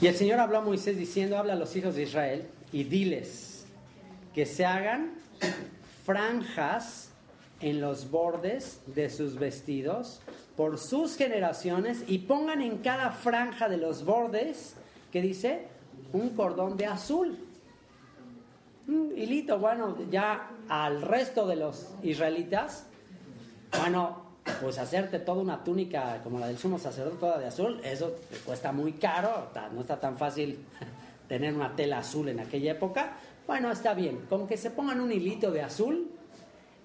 Y 0.00 0.06
el 0.06 0.14
Señor 0.14 0.38
habló 0.38 0.58
a 0.58 0.60
Moisés 0.60 0.96
diciendo, 0.96 1.36
habla 1.36 1.54
a 1.54 1.56
los 1.56 1.74
hijos 1.74 1.96
de 1.96 2.02
Israel 2.04 2.46
y 2.72 2.84
diles 2.84 3.66
que 4.34 4.46
se 4.46 4.64
hagan 4.64 5.14
franjas 6.04 7.10
en 7.60 7.80
los 7.80 8.10
bordes 8.10 8.80
de 8.86 9.10
sus 9.10 9.36
vestidos 9.36 10.20
por 10.56 10.78
sus 10.78 11.16
generaciones 11.16 12.04
y 12.06 12.18
pongan 12.18 12.60
en 12.60 12.78
cada 12.78 13.10
franja 13.10 13.68
de 13.68 13.76
los 13.76 14.04
bordes, 14.04 14.74
que 15.12 15.22
dice, 15.22 15.66
un 16.12 16.30
cordón 16.30 16.76
de 16.76 16.86
azul. 16.86 17.38
Un 18.86 19.12
hilito, 19.16 19.58
bueno, 19.58 19.96
ya 20.10 20.50
al 20.68 21.02
resto 21.02 21.46
de 21.46 21.56
los 21.56 21.88
israelitas, 22.02 22.86
bueno, 23.80 24.27
pues 24.60 24.78
hacerte 24.78 25.18
toda 25.18 25.42
una 25.42 25.62
túnica 25.64 26.20
como 26.22 26.38
la 26.38 26.48
del 26.48 26.58
sumo 26.58 26.78
sacerdote, 26.78 27.16
toda 27.18 27.38
de 27.38 27.46
azul, 27.46 27.80
eso 27.84 28.14
cuesta 28.44 28.72
muy 28.72 28.92
caro, 28.92 29.50
no 29.72 29.80
está 29.80 30.00
tan 30.00 30.16
fácil 30.18 30.58
tener 31.28 31.54
una 31.54 31.74
tela 31.76 31.98
azul 31.98 32.28
en 32.28 32.40
aquella 32.40 32.72
época. 32.72 33.16
Bueno, 33.46 33.70
está 33.70 33.94
bien, 33.94 34.26
con 34.28 34.46
que 34.46 34.56
se 34.56 34.70
pongan 34.70 35.00
un 35.00 35.12
hilito 35.12 35.50
de 35.50 35.62
azul, 35.62 36.10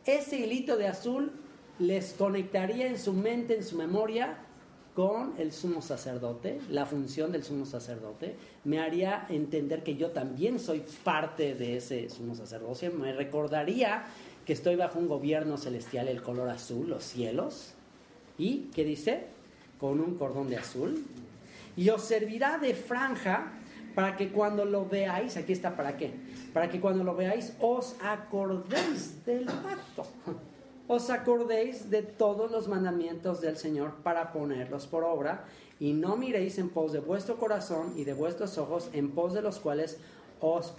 ese 0.06 0.38
hilito 0.38 0.78
de 0.78 0.88
azul 0.88 1.32
les 1.80 2.14
conectaría 2.14 2.88
en 2.88 2.98
su 2.98 3.14
mente, 3.14 3.58
en 3.58 3.64
su 3.64 3.76
memoria, 3.78 4.38
con 4.96 5.34
el 5.40 5.52
sumo 5.52 5.82
sacerdote, 5.82 6.60
la 6.70 6.86
función 6.86 7.32
del 7.32 7.44
sumo 7.44 7.66
sacerdote, 7.66 8.36
me 8.64 8.80
haría 8.80 9.26
entender 9.30 9.84
que 9.84 9.96
yo 9.96 10.12
también 10.12 10.60
soy 10.60 10.84
parte 11.04 11.56
de 11.56 11.78
ese 11.78 12.10
sumo 12.10 12.36
sacerdocio, 12.36 12.92
me 12.92 13.12
recordaría 13.12 14.06
que 14.46 14.54
estoy 14.54 14.76
bajo 14.76 15.00
un 15.00 15.08
gobierno 15.08 15.58
celestial, 15.58 16.08
el 16.08 16.22
color 16.22 16.50
azul, 16.50 16.90
los 16.90 17.04
cielos, 17.04 17.74
y, 18.38 18.70
¿qué 18.74 18.84
dice? 18.84 19.26
Con 19.80 20.00
un 20.00 20.16
cordón 20.16 20.50
de 20.50 20.58
azul, 20.58 21.06
y 21.76 21.90
os 21.90 22.02
servirá 22.02 22.58
de 22.58 22.74
franja 22.74 23.54
para 23.96 24.18
que 24.18 24.32
cuando 24.32 24.66
lo 24.66 24.86
veáis, 24.86 25.38
aquí 25.38 25.54
está 25.54 25.76
para 25.76 25.98
qué, 25.98 26.12
para 26.54 26.70
que 26.70 26.80
cuando 26.80 27.04
lo 27.04 27.16
veáis 27.16 27.54
os 27.60 27.96
acordéis 28.02 29.24
del 29.26 29.46
pacto, 29.46 30.06
os 30.88 31.10
acordéis 31.10 31.90
de 31.90 32.02
todos 32.02 32.52
los 32.52 32.68
mandamientos 32.68 33.40
del 33.40 33.58
Señor 33.58 33.96
para 34.04 34.34
ponerlos 34.34 34.88
por 34.88 35.04
obra, 35.04 35.46
y 35.80 35.94
no 35.94 36.18
miréis 36.18 36.58
en 36.60 36.70
pos 36.70 36.92
de 36.92 37.00
vuestro 37.00 37.38
corazón 37.38 37.94
y 37.96 38.04
de 38.04 38.14
vuestros 38.14 38.58
ojos 38.58 38.90
en 38.94 39.12
pos 39.12 39.34
de 39.34 39.42
los 39.42 39.60
cuales 39.60 39.98
os, 40.40 40.74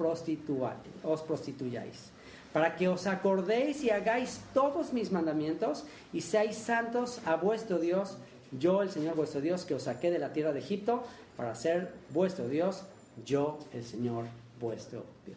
os 1.02 1.22
prostituyáis 1.22 2.13
para 2.54 2.76
que 2.76 2.86
os 2.86 3.08
acordéis 3.08 3.82
y 3.82 3.90
hagáis 3.90 4.40
todos 4.54 4.92
mis 4.92 5.10
mandamientos 5.10 5.82
y 6.12 6.20
seáis 6.20 6.54
santos 6.54 7.20
a 7.26 7.34
vuestro 7.34 7.80
Dios, 7.80 8.16
yo 8.52 8.82
el 8.82 8.90
Señor 8.90 9.16
vuestro 9.16 9.40
Dios, 9.40 9.64
que 9.64 9.74
os 9.74 9.82
saqué 9.82 10.12
de 10.12 10.20
la 10.20 10.32
tierra 10.32 10.52
de 10.52 10.60
Egipto 10.60 11.02
para 11.36 11.52
ser 11.56 11.92
vuestro 12.10 12.46
Dios, 12.46 12.84
yo 13.26 13.58
el 13.72 13.84
Señor 13.84 14.26
vuestro 14.60 15.04
Dios. 15.26 15.36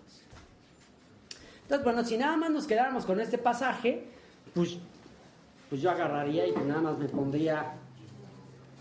Entonces, 1.64 1.84
bueno, 1.84 2.06
si 2.06 2.20
nada 2.20 2.38
más 2.38 2.52
nos 2.52 2.68
quedáramos 2.68 3.04
con 3.04 3.20
este 3.20 3.40
pasaje, 3.40 4.04
pues, 4.54 4.78
pues 5.70 5.82
yo 5.82 5.90
agarraría 5.90 6.46
y 6.46 6.52
nada 6.52 6.82
más 6.82 7.00
me 7.00 7.10
pondría, 7.10 7.74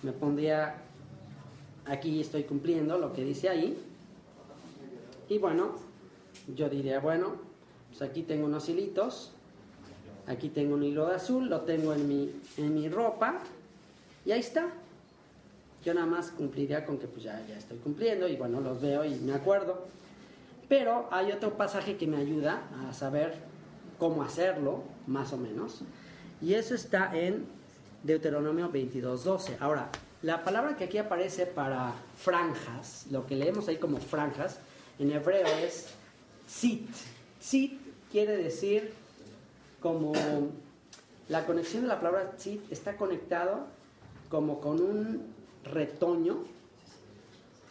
me 0.03 0.13
pondría, 0.13 0.75
aquí 1.87 2.21
estoy 2.21 2.45
cumpliendo 2.45 2.99
lo 2.99 3.15
que 3.15 3.25
dice 3.25 3.49
ahí, 3.49 3.83
y 5.27 5.39
bueno, 5.39 5.77
yo 6.55 6.69
diría, 6.69 7.01
bueno, 7.01 7.46
pues 7.97 8.11
aquí 8.11 8.23
tengo 8.23 8.47
unos 8.47 8.69
hilitos, 8.69 9.31
aquí 10.27 10.51
tengo 10.51 10.75
un 10.75 10.83
hilo 10.83 11.07
de 11.07 11.15
azul, 11.15 11.49
lo 11.49 11.63
tengo 11.63 11.95
en 11.95 12.07
mi, 12.07 12.31
en 12.59 12.75
mi 12.75 12.89
ropa 12.89 13.39
y 14.27 14.33
ahí 14.33 14.41
está. 14.41 14.69
Yo 15.83 15.95
nada 15.95 16.07
más 16.07 16.31
cumpliría 16.31 16.85
con 16.85 16.99
que 16.99 17.07
pues 17.07 17.23
ya, 17.23 17.43
ya 17.49 17.57
estoy 17.57 17.79
cumpliendo 17.79 18.29
y 18.29 18.37
bueno, 18.37 18.61
los 18.61 18.83
veo 18.83 19.05
y 19.05 19.15
me 19.15 19.33
acuerdo. 19.33 19.87
Pero 20.69 21.09
hay 21.11 21.33
otro 21.33 21.57
pasaje 21.57 21.97
que 21.97 22.07
me 22.07 22.19
ayuda 22.19 22.65
a 22.87 22.93
saber 22.93 23.35
cómo 23.99 24.23
hacerlo, 24.23 24.83
más 25.07 25.33
o 25.33 25.39
menos. 25.39 25.81
Y 26.43 26.55
eso 26.55 26.75
está 26.75 27.17
en 27.17 27.47
Deuteronomio 28.03 28.71
22.12. 28.71 29.57
Ahora, 29.61 29.89
la 30.23 30.45
palabra 30.45 30.77
que 30.77 30.85
aquí 30.85 30.99
aparece 30.99 31.47
para 31.47 31.95
franjas, 32.19 33.07
lo 33.11 33.27
que 33.27 33.37
leemos 33.37 33.69
ahí 33.69 33.77
como 33.77 33.99
franjas, 33.99 34.59
en 34.99 35.13
hebreo 35.13 35.47
es 35.47 35.87
sit. 36.47 36.91
Sit 37.39 37.86
quiere 38.11 38.37
decir 38.37 38.93
como 39.81 40.13
la 41.29 41.47
conexión 41.47 41.83
de 41.83 41.89
la 41.89 41.97
palabra 41.97 42.37
tzit 42.37 42.61
está 42.71 42.97
conectado 42.97 43.67
como 44.29 44.61
con 44.61 44.81
un 44.81 45.23
retoño 45.65 46.39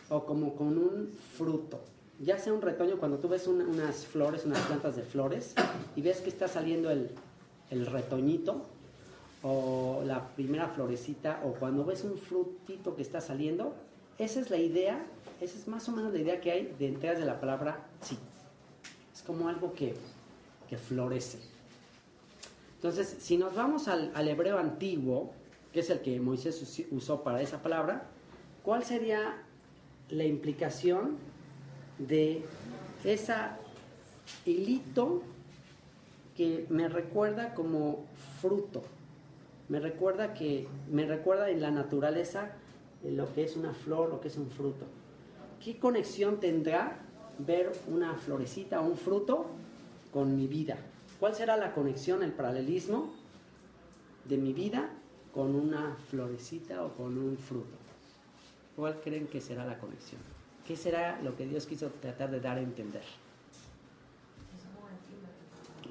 o 0.10 0.26
como 0.26 0.56
con 0.56 0.78
un 0.78 1.12
fruto. 1.38 1.80
Ya 2.20 2.38
sea 2.38 2.54
un 2.54 2.62
retoño 2.62 2.98
cuando 2.98 3.18
tú 3.18 3.28
ves 3.28 3.48
unas 3.48 4.06
flores, 4.06 4.46
unas 4.46 4.60
plantas 4.60 4.96
de 4.96 5.04
flores 5.04 5.54
y 5.96 6.02
ves 6.02 6.22
que 6.22 6.30
está 6.30 6.48
saliendo 6.48 6.90
el, 6.90 7.12
el 7.72 7.86
retoñito 7.86 8.62
o 9.44 10.02
la 10.06 10.30
primera 10.30 10.70
florecita 10.70 11.42
o 11.44 11.54
cuando 11.54 11.86
ves 11.86 12.04
un 12.04 12.18
frutito 12.18 12.96
que 12.96 13.02
está 13.02 13.22
saliendo, 13.22 13.76
esa 14.18 14.40
es 14.40 14.50
la 14.50 14.58
idea, 14.58 15.06
esa 15.42 15.58
es 15.58 15.68
más 15.68 15.88
o 15.90 15.92
menos 15.92 16.14
la 16.14 16.20
idea 16.20 16.42
que 16.42 16.52
hay 16.52 16.76
detrás 16.80 17.20
de 17.20 17.26
la 17.26 17.40
palabra 17.40 17.86
tzit. 18.02 18.20
Es 19.14 19.22
como 19.24 19.50
algo 19.50 19.74
que 19.74 19.96
que 20.68 20.78
florece. 20.78 21.40
Entonces, 22.76 23.16
si 23.20 23.38
nos 23.38 23.56
vamos 23.56 23.88
al, 23.88 24.28
hebreo 24.28 24.60
antiguo, 24.60 25.34
que 25.74 25.80
es 25.80 25.90
el 25.90 26.02
que 26.02 26.20
Moisés 26.20 26.86
usó 26.92 27.24
para 27.24 27.42
esa 27.42 27.62
palabra, 27.62 28.08
¿cuál 28.64 28.84
sería 28.84 29.42
la 30.10 30.24
implicación 30.24 31.18
de 31.98 32.44
esa 33.04 33.58
hilito 34.46 35.24
que 36.38 36.68
me 36.70 36.88
recuerda 36.88 37.54
como 37.54 38.06
fruto? 38.40 38.84
Me 39.68 39.80
recuerda 39.80 40.36
que 40.36 40.68
me 40.92 41.08
recuerda 41.08 41.50
en 41.50 41.62
la 41.62 41.72
naturaleza 41.72 42.52
lo 43.04 43.34
que 43.34 43.44
es 43.44 43.56
una 43.56 43.74
flor, 43.74 44.10
lo 44.10 44.22
que 44.22 44.28
es 44.28 44.38
un 44.38 44.50
fruto. 44.50 44.86
¿Qué 45.64 45.80
conexión 45.80 46.40
tendrá 46.40 47.00
ver 47.40 47.72
una 47.88 48.14
florecita 48.14 48.82
o 48.82 48.88
un 48.88 48.98
fruto 48.98 49.48
con 50.16 50.34
mi 50.34 50.48
vida? 50.48 50.78
¿Cuál 51.20 51.36
será 51.36 51.58
la 51.58 51.74
conexión, 51.74 52.24
el 52.24 52.32
paralelismo 52.32 53.14
de 54.24 54.38
mi 54.38 54.54
vida 54.54 54.90
con 55.34 55.54
una 55.54 55.98
florecita 56.10 56.86
o 56.86 56.96
con 56.96 57.18
un 57.18 57.38
fruto? 57.38 57.76
¿Cuál 58.78 59.02
creen 59.02 59.28
que 59.28 59.42
será 59.42 59.66
la 59.66 59.78
conexión? 59.78 60.22
¿Qué 60.66 60.78
será 60.78 61.20
lo 61.22 61.36
que 61.36 61.46
Dios 61.46 61.66
quiso 61.66 61.90
tratar 61.90 62.32
de 62.32 62.40
dar 62.40 62.58
a 62.58 62.62
entender? 62.62 63.04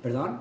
¿Perdón? 0.03 0.41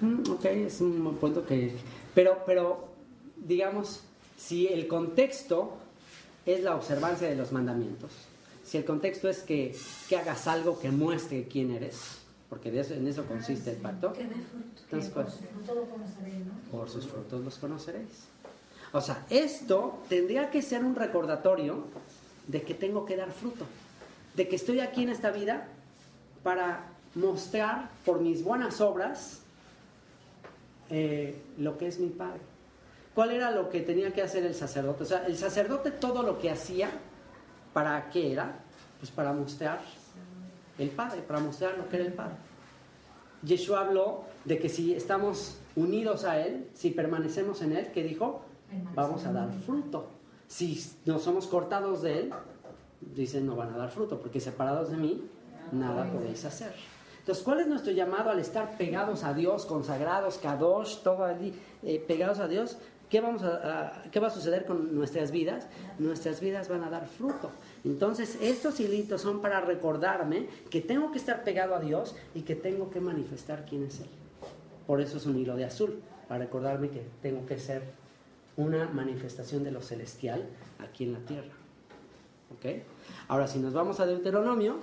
Mm, 0.00 0.30
ok, 0.32 0.44
es 0.46 0.80
un 0.80 1.16
punto 1.20 1.46
que... 1.46 1.76
Pero, 2.12 2.42
pero, 2.44 2.88
digamos, 3.36 4.02
si 4.36 4.66
el 4.66 4.88
contexto 4.88 5.74
es 6.44 6.64
la 6.64 6.74
observancia 6.74 7.28
de 7.28 7.36
los 7.36 7.52
mandamientos, 7.52 8.10
si 8.64 8.78
el 8.78 8.84
contexto 8.84 9.28
es 9.28 9.40
que, 9.40 9.76
que 10.08 10.16
hagas 10.16 10.46
algo 10.46 10.78
que 10.78 10.90
muestre 10.90 11.46
quién 11.48 11.70
eres, 11.70 12.18
porque 12.48 12.70
de 12.70 12.80
eso, 12.80 12.94
en 12.94 13.06
eso 13.06 13.24
consiste 13.26 13.72
el 13.72 13.76
pacto. 13.76 14.12
Entonces, 14.18 15.10
por 15.10 15.30
sus 15.30 15.40
frutos 15.46 15.88
conoceréis, 15.90 16.46
Por 16.70 16.90
sus 16.90 17.06
frutos 17.06 17.44
los 17.44 17.58
conoceréis. 17.58 18.24
O 18.92 19.00
sea, 19.00 19.26
esto 19.28 19.98
tendría 20.08 20.50
que 20.50 20.62
ser 20.62 20.84
un 20.84 20.94
recordatorio 20.94 21.84
de 22.46 22.62
que 22.62 22.74
tengo 22.74 23.04
que 23.04 23.16
dar 23.16 23.32
fruto, 23.32 23.66
de 24.34 24.48
que 24.48 24.56
estoy 24.56 24.80
aquí 24.80 25.02
en 25.02 25.10
esta 25.10 25.30
vida 25.30 25.68
para 26.42 26.86
mostrar 27.14 27.90
por 28.04 28.20
mis 28.20 28.42
buenas 28.42 28.80
obras 28.80 29.40
eh, 30.90 31.36
lo 31.58 31.76
que 31.76 31.88
es 31.88 31.98
mi 31.98 32.08
Padre. 32.08 32.40
¿Cuál 33.14 33.30
era 33.30 33.50
lo 33.50 33.68
que 33.68 33.80
tenía 33.80 34.12
que 34.12 34.22
hacer 34.22 34.44
el 34.44 34.54
sacerdote? 34.54 35.04
O 35.04 35.06
sea, 35.06 35.26
el 35.26 35.36
sacerdote 35.36 35.90
todo 35.90 36.22
lo 36.22 36.38
que 36.38 36.50
hacía 36.50 36.90
¿Para 37.74 38.08
qué 38.08 38.32
era? 38.32 38.60
Pues 38.98 39.10
para 39.10 39.34
mostrar 39.34 39.80
el 40.78 40.88
Padre, 40.88 41.20
para 41.20 41.40
mostrar 41.40 41.76
lo 41.76 41.88
que 41.88 41.96
era 41.96 42.06
el 42.06 42.14
Padre. 42.14 42.36
Yeshua 43.42 43.80
habló 43.80 44.24
de 44.46 44.58
que 44.58 44.70
si 44.70 44.94
estamos 44.94 45.58
unidos 45.76 46.24
a 46.24 46.40
Él, 46.40 46.70
si 46.72 46.90
permanecemos 46.90 47.60
en 47.60 47.72
Él, 47.76 47.90
¿qué 47.92 48.02
dijo? 48.02 48.42
Vamos 48.94 49.26
a 49.26 49.32
dar 49.32 49.52
fruto. 49.52 50.06
Si 50.46 50.82
no 51.04 51.18
somos 51.18 51.46
cortados 51.46 52.00
de 52.00 52.20
Él, 52.20 52.32
dicen 53.00 53.46
no 53.46 53.56
van 53.56 53.74
a 53.74 53.76
dar 53.76 53.90
fruto, 53.90 54.20
porque 54.20 54.40
separados 54.40 54.90
de 54.90 54.96
mí, 54.96 55.22
nada 55.72 56.10
podéis 56.10 56.44
hacer. 56.44 56.72
Entonces, 57.18 57.42
¿cuál 57.42 57.60
es 57.60 57.66
nuestro 57.66 57.92
llamado 57.92 58.30
al 58.30 58.38
estar 58.38 58.76
pegados 58.76 59.24
a 59.24 59.32
Dios, 59.32 59.64
consagrados, 59.64 60.38
kadosh, 60.38 60.98
todo 61.02 61.24
allí, 61.24 61.54
eh, 61.82 61.98
pegados 62.06 62.38
a 62.38 62.48
Dios? 62.48 62.76
¿Qué, 63.14 63.20
vamos 63.20 63.44
a, 63.44 64.02
¿Qué 64.10 64.18
va 64.18 64.26
a 64.26 64.30
suceder 64.30 64.66
con 64.66 64.92
nuestras 64.92 65.30
vidas? 65.30 65.68
Nuestras 66.00 66.40
vidas 66.40 66.68
van 66.68 66.82
a 66.82 66.90
dar 66.90 67.06
fruto. 67.06 67.52
Entonces, 67.84 68.36
estos 68.40 68.80
hilitos 68.80 69.20
son 69.20 69.40
para 69.40 69.60
recordarme 69.60 70.48
que 70.68 70.80
tengo 70.80 71.12
que 71.12 71.18
estar 71.18 71.44
pegado 71.44 71.76
a 71.76 71.78
Dios 71.78 72.16
y 72.34 72.40
que 72.40 72.56
tengo 72.56 72.90
que 72.90 72.98
manifestar 72.98 73.66
quién 73.66 73.84
es 73.84 74.00
Él. 74.00 74.08
Por 74.88 75.00
eso 75.00 75.18
es 75.18 75.26
un 75.26 75.38
hilo 75.38 75.54
de 75.54 75.64
azul, 75.64 76.00
para 76.26 76.44
recordarme 76.44 76.88
que 76.90 77.06
tengo 77.22 77.46
que 77.46 77.56
ser 77.60 77.84
una 78.56 78.88
manifestación 78.88 79.62
de 79.62 79.70
lo 79.70 79.80
celestial 79.80 80.44
aquí 80.80 81.04
en 81.04 81.12
la 81.12 81.20
tierra. 81.20 81.52
¿Ok? 82.58 82.82
Ahora, 83.28 83.46
si 83.46 83.60
nos 83.60 83.72
vamos 83.72 84.00
a 84.00 84.06
Deuteronomio, 84.06 84.78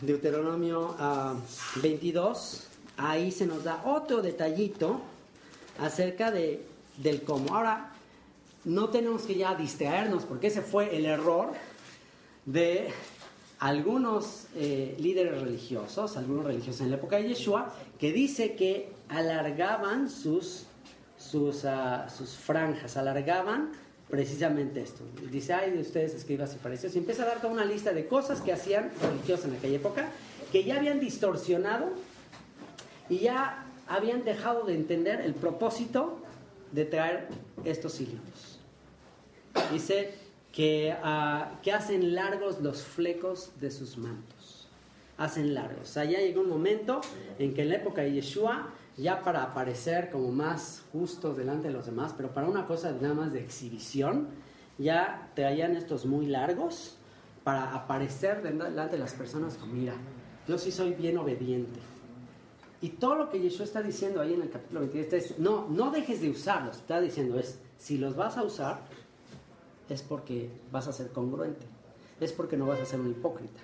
Deuteronomio 0.00 0.96
ah, 0.98 1.34
22, 1.82 2.66
ahí 2.96 3.30
se 3.30 3.44
nos 3.44 3.64
da 3.64 3.82
otro 3.84 4.22
detallito 4.22 5.02
acerca 5.78 6.30
de, 6.30 6.64
del 6.98 7.22
cómo. 7.22 7.54
Ahora, 7.54 7.92
no 8.64 8.88
tenemos 8.88 9.22
que 9.22 9.36
ya 9.36 9.54
distraernos, 9.54 10.24
porque 10.24 10.48
ese 10.48 10.62
fue 10.62 10.96
el 10.96 11.06
error 11.06 11.52
de 12.44 12.88
algunos 13.58 14.46
eh, 14.54 14.96
líderes 14.98 15.40
religiosos, 15.40 16.16
algunos 16.16 16.44
religiosos 16.44 16.82
en 16.82 16.90
la 16.90 16.96
época 16.96 17.16
de 17.16 17.28
Yeshua, 17.28 17.72
que 17.98 18.12
dice 18.12 18.54
que 18.54 18.92
alargaban 19.08 20.10
sus, 20.10 20.64
sus, 21.16 21.64
ah, 21.64 22.08
sus 22.08 22.30
franjas, 22.30 22.96
alargaban 22.96 23.72
precisamente 24.10 24.82
esto. 24.82 25.04
Dice, 25.30 25.54
ay 25.54 25.70
de 25.72 25.80
ustedes 25.80 26.14
escribas 26.14 26.54
y 26.54 26.58
fariseos, 26.58 26.94
y 26.94 26.98
empieza 26.98 27.22
a 27.22 27.26
dar 27.26 27.40
toda 27.40 27.52
una 27.52 27.64
lista 27.64 27.92
de 27.92 28.06
cosas 28.06 28.40
que 28.40 28.52
hacían 28.52 28.90
religiosos 29.00 29.46
en 29.46 29.54
aquella 29.54 29.76
época, 29.76 30.08
que 30.52 30.64
ya 30.64 30.76
habían 30.76 31.00
distorsionado 31.00 31.90
y 33.08 33.18
ya 33.18 33.65
habían 33.88 34.24
dejado 34.24 34.64
de 34.64 34.74
entender 34.74 35.20
el 35.20 35.34
propósito 35.34 36.18
de 36.72 36.84
traer 36.84 37.28
estos 37.64 38.00
hilitos. 38.00 38.58
Dice 39.72 40.14
que, 40.52 40.94
ah, 41.02 41.52
que 41.62 41.72
hacen 41.72 42.14
largos 42.14 42.60
los 42.60 42.82
flecos 42.82 43.52
de 43.60 43.70
sus 43.70 43.96
mantos. 43.98 44.68
Hacen 45.18 45.54
largos. 45.54 45.96
O 45.96 46.04
llegó 46.04 46.42
un 46.42 46.48
momento 46.48 47.00
en 47.38 47.54
que 47.54 47.62
en 47.62 47.70
la 47.70 47.76
época 47.76 48.02
de 48.02 48.12
Yeshua, 48.12 48.70
ya 48.96 49.22
para 49.22 49.42
aparecer 49.42 50.10
como 50.10 50.30
más 50.30 50.82
justos 50.92 51.36
delante 51.36 51.68
de 51.68 51.74
los 51.74 51.86
demás, 51.86 52.14
pero 52.16 52.30
para 52.32 52.48
una 52.48 52.66
cosa 52.66 52.92
nada 53.00 53.14
más 53.14 53.32
de 53.32 53.40
exhibición, 53.40 54.28
ya 54.78 55.30
traían 55.34 55.76
estos 55.76 56.04
muy 56.04 56.26
largos 56.26 56.96
para 57.44 57.74
aparecer 57.74 58.42
delante 58.42 58.96
de 58.96 58.98
las 58.98 59.14
personas 59.14 59.56
como, 59.56 59.72
mira, 59.72 59.94
yo 60.46 60.58
sí 60.58 60.70
soy 60.70 60.92
bien 60.92 61.16
obediente. 61.18 61.80
Y 62.82 62.90
todo 62.90 63.14
lo 63.14 63.30
que 63.30 63.40
Yeshua 63.40 63.64
está 63.64 63.82
diciendo 63.82 64.20
ahí 64.20 64.34
en 64.34 64.42
el 64.42 64.50
capítulo 64.50 64.80
23 64.80 65.30
es, 65.32 65.38
no, 65.38 65.66
no 65.68 65.90
dejes 65.90 66.20
de 66.20 66.30
usarlos. 66.30 66.76
Está 66.76 67.00
diciendo 67.00 67.38
es, 67.38 67.58
si 67.78 67.96
los 67.98 68.14
vas 68.16 68.36
a 68.36 68.42
usar, 68.42 68.80
es 69.88 70.02
porque 70.02 70.50
vas 70.70 70.86
a 70.88 70.92
ser 70.92 71.08
congruente. 71.10 71.64
Es 72.20 72.32
porque 72.32 72.56
no 72.56 72.66
vas 72.66 72.80
a 72.80 72.84
ser 72.84 73.00
un 73.00 73.10
hipócrita. 73.10 73.60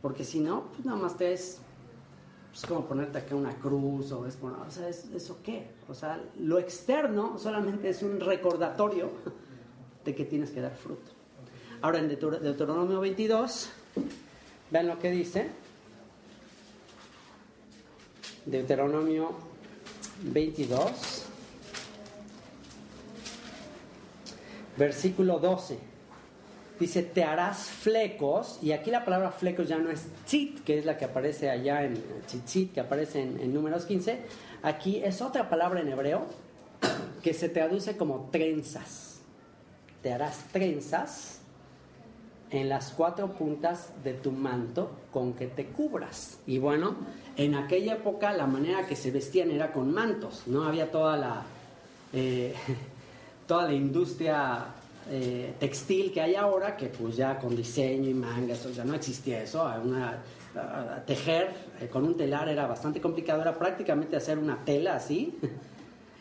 Porque 0.00 0.24
si 0.24 0.40
no, 0.40 0.64
pues 0.72 0.84
nada 0.84 0.98
más 0.98 1.16
te 1.16 1.32
es, 1.32 1.58
es 2.54 2.66
como 2.66 2.86
ponerte 2.86 3.18
acá 3.18 3.34
una 3.34 3.54
cruz 3.56 4.12
o 4.12 4.26
es, 4.26 4.38
o 4.40 4.70
sea, 4.70 4.88
¿es- 4.88 5.06
¿eso 5.14 5.38
qué? 5.42 5.68
O 5.88 5.94
sea, 5.94 6.20
lo 6.38 6.58
externo 6.58 7.38
solamente 7.38 7.88
es 7.88 8.02
un 8.02 8.20
recordatorio 8.20 9.10
de 10.04 10.14
que 10.14 10.24
tienes 10.24 10.50
que 10.50 10.60
dar 10.60 10.76
fruto. 10.76 11.10
Ahora 11.82 11.98
en 11.98 12.08
Deuter- 12.08 12.38
Deuteronomio 12.40 13.00
22, 13.00 13.70
vean 14.70 14.86
lo 14.86 14.98
que 14.98 15.10
dice. 15.10 15.50
Deuteronomio 18.46 19.34
22, 20.22 21.24
versículo 24.76 25.38
12. 25.40 25.78
Dice, 26.78 27.02
te 27.02 27.24
harás 27.24 27.70
flecos, 27.70 28.58
y 28.62 28.72
aquí 28.72 28.90
la 28.90 29.04
palabra 29.04 29.32
flecos 29.32 29.66
ya 29.66 29.78
no 29.78 29.90
es 29.90 30.06
tzit, 30.26 30.62
que 30.62 30.78
es 30.78 30.84
la 30.84 30.96
que 30.96 31.06
aparece 31.06 31.50
allá 31.50 31.84
en 31.84 31.94
tzitzit, 32.26 32.72
que 32.72 32.80
aparece 32.80 33.22
en, 33.22 33.40
en 33.40 33.52
números 33.52 33.86
15. 33.86 34.18
Aquí 34.62 35.02
es 35.02 35.22
otra 35.22 35.48
palabra 35.48 35.80
en 35.80 35.88
hebreo 35.88 36.26
que 37.22 37.34
se 37.34 37.48
traduce 37.48 37.96
como 37.96 38.28
trenzas. 38.30 39.20
Te 40.02 40.12
harás 40.12 40.44
trenzas 40.52 41.40
en 42.56 42.68
las 42.68 42.92
cuatro 42.92 43.28
puntas 43.32 43.90
de 44.02 44.14
tu 44.14 44.32
manto 44.32 44.90
con 45.12 45.34
que 45.34 45.46
te 45.46 45.66
cubras. 45.66 46.38
Y 46.46 46.58
bueno, 46.58 46.96
en 47.36 47.54
aquella 47.54 47.94
época 47.94 48.32
la 48.32 48.46
manera 48.46 48.86
que 48.86 48.96
se 48.96 49.10
vestían 49.10 49.50
era 49.50 49.72
con 49.72 49.92
mantos, 49.92 50.42
no 50.46 50.64
había 50.64 50.90
toda 50.90 51.16
la, 51.16 51.42
eh, 52.12 52.54
toda 53.46 53.64
la 53.66 53.72
industria 53.74 54.66
eh, 55.10 55.54
textil 55.60 56.12
que 56.12 56.20
hay 56.20 56.34
ahora, 56.34 56.76
que 56.76 56.86
pues 56.86 57.16
ya 57.16 57.38
con 57.38 57.54
diseño 57.54 58.08
y 58.10 58.14
mangas, 58.14 58.64
o 58.66 58.74
sea, 58.74 58.84
no 58.84 58.94
existía 58.94 59.42
eso. 59.42 59.62
Una- 59.84 60.18
tejer 61.06 61.50
eh, 61.82 61.88
con 61.88 62.04
un 62.04 62.16
telar 62.16 62.48
era 62.48 62.66
bastante 62.66 62.98
complicado, 62.98 63.42
era 63.42 63.58
prácticamente 63.58 64.16
hacer 64.16 64.38
una 64.38 64.64
tela 64.64 64.96
así. 64.96 65.36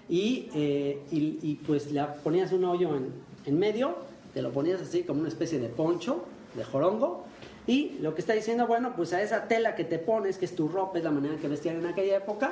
Y, 0.07 0.49
eh, 0.53 1.01
y- 1.11 1.39
y, 1.41 1.55
pues 1.65 1.91
le 1.91 2.03
ponías 2.23 2.51
un 2.51 2.63
hoyo 2.65 2.95
en, 2.95 3.11
en 3.47 3.57
medio, 3.57 3.95
te 4.35 4.41
lo 4.41 4.51
ponías 4.51 4.81
así 4.81 5.03
como 5.03 5.21
una 5.21 5.29
especie 5.29 5.59
de 5.59 5.69
poncho, 5.69 6.25
de 6.55 6.65
jorongo, 6.65 7.23
y 7.67 7.97
lo 8.01 8.13
que 8.13 8.19
está 8.19 8.33
diciendo, 8.33 8.67
bueno, 8.67 8.93
pues 8.93 9.13
a 9.13 9.21
esa 9.21 9.47
tela 9.47 9.75
que 9.75 9.85
te 9.85 9.97
pones, 9.97 10.37
que 10.37 10.43
es 10.43 10.55
tu 10.57 10.67
ropa, 10.67 10.97
es 10.97 11.05
la 11.05 11.11
manera 11.11 11.37
que 11.37 11.47
vestían 11.47 11.77
en 11.77 11.85
aquella 11.85 12.17
época, 12.17 12.51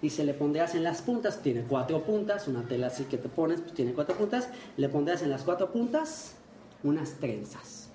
y 0.00 0.10
se 0.10 0.22
le 0.22 0.32
pondrías 0.32 0.76
en 0.76 0.84
las 0.84 1.02
puntas, 1.02 1.42
tiene 1.42 1.64
cuatro 1.64 2.04
puntas, 2.04 2.46
una 2.46 2.62
tela 2.62 2.86
así 2.86 3.02
que 3.04 3.18
te 3.18 3.28
pones, 3.28 3.60
pues 3.60 3.74
tiene 3.74 3.94
cuatro 3.94 4.16
puntas, 4.16 4.48
le 4.76 4.88
pondrías 4.88 5.22
en 5.22 5.30
las 5.30 5.42
cuatro 5.42 5.72
puntas 5.72 6.36
unas 6.84 7.14
trenzas, 7.14 7.90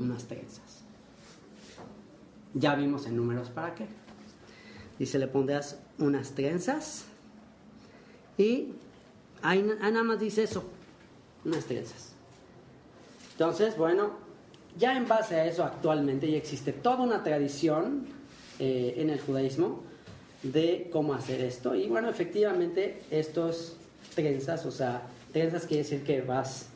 unas 0.00 0.24
trenzas. 0.24 0.82
Ya 2.54 2.74
vimos 2.74 3.06
en 3.06 3.16
números 3.16 3.50
para 3.50 3.72
qué. 3.76 3.86
Dice, 4.98 5.20
le 5.20 5.28
pondrás 5.28 5.78
unas 5.98 6.32
trenzas 6.32 7.04
y 8.36 8.72
ahí 9.42 9.62
nada 9.62 10.02
más 10.02 10.18
dice 10.18 10.42
eso, 10.42 10.64
unas 11.44 11.64
trenzas. 11.64 12.12
Entonces, 13.32 13.76
bueno, 13.76 14.12
ya 14.78 14.96
en 14.96 15.08
base 15.08 15.36
a 15.36 15.46
eso 15.46 15.64
actualmente 15.64 16.30
ya 16.30 16.36
existe 16.36 16.72
toda 16.72 17.02
una 17.02 17.22
tradición 17.22 18.06
eh, 18.58 18.94
en 18.98 19.10
el 19.10 19.20
judaísmo 19.20 19.82
de 20.42 20.88
cómo 20.92 21.14
hacer 21.14 21.40
esto. 21.40 21.74
Y 21.74 21.88
bueno, 21.88 22.08
efectivamente, 22.08 23.02
estos 23.10 23.76
trenzas, 24.14 24.66
o 24.66 24.70
sea, 24.70 25.02
trenzas 25.32 25.66
quiere 25.66 25.82
decir 25.82 26.04
que 26.04 26.20
vas 26.22 26.66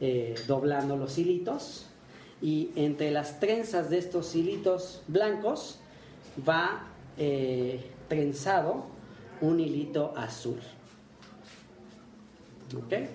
eh, 0.00 0.34
doblando 0.46 0.96
los 0.96 1.18
hilitos 1.18 1.86
y 2.42 2.70
entre 2.76 3.10
las 3.10 3.40
trenzas 3.40 3.90
de 3.90 3.98
estos 3.98 4.34
hilitos 4.34 5.02
blancos 5.08 5.78
va 6.46 6.86
eh, 7.18 7.80
trenzado 8.08 8.86
un 9.40 9.60
hilito 9.60 10.12
azul. 10.16 10.58
¿Ok? 12.76 13.08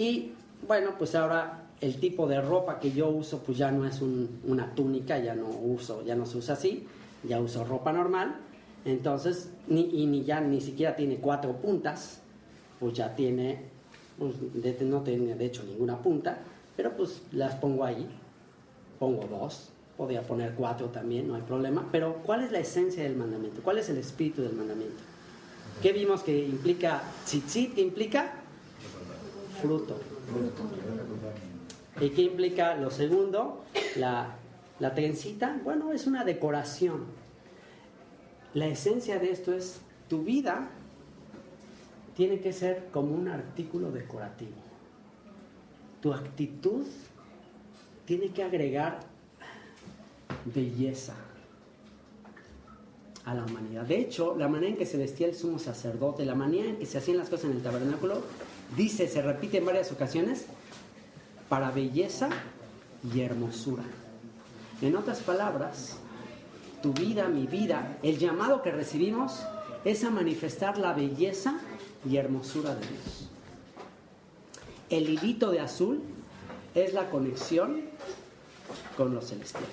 Y 0.00 0.32
bueno, 0.66 0.92
pues 0.96 1.14
ahora 1.14 1.64
el 1.82 2.00
tipo 2.00 2.26
de 2.26 2.40
ropa 2.40 2.80
que 2.80 2.90
yo 2.92 3.10
uso, 3.10 3.40
pues 3.44 3.58
ya 3.58 3.70
no 3.70 3.84
es 3.86 4.00
un- 4.00 4.40
una 4.46 4.74
túnica, 4.74 5.18
ya 5.18 5.34
no 5.34 5.46
uso, 5.46 6.02
ya 6.06 6.14
no 6.14 6.24
se 6.24 6.38
usa 6.38 6.54
así, 6.54 6.86
ya 7.22 7.38
uso 7.38 7.64
ropa 7.64 7.92
normal. 7.92 8.34
Entonces, 8.86 9.50
ni, 9.68 9.90
y 9.92 10.06
ni 10.06 10.24
ya 10.24 10.40
ni 10.40 10.62
siquiera 10.62 10.96
tiene 10.96 11.16
cuatro 11.16 11.52
puntas, 11.56 12.20
pues 12.78 12.94
ya 12.94 13.14
tiene, 13.14 13.60
pues, 14.18 14.36
no 14.80 15.02
tiene 15.02 15.34
de 15.34 15.44
hecho 15.44 15.64
ninguna 15.64 15.98
punta, 15.98 16.38
pero 16.78 16.96
pues 16.96 17.20
las 17.32 17.56
pongo 17.56 17.84
ahí, 17.84 18.06
pongo 18.98 19.26
dos, 19.26 19.68
podría 19.98 20.22
poner 20.22 20.54
cuatro 20.54 20.86
también, 20.86 21.28
no 21.28 21.34
hay 21.34 21.42
problema. 21.42 21.86
Pero, 21.92 22.22
¿cuál 22.24 22.42
es 22.42 22.52
la 22.52 22.58
esencia 22.60 23.02
del 23.02 23.16
mandamiento? 23.16 23.60
¿Cuál 23.62 23.76
es 23.76 23.90
el 23.90 23.98
espíritu 23.98 24.40
del 24.40 24.54
mandamiento? 24.54 24.96
¿Qué 25.82 25.92
vimos 25.92 26.22
que 26.22 26.38
implica 26.46 27.02
tzitzit? 27.26 27.74
¿Qué 27.74 27.82
implica? 27.82 28.39
Fruto. 29.60 29.98
¿Y 32.00 32.10
qué 32.10 32.22
implica 32.22 32.76
lo 32.76 32.90
segundo? 32.90 33.64
La, 33.96 34.36
la 34.78 34.94
trencita. 34.94 35.60
Bueno, 35.64 35.92
es 35.92 36.06
una 36.06 36.24
decoración. 36.24 37.04
La 38.54 38.66
esencia 38.66 39.18
de 39.18 39.30
esto 39.30 39.52
es 39.52 39.80
tu 40.08 40.22
vida 40.24 40.70
tiene 42.16 42.40
que 42.40 42.52
ser 42.52 42.88
como 42.92 43.14
un 43.14 43.28
artículo 43.28 43.90
decorativo. 43.92 44.52
tu 46.00 46.12
actitud 46.12 46.86
tiene 48.06 48.30
que 48.30 48.42
agregar 48.42 49.00
belleza 50.46 51.14
a 53.24 53.34
la 53.34 53.44
humanidad. 53.44 53.84
De 53.84 53.98
hecho, 53.98 54.34
la 54.36 54.48
manera 54.48 54.72
en 54.72 54.78
que 54.78 54.86
se 54.86 54.96
vestía 54.96 55.26
el 55.28 55.34
sumo 55.34 55.58
sacerdote, 55.58 56.24
la 56.24 56.34
manera 56.34 56.68
en 56.68 56.76
que 56.76 56.86
se 56.86 56.98
hacían 56.98 57.18
las 57.18 57.28
cosas 57.28 57.50
en 57.50 57.52
el 57.52 57.62
tabernáculo, 57.62 58.22
dice, 58.76 59.08
se 59.08 59.22
repite 59.22 59.58
en 59.58 59.66
varias 59.66 59.92
ocasiones, 59.92 60.46
para 61.48 61.70
belleza 61.70 62.28
y 63.12 63.20
hermosura. 63.20 63.82
En 64.82 64.96
otras 64.96 65.20
palabras, 65.20 65.96
tu 66.82 66.92
vida, 66.92 67.28
mi 67.28 67.46
vida, 67.46 67.98
el 68.02 68.18
llamado 68.18 68.62
que 68.62 68.70
recibimos 68.70 69.40
es 69.84 70.04
a 70.04 70.10
manifestar 70.10 70.78
la 70.78 70.92
belleza 70.92 71.58
y 72.08 72.16
hermosura 72.16 72.74
de 72.74 72.86
Dios. 72.86 73.28
El 74.88 75.08
hilito 75.08 75.50
de 75.50 75.60
azul 75.60 76.00
es 76.74 76.94
la 76.94 77.10
conexión 77.10 77.82
con 78.96 79.14
lo 79.14 79.20
celestial. 79.20 79.64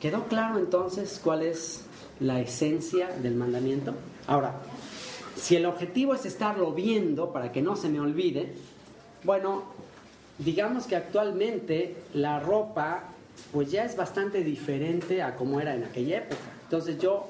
¿Quedó 0.00 0.24
claro 0.24 0.58
entonces 0.58 1.20
cuál 1.22 1.42
es 1.42 1.82
la 2.20 2.40
esencia 2.40 3.08
del 3.08 3.34
mandamiento? 3.34 3.94
Ahora, 4.26 4.54
si 5.36 5.56
el 5.56 5.66
objetivo 5.66 6.14
es 6.14 6.24
estarlo 6.26 6.72
viendo 6.72 7.32
para 7.32 7.52
que 7.52 7.62
no 7.62 7.76
se 7.76 7.88
me 7.88 8.00
olvide, 8.00 8.54
bueno, 9.22 9.64
digamos 10.38 10.86
que 10.86 10.96
actualmente 10.96 11.96
la 12.14 12.40
ropa 12.40 13.04
pues 13.52 13.70
ya 13.70 13.84
es 13.84 13.96
bastante 13.96 14.42
diferente 14.42 15.22
a 15.22 15.36
como 15.36 15.60
era 15.60 15.74
en 15.74 15.84
aquella 15.84 16.18
época. 16.18 16.40
Entonces 16.62 16.98
yo, 16.98 17.26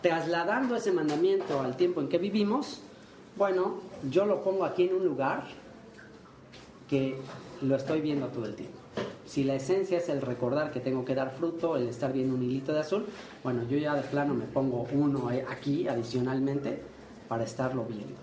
trasladando 0.00 0.76
ese 0.76 0.92
mandamiento 0.92 1.60
al 1.60 1.76
tiempo 1.76 2.00
en 2.00 2.08
que 2.08 2.18
vivimos, 2.18 2.80
bueno, 3.36 3.80
yo 4.08 4.26
lo 4.26 4.42
pongo 4.42 4.64
aquí 4.64 4.84
en 4.84 4.94
un 4.94 5.04
lugar 5.04 5.44
que 6.88 7.16
lo 7.62 7.76
estoy 7.76 8.00
viendo 8.00 8.28
todo 8.28 8.46
el 8.46 8.54
tiempo. 8.54 8.78
Si 9.26 9.44
la 9.44 9.54
esencia 9.54 9.98
es 9.98 10.08
el 10.08 10.22
recordar 10.22 10.72
que 10.72 10.80
tengo 10.80 11.04
que 11.04 11.14
dar 11.14 11.32
fruto, 11.32 11.76
el 11.76 11.88
estar 11.88 12.12
viendo 12.12 12.34
un 12.34 12.42
hilito 12.42 12.72
de 12.72 12.80
azul, 12.80 13.06
bueno, 13.44 13.62
yo 13.68 13.76
ya 13.78 13.94
de 13.94 14.02
plano 14.02 14.34
me 14.34 14.44
pongo 14.44 14.86
uno 14.92 15.30
aquí 15.48 15.86
adicionalmente 15.86 16.80
para 17.30 17.44
estarlo 17.44 17.84
viendo. 17.84 18.18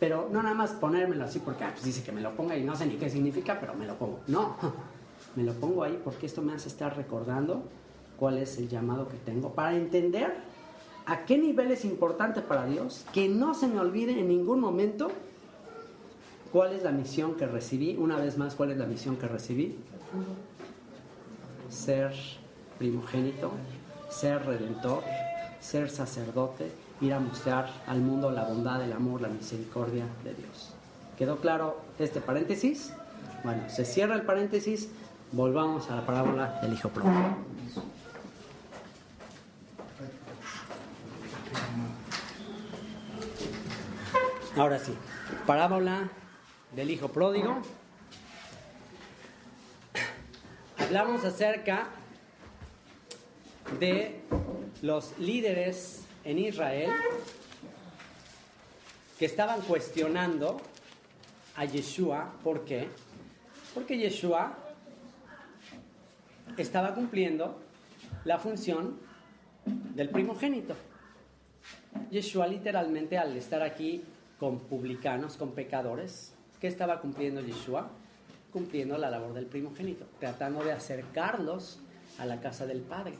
Pero 0.00 0.30
no 0.32 0.42
nada 0.42 0.54
más 0.54 0.70
ponérmelo 0.70 1.24
así 1.24 1.38
porque 1.38 1.64
ah, 1.64 1.70
pues 1.72 1.84
dice 1.84 2.02
que 2.02 2.12
me 2.12 2.22
lo 2.22 2.34
ponga 2.34 2.56
y 2.56 2.64
no 2.64 2.74
sé 2.74 2.86
ni 2.86 2.94
qué 2.94 3.10
significa, 3.10 3.60
pero 3.60 3.74
me 3.74 3.86
lo 3.86 3.94
pongo. 3.96 4.20
No, 4.26 4.56
me 5.36 5.42
lo 5.42 5.52
pongo 5.52 5.84
ahí 5.84 6.00
porque 6.02 6.24
esto 6.24 6.40
me 6.40 6.54
hace 6.54 6.68
estar 6.68 6.96
recordando 6.96 7.64
cuál 8.18 8.38
es 8.38 8.56
el 8.56 8.70
llamado 8.70 9.06
que 9.06 9.18
tengo 9.18 9.52
para 9.52 9.76
entender 9.76 10.32
a 11.04 11.26
qué 11.26 11.36
nivel 11.36 11.70
es 11.70 11.84
importante 11.84 12.40
para 12.40 12.64
Dios, 12.64 13.04
que 13.12 13.28
no 13.28 13.52
se 13.52 13.66
me 13.66 13.78
olvide 13.78 14.18
en 14.18 14.28
ningún 14.28 14.60
momento 14.60 15.08
cuál 16.52 16.72
es 16.72 16.84
la 16.84 16.92
misión 16.92 17.34
que 17.34 17.46
recibí. 17.46 17.98
Una 17.98 18.16
vez 18.16 18.38
más, 18.38 18.54
cuál 18.54 18.70
es 18.70 18.78
la 18.78 18.86
misión 18.86 19.16
que 19.16 19.28
recibí. 19.28 19.76
Ser 21.68 22.14
primogénito, 22.78 23.50
ser 24.08 24.46
redentor, 24.46 25.02
ser 25.60 25.90
sacerdote, 25.90 26.70
ir 27.00 27.12
a 27.12 27.20
mostrar 27.20 27.70
al 27.86 28.00
mundo 28.00 28.30
la 28.30 28.44
bondad, 28.44 28.82
el 28.82 28.92
amor, 28.92 29.20
la 29.20 29.28
misericordia 29.28 30.04
de 30.24 30.34
Dios. 30.34 30.72
¿Quedó 31.18 31.38
claro 31.38 31.80
este 31.98 32.20
paréntesis? 32.20 32.92
Bueno, 33.44 33.68
se 33.68 33.84
cierra 33.84 34.14
el 34.14 34.22
paréntesis, 34.22 34.88
volvamos 35.32 35.90
a 35.90 35.96
la 35.96 36.06
parábola 36.06 36.58
del 36.62 36.72
Hijo 36.72 36.88
Pródigo. 36.88 37.36
Ahora 44.56 44.78
sí, 44.78 44.94
parábola 45.46 46.08
del 46.74 46.90
Hijo 46.90 47.08
Pródigo. 47.08 47.58
Hablamos 50.78 51.24
acerca 51.24 51.88
de 53.78 54.22
los 54.82 55.18
líderes 55.18 56.05
en 56.26 56.40
Israel 56.40 56.90
que 59.16 59.26
estaban 59.26 59.60
cuestionando 59.62 60.60
a 61.54 61.64
Yeshua. 61.64 62.32
¿Por 62.42 62.64
qué? 62.64 62.88
Porque 63.72 63.96
Yeshua 63.96 64.58
estaba 66.56 66.94
cumpliendo 66.94 67.60
la 68.24 68.38
función 68.38 68.98
del 69.64 70.10
primogénito. 70.10 70.74
Yeshua 72.10 72.48
literalmente 72.48 73.16
al 73.16 73.36
estar 73.36 73.62
aquí 73.62 74.02
con 74.38 74.58
publicanos, 74.58 75.36
con 75.36 75.52
pecadores, 75.52 76.34
¿qué 76.60 76.66
estaba 76.66 77.00
cumpliendo 77.00 77.40
Yeshua? 77.40 77.88
Cumpliendo 78.52 78.98
la 78.98 79.10
labor 79.10 79.32
del 79.32 79.46
primogénito, 79.46 80.06
tratando 80.18 80.64
de 80.64 80.72
acercarlos 80.72 81.78
a 82.18 82.26
la 82.26 82.40
casa 82.40 82.66
del 82.66 82.80
Padre. 82.80 83.14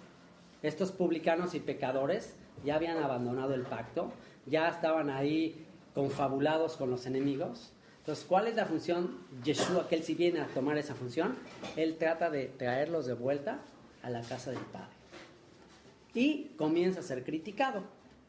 Estos 0.62 0.90
publicanos 0.90 1.54
y 1.54 1.60
pecadores 1.60 2.34
ya 2.64 2.76
habían 2.76 2.98
abandonado 2.98 3.54
el 3.54 3.62
pacto, 3.62 4.12
ya 4.46 4.68
estaban 4.68 5.10
ahí 5.10 5.66
confabulados 5.94 6.76
con 6.76 6.90
los 6.90 7.06
enemigos. 7.06 7.72
Entonces, 7.98 8.24
¿cuál 8.24 8.46
es 8.46 8.54
la 8.54 8.66
función 8.66 9.18
Yeshua? 9.42 9.88
Que 9.88 9.96
él 9.96 10.04
si 10.04 10.14
viene 10.14 10.40
a 10.40 10.46
tomar 10.46 10.78
esa 10.78 10.94
función, 10.94 11.36
él 11.76 11.96
trata 11.98 12.30
de 12.30 12.46
traerlos 12.46 13.06
de 13.06 13.14
vuelta 13.14 13.60
a 14.02 14.10
la 14.10 14.20
casa 14.20 14.50
del 14.50 14.60
Padre. 14.60 14.94
Y 16.14 16.50
comienza 16.56 17.00
a 17.00 17.02
ser 17.02 17.24
criticado 17.24 17.82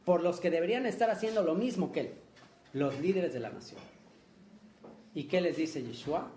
por 0.03 0.23
los 0.23 0.39
que 0.39 0.49
deberían 0.49 0.85
estar 0.85 1.09
haciendo 1.09 1.43
lo 1.43 1.53
mismo 1.53 1.91
que 1.91 1.99
él, 1.99 2.13
los 2.73 2.99
líderes 2.99 3.33
de 3.33 3.39
la 3.39 3.49
nación. 3.49 3.79
¿Y 5.13 5.25
qué 5.25 5.41
les 5.41 5.57
dice 5.57 5.83
Yeshua? 5.83 6.31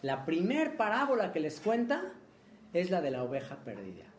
La 0.00 0.24
primer 0.24 0.76
parábola 0.76 1.32
que 1.32 1.40
les 1.40 1.60
cuenta 1.60 2.12
es 2.72 2.90
la 2.90 3.00
de 3.00 3.10
la 3.10 3.22
oveja 3.22 3.56
perdida. 3.56 4.11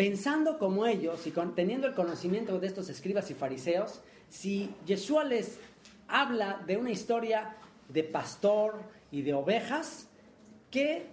Pensando 0.00 0.58
como 0.58 0.86
ellos 0.86 1.26
y 1.26 1.30
teniendo 1.54 1.86
el 1.86 1.92
conocimiento 1.92 2.58
de 2.58 2.66
estos 2.66 2.88
escribas 2.88 3.30
y 3.30 3.34
fariseos, 3.34 4.00
si 4.30 4.70
Yeshua 4.86 5.24
les 5.24 5.58
habla 6.08 6.62
de 6.66 6.78
una 6.78 6.90
historia 6.90 7.58
de 7.90 8.02
pastor 8.02 8.80
y 9.12 9.20
de 9.20 9.34
ovejas, 9.34 10.08
¿qué 10.70 11.04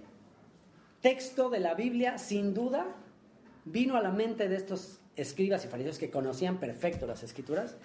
texto 1.01 1.49
de 1.49 1.59
la 1.59 1.73
Biblia 1.73 2.18
sin 2.18 2.53
duda 2.53 2.85
vino 3.65 3.97
a 3.97 4.01
la 4.01 4.11
mente 4.11 4.47
de 4.47 4.55
estos 4.55 5.01
escribas 5.18 5.65
y 5.65 5.68
fariseos 5.68 5.97
que 5.97 6.09
conocían 6.09 6.57
perfecto 6.57 7.05
las 7.07 7.23
escrituras? 7.23 7.76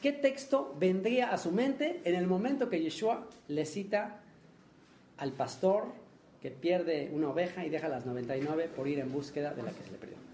¿Qué 0.00 0.10
texto 0.10 0.74
vendría 0.80 1.32
a 1.32 1.36
su 1.36 1.52
mente 1.52 2.00
en 2.04 2.14
el 2.14 2.26
momento 2.26 2.70
que 2.70 2.80
Yeshua 2.80 3.28
le 3.48 3.66
cita 3.66 4.22
al 5.18 5.32
pastor 5.32 5.88
que 6.40 6.50
pierde 6.50 7.10
una 7.12 7.28
oveja 7.28 7.66
y 7.66 7.68
deja 7.68 7.90
las 7.90 8.06
99 8.06 8.70
por 8.74 8.88
ir 8.88 9.00
en 9.00 9.12
búsqueda 9.12 9.52
de 9.52 9.64
la 9.64 9.72
que 9.72 9.82
se 9.84 9.90
le 9.90 9.98
perdió? 9.98 10.29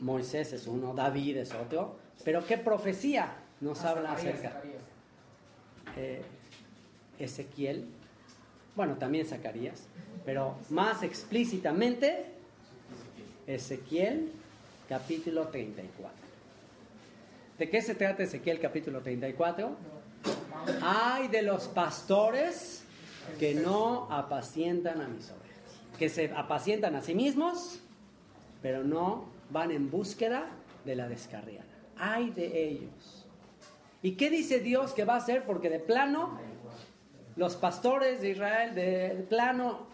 Moisés 0.00 0.52
es 0.52 0.66
uno, 0.66 0.94
David 0.94 1.38
es 1.38 1.52
otro, 1.52 1.96
pero 2.24 2.44
¿qué 2.46 2.58
profecía 2.58 3.36
nos 3.60 3.84
habla 3.84 4.12
acerca? 4.12 4.62
Eh, 5.96 6.22
Ezequiel, 7.18 7.86
bueno, 8.74 8.96
también 8.96 9.26
Zacarías, 9.26 9.86
pero 10.24 10.56
más 10.70 11.02
explícitamente 11.02 12.26
Ezequiel 13.46 14.32
capítulo 14.88 15.48
34. 15.48 16.18
¿De 17.58 17.68
qué 17.68 17.82
se 17.82 17.94
trata 17.94 18.22
Ezequiel 18.22 18.58
capítulo 18.58 19.00
34? 19.00 19.76
Hay 20.82 21.28
de 21.28 21.42
los 21.42 21.68
pastores 21.68 22.84
que 23.38 23.54
no 23.54 24.10
apacientan 24.10 25.00
a 25.00 25.08
mis 25.08 25.30
ovejas, 25.30 25.98
que 25.98 26.08
se 26.08 26.32
apacientan 26.34 26.96
a 26.96 27.02
sí 27.02 27.14
mismos, 27.14 27.80
pero 28.62 28.82
no 28.82 29.29
van 29.50 29.70
en 29.70 29.90
búsqueda 29.90 30.46
de 30.84 30.96
la 30.96 31.08
descarriada. 31.08 31.66
Hay 31.98 32.30
de 32.30 32.68
ellos. 32.68 33.26
¿Y 34.02 34.12
qué 34.12 34.30
dice 34.30 34.60
Dios 34.60 34.92
que 34.92 35.04
va 35.04 35.14
a 35.14 35.18
hacer? 35.18 35.44
Porque 35.44 35.68
de 35.68 35.78
plano, 35.78 36.38
los 37.36 37.56
pastores 37.56 38.22
de 38.22 38.30
Israel, 38.30 38.74
de 38.74 39.26
plano, 39.28 39.86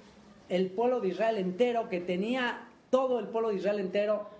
el 0.49 0.70
pueblo 0.70 1.01
de 1.01 1.09
Israel 1.09 1.39
entero, 1.39 1.89
que 1.89 2.01
tenía 2.01 2.69
todo 2.91 3.19
el 3.19 3.27
pueblo 3.27 3.49
de 3.49 3.57
Israel 3.57 3.81
entero, 3.81 4.31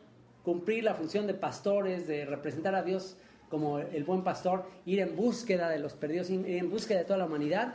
cumplir 0.45 0.85
la 0.85 0.95
función 0.95 1.27
de 1.27 1.35
pastores, 1.35 2.07
de 2.07 2.25
representar 2.25 2.77
a 2.77 2.83
Dios 2.83 3.17
como 3.51 3.79
el 3.79 4.05
buen 4.05 4.23
pastor, 4.23 4.65
ir 4.85 5.01
en 5.01 5.17
búsqueda 5.17 5.69
de 5.69 5.79
los 5.79 5.95
perdidos, 5.95 6.31
ir 6.31 6.47
en 6.47 6.71
búsqueda 6.71 6.99
de 6.99 7.05
toda 7.05 7.19
la 7.19 7.27
humanidad. 7.27 7.75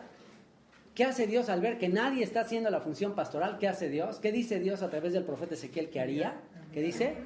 ¿Qué 0.95 1.05
hace 1.05 1.27
Dios 1.27 1.49
al 1.49 1.61
ver 1.61 1.77
que 1.77 1.87
nadie 1.87 2.23
está 2.23 2.41
haciendo 2.41 2.69
la 2.69 2.81
función 2.81 3.13
pastoral? 3.13 3.57
¿Qué 3.59 3.67
hace 3.67 3.89
Dios? 3.89 4.19
¿Qué 4.19 4.31
dice 4.31 4.59
Dios 4.59 4.81
a 4.81 4.89
través 4.89 5.13
del 5.13 5.23
profeta 5.23 5.53
Ezequiel 5.53 5.89
que 5.89 6.01
haría? 6.01 6.35
¿Qué 6.73 6.81
dice? 6.81 7.17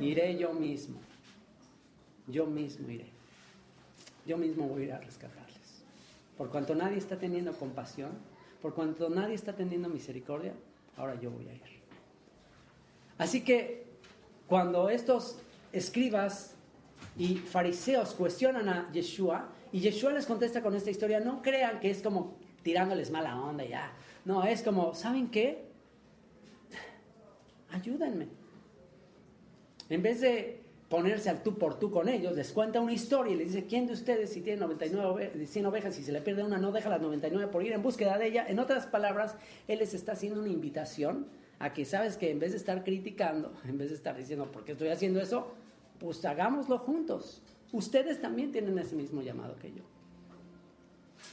Iré 0.00 0.36
yo 0.36 0.52
mismo. 0.52 0.98
Yo 2.26 2.46
mismo 2.46 2.88
iré. 2.90 3.06
Yo 4.26 4.38
mismo 4.38 4.66
voy 4.68 4.82
a 4.82 4.84
ir 4.84 4.92
a 4.92 4.98
rescatarles. 4.98 5.84
Por 6.38 6.50
cuanto 6.50 6.74
nadie 6.74 6.96
está 6.96 7.18
teniendo 7.18 7.52
compasión, 7.52 8.12
por 8.62 8.74
cuanto 8.74 9.10
nadie 9.10 9.34
está 9.34 9.54
teniendo 9.54 9.88
misericordia, 9.88 10.54
ahora 10.96 11.20
yo 11.20 11.30
voy 11.30 11.48
a 11.48 11.54
ir. 11.54 11.62
Así 13.18 13.42
que 13.42 13.84
cuando 14.46 14.88
estos 14.88 15.38
escribas 15.72 16.54
y 17.16 17.36
fariseos 17.36 18.14
cuestionan 18.14 18.68
a 18.68 18.90
Yeshua 18.92 19.50
Y 19.72 19.80
Yeshua 19.80 20.12
les 20.12 20.26
contesta 20.26 20.62
con 20.62 20.74
esta 20.74 20.90
historia, 20.90 21.20
no 21.20 21.42
crean 21.42 21.80
que 21.80 21.90
es 21.90 22.02
como 22.02 22.36
tirándoles 22.62 23.10
mala 23.10 23.40
onda 23.40 23.64
ya. 23.64 23.92
No, 24.24 24.44
es 24.44 24.62
como, 24.62 24.94
¿saben 24.94 25.28
qué? 25.28 25.64
Ayúdenme. 27.70 28.41
En 29.92 30.02
vez 30.02 30.22
de 30.22 30.58
ponerse 30.88 31.28
al 31.28 31.42
tú 31.42 31.58
por 31.58 31.78
tú 31.78 31.90
con 31.90 32.08
ellos, 32.08 32.34
les 32.34 32.50
cuenta 32.52 32.80
una 32.80 32.94
historia 32.94 33.34
y 33.34 33.36
les 33.36 33.48
dice, 33.48 33.66
¿quién 33.66 33.86
de 33.86 33.92
ustedes 33.92 34.32
si 34.32 34.40
tiene 34.40 34.60
99 34.60 35.46
100 35.46 35.66
ovejas 35.66 35.98
y 35.98 36.02
se 36.02 36.12
le 36.12 36.22
pierde 36.22 36.42
una, 36.42 36.56
no 36.56 36.72
deja 36.72 36.88
las 36.88 37.02
99 37.02 37.52
por 37.52 37.62
ir 37.62 37.74
en 37.74 37.82
búsqueda 37.82 38.16
de 38.16 38.28
ella? 38.28 38.46
En 38.48 38.58
otras 38.58 38.86
palabras, 38.86 39.34
Él 39.68 39.80
les 39.80 39.92
está 39.92 40.12
haciendo 40.12 40.40
una 40.40 40.48
invitación 40.48 41.26
a 41.58 41.74
que, 41.74 41.84
¿sabes 41.84 42.16
que 42.16 42.30
En 42.30 42.38
vez 42.38 42.52
de 42.52 42.56
estar 42.56 42.84
criticando, 42.84 43.52
en 43.68 43.76
vez 43.76 43.90
de 43.90 43.96
estar 43.96 44.16
diciendo, 44.16 44.50
¿por 44.50 44.64
qué 44.64 44.72
estoy 44.72 44.88
haciendo 44.88 45.20
eso? 45.20 45.52
Pues 45.98 46.24
hagámoslo 46.24 46.78
juntos. 46.78 47.42
Ustedes 47.70 48.18
también 48.18 48.50
tienen 48.50 48.78
ese 48.78 48.96
mismo 48.96 49.20
llamado 49.20 49.56
que 49.56 49.72
yo. 49.72 49.82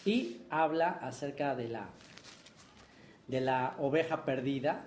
Y 0.04 0.42
habla 0.50 0.90
acerca 1.02 1.56
de 1.56 1.70
la, 1.70 1.88
de 3.30 3.40
la 3.40 3.76
oveja 3.80 4.26
perdida. 4.26 4.84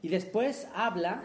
Y 0.00 0.10
después 0.10 0.68
habla 0.76 1.24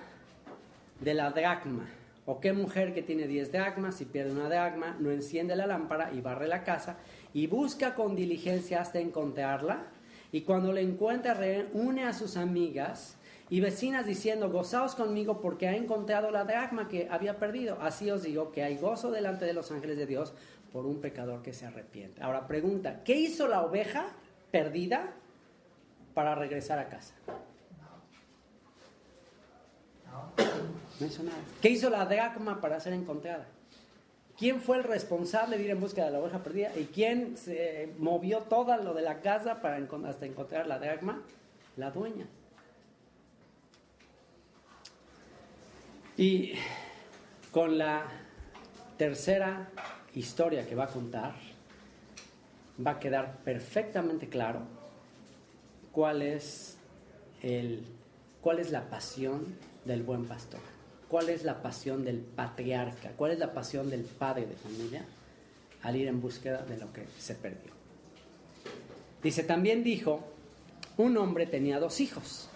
de 1.03 1.13
la 1.13 1.31
dracma. 1.31 1.89
¿O 2.25 2.39
qué 2.39 2.53
mujer 2.53 2.93
que 2.93 3.01
tiene 3.01 3.27
10 3.27 3.51
dracmas, 3.51 3.95
si 3.95 4.05
pierde 4.05 4.31
una 4.31 4.47
dracma, 4.47 4.95
no 4.99 5.11
enciende 5.11 5.55
la 5.55 5.67
lámpara 5.67 6.11
y 6.13 6.21
barre 6.21 6.47
la 6.47 6.63
casa 6.63 6.97
y 7.33 7.47
busca 7.47 7.95
con 7.95 8.15
diligencia 8.15 8.79
hasta 8.79 8.99
encontrarla? 8.99 9.83
Y 10.31 10.41
cuando 10.41 10.71
la 10.71 10.79
encuentra, 10.79 11.33
reúne 11.33 12.05
a 12.05 12.13
sus 12.13 12.37
amigas 12.37 13.17
y 13.49 13.59
vecinas 13.59 14.05
diciendo, 14.05 14.49
gozaos 14.49 14.95
conmigo 14.95 15.41
porque 15.41 15.67
ha 15.67 15.75
encontrado 15.75 16.31
la 16.31 16.45
dracma 16.45 16.87
que 16.87 17.07
había 17.11 17.37
perdido. 17.37 17.77
Así 17.81 18.09
os 18.09 18.23
digo 18.23 18.51
que 18.51 18.63
hay 18.63 18.77
gozo 18.77 19.11
delante 19.11 19.45
de 19.45 19.53
los 19.53 19.71
ángeles 19.71 19.97
de 19.97 20.05
Dios 20.05 20.33
por 20.71 20.85
un 20.85 21.01
pecador 21.01 21.43
que 21.43 21.53
se 21.53 21.65
arrepiente. 21.65 22.23
Ahora 22.23 22.47
pregunta, 22.47 23.03
¿qué 23.03 23.15
hizo 23.15 23.47
la 23.47 23.61
oveja 23.61 24.07
perdida 24.49 25.13
para 26.13 26.35
regresar 26.35 26.79
a 26.79 26.87
casa? 26.87 27.13
No 30.13 30.42
nada. 30.99 31.37
¿Qué 31.61 31.69
hizo 31.69 31.89
la 31.89 32.05
dracma 32.05 32.61
para 32.61 32.79
ser 32.79 32.93
encontrada? 32.93 33.45
¿Quién 34.37 34.61
fue 34.61 34.77
el 34.77 34.83
responsable 34.83 35.57
de 35.57 35.63
ir 35.63 35.69
en 35.71 35.79
busca 35.79 36.05
de 36.05 36.11
la 36.11 36.19
oveja 36.19 36.41
perdida? 36.41 36.71
¿Y 36.75 36.85
quién 36.85 37.37
se 37.37 37.93
movió 37.99 38.39
todo 38.39 38.75
lo 38.77 38.93
de 38.93 39.01
la 39.01 39.21
casa 39.21 39.61
para 39.61 39.77
hasta 39.77 40.25
encontrar 40.25 40.67
la 40.67 40.79
dracma? 40.79 41.21
La 41.77 41.91
dueña. 41.91 42.25
Y 46.17 46.53
con 47.51 47.77
la 47.77 48.05
tercera 48.97 49.69
historia 50.13 50.67
que 50.67 50.75
va 50.75 50.85
a 50.85 50.87
contar, 50.87 51.33
va 52.85 52.91
a 52.91 52.99
quedar 52.99 53.37
perfectamente 53.43 54.29
claro 54.29 54.61
cuál 55.91 56.21
es, 56.21 56.77
el, 57.41 57.85
cuál 58.41 58.59
es 58.59 58.71
la 58.71 58.89
pasión 58.89 59.55
del 59.85 60.03
buen 60.03 60.25
pastor, 60.25 60.61
cuál 61.13 61.29
es 61.29 61.43
la 61.43 61.61
pasión 61.61 62.03
del 62.03 62.21
patriarca, 62.21 63.11
cuál 63.15 63.33
es 63.33 63.37
la 63.37 63.53
pasión 63.53 63.87
del 63.87 64.01
padre 64.01 64.47
de 64.47 64.55
familia 64.55 65.05
al 65.83 65.95
ir 65.95 66.07
en 66.07 66.19
búsqueda 66.19 66.63
de 66.63 66.75
lo 66.75 66.91
que 66.91 67.05
se 67.19 67.35
perdió. 67.35 67.71
Dice, 69.21 69.43
también 69.43 69.83
dijo, 69.83 70.21
un 70.97 71.15
hombre 71.17 71.45
tenía 71.45 71.79
dos 71.79 72.01
hijos. 72.01 72.49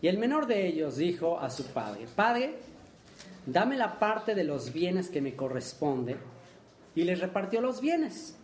Y 0.00 0.06
el 0.06 0.16
menor 0.16 0.46
de 0.46 0.64
ellos 0.68 0.96
dijo 0.96 1.40
a 1.40 1.50
su 1.50 1.64
padre, 1.66 2.06
Padre, 2.14 2.54
dame 3.46 3.76
la 3.76 3.98
parte 3.98 4.36
de 4.36 4.44
los 4.44 4.72
bienes 4.72 5.08
que 5.08 5.20
me 5.20 5.34
corresponde. 5.34 6.14
Y 6.94 7.02
le 7.02 7.16
repartió 7.16 7.60
los 7.60 7.80
bienes. 7.80 8.36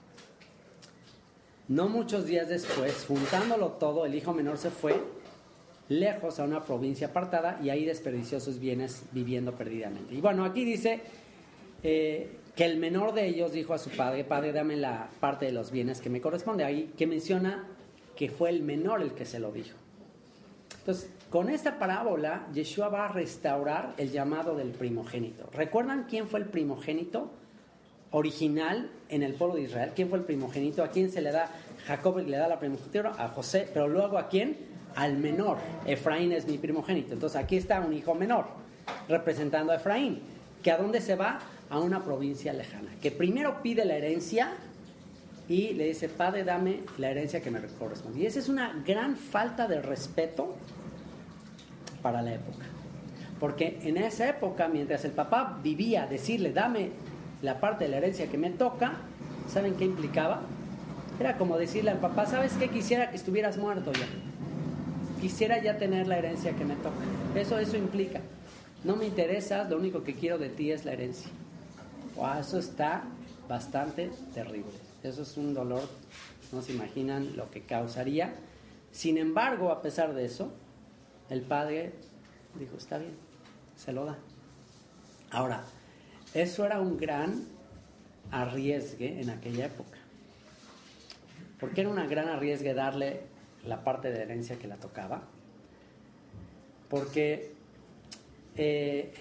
No 1.68 1.88
muchos 1.88 2.26
días 2.26 2.48
después, 2.48 3.04
juntándolo 3.06 3.68
todo, 3.68 4.04
el 4.04 4.16
hijo 4.16 4.34
menor 4.34 4.58
se 4.58 4.72
fue 4.72 5.00
lejos 5.90 6.38
a 6.38 6.44
una 6.44 6.64
provincia 6.64 7.08
apartada 7.08 7.58
y 7.62 7.68
ahí 7.68 7.84
desperdició 7.84 8.38
sus 8.38 8.60
bienes 8.60 9.02
viviendo 9.10 9.56
perdidamente. 9.56 10.14
Y 10.14 10.20
bueno, 10.20 10.44
aquí 10.44 10.64
dice 10.64 11.00
eh, 11.82 12.30
que 12.54 12.64
el 12.64 12.78
menor 12.78 13.12
de 13.12 13.26
ellos 13.26 13.52
dijo 13.52 13.74
a 13.74 13.78
su 13.78 13.90
padre, 13.90 14.22
padre, 14.22 14.52
dame 14.52 14.76
la 14.76 15.10
parte 15.18 15.46
de 15.46 15.52
los 15.52 15.72
bienes 15.72 16.00
que 16.00 16.08
me 16.08 16.20
corresponde. 16.20 16.64
Ahí 16.64 16.92
que 16.96 17.08
menciona 17.08 17.66
que 18.14 18.30
fue 18.30 18.50
el 18.50 18.62
menor 18.62 19.02
el 19.02 19.14
que 19.14 19.24
se 19.24 19.40
lo 19.40 19.50
dijo. 19.50 19.76
Entonces, 20.78 21.10
con 21.28 21.50
esta 21.50 21.78
parábola, 21.80 22.46
Yeshua 22.54 22.88
va 22.88 23.06
a 23.06 23.08
restaurar 23.08 23.94
el 23.96 24.12
llamado 24.12 24.54
del 24.54 24.70
primogénito. 24.70 25.50
¿Recuerdan 25.52 26.06
quién 26.08 26.28
fue 26.28 26.38
el 26.38 26.46
primogénito 26.46 27.32
original 28.12 28.90
en 29.08 29.24
el 29.24 29.34
pueblo 29.34 29.56
de 29.56 29.62
Israel? 29.62 29.90
¿Quién 29.96 30.08
fue 30.08 30.18
el 30.18 30.24
primogénito? 30.24 30.84
¿A 30.84 30.88
quién 30.88 31.10
se 31.10 31.20
le 31.20 31.32
da? 31.32 31.50
Jacob 31.84 32.18
le 32.18 32.36
da 32.36 32.46
la 32.46 32.60
primogénito 32.60 33.08
a 33.08 33.28
José, 33.28 33.68
pero 33.74 33.88
luego 33.88 34.16
a 34.16 34.28
quién? 34.28 34.69
Al 34.96 35.16
menor. 35.16 35.58
Efraín 35.86 36.32
es 36.32 36.46
mi 36.46 36.58
primogénito. 36.58 37.12
Entonces 37.12 37.40
aquí 37.40 37.56
está 37.56 37.80
un 37.80 37.92
hijo 37.92 38.14
menor 38.14 38.46
representando 39.08 39.72
a 39.72 39.76
Efraín, 39.76 40.20
que 40.62 40.70
a 40.70 40.76
dónde 40.76 41.00
se 41.00 41.16
va? 41.16 41.38
A 41.68 41.78
una 41.78 42.02
provincia 42.02 42.52
lejana, 42.52 42.90
que 43.00 43.12
primero 43.12 43.62
pide 43.62 43.84
la 43.84 43.94
herencia 43.94 44.52
y 45.48 45.74
le 45.74 45.86
dice, 45.86 46.08
padre, 46.08 46.44
dame 46.44 46.80
la 46.98 47.10
herencia 47.10 47.40
que 47.40 47.50
me 47.50 47.60
corresponde. 47.60 48.20
Y 48.20 48.26
esa 48.26 48.38
es 48.38 48.48
una 48.48 48.82
gran 48.86 49.16
falta 49.16 49.66
de 49.66 49.80
respeto 49.80 50.54
para 52.02 52.22
la 52.22 52.34
época. 52.34 52.66
Porque 53.38 53.78
en 53.82 53.96
esa 53.96 54.28
época, 54.28 54.68
mientras 54.68 55.04
el 55.04 55.12
papá 55.12 55.58
vivía, 55.62 56.06
decirle, 56.06 56.52
dame 56.52 56.90
la 57.42 57.58
parte 57.58 57.84
de 57.84 57.90
la 57.90 57.96
herencia 57.96 58.28
que 58.28 58.38
me 58.38 58.50
toca, 58.50 58.94
¿saben 59.48 59.74
qué 59.74 59.84
implicaba? 59.84 60.42
Era 61.18 61.36
como 61.36 61.56
decirle 61.56 61.90
al 61.90 61.98
papá, 61.98 62.26
¿sabes 62.26 62.52
qué? 62.54 62.68
Quisiera 62.68 63.10
que 63.10 63.16
estuvieras 63.16 63.56
muerto 63.56 63.92
ya. 63.92 64.06
Quisiera 65.20 65.62
ya 65.62 65.76
tener 65.76 66.06
la 66.06 66.18
herencia 66.18 66.56
que 66.56 66.64
me 66.64 66.76
toca. 66.76 66.96
Eso, 67.34 67.58
eso 67.58 67.76
implica. 67.76 68.20
No 68.84 68.96
me 68.96 69.06
interesas, 69.06 69.68
lo 69.68 69.76
único 69.76 70.02
que 70.02 70.14
quiero 70.14 70.38
de 70.38 70.48
ti 70.48 70.70
es 70.70 70.84
la 70.84 70.92
herencia. 70.92 71.30
eso 72.38 72.58
está 72.58 73.04
bastante 73.48 74.10
terrible. 74.32 74.72
Eso 75.02 75.22
es 75.22 75.36
un 75.36 75.52
dolor, 75.52 75.82
no 76.52 76.62
se 76.62 76.72
imaginan 76.72 77.36
lo 77.36 77.50
que 77.50 77.62
causaría. 77.62 78.34
Sin 78.92 79.18
embargo, 79.18 79.70
a 79.70 79.82
pesar 79.82 80.14
de 80.14 80.24
eso, 80.24 80.52
el 81.28 81.42
padre 81.42 81.92
dijo, 82.58 82.76
está 82.76 82.98
bien, 82.98 83.12
se 83.76 83.92
lo 83.92 84.04
da. 84.06 84.18
Ahora, 85.30 85.64
eso 86.34 86.64
era 86.64 86.80
un 86.80 86.96
gran 86.96 87.44
arriesgue 88.30 89.20
en 89.20 89.30
aquella 89.30 89.66
época. 89.66 89.98
¿Por 91.58 91.72
qué 91.72 91.82
era 91.82 91.90
una 91.90 92.06
gran 92.06 92.28
arriesgue 92.28 92.72
darle 92.72 93.29
la 93.66 93.84
parte 93.84 94.10
de 94.10 94.22
herencia 94.22 94.56
que 94.56 94.68
la 94.68 94.76
tocaba? 94.76 95.22
Porque 96.88 97.52
eh, 98.56 99.12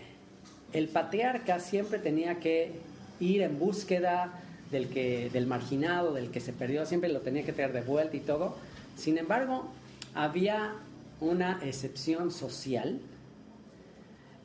el 0.73 0.87
patriarca 0.87 1.59
siempre 1.59 1.99
tenía 1.99 2.39
que 2.39 2.73
ir 3.19 3.41
en 3.41 3.59
búsqueda 3.59 4.41
del, 4.71 4.89
que, 4.89 5.29
del 5.31 5.47
marginado, 5.47 6.13
del 6.13 6.31
que 6.31 6.39
se 6.39 6.53
perdió, 6.53 6.85
siempre 6.85 7.09
lo 7.09 7.21
tenía 7.21 7.43
que 7.43 7.53
traer 7.53 7.73
de 7.73 7.81
vuelta 7.81 8.15
y 8.15 8.21
todo. 8.21 8.55
Sin 8.95 9.17
embargo, 9.17 9.69
había 10.13 10.75
una 11.21 11.59
excepción 11.63 12.31
social 12.31 12.99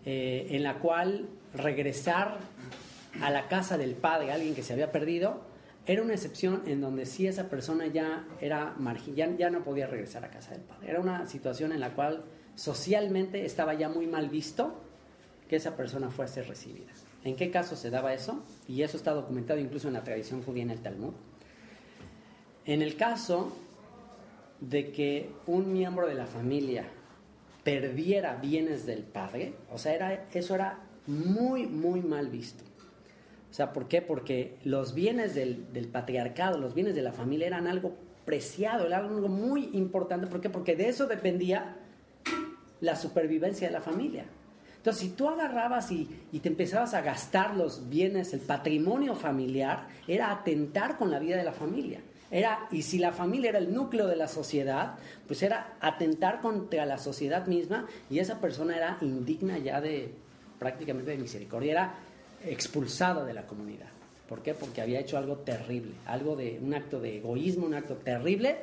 eh, 0.05 0.49
en 0.51 0.63
la 0.63 0.75
cual 0.79 1.29
regresar 1.55 2.39
a 3.21 3.31
la 3.31 3.49
casa 3.49 3.79
del 3.79 3.95
padre, 3.95 4.33
alguien 4.33 4.55
que 4.55 4.63
se 4.63 4.73
había 4.73 4.91
perdido, 4.91 5.41
era 5.87 6.03
una 6.03 6.15
excepción 6.15 6.63
en 6.67 6.81
donde 6.81 7.05
si 7.05 7.27
esa 7.27 7.49
persona 7.49 7.87
ya 7.87 8.27
era 8.41 8.75
marginal, 8.79 9.37
ya, 9.37 9.51
no 9.51 9.63
podía 9.63 9.87
regresar 9.87 10.25
a 10.25 10.31
casa 10.31 10.53
del 10.53 10.63
padre. 10.63 10.91
Era 10.91 11.01
una 11.01 11.27
situación 11.27 11.73
en 11.73 11.81
la 11.81 11.95
cual 11.95 12.25
socialmente 12.55 13.45
estaba 13.45 13.75
ya 13.75 13.89
muy 13.89 14.07
mal 14.07 14.31
visto 14.31 14.81
que 15.49 15.57
esa 15.57 15.77
persona 15.77 16.11
fuese 16.11 16.43
recibida. 16.43 16.91
¿En 17.23 17.37
qué 17.37 17.51
caso 17.51 17.77
se 17.77 17.91
daba 17.91 18.15
eso? 18.15 18.43
Y 18.67 18.83
eso 18.83 18.97
está 18.97 19.13
documentado 19.13 19.61
incluso 19.61 19.89
en 19.89 19.95
la 19.95 20.05
tradición 20.05 20.43
judía 20.43 20.63
en 20.63 20.71
el 20.71 20.81
Talmud. 20.81 21.13
En 22.65 22.81
el 22.81 22.97
caso 22.97 23.53
de 24.61 24.91
que 24.91 25.31
un 25.47 25.73
miembro 25.73 26.07
de 26.07 26.15
la 26.15 26.27
familia 26.27 26.87
perdiera 27.63 28.37
bienes 28.37 28.87
del 28.87 29.03
padre, 29.03 29.55
o 29.71 29.77
sea, 29.77 29.95
era, 29.95 30.27
eso 30.33 30.55
era 30.55 30.79
muy, 31.07 31.67
muy 31.67 32.01
mal 32.01 32.29
visto. 32.29 32.65
O 33.55 33.57
sea, 33.57 33.73
¿por 33.73 33.87
qué? 33.87 34.03
Porque 34.03 34.59
los 34.65 34.95
bienes 34.95 35.37
del, 35.37 35.73
del, 35.73 35.87
patriarcado, 35.87 36.59
los 36.59 36.75
bienes 36.75 36.97
de 36.97 37.03
la 37.03 37.13
familia 37.13 37.47
eran 37.47 37.69
algo 37.69 37.95
preciado, 38.25 38.85
era 38.85 38.97
algo 38.97 39.29
muy 39.29 39.71
importante. 39.75 40.27
¿Por 40.27 40.41
qué? 40.41 40.51
Porque 40.51 40.75
de 40.75 40.89
eso 40.89 41.07
dependía 41.07 41.77
la 42.81 42.97
supervivencia 42.97 43.69
de 43.69 43.73
la 43.73 43.81
familia. 43.81 44.25
Entonces, 44.79 45.03
si 45.05 45.11
tú 45.11 45.29
agarrabas 45.29 45.93
y, 45.93 46.27
y, 46.33 46.41
te 46.41 46.49
empezabas 46.49 46.95
a 46.95 47.03
gastar 47.03 47.55
los 47.55 47.89
bienes, 47.89 48.35
el 48.35 48.41
patrimonio 48.41 49.15
familiar, 49.15 49.87
era 50.09 50.33
atentar 50.33 50.99
con 50.99 51.13
la 51.13 51.21
vida 51.21 51.37
de 51.37 51.45
la 51.45 51.53
familia. 51.53 52.01
Era, 52.33 52.67
y 52.73 52.83
si 52.83 52.99
la 52.99 53.13
familia 53.13 53.51
era 53.51 53.59
el 53.59 53.73
núcleo 53.73 54.09
de 54.09 54.17
la 54.17 54.27
sociedad, 54.27 54.97
pues 55.29 55.45
era 55.45 55.77
atentar 55.79 56.41
contra 56.41 56.87
la 56.87 56.99
sociedad 56.99 57.47
misma 57.47 57.87
y 58.11 58.19
esa 58.19 58.41
persona 58.41 58.77
era 58.77 58.99
indigna 59.01 59.59
ya 59.59 59.81
de 59.81 60.13
prácticamente 60.59 61.11
de 61.11 61.19
misericordia, 61.19 61.73
era 61.73 61.95
expulsada 62.47 63.25
de 63.25 63.35
la 63.35 63.47
comunidad. 63.47 63.89
¿Por 64.29 64.43
qué? 64.43 64.55
Porque 64.55 64.81
había 64.81 65.01
hecho 65.01 65.19
algo 65.19 65.39
terrible, 65.39 65.93
algo 66.07 66.37
de 66.37 66.59
un 66.63 66.75
acto 66.75 67.01
de 67.01 67.19
egoísmo, 67.19 67.67
un 67.67 67.75
acto 67.75 67.97
terrible 67.97 68.57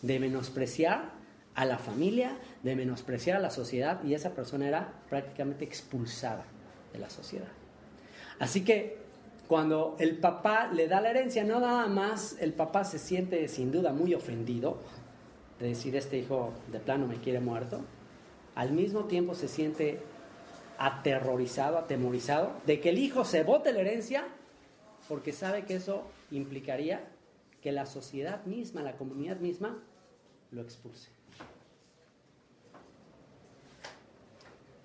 de 0.00 0.18
menospreciar 0.18 1.10
a 1.54 1.64
la 1.64 1.78
familia, 1.78 2.38
de 2.62 2.74
menospreciar 2.76 3.36
a 3.36 3.40
la 3.40 3.50
sociedad 3.50 4.02
y 4.04 4.14
esa 4.14 4.30
persona 4.30 4.66
era 4.66 4.92
prácticamente 5.10 5.64
expulsada 5.64 6.44
de 6.92 6.98
la 6.98 7.10
sociedad. 7.10 7.48
Así 8.38 8.64
que 8.64 8.98
cuando 9.48 9.96
el 9.98 10.16
papá 10.16 10.70
le 10.72 10.88
da 10.88 11.00
la 11.00 11.10
herencia, 11.10 11.44
no 11.44 11.60
nada 11.60 11.86
más 11.86 12.36
el 12.40 12.54
papá 12.54 12.84
se 12.84 12.98
siente 12.98 13.46
sin 13.48 13.70
duda 13.70 13.92
muy 13.92 14.14
ofendido 14.14 14.78
de 15.60 15.68
decir 15.68 15.94
este 15.94 16.18
hijo 16.18 16.52
de 16.72 16.80
plano 16.80 17.06
me 17.06 17.16
quiere 17.16 17.40
muerto, 17.40 17.82
al 18.54 18.72
mismo 18.72 19.04
tiempo 19.04 19.34
se 19.34 19.48
siente 19.48 20.00
aterrorizado, 20.82 21.78
atemorizado 21.78 22.54
de 22.66 22.80
que 22.80 22.88
el 22.88 22.98
hijo 22.98 23.24
se 23.24 23.44
vote 23.44 23.72
la 23.72 23.82
herencia 23.82 24.26
porque 25.08 25.32
sabe 25.32 25.64
que 25.64 25.76
eso 25.76 26.02
implicaría 26.32 27.04
que 27.60 27.70
la 27.70 27.86
sociedad 27.86 28.44
misma, 28.46 28.82
la 28.82 28.96
comunidad 28.96 29.36
misma, 29.36 29.78
lo 30.50 30.60
expulse. 30.60 31.08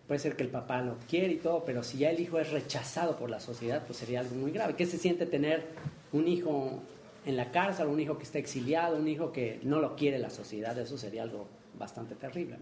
Puede 0.07 0.19
ser 0.19 0.35
que 0.35 0.43
el 0.43 0.49
papá 0.49 0.83
lo 0.83 0.97
quiere 1.09 1.33
y 1.33 1.37
todo, 1.37 1.65
pero 1.65 1.81
si 1.81 1.97
ya 1.97 2.11
el 2.11 2.19
hijo 2.19 2.39
es 2.39 2.51
rechazado 2.51 3.17
por 3.17 3.31
la 3.31 3.39
sociedad, 3.39 3.83
pues 3.87 3.97
sería 3.97 4.19
algo 4.19 4.35
muy 4.35 4.51
grave. 4.51 4.75
¿Qué 4.75 4.85
se 4.85 4.99
siente 4.99 5.25
tener 5.25 5.65
un 6.13 6.27
hijo 6.27 6.79
en 7.25 7.35
la 7.35 7.51
cárcel, 7.51 7.87
un 7.87 7.99
hijo 7.99 8.19
que 8.19 8.23
está 8.23 8.37
exiliado, 8.37 8.97
un 8.97 9.07
hijo 9.07 9.31
que 9.31 9.59
no 9.63 9.81
lo 9.81 9.95
quiere 9.95 10.19
la 10.19 10.29
sociedad? 10.29 10.77
Eso 10.77 10.95
sería 10.95 11.23
algo 11.23 11.47
bastante 11.77 12.13
terrible. 12.13 12.57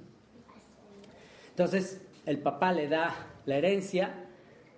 Entonces, 1.49 2.01
el 2.25 2.39
papá 2.39 2.71
le 2.71 2.87
da 2.87 3.15
la 3.45 3.55
herencia, 3.55 4.13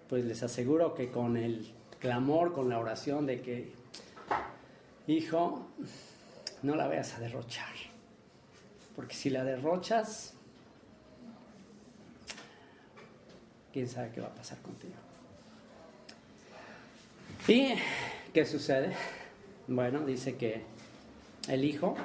pues 0.10 0.26
les 0.26 0.44
aseguro 0.44 0.94
que 0.94 1.10
con 1.12 1.38
el 1.38 1.74
clamor, 2.00 2.54
con 2.54 2.70
la 2.70 2.80
oración 2.80 3.26
de 3.26 3.42
que, 3.42 3.72
hijo, 5.08 5.68
no 6.64 6.76
la 6.76 6.88
vayas 6.88 7.14
a 7.16 7.20
derrochar. 7.20 7.74
Porque 8.96 9.16
si 9.16 9.30
la 9.30 9.44
derrochas, 9.44 10.34
quién 13.72 13.88
sabe 13.88 14.12
qué 14.12 14.22
va 14.22 14.28
a 14.28 14.34
pasar 14.34 14.58
contigo. 14.60 14.96
¿Y 17.48 17.76
qué 18.34 18.46
sucede? 18.46 18.94
Bueno, 19.68 20.02
dice 20.02 20.36
que 20.36 20.64
el 21.48 21.64
hijo 21.64 21.96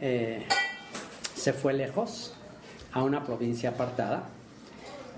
eh, 0.00 0.46
se 1.34 1.52
fue 1.52 1.72
lejos 1.72 2.34
a 2.92 3.02
una 3.02 3.24
provincia 3.24 3.70
apartada 3.70 4.28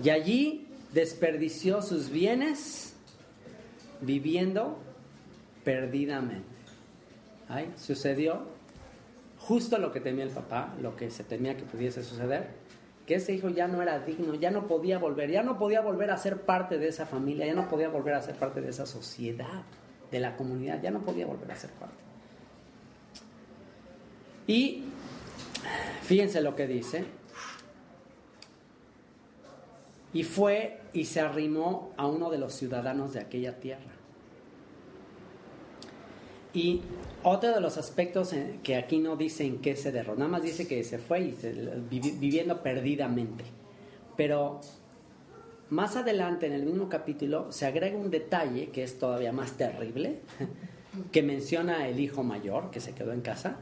y 0.03 0.09
allí 0.09 0.67
desperdició 0.93 1.81
sus 1.81 2.09
bienes 2.09 2.93
viviendo 4.01 4.77
perdidamente. 5.63 6.47
Ahí 7.47 7.71
sucedió 7.77 8.41
justo 9.39 9.77
lo 9.77 9.91
que 9.91 9.99
temía 9.99 10.23
el 10.23 10.31
papá, 10.31 10.73
lo 10.81 10.95
que 10.95 11.11
se 11.11 11.23
temía 11.23 11.57
que 11.57 11.63
pudiese 11.63 12.03
suceder 12.03 12.61
que 13.05 13.15
ese 13.15 13.33
hijo 13.33 13.49
ya 13.49 13.67
no 13.67 13.81
era 13.81 13.99
digno, 13.99 14.35
ya 14.35 14.51
no 14.51 14.67
podía 14.67 14.97
volver, 14.97 15.29
ya 15.29 15.43
no 15.43 15.57
podía 15.57 15.81
volver 15.81 16.11
a 16.11 16.17
ser 16.17 16.41
parte 16.41 16.77
de 16.77 16.87
esa 16.87 17.05
familia, 17.05 17.45
ya 17.45 17.53
no 17.53 17.67
podía 17.67 17.89
volver 17.89 18.13
a 18.13 18.21
ser 18.21 18.35
parte 18.35 18.61
de 18.61 18.69
esa 18.69 18.85
sociedad, 18.85 19.63
de 20.11 20.19
la 20.19 20.35
comunidad, 20.35 20.81
ya 20.81 20.91
no 20.91 21.01
podía 21.01 21.25
volver 21.25 21.51
a 21.51 21.55
ser 21.55 21.71
parte. 21.71 21.97
Y 24.47 24.85
fíjense 26.03 26.41
lo 26.41 26.55
que 26.55 26.67
dice. 26.67 27.05
Y 30.13 30.23
fue 30.23 30.79
y 30.93 31.05
se 31.05 31.21
arrimó 31.21 31.91
a 31.97 32.05
uno 32.05 32.29
de 32.29 32.37
los 32.37 32.53
ciudadanos 32.53 33.13
de 33.13 33.19
aquella 33.19 33.59
tierra. 33.59 33.91
Y 36.53 36.81
otro 37.23 37.53
de 37.53 37.61
los 37.61 37.77
aspectos 37.77 38.33
que 38.63 38.75
aquí 38.75 38.99
no 38.99 39.15
dice 39.15 39.45
en 39.45 39.59
qué 39.59 39.75
se 39.77 39.91
derrotó, 39.91 40.19
nada 40.19 40.31
más 40.31 40.43
dice 40.43 40.67
que 40.67 40.83
se 40.83 40.97
fue 40.97 41.21
y 41.21 41.35
viviendo 42.19 42.61
perdidamente. 42.61 43.45
Pero 44.17 44.59
más 45.69 45.95
adelante 45.95 46.47
en 46.47 46.53
el 46.53 46.63
mismo 46.63 46.89
capítulo 46.89 47.49
se 47.53 47.65
agrega 47.65 47.97
un 47.97 48.11
detalle 48.11 48.69
que 48.71 48.83
es 48.83 48.99
todavía 48.99 49.31
más 49.31 49.53
terrible, 49.53 50.19
que 51.13 51.23
menciona 51.23 51.87
el 51.87 52.01
hijo 52.01 52.23
mayor 52.23 52.71
que 52.71 52.81
se 52.81 52.93
quedó 52.93 53.13
en 53.13 53.21
casa, 53.21 53.59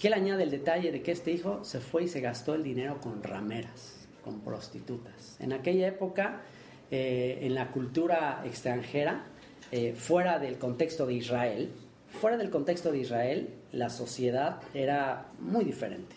que 0.00 0.08
él 0.08 0.14
añade 0.14 0.42
el 0.42 0.50
detalle 0.50 0.90
de 0.90 1.02
que 1.02 1.12
este 1.12 1.30
hijo 1.30 1.62
se 1.62 1.78
fue 1.78 2.04
y 2.04 2.08
se 2.08 2.20
gastó 2.20 2.54
el 2.56 2.64
dinero 2.64 3.00
con 3.00 3.22
rameras, 3.22 3.95
con 4.26 4.40
prostitutas. 4.40 5.36
En 5.38 5.52
aquella 5.52 5.86
época, 5.86 6.42
eh, 6.90 7.38
en 7.42 7.54
la 7.54 7.70
cultura 7.70 8.42
extranjera, 8.44 9.22
eh, 9.70 9.94
fuera 9.96 10.40
del 10.40 10.58
contexto 10.58 11.06
de 11.06 11.14
Israel, 11.14 11.70
fuera 12.10 12.36
del 12.36 12.50
contexto 12.50 12.90
de 12.90 12.98
Israel, 12.98 13.50
la 13.70 13.88
sociedad 13.88 14.60
era 14.74 15.28
muy 15.38 15.64
diferente. 15.64 16.16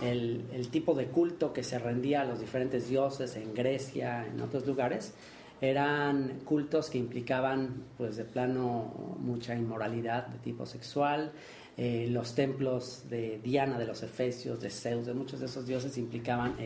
El, 0.00 0.68
tipo 0.70 0.94
de 0.94 1.06
culto 1.06 1.52
que 1.52 1.64
se 1.64 1.78
rendía 1.78 2.22
a 2.22 2.24
los 2.24 2.40
diferentes 2.40 2.88
dioses 2.88 3.36
en 3.36 3.52
Grecia, 3.54 4.24
en 4.26 4.40
otros 4.40 4.66
lugares, 4.66 5.12
eran 5.60 6.40
cultos 6.44 6.90
que 6.90 6.98
implicaban, 6.98 7.84
pues 7.98 8.16
de 8.16 8.24
plano, 8.24 9.16
mucha 9.18 9.54
inmoralidad 9.54 10.28
de 10.28 10.38
tipo 10.38 10.64
sexual. 10.64 11.32
Eh, 11.76 12.06
los 12.08 12.34
templos 12.34 13.04
de 13.10 13.40
Diana, 13.42 13.78
de 13.78 13.86
los 13.86 14.02
Efesios, 14.02 14.60
de 14.60 14.70
Zeus, 14.70 15.06
de 15.06 15.14
muchos 15.14 15.40
de 15.40 15.46
esos 15.46 15.66
dioses 15.66 15.98
implicaban 15.98 16.56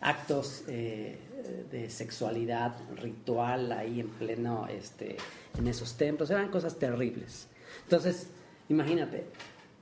actos 0.00 0.64
de 0.66 1.90
sexualidad 1.90 2.76
ritual 2.96 3.72
ahí 3.72 4.00
en 4.00 4.08
pleno, 4.08 4.66
este, 4.68 5.16
en 5.58 5.68
esos 5.68 5.96
templos, 5.96 6.30
eran 6.30 6.50
cosas 6.50 6.76
terribles. 6.78 7.48
Entonces, 7.84 8.28
imagínate, 8.68 9.24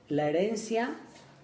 la 0.09 0.29
herencia 0.29 0.95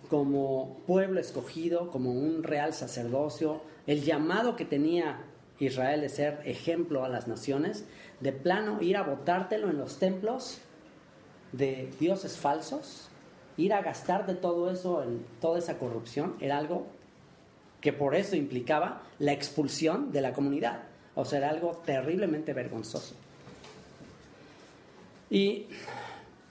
como 0.10 0.82
pueblo 0.88 1.20
escogido, 1.20 1.90
como 1.90 2.12
un 2.12 2.44
real 2.44 2.74
sacerdocio, 2.74 3.62
el 3.88 4.04
llamado 4.04 4.56
que 4.56 4.66
tenía 4.66 5.22
Israel 5.60 6.02
de 6.02 6.10
ser 6.10 6.42
ejemplo 6.46 7.06
a 7.06 7.10
las 7.10 7.28
naciones, 7.28 7.86
de 8.20 8.32
plano 8.32 8.82
ir 8.82 8.98
a 8.98 9.04
botártelo 9.04 9.70
en 9.70 9.78
los 9.78 10.00
templos 10.00 10.60
de 11.52 11.92
dioses 12.00 12.38
falsos, 12.38 13.10
ir 13.58 13.74
a 13.74 13.82
gastarte 13.82 14.34
todo 14.34 14.72
eso, 14.72 15.04
en 15.04 15.26
toda 15.40 15.60
esa 15.60 15.78
corrupción, 15.78 16.36
era 16.40 16.58
algo 16.58 16.88
que 17.82 17.92
por 17.92 18.16
eso 18.16 18.36
implicaba 18.36 19.02
la 19.20 19.34
expulsión 19.34 20.12
de 20.12 20.22
la 20.22 20.34
comunidad. 20.34 20.84
O 21.16 21.26
sea, 21.26 21.40
era 21.40 21.50
algo 21.50 21.82
terriblemente 21.84 22.54
vergonzoso. 22.54 23.16
Y 25.30 25.66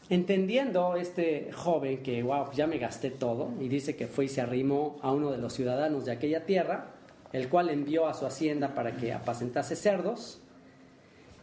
entendiendo 0.08 0.96
este 0.96 1.52
joven 1.52 2.02
que, 2.02 2.22
wow, 2.22 2.50
ya 2.52 2.66
me 2.66 2.78
gasté 2.78 3.10
todo, 3.10 3.50
y 3.60 3.68
dice 3.68 3.94
que 3.94 4.08
fue 4.08 4.24
y 4.24 4.28
se 4.28 4.40
arrimó 4.40 4.98
a 5.02 5.12
uno 5.12 5.30
de 5.30 5.38
los 5.38 5.52
ciudadanos 5.52 6.04
de 6.04 6.12
aquella 6.12 6.44
tierra, 6.44 6.88
el 7.32 7.48
cual 7.48 7.70
envió 7.70 8.08
a 8.08 8.14
su 8.14 8.26
hacienda 8.26 8.74
para 8.74 8.96
que 8.96 9.12
apacentase 9.12 9.76
cerdos, 9.76 10.40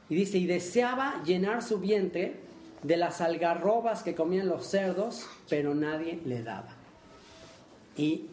y 0.09 0.15
dice, 0.15 0.37
y 0.37 0.45
deseaba 0.45 1.21
llenar 1.23 1.61
su 1.61 1.79
vientre 1.79 2.35
de 2.83 2.97
las 2.97 3.21
algarrobas 3.21 4.03
que 4.03 4.15
comían 4.15 4.47
los 4.47 4.65
cerdos, 4.65 5.27
pero 5.49 5.73
nadie 5.75 6.19
le 6.25 6.43
daba. 6.43 6.75
Y 7.95 8.27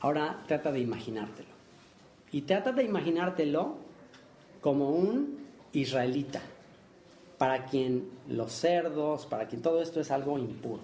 Ahora 0.00 0.42
trata 0.46 0.70
de 0.70 0.80
imaginártelo. 0.80 1.48
Y 2.30 2.42
trata 2.42 2.72
de 2.72 2.84
imaginártelo 2.84 3.76
como 4.60 4.90
un 4.90 5.38
israelita, 5.72 6.40
para 7.38 7.64
quien 7.66 8.10
los 8.28 8.52
cerdos, 8.52 9.26
para 9.26 9.46
quien 9.46 9.62
todo 9.62 9.80
esto 9.80 10.00
es 10.00 10.10
algo 10.10 10.38
impuro, 10.38 10.80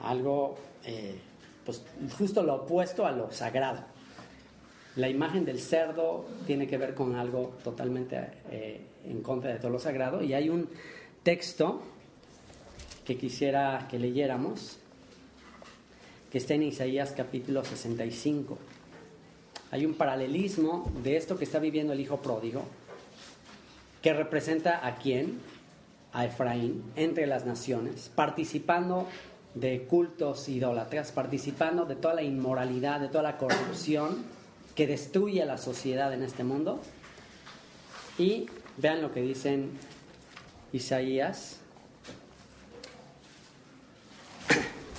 algo, 0.00 0.56
eh, 0.84 1.18
pues 1.64 1.82
justo 2.16 2.42
lo 2.42 2.56
opuesto 2.56 3.06
a 3.06 3.12
lo 3.12 3.32
sagrado. 3.32 3.82
La 4.96 5.08
imagen 5.08 5.44
del 5.44 5.60
cerdo 5.60 6.26
tiene 6.46 6.66
que 6.66 6.76
ver 6.76 6.94
con 6.94 7.14
algo 7.16 7.54
totalmente 7.62 8.18
eh, 8.50 8.80
en 9.04 9.22
contra 9.22 9.52
de 9.52 9.58
todo 9.58 9.70
lo 9.70 9.78
sagrado. 9.78 10.22
Y 10.22 10.34
hay 10.34 10.48
un 10.48 10.68
texto 11.22 11.80
que 13.04 13.16
quisiera 13.16 13.86
que 13.88 13.98
leyéramos, 13.98 14.80
que 16.30 16.38
está 16.38 16.54
en 16.54 16.64
Isaías 16.64 17.14
capítulo 17.16 17.64
65. 17.64 18.58
Hay 19.70 19.86
un 19.86 19.94
paralelismo 19.94 20.90
de 21.02 21.16
esto 21.16 21.38
que 21.38 21.44
está 21.44 21.58
viviendo 21.58 21.92
el 21.92 22.00
hijo 22.00 22.18
pródigo, 22.18 22.64
que 24.02 24.12
representa 24.12 24.86
a 24.86 24.96
quién, 24.96 25.40
a 26.12 26.26
Efraín, 26.26 26.82
entre 26.96 27.26
las 27.26 27.46
naciones, 27.46 28.10
participando 28.14 29.06
de 29.54 29.82
cultos 29.82 30.48
idólatras, 30.48 31.12
participando 31.12 31.86
de 31.86 31.96
toda 31.96 32.14
la 32.14 32.22
inmoralidad, 32.22 33.00
de 33.00 33.08
toda 33.08 33.22
la 33.22 33.38
corrupción 33.38 34.24
que 34.74 34.86
destruye 34.86 35.42
a 35.42 35.46
la 35.46 35.58
sociedad 35.58 36.12
en 36.12 36.22
este 36.22 36.44
mundo. 36.44 36.80
Y 38.18 38.46
vean 38.76 39.02
lo 39.02 39.12
que 39.12 39.22
dicen 39.22 39.70
Isaías 40.72 41.60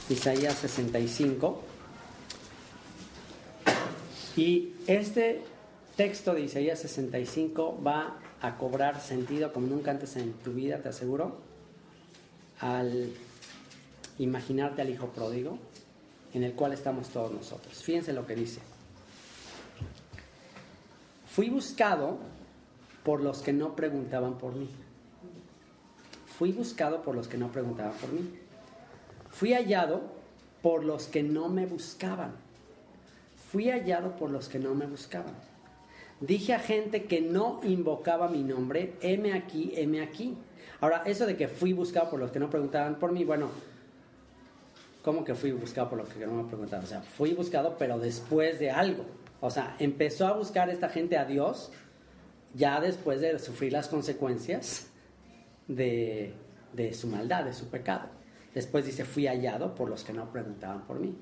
Isaías 0.10 0.56
65. 0.56 1.61
Y 4.36 4.73
este 4.88 5.41
texto 5.95 6.34
de 6.34 6.41
Isaías 6.41 6.80
65 6.80 7.81
va 7.86 8.18
a 8.41 8.57
cobrar 8.57 9.02
sentido 9.02 9.52
como 9.52 9.68
nunca 9.68 9.91
antes 9.91 10.15
en 10.15 10.34
tu 10.34 10.53
vida, 10.53 10.81
te 10.81 10.90
aseguro, 10.90 11.38
al 12.60 13.14
imaginarte 14.18 14.81
al 14.81 14.90
hijo 14.90 15.07
pródigo 15.07 15.57
en 16.34 16.44
el 16.44 16.53
cual 16.53 16.73
estamos 16.73 17.10
todos 17.10 17.31
nosotros. 17.31 17.84
Fíjense 17.84 18.14
lo 18.14 18.26
que 18.26 18.36
dice. 18.36 18.61
Fui 21.27 21.49
buscado 21.49 22.18
por 23.03 23.22
los 23.22 23.40
que 23.40 23.53
no 23.53 23.76
preguntaban 23.76 24.38
por 24.38 24.53
mí. 24.53 24.69
Fui 26.38 26.52
buscado 26.52 27.02
por 27.02 27.15
los 27.15 27.27
que 27.27 27.38
no 27.38 27.52
preguntaban 27.52 27.94
por 27.94 28.11
mí. 28.11 28.30
Fui 29.40 29.53
hallado 29.53 30.02
por 30.61 30.84
los 30.84 31.07
que 31.07 31.24
no 31.24 31.48
me 31.48 31.66
buscaban. 31.66 32.34
Fui 33.49 33.70
hallado 33.70 34.18
por 34.18 34.32
los 34.32 34.49
que 34.49 34.60
no 34.60 34.76
me 34.76 34.86
buscaban. 34.86 35.34
Dije 36.20 36.53
a 36.53 36.60
gente 36.60 37.06
que 37.06 37.22
no 37.22 37.61
invocaba 37.64 38.28
mi 38.28 38.44
nombre, 38.44 38.95
heme 38.99 39.32
aquí, 39.32 39.72
heme 39.78 40.02
aquí. 40.02 40.36
Ahora, 40.82 41.03
eso 41.06 41.26
de 41.26 41.38
que 41.38 41.48
fui 41.48 41.72
buscado 41.72 42.10
por 42.10 42.20
los 42.20 42.32
que 42.32 42.40
no 42.40 42.49
preguntaban 42.49 42.99
por 42.99 43.14
mí, 43.14 43.24
bueno, 43.24 43.49
¿cómo 45.03 45.24
que 45.24 45.34
fui 45.36 45.53
buscado 45.53 45.88
por 45.88 45.99
los 45.99 46.10
que 46.10 46.28
no 46.28 46.34
me 46.34 46.44
preguntaban? 46.44 46.84
O 46.84 46.90
sea, 46.90 47.02
fui 47.02 47.34
buscado, 47.34 47.78
pero 47.80 47.98
después 47.98 48.60
de 48.60 48.72
algo. 48.72 49.06
O 49.40 49.49
sea, 49.49 49.78
empezó 49.80 50.28
a 50.28 50.34
buscar 50.34 50.70
esta 50.70 50.90
gente 50.90 51.18
a 51.18 51.24
Dios 51.24 51.72
ya 52.56 52.82
después 52.82 53.22
de 53.22 53.40
sufrir 53.40 53.72
las 53.72 53.88
consecuencias 53.88 54.90
de, 55.70 56.34
de 56.74 56.94
su 56.94 57.07
maldad, 57.07 57.45
de 57.45 57.53
su 57.53 57.70
pecado. 57.70 58.19
Después 58.54 58.86
dice, 58.86 59.06
fui 59.06 59.28
hallado 59.28 59.76
por 59.76 59.90
los 59.90 60.04
que 60.04 60.14
no 60.14 60.32
preguntaban 60.32 60.86
por 60.86 61.00
mí. 61.00 61.14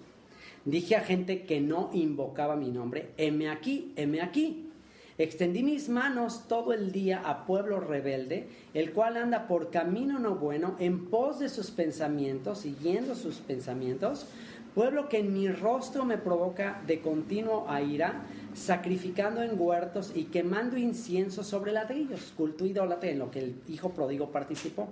Dije 0.66 0.95
a 0.95 1.02
gente 1.02 1.44
que 1.44 1.62
no 1.62 1.90
invocaba 1.94 2.56
mi 2.56 2.70
nombre, 2.72 3.12
heme 3.18 3.49
aquí, 3.49 3.94
heme 3.95 4.22
aquí. 4.22 4.70
Extendí 5.18 5.64
mis 5.64 5.90
manos 5.90 6.48
todo 6.48 6.74
el 6.74 6.91
día 6.91 7.22
a 7.26 7.45
pueblo 7.45 7.80
rebelde, 7.80 8.48
el 8.74 8.91
cual 8.91 9.18
anda 9.18 9.48
por 9.48 9.72
camino 9.72 10.20
no 10.20 10.36
bueno, 10.36 10.76
en 10.80 11.06
pos 11.10 11.40
de 11.40 11.49
sus 11.49 11.72
pensamientos, 11.72 12.60
siguiendo 12.60 13.16
sus 13.16 13.38
pensamientos, 13.38 14.28
pueblo 14.76 15.10
que 15.10 15.20
en 15.20 15.34
mi 15.34 15.48
rostro 15.48 16.06
me 16.06 16.20
provoca 16.20 16.84
de 16.86 17.02
continuo 17.02 17.66
a 17.68 17.82
ira, 17.82 18.26
sacrificando 18.54 19.41
en 19.41 19.60
huertos 19.60 20.12
y 20.14 20.26
quemando 20.26 20.78
incienso 20.78 21.44
sobre 21.44 21.72
ladrillos, 21.72 22.34
culto 22.38 22.66
idólatra 22.66 23.10
en 23.10 23.20
lo 23.20 23.32
que 23.32 23.40
el 23.40 23.56
hijo 23.68 23.90
pródigo 23.91 24.32
participó 24.32 24.88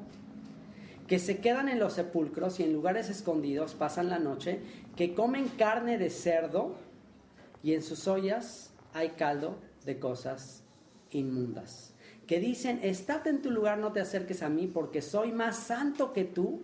que 1.08 1.20
se 1.20 1.38
quedan 1.38 1.70
en 1.70 1.80
los 1.80 1.94
sepulcros 1.94 2.60
y 2.60 2.64
en 2.64 2.74
lugares 2.74 3.10
escondidos 3.10 3.76
pasan 3.76 4.10
la 4.10 4.20
noche, 4.20 4.60
que 4.96 5.14
comen 5.14 5.48
carne 5.50 5.98
de 5.98 6.10
cerdo 6.10 6.76
y 7.62 7.74
en 7.74 7.84
sus 7.84 8.08
ollas 8.08 8.72
hay 8.94 9.10
caldo 9.10 9.58
de 9.86 10.00
cosas 10.00 10.64
inmundas. 11.12 11.94
Que 12.28 12.40
dicen, 12.40 12.80
estate 12.82 13.30
en 13.30 13.42
tu 13.42 13.52
lugar, 13.52 13.78
no 13.78 13.92
te 13.92 14.02
acerques 14.02 14.42
a 14.42 14.50
mí, 14.50 14.68
porque 14.68 15.02
soy 15.02 15.32
más 15.32 15.58
santo 15.58 16.12
que 16.12 16.24
tú. 16.24 16.62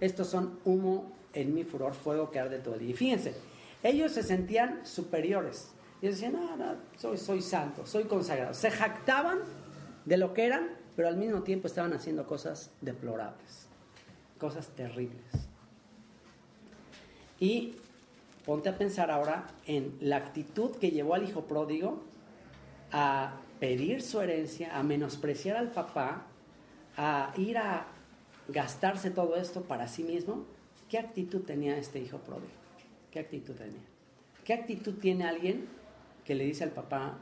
Estos 0.00 0.28
son 0.28 0.60
humo 0.64 1.12
en 1.32 1.54
mi 1.54 1.64
furor, 1.64 1.94
fuego 1.94 2.30
que 2.30 2.38
arde 2.38 2.58
todo 2.58 2.74
el 2.74 2.80
día. 2.80 2.90
Y 2.90 2.94
fíjense, 2.94 3.34
ellos 3.82 4.12
se 4.12 4.22
sentían 4.22 4.86
superiores. 4.86 5.70
Y 6.00 6.06
decían, 6.08 6.34
no, 6.34 6.76
soy, 6.98 7.18
soy 7.18 7.42
santo, 7.42 7.86
soy 7.86 8.04
consagrado. 8.04 8.54
Se 8.54 8.70
jactaban 8.70 9.38
de 10.04 10.16
lo 10.18 10.34
que 10.34 10.44
eran, 10.44 10.68
pero 10.96 11.08
al 11.08 11.16
mismo 11.16 11.42
tiempo 11.42 11.66
estaban 11.66 11.92
haciendo 11.92 12.26
cosas 12.26 12.70
deplorables, 12.80 13.68
cosas 14.38 14.68
terribles. 14.68 15.22
Y 17.38 17.76
ponte 18.46 18.70
a 18.70 18.78
pensar 18.78 19.10
ahora 19.10 19.46
en 19.66 19.96
la 20.00 20.16
actitud 20.16 20.70
que 20.76 20.90
llevó 20.90 21.14
al 21.14 21.28
hijo 21.28 21.42
pródigo 21.42 22.02
a 22.92 23.34
pedir 23.60 24.00
su 24.00 24.20
herencia, 24.20 24.76
a 24.76 24.82
menospreciar 24.82 25.58
al 25.58 25.70
papá, 25.70 26.24
a 26.96 27.32
ir 27.36 27.58
a 27.58 27.86
gastarse 28.48 29.10
todo 29.10 29.36
esto 29.36 29.62
para 29.62 29.88
sí 29.88 30.02
mismo, 30.02 30.44
¿qué 30.88 30.98
actitud 30.98 31.42
tenía 31.42 31.76
este 31.76 31.98
hijo 31.98 32.18
pródigo? 32.18 32.52
¿Qué 33.10 33.18
actitud 33.18 33.54
tenía? 33.54 33.82
¿Qué 34.44 34.54
actitud 34.54 34.94
tiene 34.94 35.24
alguien 35.24 35.66
que 36.24 36.34
le 36.34 36.44
dice 36.44 36.64
al 36.64 36.70
papá, 36.70 37.18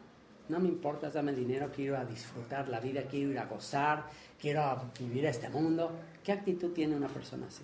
no 0.49 0.59
me 0.61 0.69
importa, 0.69 1.11
dame 1.11 1.31
el 1.31 1.39
dinero, 1.39 1.71
quiero 1.75 2.05
disfrutar 2.05 2.69
la 2.69 2.81
vida, 2.81 3.03
quiero 3.03 3.31
ir 3.31 3.39
a 3.39 3.47
gozar, 3.47 4.05
quiero 4.41 4.91
vivir 4.99 5.27
este 5.27 5.49
mundo? 5.49 5.93
¿Qué 6.23 6.33
actitud 6.33 6.73
tiene 6.73 6.95
una 6.95 7.09
persona 7.09 7.47
así? 7.47 7.63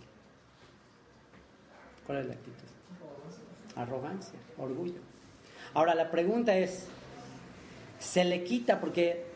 ¿Cuál 2.07 2.19
es 2.19 2.27
la 2.27 2.33
actitud? 2.35 2.65
Arrogancia, 3.77 4.39
orgullo. 4.59 5.01
Ahora 5.75 5.95
la 5.95 6.11
pregunta 6.11 6.57
es, 6.57 6.89
se 7.99 8.25
le 8.25 8.43
quita 8.45 8.81
porque 8.81 9.27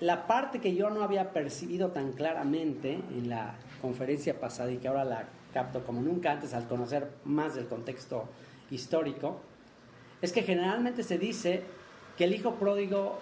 la 0.00 0.26
parte 0.26 0.60
que 0.60 0.74
yo 0.74 0.90
no 0.90 1.02
había 1.02 1.32
percibido 1.32 1.90
tan 1.90 2.12
claramente 2.12 3.00
en 3.10 3.28
la 3.28 3.54
conferencia 3.80 4.38
pasada 4.38 4.70
y 4.70 4.76
que 4.76 4.88
ahora 4.88 5.04
la 5.04 5.28
capto 5.52 5.84
como 5.84 6.02
nunca 6.02 6.30
antes 6.30 6.54
al 6.54 6.68
conocer 6.68 7.10
más 7.24 7.54
del 7.54 7.66
contexto 7.66 8.28
histórico, 8.70 9.40
es 10.20 10.32
que 10.32 10.42
generalmente 10.42 11.02
se 11.02 11.18
dice 11.18 11.62
que 12.18 12.24
el 12.24 12.34
hijo 12.34 12.56
pródigo 12.56 13.20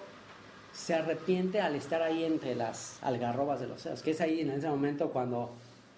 se 0.73 0.95
arrepiente 0.95 1.61
al 1.61 1.75
estar 1.77 2.01
ahí 2.01 2.25
entre 2.25 2.55
las 2.55 2.99
algarrobas 3.03 3.61
de 3.61 3.67
los 3.67 3.83
ceros, 3.83 4.03
que 4.03 4.13
es 4.13 4.21
ahí 4.23 4.41
en 4.41 4.51
ese 4.51 4.69
momento 4.69 5.11
cuando 5.11 5.51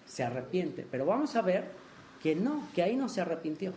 se 0.05 0.25
arrepiente. 0.25 0.85
Pero 0.91 1.07
vamos 1.07 1.37
a 1.37 1.43
ver 1.43 1.67
que 2.21 2.35
no, 2.35 2.69
que 2.75 2.83
ahí 2.83 2.97
no 2.97 3.09
se 3.09 3.21
arrepintió. 3.21 3.73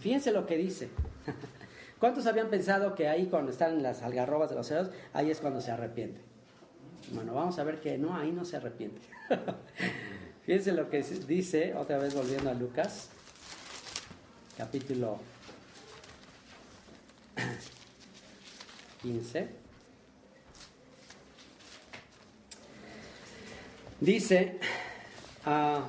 Fíjense 0.00 0.32
lo 0.32 0.46
que 0.46 0.56
dice. 0.56 0.88
¿Cuántos 2.00 2.26
habían 2.26 2.48
pensado 2.48 2.94
que 2.94 3.08
ahí 3.08 3.26
cuando 3.26 3.52
están 3.52 3.74
en 3.74 3.82
las 3.82 4.02
algarrobas 4.02 4.48
de 4.48 4.56
los 4.56 4.66
ceros, 4.66 4.90
ahí 5.12 5.30
es 5.30 5.40
cuando 5.40 5.60
se 5.60 5.70
arrepiente? 5.70 6.20
Bueno, 7.12 7.34
vamos 7.34 7.58
a 7.58 7.64
ver 7.64 7.80
que 7.80 7.98
no, 7.98 8.16
ahí 8.16 8.32
no 8.32 8.46
se 8.46 8.56
arrepiente. 8.56 9.02
Fíjense 10.46 10.72
lo 10.72 10.88
que 10.88 11.02
dice, 11.02 11.74
otra 11.74 11.98
vez 11.98 12.14
volviendo 12.14 12.50
a 12.50 12.54
Lucas, 12.54 13.10
capítulo 14.56 15.18
15. 19.02 19.48
Dice, 24.00 24.58
ah, 25.44 25.84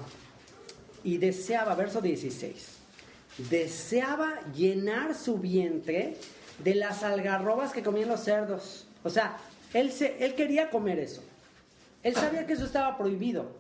y 1.03 1.17
deseaba, 1.17 1.73
verso 1.75 2.01
16, 2.01 2.77
deseaba 3.49 4.39
llenar 4.53 5.15
su 5.15 5.37
vientre 5.37 6.17
de 6.63 6.75
las 6.75 7.03
algarrobas 7.03 7.71
que 7.71 7.81
comían 7.81 8.09
los 8.09 8.21
cerdos. 8.21 8.85
O 9.03 9.09
sea, 9.09 9.37
él, 9.73 9.91
se, 9.91 10.23
él 10.23 10.35
quería 10.35 10.69
comer 10.69 10.99
eso. 10.99 11.23
Él 12.03 12.15
sabía 12.15 12.45
que 12.45 12.53
eso 12.53 12.65
estaba 12.65 12.97
prohibido, 12.97 13.51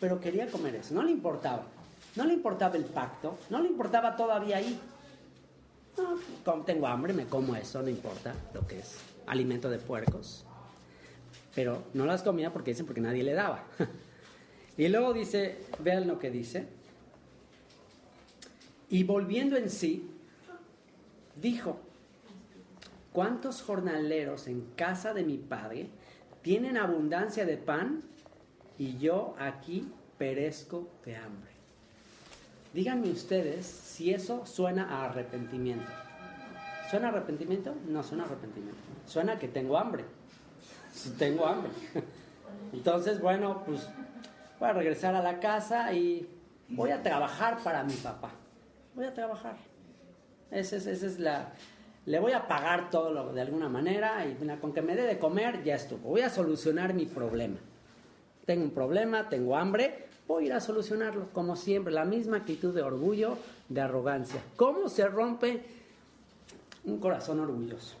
pero 0.00 0.20
quería 0.20 0.46
comer 0.46 0.76
eso. 0.76 0.94
No 0.94 1.02
le 1.02 1.10
importaba. 1.10 1.66
No 2.16 2.24
le 2.24 2.32
importaba 2.32 2.76
el 2.76 2.84
pacto, 2.84 3.38
no 3.50 3.60
le 3.60 3.68
importaba 3.68 4.16
todavía 4.16 4.56
ahí. 4.56 4.80
No, 5.96 6.62
tengo 6.64 6.86
hambre, 6.86 7.12
me 7.12 7.26
como 7.26 7.56
eso, 7.56 7.82
no 7.82 7.88
importa 7.88 8.34
lo 8.52 8.66
que 8.66 8.78
es 8.80 8.96
alimento 9.26 9.70
de 9.70 9.78
puercos. 9.78 10.44
Pero 11.54 11.84
no 11.94 12.04
las 12.04 12.22
comía 12.22 12.52
porque 12.52 12.72
dicen 12.72 12.86
porque 12.86 13.00
nadie 13.00 13.22
le 13.22 13.32
daba. 13.32 13.64
y 14.76 14.88
luego 14.88 15.12
dice, 15.14 15.58
vean 15.78 16.06
lo 16.06 16.18
que 16.18 16.30
dice. 16.30 16.66
Y 18.90 19.04
volviendo 19.04 19.56
en 19.56 19.70
sí, 19.70 20.10
dijo, 21.40 21.80
¿cuántos 23.12 23.62
jornaleros 23.62 24.46
en 24.48 24.60
casa 24.76 25.14
de 25.14 25.24
mi 25.24 25.38
padre 25.38 25.88
tienen 26.42 26.76
abundancia 26.76 27.44
de 27.46 27.56
pan 27.56 28.02
y 28.78 28.98
yo 28.98 29.34
aquí 29.38 29.90
perezco 30.18 30.88
de 31.04 31.16
hambre? 31.16 31.55
Díganme 32.76 33.10
ustedes 33.10 33.64
si 33.64 34.12
eso 34.12 34.44
suena 34.44 34.90
a 34.90 35.06
arrepentimiento. 35.06 35.90
¿Suena 36.90 37.08
arrepentimiento? 37.08 37.74
No 37.88 38.02
suena 38.02 38.24
arrepentimiento. 38.24 38.76
Suena 39.06 39.38
que 39.38 39.48
tengo 39.48 39.78
hambre. 39.78 40.04
Tengo 41.18 41.46
hambre. 41.46 41.70
Entonces, 42.74 43.18
bueno, 43.18 43.62
pues 43.64 43.88
voy 44.60 44.68
a 44.68 44.74
regresar 44.74 45.14
a 45.14 45.22
la 45.22 45.40
casa 45.40 45.90
y 45.94 46.28
voy 46.68 46.90
a 46.90 47.02
trabajar 47.02 47.56
para 47.64 47.82
mi 47.82 47.94
papá. 47.94 48.32
Voy 48.94 49.06
a 49.06 49.14
trabajar. 49.14 49.56
Esa 50.50 50.76
es, 50.76 50.86
esa 50.86 51.06
es 51.06 51.18
la... 51.18 51.54
Le 52.04 52.20
voy 52.20 52.32
a 52.32 52.46
pagar 52.46 52.90
todo 52.90 53.32
de 53.32 53.40
alguna 53.40 53.70
manera 53.70 54.26
y 54.26 54.34
con 54.58 54.74
que 54.74 54.82
me 54.82 54.94
dé 54.94 55.04
de 55.04 55.18
comer 55.18 55.64
ya 55.64 55.76
estuvo. 55.76 56.10
Voy 56.10 56.20
a 56.20 56.28
solucionar 56.28 56.92
mi 56.92 57.06
problema. 57.06 57.56
Tengo 58.44 58.64
un 58.64 58.72
problema, 58.72 59.30
tengo 59.30 59.56
hambre, 59.56 60.05
voy 60.26 60.44
a 60.44 60.46
ir 60.46 60.52
a 60.52 60.60
solucionarlo, 60.60 61.28
como 61.32 61.56
siempre, 61.56 61.92
la 61.92 62.04
misma 62.04 62.38
actitud 62.38 62.74
de 62.74 62.82
orgullo, 62.82 63.36
de 63.68 63.80
arrogancia. 63.80 64.40
¿Cómo 64.56 64.88
se 64.88 65.06
rompe 65.06 65.62
un 66.84 66.98
corazón 66.98 67.40
orgulloso? 67.40 67.96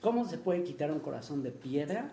¿Cómo 0.00 0.28
se 0.28 0.38
puede 0.38 0.64
quitar 0.64 0.90
un 0.90 1.00
corazón 1.00 1.42
de 1.42 1.50
piedra 1.50 2.10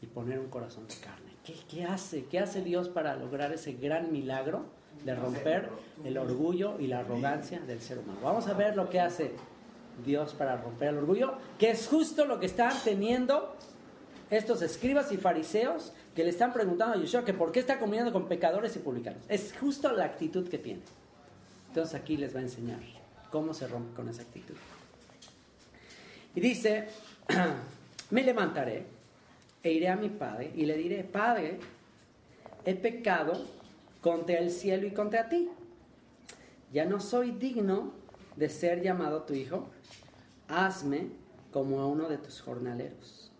y 0.00 0.06
poner 0.06 0.38
un 0.38 0.48
corazón 0.48 0.86
de 0.88 0.94
carne? 0.96 1.32
¿Qué, 1.44 1.54
qué 1.68 1.84
hace? 1.84 2.24
¿Qué 2.26 2.38
hace 2.38 2.62
Dios 2.62 2.88
para 2.88 3.16
lograr 3.16 3.52
ese 3.52 3.72
gran 3.72 4.12
milagro 4.12 4.64
de 5.04 5.14
romper 5.14 5.68
el 6.04 6.18
orgullo 6.18 6.78
y 6.78 6.86
la 6.86 7.00
arrogancia 7.00 7.60
del 7.60 7.80
ser 7.80 7.98
humano? 7.98 8.18
Vamos 8.22 8.46
a 8.48 8.54
ver 8.54 8.76
lo 8.76 8.90
que 8.90 9.00
hace 9.00 9.32
Dios 10.04 10.34
para 10.34 10.56
romper 10.56 10.88
el 10.88 10.98
orgullo, 10.98 11.34
que 11.58 11.70
es 11.70 11.88
justo 11.88 12.26
lo 12.26 12.38
que 12.38 12.46
están 12.46 12.72
teniendo 12.84 13.56
estos 14.30 14.62
escribas 14.62 15.12
y 15.12 15.16
fariseos 15.16 15.92
que 16.14 16.24
le 16.24 16.30
están 16.30 16.52
preguntando 16.52 16.94
a 16.94 17.00
Yeshua 17.00 17.24
que 17.24 17.32
por 17.32 17.52
qué 17.52 17.60
está 17.60 17.78
comiendo 17.78 18.12
con 18.12 18.28
pecadores 18.28 18.76
y 18.76 18.80
publicanos. 18.80 19.22
Es 19.28 19.54
justo 19.58 19.90
la 19.92 20.04
actitud 20.04 20.48
que 20.48 20.58
tiene. 20.58 20.82
Entonces 21.68 21.94
aquí 21.94 22.16
les 22.16 22.34
va 22.34 22.40
a 22.40 22.42
enseñar 22.42 22.80
cómo 23.30 23.54
se 23.54 23.66
rompe 23.66 23.94
con 23.94 24.08
esa 24.08 24.22
actitud. 24.22 24.54
Y 26.34 26.40
dice, 26.40 26.88
me 28.10 28.22
levantaré 28.22 28.84
e 29.62 29.72
iré 29.72 29.88
a 29.88 29.96
mi 29.96 30.10
padre 30.10 30.52
y 30.54 30.66
le 30.66 30.76
diré, 30.76 31.04
Padre, 31.04 31.60
he 32.64 32.74
pecado 32.74 33.32
contra 34.00 34.38
el 34.38 34.50
cielo 34.50 34.86
y 34.86 34.90
contra 34.90 35.28
ti. 35.28 35.48
Ya 36.72 36.84
no 36.84 37.00
soy 37.00 37.32
digno 37.32 37.92
de 38.36 38.48
ser 38.48 38.82
llamado 38.82 39.22
tu 39.22 39.34
hijo. 39.34 39.68
Hazme 40.48 41.08
como 41.52 41.80
a 41.80 41.86
uno 41.86 42.08
de 42.08 42.18
tus 42.18 42.40
jornaleros. 42.40 43.31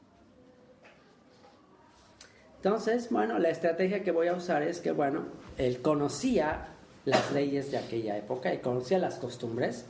Entonces, 2.65 3.11
bueno, 3.11 3.41
la 3.41 3.49
estrategia 3.49 4.05
que 4.05 4.13
voy 4.13 4.29
a 4.29 4.35
usar 4.35 4.63
es 4.63 4.81
que, 4.81 4.93
bueno, 4.93 5.23
él 5.59 5.83
conocía 5.83 6.69
las 7.05 7.33
leyes 7.33 7.73
de 7.73 7.79
aquella 7.79 8.17
época 8.17 8.55
y 8.55 8.59
conocía 8.59 9.01
las 9.01 9.17
costumbres 9.17 9.85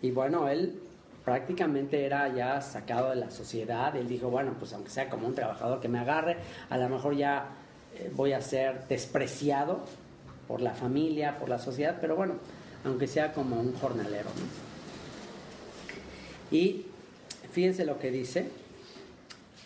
y, 0.00 0.10
bueno, 0.10 0.48
él 0.48 0.80
prácticamente 1.22 2.06
era 2.06 2.34
ya 2.34 2.62
sacado 2.62 3.10
de 3.10 3.16
la 3.16 3.30
sociedad. 3.30 3.94
Él 3.94 4.08
dijo, 4.08 4.30
bueno, 4.30 4.54
pues 4.58 4.72
aunque 4.72 4.88
sea 4.88 5.10
como 5.10 5.26
un 5.26 5.34
trabajador 5.34 5.80
que 5.82 5.88
me 5.88 5.98
agarre, 5.98 6.38
a 6.70 6.78
lo 6.78 6.88
mejor 6.88 7.14
ya 7.14 7.48
eh, 7.94 8.10
voy 8.14 8.32
a 8.32 8.40
ser 8.40 8.88
despreciado 8.88 9.80
por 10.48 10.62
la 10.62 10.72
familia, 10.72 11.38
por 11.38 11.50
la 11.50 11.58
sociedad, 11.58 11.98
pero 12.00 12.16
bueno, 12.16 12.36
aunque 12.86 13.06
sea 13.06 13.34
como 13.34 13.60
un 13.60 13.74
jornalero. 13.74 14.30
Y 16.50 16.86
fíjense 17.52 17.84
lo 17.84 17.98
que 17.98 18.10
dice. 18.10 18.48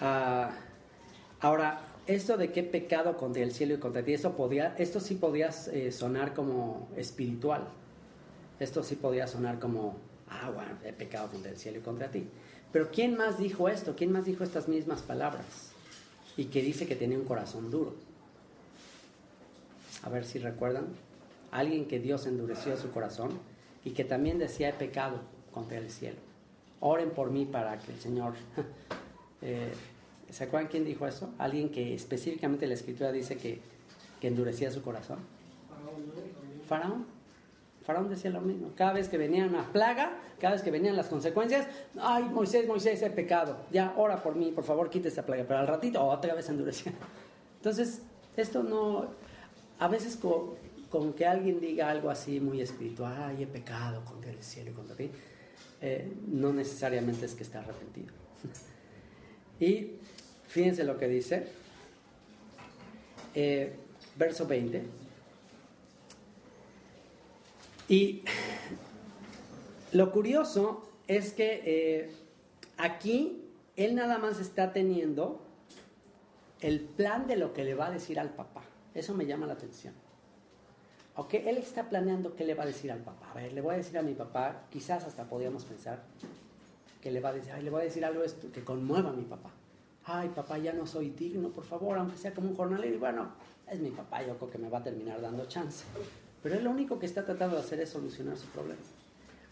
Ah, 0.01 0.51
ahora, 1.41 1.83
esto 2.09 2.39
de 2.39 2.51
qué 2.51 2.63
pecado 2.63 3.17
contra 3.19 3.43
el 3.43 3.53
cielo 3.53 3.75
y 3.75 3.79
contra 3.79 4.03
ti, 4.03 4.15
esto, 4.15 4.35
podía, 4.35 4.75
esto 4.79 4.99
sí 4.99 5.15
podía 5.15 5.51
eh, 5.73 5.93
sonar 5.93 6.33
como 6.33 6.89
espiritual. 6.97 7.69
Esto 8.59 8.83
sí 8.83 8.97
podía 8.97 9.27
sonar 9.27 9.59
como, 9.59 9.99
ah, 10.29 10.51
bueno, 10.51 10.71
he 10.85 10.93
pecado 10.95 11.29
contra 11.31 11.51
el 11.51 11.59
cielo 11.59 11.79
y 11.79 11.83
contra 11.83 12.11
ti. 12.11 12.27
Pero 12.73 12.91
¿quién 12.91 13.15
más 13.17 13.39
dijo 13.39 13.69
esto? 13.69 13.95
¿Quién 13.95 14.11
más 14.11 14.25
dijo 14.25 14.43
estas 14.43 14.69
mismas 14.69 15.03
palabras? 15.03 15.71
Y 16.37 16.47
que 16.47 16.63
dice 16.63 16.87
que 16.87 16.97
tenía 16.97 17.19
un 17.19 17.25
corazón 17.25 17.71
duro. 17.71 17.95
A 20.03 20.09
ver 20.09 20.25
si 20.25 20.39
recuerdan. 20.39 20.87
Alguien 21.51 21.87
que 21.87 21.99
Dios 21.99 22.27
endureció 22.27 22.77
su 22.79 22.91
corazón 22.91 23.31
y 23.85 23.91
que 23.91 24.05
también 24.05 24.39
decía 24.39 24.71
he 24.71 24.73
pecado 24.75 25.21
contra 25.53 25.77
el 25.77 25.91
cielo. 25.91 26.19
Oren 26.81 27.11
por 27.11 27.31
mí 27.31 27.45
para 27.45 27.79
que 27.79 27.93
el 27.93 28.01
Señor... 28.01 28.33
Eh, 29.41 29.73
¿Se 30.31 30.45
acuerdan 30.45 30.71
quién 30.71 30.85
dijo 30.85 31.07
eso? 31.07 31.33
Alguien 31.39 31.71
que 31.71 31.95
específicamente 31.95 32.67
la 32.67 32.75
escritura 32.75 33.13
dice 33.13 33.37
que, 33.37 33.61
que 34.21 34.29
endurecía 34.29 34.71
su 34.71 34.83
corazón. 34.83 35.19
Faraón. 36.69 37.07
Faraón 37.85 38.11
decía 38.11 38.31
lo 38.31 38.43
mismo. 38.43 38.73
Cada 38.77 38.93
vez 38.93 39.09
que 39.09 39.17
venía 39.17 39.47
una 39.47 39.73
plaga, 39.73 40.19
cada 40.39 40.53
vez 40.55 40.63
que 40.63 40.71
venían 40.71 40.95
las 40.95 41.09
consecuencias, 41.09 41.67
ay, 41.99 42.25
Moisés, 42.25 42.67
Moisés, 42.67 43.01
he 43.03 43.11
pecado. 43.11 43.57
Ya, 43.73 43.95
ora 43.97 44.23
por 44.23 44.37
mí, 44.37 44.53
por 44.53 44.65
favor, 44.65 44.91
quite 44.91 45.09
esa 45.09 45.25
plaga. 45.25 45.45
Pero 45.49 45.61
al 45.61 45.67
ratito, 45.67 46.05
otra 46.05 46.35
vez 46.35 46.49
endurecía. 46.51 46.93
Entonces, 47.57 48.03
esto 48.37 48.63
no. 48.63 49.07
A 49.79 49.89
veces 49.89 50.17
con, 50.17 50.57
con 50.91 51.15
que 51.15 51.27
alguien 51.27 51.61
diga 51.61 51.89
algo 51.89 52.11
así 52.11 52.41
muy 52.41 52.61
espiritual, 52.61 53.15
ay, 53.19 53.45
he 53.45 53.47
pecado 53.47 54.05
contra 54.05 54.31
el 54.31 54.43
cielo 54.43 54.71
y 54.71 54.75
contra 54.75 54.97
ti, 54.97 55.11
eh, 55.81 56.13
no 56.27 56.53
necesariamente 56.53 57.27
es 57.27 57.35
que 57.35 57.43
está 57.43 57.61
arrepentido. 57.61 58.13
y 59.61 59.93
fíjense 60.49 60.85
lo 60.85 60.99
que 60.99 61.07
dice, 61.07 61.47
eh, 63.35 63.77
verso 64.17 64.47
20. 64.47 64.83
Y 67.89 68.23
lo 69.93 70.11
curioso 70.11 70.89
es 71.07 71.33
que 71.33 71.63
eh, 71.65 72.11
aquí 72.77 73.45
él 73.77 73.95
nada 73.95 74.19
más 74.19 74.41
está 74.41 74.73
teniendo 74.73 75.41
el 76.61 76.81
plan 76.81 77.27
de 77.27 77.37
lo 77.37 77.53
que 77.53 77.65
le 77.65 77.75
va 77.75 77.87
a 77.87 77.91
decir 77.91 78.19
al 78.19 78.31
papá. 78.31 78.63
Eso 78.95 79.15
me 79.15 79.27
llama 79.27 79.47
la 79.47 79.53
atención. 79.53 79.95
Ok, 81.15 81.35
él 81.35 81.57
está 81.57 81.89
planeando 81.89 82.35
qué 82.35 82.45
le 82.45 82.55
va 82.55 82.65
a 82.65 82.67
decir 82.67 82.93
al 82.93 83.01
papá. 83.01 83.31
A 83.31 83.35
ver, 83.35 83.53
le 83.53 83.61
voy 83.61 83.75
a 83.75 83.79
decir 83.79 83.97
a 83.99 84.03
mi 84.03 84.15
papá, 84.15 84.65
quizás 84.71 85.05
hasta 85.05 85.25
podríamos 85.25 85.65
pensar 85.65 86.03
que 87.01 87.11
le 87.11 87.21
va 87.21 87.31
a 87.31 87.33
decir, 87.33 87.53
ay, 87.53 87.63
le 87.63 87.71
voy 87.71 87.83
a 87.83 87.85
decir 87.85 88.05
algo 88.05 88.23
que 88.53 88.65
conmueva 88.65 89.11
a 89.11 89.13
mi 89.13 89.25
papá. 89.25 89.51
Ay, 90.11 90.31
papá, 90.31 90.57
ya 90.57 90.73
no 90.73 90.87
soy 90.87 91.11
digno, 91.11 91.51
por 91.51 91.65
favor, 91.65 91.99
aunque 91.99 92.17
sea 92.17 92.33
como 92.33 92.49
un 92.49 92.57
jornalero. 92.57 92.95
Y 92.95 92.99
bueno, 92.99 93.29
es 93.71 93.79
mi 93.79 93.91
papá, 93.91 94.23
yo 94.23 94.39
creo 94.39 94.51
que 94.51 94.57
me 94.57 94.71
va 94.71 94.79
a 94.79 94.83
terminar 94.83 95.21
dando 95.21 95.45
chance. 95.45 95.85
Pero 96.43 96.55
él 96.55 96.65
lo 96.65 96.71
único 96.71 96.99
que 96.99 97.05
está 97.05 97.27
tratando 97.27 97.57
de 97.57 97.63
hacer 97.63 97.79
es 97.81 97.91
solucionar 97.91 98.39
su 98.39 98.47
problema. 98.47 98.81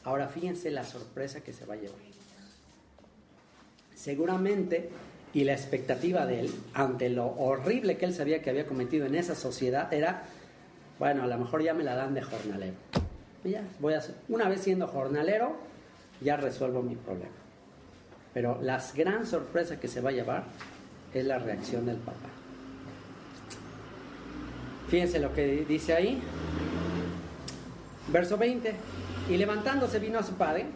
Ahora 0.05 0.29
fíjense 0.29 0.71
la 0.71 0.83
sorpresa 0.85 1.43
que 1.43 1.53
se 1.53 1.67
va 1.67 1.75
a 1.75 1.77
llevar. 1.77 1.99
Seguramente, 3.95 4.89
y 5.35 5.45
la 5.45 5.53
expectativa 5.53 6.25
de 6.25 6.41
él, 6.41 6.55
ante 6.73 7.11
lo 7.11 7.27
horrible 7.27 7.99
que 7.99 8.07
él 8.07 8.15
sabía 8.15 8.41
que 8.41 8.49
había 8.49 8.67
cometido 8.67 9.05
en 9.05 9.15
esa 9.15 9.35
sociedad, 9.35 9.93
era, 9.93 10.23
bueno, 10.99 11.25
a 11.25 11.27
lo 11.27 11.37
mejor 11.37 11.63
ya 11.63 11.75
me 11.75 11.85
la 11.85 11.97
dan 11.97 12.15
de 12.15 12.23
jornalero. 12.23 12.77
Y 13.45 13.51
ya, 13.51 13.63
voy 13.79 13.93
a 13.93 14.01
una 14.31 14.49
vez 14.49 14.63
siendo 14.63 14.87
jornalero, 14.87 15.57
ya 16.23 16.39
resuelvo 16.39 16.83
mi 16.83 16.95
problema. 16.95 17.46
Pero 18.37 18.59
la 18.61 18.85
gran 18.95 19.25
sorpresa 19.25 19.81
que 19.81 19.89
se 19.89 20.03
va 20.03 20.11
a 20.11 20.13
llevar 20.13 20.45
es 21.15 21.25
la 21.25 21.39
reacción 21.39 21.87
del 21.87 21.97
papá. 21.97 22.29
Fíjense 24.89 25.19
lo 25.21 25.33
que 25.33 25.65
dice 25.67 25.95
ahí. 25.95 26.21
Verso 28.13 28.37
20. 28.37 28.75
Y 29.31 29.39
levantándose 29.39 29.99
vino 30.01 30.19
a 30.19 30.23
su 30.23 30.35
padre, 30.35 30.67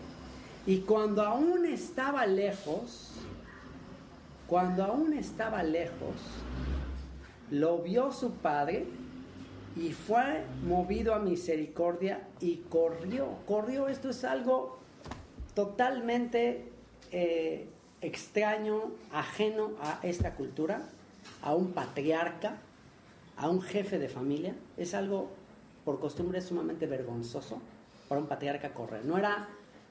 y 0.64 0.78
cuando 0.78 1.20
aún 1.20 1.66
estaba 1.66 2.24
lejos, 2.24 3.10
cuando 4.46 4.82
aún 4.82 5.12
estaba 5.12 5.62
lejos, 5.62 6.16
lo 7.50 7.80
vio 7.80 8.10
su 8.10 8.30
padre 8.36 8.86
y 9.76 9.92
fue 9.92 10.44
movido 10.66 11.14
a 11.14 11.18
misericordia 11.18 12.26
y 12.40 12.62
corrió. 12.70 13.26
Corrió, 13.46 13.88
esto 13.88 14.08
es 14.08 14.24
algo 14.24 14.78
totalmente 15.54 16.69
eh, 17.12 17.68
extraño, 18.00 18.92
ajeno 19.12 19.72
a 19.80 20.00
esta 20.02 20.34
cultura, 20.34 20.82
a 21.42 21.54
un 21.54 21.72
patriarca, 21.72 22.58
a 23.36 23.48
un 23.48 23.62
jefe 23.62 23.98
de 23.98 24.08
familia. 24.08 24.54
Es 24.76 24.94
algo 24.94 25.30
por 25.84 26.00
costumbre 26.00 26.40
sumamente 26.40 26.86
vergonzoso 26.86 27.60
para 28.08 28.20
un 28.20 28.26
patriarca 28.26 28.72
correr. 28.72 29.04
No 29.04 29.18
era, 29.18 29.48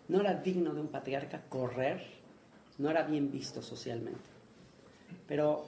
no 0.07 0.21
era 0.21 0.33
digno 0.33 0.73
de 0.73 0.81
un 0.81 0.87
patriarca 0.87 1.41
correr, 1.49 2.03
no 2.77 2.89
era 2.89 3.03
bien 3.03 3.31
visto 3.31 3.61
socialmente. 3.61 4.29
Pero, 5.27 5.65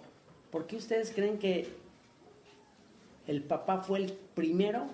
¿por 0.51 0.67
qué 0.67 0.75
ustedes 0.75 1.11
creen 1.11 1.37
que 1.37 1.67
el 3.27 3.43
papá 3.43 3.79
fue 3.79 3.99
el 3.99 4.13
primero 4.13 4.87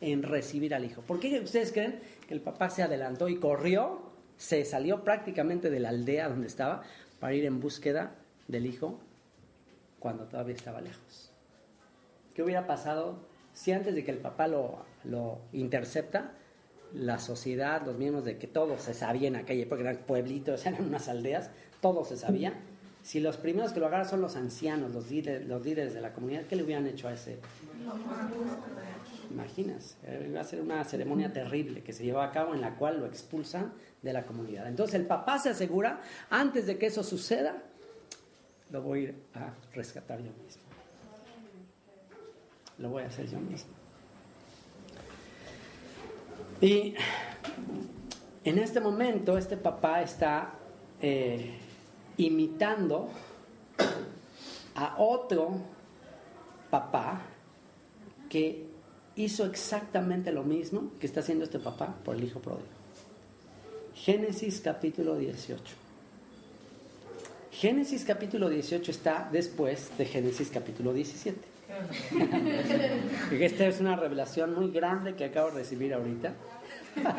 en 0.00 0.22
recibir 0.22 0.74
al 0.74 0.84
hijo? 0.84 1.02
¿Por 1.02 1.20
qué 1.20 1.40
ustedes 1.40 1.72
creen 1.72 2.00
que 2.26 2.34
el 2.34 2.40
papá 2.40 2.70
se 2.70 2.82
adelantó 2.82 3.28
y 3.28 3.36
corrió, 3.36 4.13
se 4.36 4.64
salió 4.64 5.04
prácticamente 5.04 5.70
de 5.70 5.80
la 5.80 5.90
aldea 5.90 6.28
donde 6.28 6.46
estaba 6.46 6.82
para 7.20 7.34
ir 7.34 7.44
en 7.44 7.60
búsqueda 7.60 8.14
del 8.48 8.66
hijo 8.66 8.98
cuando 9.98 10.24
todavía 10.24 10.54
estaba 10.54 10.80
lejos? 10.80 11.30
¿Qué 12.34 12.42
hubiera 12.42 12.66
pasado 12.66 13.18
si 13.52 13.72
antes 13.72 13.94
de 13.94 14.04
que 14.04 14.10
el 14.10 14.18
papá 14.18 14.48
lo, 14.48 14.84
lo 15.04 15.38
intercepta, 15.52 16.32
la 16.92 17.18
sociedad, 17.18 17.84
los 17.84 17.96
miembros 17.96 18.24
de 18.24 18.38
que 18.38 18.46
todo 18.46 18.78
se 18.78 18.94
sabía 18.94 19.28
en 19.28 19.36
aquella 19.36 19.62
época, 19.62 19.82
eran 19.82 19.98
pueblitos, 19.98 20.66
eran 20.66 20.84
unas 20.84 21.08
aldeas, 21.08 21.50
todo 21.80 22.04
se 22.04 22.16
sabía. 22.16 22.54
Si 23.02 23.20
los 23.20 23.36
primeros 23.36 23.72
que 23.72 23.80
lo 23.80 23.86
agarran 23.86 24.08
son 24.08 24.22
los 24.22 24.34
ancianos, 24.34 24.92
los 24.92 25.10
líderes, 25.10 25.46
los 25.46 25.62
líderes 25.62 25.92
de 25.92 26.00
la 26.00 26.14
comunidad, 26.14 26.44
¿qué 26.44 26.56
le 26.56 26.62
hubieran 26.62 26.86
hecho 26.86 27.06
a 27.06 27.12
ese? 27.12 27.38
Imaginas, 29.30 29.98
eh, 30.04 30.26
iba 30.30 30.40
a 30.40 30.44
ser 30.44 30.62
una 30.62 30.82
ceremonia 30.84 31.32
terrible 31.32 31.82
que 31.82 31.92
se 31.92 32.04
llevaba 32.04 32.26
a 32.26 32.32
cabo 32.32 32.54
en 32.54 32.62
la 32.62 32.76
cual 32.76 33.00
lo 33.00 33.06
expulsan 33.06 33.72
de 34.04 34.12
la 34.12 34.24
comunidad. 34.24 34.68
Entonces 34.68 34.94
el 34.96 35.06
papá 35.06 35.38
se 35.38 35.48
asegura, 35.48 36.00
antes 36.30 36.66
de 36.66 36.78
que 36.78 36.86
eso 36.86 37.02
suceda, 37.02 37.62
lo 38.70 38.82
voy 38.82 38.98
a 38.98 39.02
ir 39.02 39.14
a 39.34 39.54
rescatar 39.72 40.18
yo 40.18 40.30
mismo. 40.44 40.62
Lo 42.78 42.90
voy 42.90 43.02
a 43.02 43.06
hacer 43.06 43.28
yo 43.28 43.38
mismo. 43.40 43.72
Y 46.60 46.94
en 48.44 48.58
este 48.58 48.80
momento 48.80 49.38
este 49.38 49.56
papá 49.56 50.02
está 50.02 50.52
eh, 51.00 51.58
imitando 52.16 53.08
a 54.74 54.96
otro 54.98 55.60
papá 56.70 57.22
que 58.28 58.66
hizo 59.16 59.46
exactamente 59.46 60.32
lo 60.32 60.42
mismo 60.42 60.92
que 60.98 61.06
está 61.06 61.20
haciendo 61.20 61.44
este 61.44 61.58
papá 61.58 61.94
por 62.04 62.16
el 62.16 62.24
hijo 62.24 62.40
pródigo. 62.40 62.73
Génesis 63.94 64.60
capítulo 64.60 65.16
18. 65.16 65.62
Génesis 67.52 68.04
capítulo 68.04 68.48
18 68.48 68.90
está 68.90 69.28
después 69.30 69.96
de 69.96 70.04
Génesis 70.04 70.50
capítulo 70.50 70.92
17. 70.92 71.38
Esta 73.40 73.66
es 73.66 73.80
una 73.80 73.96
revelación 73.96 74.54
muy 74.54 74.70
grande 74.70 75.14
que 75.14 75.24
acabo 75.24 75.50
de 75.50 75.58
recibir 75.58 75.94
ahorita. 75.94 76.34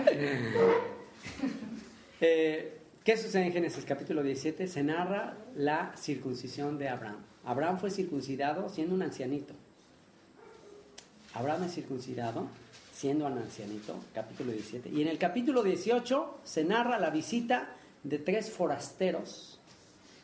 Eh, 2.22 2.80
¿Qué 3.04 3.18
sucede 3.18 3.48
en 3.48 3.52
Génesis 3.52 3.84
capítulo 3.84 4.24
17? 4.24 4.68
Se 4.68 4.84
narra 4.84 5.36
la 5.54 5.92
circuncisión 5.98 6.78
de 6.78 6.88
Abraham. 6.88 7.18
Abraham 7.44 7.78
fue 7.78 7.92
circuncidado 7.92 8.70
siendo 8.70 8.96
un 8.96 9.02
ancianito. 9.02 9.54
Abraham 11.34 11.64
es 11.66 11.74
circuncidado 11.74 12.48
siendo 12.96 13.26
un 13.26 13.38
ancianito, 13.38 13.94
capítulo 14.14 14.54
17. 14.54 14.90
Y 14.90 15.02
en 15.02 15.10
el 15.10 15.18
capítulo 15.18 15.64
18 15.64 16.40
se 16.46 16.64
narra 16.64 16.98
la 16.98 17.10
visita 17.10 17.68
de 18.04 18.20
tres 18.20 18.50
forasteros 18.50 19.60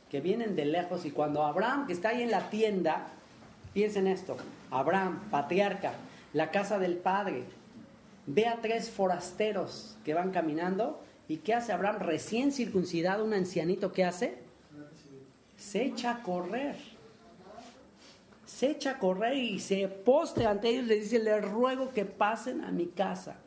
que 0.10 0.22
vienen 0.22 0.56
de 0.56 0.64
lejos 0.64 1.06
y 1.06 1.12
cuando 1.12 1.44
Abraham, 1.44 1.86
que 1.86 1.94
está 1.94 2.10
ahí 2.10 2.22
en 2.22 2.32
la 2.32 2.50
tienda, 2.50 3.10
piensen 3.74 4.08
esto, 4.08 4.38
Abraham, 4.70 5.20
patriarca, 5.30 5.94
la 6.32 6.50
casa 6.52 6.80
del 6.80 6.96
padre, 6.96 7.44
ve 8.26 8.48
a 8.48 8.62
tres 8.62 8.90
forasteros 8.90 9.98
que 10.06 10.14
van 10.14 10.32
caminando 10.32 11.02
y 11.28 11.38
¿qué 11.38 11.54
hace 11.54 11.74
Abraham? 11.74 12.00
Recién 12.00 12.54
circuncidado, 12.54 13.26
un 13.26 13.34
ancianito, 13.34 13.92
¿qué 13.92 14.06
hace? 14.06 14.38
Se 15.58 15.84
echa 15.84 16.12
a 16.12 16.24
correr 16.24 16.78
se 18.62 18.70
echa 18.70 18.92
a 18.92 19.00
correr 19.00 19.38
y 19.38 19.60
se 19.60 19.88
poste 19.88 20.46
ante 20.46 20.70
ellos, 20.70 20.86
les 20.86 21.10
dice, 21.10 21.18
les 21.18 21.44
ruego 21.44 21.90
que 21.90 22.06
pasen 22.06 22.64
a 22.64 22.70
mi 22.70 22.86
casa, 22.86 23.38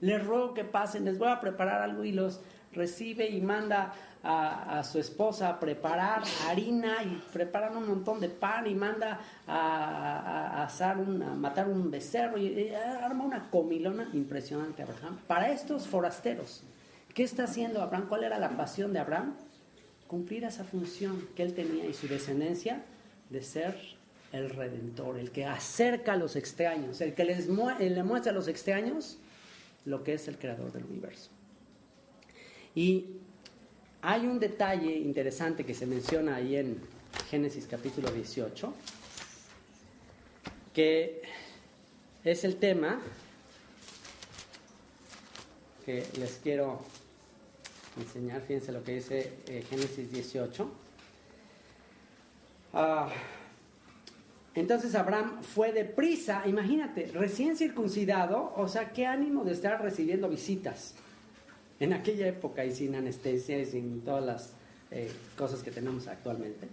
les 0.00 0.24
ruego 0.24 0.54
que 0.54 0.64
pasen, 0.64 1.04
les 1.04 1.18
voy 1.18 1.28
a 1.28 1.42
preparar 1.42 1.82
algo 1.82 2.04
y 2.04 2.12
los 2.12 2.40
recibe 2.72 3.28
y 3.28 3.42
manda 3.42 3.92
a, 4.24 4.82
su 4.82 4.98
esposa 4.98 5.50
a 5.50 5.60
preparar 5.60 6.22
harina 6.48 7.02
y 7.02 7.22
preparan 7.34 7.76
un 7.76 7.86
montón 7.86 8.18
de 8.18 8.30
pan 8.30 8.66
y 8.66 8.74
manda 8.74 9.20
a, 9.46 10.64
asar 10.64 10.96
a 10.96 11.34
matar 11.34 11.68
un 11.68 11.90
becerro 11.90 12.38
y, 12.38 12.70
arma 12.74 13.24
una 13.24 13.50
comilona 13.50 14.08
impresionante 14.14 14.84
Abraham. 14.84 15.18
Para 15.26 15.50
estos 15.52 15.86
forasteros, 15.86 16.62
¿qué 17.12 17.24
está 17.24 17.44
haciendo 17.44 17.82
Abraham? 17.82 18.06
¿Cuál 18.08 18.24
era 18.24 18.38
la 18.38 18.56
pasión 18.56 18.94
de 18.94 19.00
Abraham? 19.00 19.34
Cumplir 20.06 20.44
esa 20.44 20.64
función 20.64 21.28
que 21.36 21.42
él 21.42 21.52
tenía 21.52 21.84
y 21.84 21.92
su 21.92 22.08
descendencia 22.08 22.82
de 23.28 23.42
ser 23.42 24.01
el 24.32 24.50
redentor, 24.50 25.18
el 25.18 25.30
que 25.30 25.44
acerca 25.44 26.14
a 26.14 26.16
los 26.16 26.36
extraños, 26.36 27.00
el 27.00 27.14
que 27.14 27.24
les 27.24 27.48
le 27.48 28.02
muestra 28.02 28.32
a 28.32 28.34
los 28.34 28.48
extraños 28.48 29.18
lo 29.84 30.02
que 30.02 30.14
es 30.14 30.28
el 30.28 30.38
creador 30.38 30.72
del 30.72 30.84
universo. 30.84 31.30
Y 32.74 33.06
hay 34.00 34.26
un 34.26 34.38
detalle 34.38 34.96
interesante 34.96 35.64
que 35.64 35.74
se 35.74 35.86
menciona 35.86 36.36
ahí 36.36 36.56
en 36.56 36.80
Génesis 37.30 37.66
capítulo 37.70 38.10
18, 38.10 38.74
que 40.72 41.22
es 42.24 42.44
el 42.44 42.56
tema 42.56 43.00
que 45.84 46.06
les 46.18 46.40
quiero 46.42 46.80
enseñar. 47.98 48.40
Fíjense 48.42 48.72
lo 48.72 48.82
que 48.82 48.94
dice 48.94 49.32
eh, 49.46 49.64
Génesis 49.68 50.10
18. 50.10 50.70
Ah, 52.74 53.10
entonces 54.54 54.94
Abraham 54.94 55.42
fue 55.42 55.72
deprisa, 55.72 56.42
imagínate, 56.46 57.10
recién 57.14 57.56
circuncidado, 57.56 58.52
o 58.56 58.68
sea, 58.68 58.92
qué 58.92 59.06
ánimo 59.06 59.44
de 59.44 59.52
estar 59.52 59.80
recibiendo 59.80 60.28
visitas 60.28 60.94
en 61.80 61.92
aquella 61.94 62.28
época 62.28 62.64
y 62.64 62.74
sin 62.74 62.94
anestesia 62.94 63.58
y 63.58 63.64
sin 63.64 64.02
todas 64.02 64.24
las 64.24 64.52
eh, 64.90 65.10
cosas 65.36 65.62
que 65.62 65.70
tenemos 65.70 66.06
actualmente. 66.06 66.68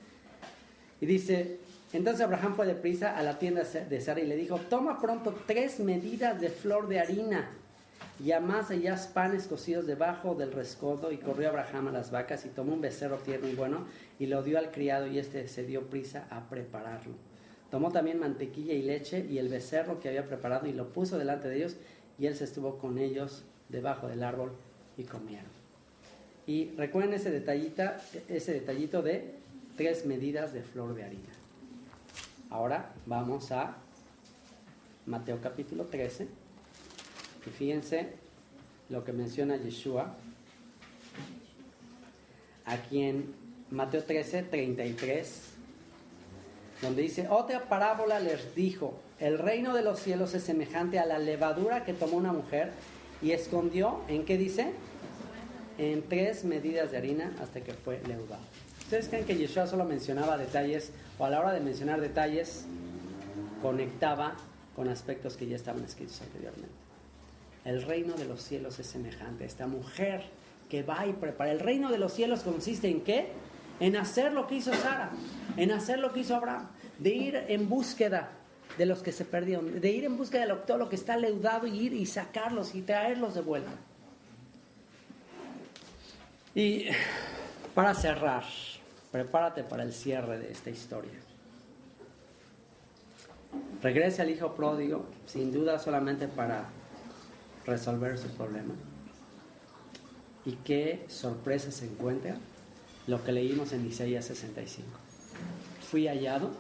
Y 0.99 1.05
dice, 1.05 1.59
entonces 1.93 2.21
Abraham 2.21 2.53
fue 2.55 2.67
deprisa 2.67 3.17
a 3.17 3.23
la 3.23 3.39
tienda 3.39 3.63
de 3.63 4.01
Sara 4.01 4.19
y 4.19 4.27
le 4.27 4.35
dijo, 4.35 4.57
toma 4.57 4.99
pronto 4.99 5.33
tres 5.47 5.79
medidas 5.79 6.41
de 6.41 6.49
flor 6.49 6.89
de 6.89 6.99
harina 6.99 7.49
y 8.23 8.33
amasa 8.33 8.75
ya 8.75 8.97
panes 9.13 9.47
cocidos 9.47 9.87
debajo 9.87 10.35
del 10.35 10.51
rescodo. 10.51 11.11
Y 11.11 11.17
corrió 11.17 11.49
Abraham 11.49 11.87
a 11.87 11.91
las 11.91 12.11
vacas 12.11 12.45
y 12.45 12.49
tomó 12.49 12.73
un 12.73 12.81
becerro 12.81 13.17
tierno 13.17 13.47
y 13.47 13.55
bueno 13.55 13.85
y 14.19 14.25
lo 14.25 14.43
dio 14.43 14.59
al 14.59 14.71
criado 14.71 15.07
y 15.07 15.17
este 15.17 15.47
se 15.47 15.63
dio 15.63 15.89
prisa 15.89 16.27
a 16.29 16.49
prepararlo. 16.49 17.28
Tomó 17.71 17.91
también 17.91 18.19
mantequilla 18.19 18.73
y 18.73 18.81
leche 18.81 19.25
y 19.29 19.37
el 19.37 19.49
becerro 19.49 19.99
que 19.99 20.09
había 20.09 20.25
preparado 20.25 20.67
y 20.67 20.73
lo 20.73 20.91
puso 20.91 21.17
delante 21.17 21.47
de 21.47 21.57
ellos 21.57 21.75
y 22.17 22.25
él 22.25 22.35
se 22.35 22.45
estuvo 22.45 22.77
con 22.77 22.97
ellos 22.97 23.43
debajo 23.69 24.07
del 24.07 24.23
árbol 24.23 24.51
y 24.97 25.03
comieron. 25.03 25.49
Y 26.47 26.71
recuerden 26.71 27.13
ese, 27.13 27.29
detallita, 27.29 27.97
ese 28.27 28.53
detallito 28.53 29.03
de 29.03 29.35
tres 29.77 30.05
medidas 30.05 30.51
de 30.51 30.63
flor 30.63 30.95
de 30.95 31.03
harina. 31.03 31.29
Ahora 32.49 32.91
vamos 33.05 33.51
a 33.51 33.77
Mateo 35.05 35.39
capítulo 35.41 35.85
13 35.85 36.27
y 37.45 37.49
fíjense 37.51 38.13
lo 38.89 39.03
que 39.03 39.13
menciona 39.13 39.57
Yeshua 39.57 40.15
aquí 42.65 43.03
en 43.03 43.33
Mateo 43.69 44.03
13, 44.03 44.43
33 44.43 45.58
donde 46.81 47.01
dice, 47.01 47.27
otra 47.29 47.67
parábola 47.67 48.19
les 48.19 48.55
dijo, 48.55 48.93
el 49.19 49.37
reino 49.37 49.73
de 49.73 49.81
los 49.81 49.99
cielos 49.99 50.33
es 50.33 50.43
semejante 50.43 50.97
a 50.99 51.05
la 51.05 51.19
levadura 51.19 51.83
que 51.83 51.93
tomó 51.93 52.17
una 52.17 52.31
mujer 52.31 52.71
y 53.21 53.31
escondió, 53.31 54.01
¿en 54.07 54.23
qué 54.23 54.37
dice? 54.37 54.71
En 55.77 56.03
tres 56.03 56.45
medidas 56.45 56.91
de 56.91 56.97
harina 56.97 57.33
hasta 57.41 57.61
que 57.61 57.73
fue 57.73 58.01
leudado. 58.07 58.41
¿Ustedes 58.79 59.09
creen 59.09 59.25
que 59.25 59.37
Yeshua 59.37 59.67
solo 59.67 59.85
mencionaba 59.85 60.37
detalles 60.37 60.91
o 61.17 61.25
a 61.25 61.29
la 61.29 61.39
hora 61.39 61.51
de 61.51 61.59
mencionar 61.59 62.01
detalles 62.01 62.65
conectaba 63.61 64.35
con 64.75 64.87
aspectos 64.87 65.35
que 65.37 65.47
ya 65.47 65.57
estaban 65.57 65.83
escritos 65.83 66.21
anteriormente? 66.21 66.73
El 67.65 67.81
reino 67.83 68.15
de 68.15 68.25
los 68.25 68.41
cielos 68.41 68.79
es 68.79 68.87
semejante 68.87 69.43
a 69.43 69.47
esta 69.47 69.67
mujer 69.67 70.23
que 70.69 70.81
va 70.81 71.05
y 71.05 71.13
prepara. 71.13 71.51
El 71.51 71.59
reino 71.59 71.91
de 71.91 71.97
los 71.97 72.13
cielos 72.13 72.41
consiste 72.41 72.89
en 72.89 73.01
qué? 73.01 73.27
En 73.79 73.95
hacer 73.95 74.33
lo 74.33 74.47
que 74.47 74.55
hizo 74.55 74.73
Sara, 74.73 75.11
en 75.57 75.71
hacer 75.71 75.99
lo 75.99 76.13
que 76.13 76.21
hizo 76.21 76.35
Abraham, 76.35 76.67
de 76.97 77.09
ir 77.09 77.35
en 77.47 77.69
búsqueda 77.69 78.31
de 78.77 78.85
los 78.85 79.01
que 79.01 79.11
se 79.11 79.25
perdieron, 79.25 79.79
de 79.79 79.89
ir 79.89 80.05
en 80.05 80.17
búsqueda 80.17 80.45
de 80.45 80.53
todo 80.55 80.77
lo 80.77 80.89
que 80.89 80.95
está 80.95 81.17
leudado 81.17 81.67
y 81.67 81.77
ir 81.79 81.93
y 81.93 82.05
sacarlos 82.05 82.75
y 82.75 82.81
traerlos 82.81 83.35
de 83.35 83.41
vuelta. 83.41 83.71
Y 86.55 86.87
para 87.73 87.93
cerrar, 87.93 88.43
prepárate 89.11 89.63
para 89.63 89.83
el 89.83 89.93
cierre 89.93 90.39
de 90.39 90.51
esta 90.51 90.69
historia. 90.69 91.19
Regresa 93.81 94.23
al 94.23 94.29
hijo 94.29 94.53
pródigo, 94.55 95.05
sin 95.25 95.51
duda 95.51 95.79
solamente 95.79 96.27
para 96.27 96.65
resolver 97.65 98.17
su 98.17 98.27
problema. 98.29 98.73
Y 100.45 100.53
qué 100.63 101.05
sorpresa 101.07 101.71
se 101.71 101.85
encuentra 101.85 102.37
lo 103.09 103.23
que 103.23 103.31
leímos 103.31 103.71
en 103.73 103.87
Isaías 103.87 104.25
65. 104.25 104.87
Fui 105.89 106.07
hallado 106.07 106.51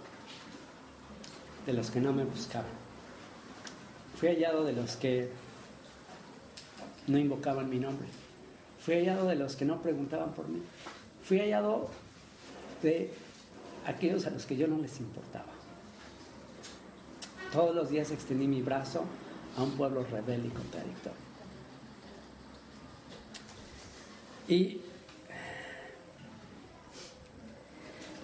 de 1.67 1.73
los 1.73 1.91
que 1.91 2.01
no 2.01 2.11
me 2.11 2.23
buscaban. 2.23 2.71
Fui 4.15 4.29
hallado 4.29 4.63
de 4.63 4.73
los 4.73 4.95
que 4.95 5.29
no 7.05 7.19
invocaban 7.19 7.69
mi 7.69 7.77
nombre. 7.77 8.07
Fui 8.79 8.95
hallado 8.95 9.27
de 9.27 9.35
los 9.35 9.55
que 9.55 9.65
no 9.65 9.79
preguntaban 9.79 10.33
por 10.33 10.47
mí. 10.47 10.61
Fui 11.23 11.39
hallado 11.39 11.91
de 12.81 13.13
aquellos 13.85 14.25
a 14.25 14.31
los 14.31 14.47
que 14.47 14.57
yo 14.57 14.67
no 14.67 14.79
les 14.79 14.99
importaba. 14.99 15.45
Todos 17.53 17.75
los 17.75 17.89
días 17.89 18.09
extendí 18.09 18.47
mi 18.47 18.63
brazo 18.63 19.03
a 19.55 19.61
un 19.61 19.71
pueblo 19.77 20.03
rebelde 20.03 20.47
y 20.47 20.51
contradictorio. 20.51 21.29
Y 24.47 24.81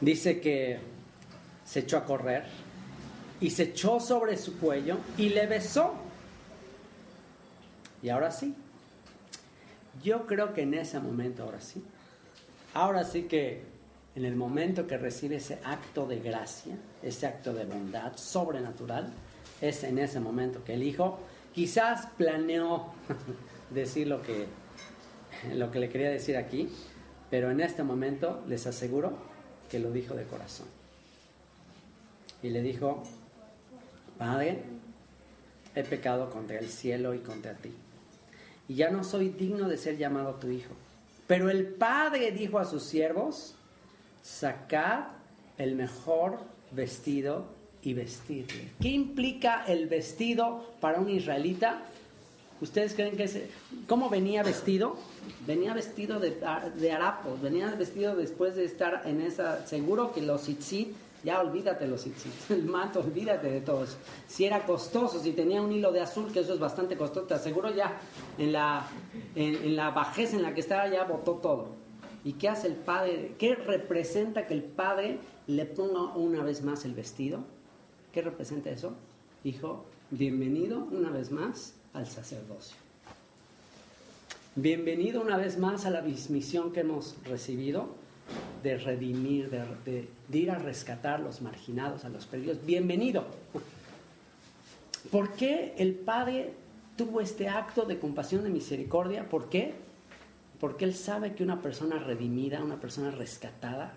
dice 0.02 0.40
que 0.40 0.80
se 1.66 1.80
echó 1.80 1.98
a 1.98 2.06
correr 2.06 2.44
y 3.40 3.50
se 3.50 3.64
echó 3.64 4.00
sobre 4.00 4.38
su 4.38 4.58
cuello 4.58 4.98
y 5.18 5.30
le 5.30 5.46
besó. 5.48 5.94
Y 8.02 8.10
ahora 8.10 8.32
sí, 8.32 8.56
yo 10.04 10.26
creo 10.28 10.54
que 10.54 10.62
en 10.62 10.74
ese 10.74 11.00
momento, 11.00 11.44
ahora 11.44 11.62
sí, 11.62 11.84
ahora 12.74 13.04
sí 13.04 13.24
que 13.24 13.64
en 14.16 14.26
el 14.26 14.36
momento 14.36 14.88
que 14.88 14.98
recibe 14.98 15.38
ese 15.38 15.60
acto 15.64 16.06
de 16.06 16.20
gracia, 16.20 16.76
ese 17.04 17.28
acto 17.28 17.54
de 17.54 17.66
bondad 17.66 18.16
sobrenatural, 18.16 19.12
es 19.62 19.84
en 19.84 20.00
ese 20.00 20.20
momento 20.20 20.64
que 20.64 20.76
el 20.76 20.84
hijo 20.84 21.20
quizás 21.54 22.08
planeó 22.18 22.94
decir 23.72 24.08
lo 24.08 24.22
que, 24.22 24.46
lo 25.54 25.72
que 25.72 25.80
le 25.80 25.90
quería 25.90 26.10
decir 26.10 26.38
aquí, 26.38 26.70
pero 27.30 27.52
en 27.52 27.60
este 27.60 27.84
momento 27.84 28.44
les 28.48 28.68
aseguro 28.68 29.35
que 29.70 29.80
lo 29.80 29.92
dijo 29.92 30.14
de 30.16 30.24
corazón. 30.26 30.68
Y 32.42 32.50
le 32.50 32.62
dijo, 32.62 33.04
Padre, 34.18 34.64
he 35.76 35.84
pecado 35.84 36.30
contra 36.30 36.60
el 36.60 36.70
cielo 36.70 37.14
y 37.14 37.20
contra 37.20 37.54
ti. 37.54 37.72
Y 38.68 38.76
ya 38.76 38.90
no 38.90 39.04
soy 39.04 39.30
digno 39.30 39.68
de 39.68 39.78
ser 39.78 39.98
llamado 39.98 40.36
tu 40.36 40.50
hijo. 40.50 40.74
Pero 41.28 41.50
el 41.50 41.68
padre 41.68 42.32
dijo 42.32 42.60
a 42.60 42.66
sus 42.66 42.84
siervos, 42.84 43.56
sacad 44.24 45.06
el 45.58 45.76
mejor 45.76 46.40
vestido 46.72 47.48
y 47.82 47.94
vestirle. 47.94 48.72
¿Qué 48.82 48.90
implica 48.90 49.64
el 49.66 49.88
vestido 49.88 50.76
para 50.82 51.00
un 51.00 51.10
israelita? 51.10 51.82
¿Ustedes 52.62 52.94
creen 52.94 53.18
que 53.18 53.24
es... 53.24 53.40
¿Cómo 53.88 54.10
venía 54.10 54.42
vestido? 54.42 54.96
Venía 55.46 55.74
vestido 55.74 56.20
de, 56.20 56.38
de 56.80 56.92
harapos, 56.92 57.42
venía 57.42 57.70
vestido 57.76 58.16
después 58.16 58.56
de 58.56 58.64
estar 58.64 59.02
en 59.06 59.22
esa... 59.22 59.66
Seguro 59.68 60.14
que 60.14 60.22
los 60.22 60.44
tzitzit, 60.44 60.96
ya 61.26 61.42
olvídate 61.42 61.86
los 61.86 62.02
tzitzit, 62.02 62.32
el 62.52 62.64
manto, 62.64 63.02
olvídate 63.02 63.52
de 63.52 63.60
todo 63.60 63.84
eso. 63.84 63.98
Si 64.28 64.46
era 64.46 64.66
costoso, 64.66 65.20
si 65.20 65.34
tenía 65.34 65.62
un 65.62 65.74
hilo 65.74 65.92
de 65.92 66.00
azul, 66.00 66.32
que 66.32 66.40
eso 66.40 66.54
es 66.54 66.60
bastante 66.60 66.96
costoso, 66.96 67.28
te 67.28 67.34
aseguro 67.34 67.76
ya 67.76 68.00
en 68.38 68.54
la, 68.54 68.88
en, 69.36 69.56
en 69.56 69.76
la 69.76 69.92
bajeza 69.92 70.38
en 70.38 70.44
la 70.44 70.54
que 70.54 70.62
estaba 70.62 70.88
ya 70.88 71.04
botó 71.04 71.34
todo. 71.34 71.68
¿Y 72.24 72.34
qué 72.34 72.48
hace 72.48 72.68
el 72.68 72.76
padre? 72.76 73.36
¿Qué 73.38 73.56
representa 73.56 74.48
que 74.48 74.54
el 74.54 74.64
padre 74.64 75.20
le 75.46 75.66
ponga 75.66 76.16
una 76.16 76.42
vez 76.42 76.64
más 76.64 76.86
el 76.86 76.94
vestido? 76.94 77.44
¿Qué 78.14 78.22
representa 78.22 78.70
eso? 78.70 78.94
Hijo, 79.44 79.86
bienvenido 80.10 80.88
una 80.92 81.12
vez 81.12 81.32
más 81.32 81.76
al 81.96 82.08
sacerdocio. 82.08 82.78
Bienvenido 84.56 85.22
una 85.22 85.38
vez 85.38 85.58
más 85.58 85.86
a 85.86 85.90
la 85.90 86.02
misión 86.02 86.72
que 86.72 86.82
hemos 86.82 87.16
recibido 87.24 87.96
de 88.64 88.78
redimir, 88.78 89.50
de, 89.50 90.08
ir 90.32 90.52
a 90.52 90.58
rescatar 90.58 91.16
a 91.16 91.24
los 91.24 91.42
marginados, 91.42 92.06
a 92.06 92.10
los 92.10 92.26
perdidos. 92.26 92.66
Bienvenido. 92.66 93.26
¿Por 95.12 95.34
qué 95.34 95.74
el 95.78 95.94
Padre 95.94 96.54
tuvo 96.98 97.22
este 97.22 97.48
acto 97.48 97.86
de 97.86 98.00
compasión, 98.00 98.44
de 98.44 98.50
misericordia? 98.50 99.30
¿Por 99.30 99.50
qué? 99.50 99.74
Porque 100.60 100.86
Él 100.86 100.96
sabe 100.96 101.36
que 101.36 101.44
una 101.44 101.62
persona 101.62 102.00
redimida, 102.00 102.64
una 102.64 102.80
persona 102.80 103.12
rescatada, 103.12 103.94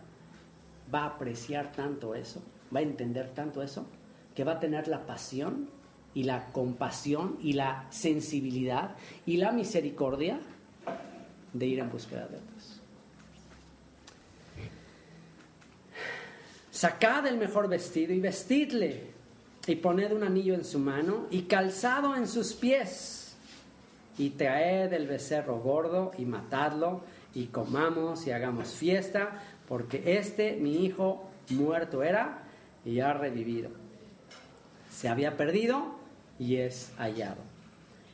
va 0.92 1.02
a 1.02 1.06
apreciar 1.06 1.72
tanto 1.72 2.14
eso, 2.14 2.42
va 2.74 2.80
a 2.80 2.82
entender 2.82 3.30
tanto 3.30 3.62
eso, 3.62 3.86
que 4.34 4.44
va 4.44 4.52
a 4.52 4.60
tener 4.60 4.86
la 4.88 5.06
pasión 5.06 5.68
y 6.18 6.24
la 6.24 6.46
compasión 6.46 7.38
y 7.40 7.52
la 7.52 7.86
sensibilidad 7.90 8.96
y 9.24 9.36
la 9.36 9.52
misericordia 9.52 10.40
de 11.52 11.64
ir 11.64 11.78
en 11.78 11.88
búsqueda 11.88 12.26
de 12.26 12.38
otros. 12.38 12.80
Sacad 16.72 17.28
el 17.28 17.36
mejor 17.36 17.68
vestido 17.68 18.12
y 18.12 18.18
vestidle 18.18 19.12
y 19.64 19.76
poned 19.76 20.10
un 20.10 20.24
anillo 20.24 20.54
en 20.54 20.64
su 20.64 20.80
mano 20.80 21.28
y 21.30 21.42
calzado 21.42 22.16
en 22.16 22.26
sus 22.26 22.52
pies 22.52 23.36
y 24.18 24.30
traed 24.30 24.92
el 24.92 25.06
becerro 25.06 25.60
gordo 25.60 26.10
y 26.18 26.24
matadlo 26.24 27.02
y 27.32 27.46
comamos 27.46 28.26
y 28.26 28.32
hagamos 28.32 28.70
fiesta 28.70 29.40
porque 29.68 30.18
este 30.18 30.56
mi 30.56 30.84
hijo 30.84 31.30
muerto 31.50 32.02
era 32.02 32.42
y 32.84 32.98
ha 32.98 33.12
revivido. 33.12 33.70
Se 34.90 35.08
había 35.08 35.36
perdido 35.36 35.97
y 36.38 36.56
es 36.56 36.92
hallado. 36.98 37.42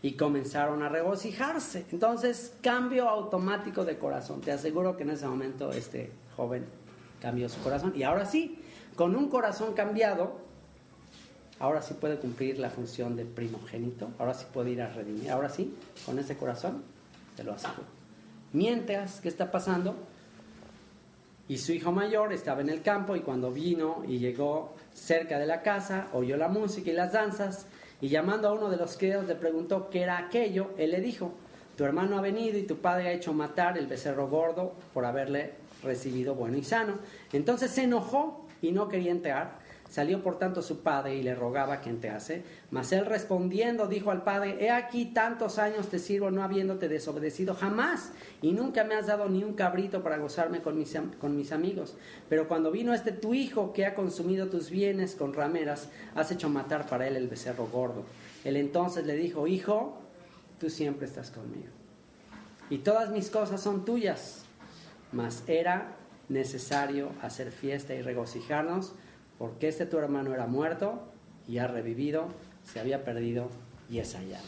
Y 0.02 0.12
comenzaron 0.12 0.82
a 0.82 0.88
regocijarse. 0.88 1.86
Entonces, 1.90 2.54
cambio 2.60 3.08
automático 3.08 3.84
de 3.84 3.96
corazón. 3.98 4.40
Te 4.40 4.52
aseguro 4.52 4.96
que 4.96 5.02
en 5.04 5.10
ese 5.10 5.26
momento 5.26 5.72
este 5.72 6.12
joven 6.36 6.66
cambió 7.20 7.48
su 7.48 7.60
corazón. 7.60 7.92
Y 7.96 8.02
ahora 8.02 8.26
sí, 8.26 8.58
con 8.96 9.16
un 9.16 9.28
corazón 9.28 9.72
cambiado, 9.72 10.36
ahora 11.58 11.80
sí 11.80 11.94
puede 11.94 12.18
cumplir 12.18 12.58
la 12.58 12.68
función 12.68 13.16
de 13.16 13.24
primogénito. 13.24 14.10
Ahora 14.18 14.34
sí 14.34 14.44
puede 14.52 14.70
ir 14.70 14.82
a 14.82 14.88
redimir. 14.88 15.30
Ahora 15.30 15.48
sí, 15.48 15.74
con 16.04 16.18
ese 16.18 16.36
corazón, 16.36 16.82
te 17.36 17.44
lo 17.44 17.54
aseguro. 17.54 17.84
Mientras, 18.52 19.20
¿qué 19.20 19.28
está 19.28 19.50
pasando? 19.50 19.96
Y 21.48 21.58
su 21.58 21.72
hijo 21.72 21.92
mayor 21.92 22.32
estaba 22.32 22.60
en 22.60 22.70
el 22.70 22.82
campo 22.82 23.16
y 23.16 23.20
cuando 23.20 23.50
vino 23.50 24.02
y 24.06 24.18
llegó 24.18 24.74
cerca 24.94 25.38
de 25.38 25.46
la 25.46 25.62
casa, 25.62 26.08
oyó 26.12 26.36
la 26.36 26.48
música 26.48 26.90
y 26.90 26.94
las 26.94 27.12
danzas 27.12 27.66
y 28.04 28.08
llamando 28.10 28.48
a 28.48 28.52
uno 28.52 28.68
de 28.68 28.76
los 28.76 28.98
criados 28.98 29.26
le 29.26 29.34
preguntó 29.34 29.88
qué 29.88 30.02
era 30.02 30.18
aquello. 30.18 30.72
Él 30.76 30.90
le 30.90 31.00
dijo, 31.00 31.32
tu 31.74 31.84
hermano 31.84 32.18
ha 32.18 32.20
venido 32.20 32.58
y 32.58 32.64
tu 32.64 32.76
padre 32.76 33.08
ha 33.08 33.12
hecho 33.12 33.32
matar 33.32 33.78
el 33.78 33.86
becerro 33.86 34.28
gordo 34.28 34.74
por 34.92 35.06
haberle 35.06 35.54
recibido 35.82 36.34
bueno 36.34 36.58
y 36.58 36.62
sano. 36.62 36.98
Entonces 37.32 37.70
se 37.70 37.84
enojó 37.84 38.46
y 38.60 38.72
no 38.72 38.90
quería 38.90 39.10
entrar. 39.10 39.58
Salió 39.94 40.24
por 40.24 40.40
tanto 40.40 40.60
su 40.60 40.80
padre 40.80 41.14
y 41.14 41.22
le 41.22 41.36
rogaba 41.36 41.80
que 41.80 41.88
entrase. 41.88 42.42
Mas 42.72 42.90
él 42.90 43.06
respondiendo 43.06 43.86
dijo 43.86 44.10
al 44.10 44.24
padre, 44.24 44.56
he 44.58 44.68
aquí 44.72 45.04
tantos 45.06 45.60
años 45.60 45.86
te 45.86 46.00
sirvo 46.00 46.32
no 46.32 46.42
habiéndote 46.42 46.88
desobedecido 46.88 47.54
jamás 47.54 48.10
y 48.42 48.50
nunca 48.50 48.82
me 48.82 48.96
has 48.96 49.06
dado 49.06 49.28
ni 49.28 49.44
un 49.44 49.52
cabrito 49.52 50.02
para 50.02 50.18
gozarme 50.18 50.62
con 50.62 50.76
mis, 50.76 50.98
con 51.20 51.36
mis 51.36 51.52
amigos. 51.52 51.96
Pero 52.28 52.48
cuando 52.48 52.72
vino 52.72 52.92
este 52.92 53.12
tu 53.12 53.34
hijo 53.34 53.72
que 53.72 53.86
ha 53.86 53.94
consumido 53.94 54.48
tus 54.48 54.68
bienes 54.68 55.14
con 55.14 55.32
rameras, 55.32 55.88
has 56.16 56.32
hecho 56.32 56.48
matar 56.48 56.88
para 56.88 57.06
él 57.06 57.14
el 57.14 57.28
becerro 57.28 57.68
gordo. 57.68 58.02
Él 58.42 58.56
entonces 58.56 59.06
le 59.06 59.14
dijo, 59.14 59.46
hijo, 59.46 59.96
tú 60.58 60.70
siempre 60.70 61.06
estás 61.06 61.30
conmigo. 61.30 61.70
Y 62.68 62.78
todas 62.78 63.10
mis 63.10 63.30
cosas 63.30 63.60
son 63.60 63.84
tuyas. 63.84 64.44
Mas 65.12 65.44
era 65.46 65.94
necesario 66.28 67.10
hacer 67.22 67.52
fiesta 67.52 67.94
y 67.94 68.02
regocijarnos 68.02 68.94
porque 69.38 69.68
este 69.68 69.86
tu 69.86 69.98
hermano 69.98 70.32
era 70.34 70.46
muerto 70.46 71.02
y 71.48 71.58
ha 71.58 71.66
revivido, 71.66 72.26
se 72.64 72.80
había 72.80 73.04
perdido 73.04 73.48
y 73.90 73.98
es 73.98 74.14
hallado. 74.14 74.44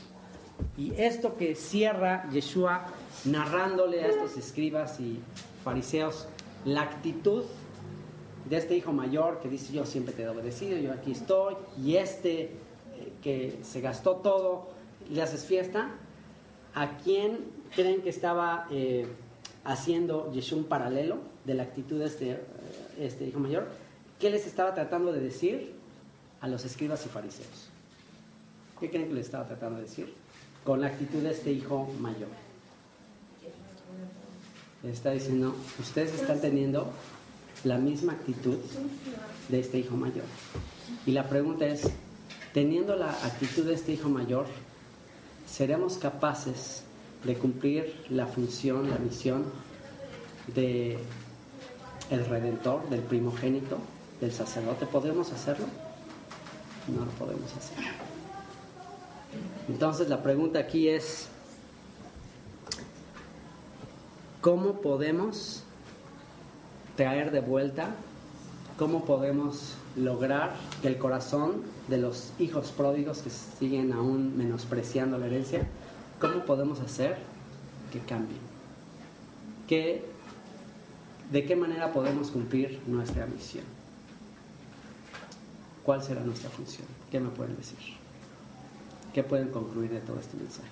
Y 0.77 0.93
esto 0.97 1.37
que 1.37 1.55
cierra 1.55 2.29
Yeshua 2.31 2.87
narrándole 3.25 4.03
a 4.03 4.07
estos 4.07 4.37
escribas 4.37 5.01
y 5.01 5.21
fariseos 5.65 6.29
la 6.65 6.83
actitud 6.83 7.45
de 8.49 8.57
este 8.57 8.77
hijo 8.77 8.93
mayor 8.93 9.41
que 9.41 9.49
dice 9.49 9.73
yo 9.73 9.85
siempre 9.85 10.15
te 10.15 10.23
he 10.23 10.29
obedecido, 10.29 10.79
yo 10.79 10.93
aquí 10.93 11.13
estoy, 11.13 11.55
y 11.83 11.97
este 11.97 12.43
eh, 12.43 12.51
que 13.23 13.59
se 13.63 13.81
gastó 13.81 14.17
todo, 14.17 14.69
le 15.11 15.21
haces 15.23 15.45
fiesta, 15.45 15.91
¿a 16.75 16.97
quién 16.99 17.39
creen 17.75 18.03
que 18.03 18.11
estaba 18.11 18.67
eh, 18.71 19.07
haciendo 19.65 20.33
Yeshua 20.33 20.59
un 20.59 20.65
paralelo 20.65 21.19
de 21.45 21.55
la 21.55 21.65
actitud 21.65 21.99
de 21.99 22.07
este, 22.07 22.41
este 22.99 23.27
hijo 23.27 23.41
mayor? 23.41 23.67
¿Qué 24.21 24.31
les 24.31 24.47
estaba 24.47 24.75
tratando 24.75 25.13
de 25.13 25.21
decir 25.21 25.75
a 26.41 26.49
los 26.49 26.65
escribas 26.65 27.05
y 27.05 27.09
fariseos? 27.09 27.69
¿Qué 28.81 28.91
creen 28.91 29.09
que 29.09 29.15
les 29.15 29.27
estaba 29.27 29.47
tratando 29.47 29.77
de 29.77 29.83
decir? 29.83 30.15
Con 30.65 30.81
la 30.81 30.89
actitud 30.89 31.23
de 31.23 31.33
este 31.33 31.53
hijo 31.53 31.89
mayor. 32.01 32.29
Está 34.83 35.11
diciendo, 35.11 35.55
ustedes 35.79 36.15
están 36.15 36.41
teniendo 36.41 36.91
la 37.65 37.77
misma 37.79 38.13
actitud 38.13 38.59
de 39.49 39.61
este 39.61 39.79
hijo 39.79 39.97
mayor. 39.97 40.25
Y 41.05 41.13
la 41.13 41.29
pregunta 41.29 41.67
es, 41.67 41.91
teniendo 42.55 42.97
la 42.97 43.11
actitud 43.11 43.65
de 43.65 43.75
este 43.75 43.93
hijo 43.93 44.09
mayor, 44.09 44.47
¿seremos 45.47 45.99
capaces 45.99 46.85
de 47.25 47.37
cumplir 47.37 47.95
la 48.11 48.27
función, 48.27 48.89
la 48.89 48.99
misión 48.99 49.45
de 50.55 50.99
el 52.11 52.25
redentor, 52.25 52.89
del 52.89 53.01
primogénito, 53.01 53.79
del 54.21 54.33
sacerdote. 54.33 54.87
¿Podemos 54.87 55.33
hacerlo? 55.33 55.67
No 56.89 57.05
lo 57.05 57.11
podemos 57.13 57.55
hacer. 57.55 57.79
Entonces 59.69 60.09
la 60.09 60.23
pregunta 60.23 60.59
aquí 60.61 60.89
es, 60.89 61.29
¿cómo 64.41 64.81
podemos 64.81 65.63
traer 66.97 67.31
de 67.33 67.41
vuelta, 67.41 67.91
cómo 68.79 69.05
podemos 69.05 69.75
lograr 69.97 70.55
que 70.83 70.89
el 70.89 70.99
corazón 70.99 71.63
de 71.89 71.99
los 71.99 72.33
hijos 72.39 72.71
pródigos 72.71 73.19
que 73.19 73.31
siguen 73.31 73.93
aún 73.93 74.37
menospreciando 74.37 75.19
la 75.19 75.27
herencia, 75.27 75.67
cómo 76.21 76.45
podemos 76.45 76.81
hacer 76.81 77.17
que 77.93 77.99
cambien? 78.01 78.41
¿Qué, 79.67 80.05
¿De 81.33 81.45
qué 81.45 81.57
manera 81.57 81.93
podemos 81.93 82.31
cumplir 82.31 82.81
nuestra 82.87 83.27
misión? 83.27 83.76
¿Cuál 85.87 86.03
será 86.03 86.21
nuestra 86.21 86.51
función? 86.51 86.85
¿Qué 87.13 87.21
me 87.21 87.29
pueden 87.29 87.57
decir? 87.57 87.79
¿Qué 89.15 89.23
pueden 89.23 89.51
concluir 89.51 89.93
de 89.93 90.01
todo 90.01 90.19
este 90.19 90.37
mensaje? 90.37 90.69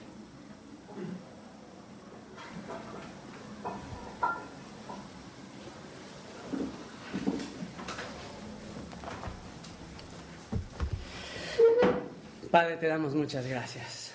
Padre, 12.51 12.77
te 12.79 12.89
damos 12.89 13.15
muchas 13.15 13.47
gracias. 13.47 14.11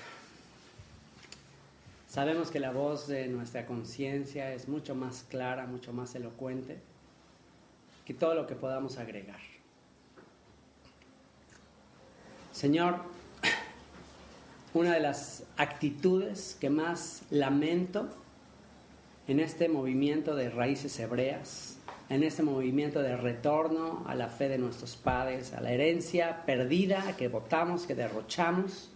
Sabemos 2.10 2.52
que 2.52 2.60
la 2.60 2.72
voz 2.72 3.08
de 3.08 3.28
nuestra 3.28 3.66
conciencia 3.66 4.54
es 4.54 4.68
mucho 4.68 4.96
más 4.96 5.24
clara, 5.30 5.66
mucho 5.66 5.94
más 5.94 6.14
elocuente 6.16 6.78
que 8.04 8.14
todo 8.14 8.36
lo 8.36 8.46
que 8.48 8.56
podamos 8.56 8.98
agregar. 8.98 9.49
Señor, 12.60 12.98
una 14.74 14.94
de 14.94 15.00
las 15.00 15.46
actitudes 15.56 16.58
que 16.60 16.70
más 16.70 17.22
lamento 17.30 18.10
en 19.30 19.40
este 19.40 19.70
movimiento 19.70 20.36
de 20.36 20.50
raíces 20.50 21.00
hebreas, 21.00 21.78
en 22.10 22.22
este 22.22 22.44
movimiento 22.44 23.02
de 23.02 23.16
retorno 23.16 24.04
a 24.08 24.14
la 24.14 24.28
fe 24.28 24.50
de 24.50 24.58
nuestros 24.58 24.98
padres, 24.98 25.54
a 25.54 25.62
la 25.62 25.72
herencia 25.72 26.44
perdida 26.46 27.16
que 27.16 27.30
votamos, 27.30 27.86
que 27.86 27.96
derrochamos. 27.96 28.90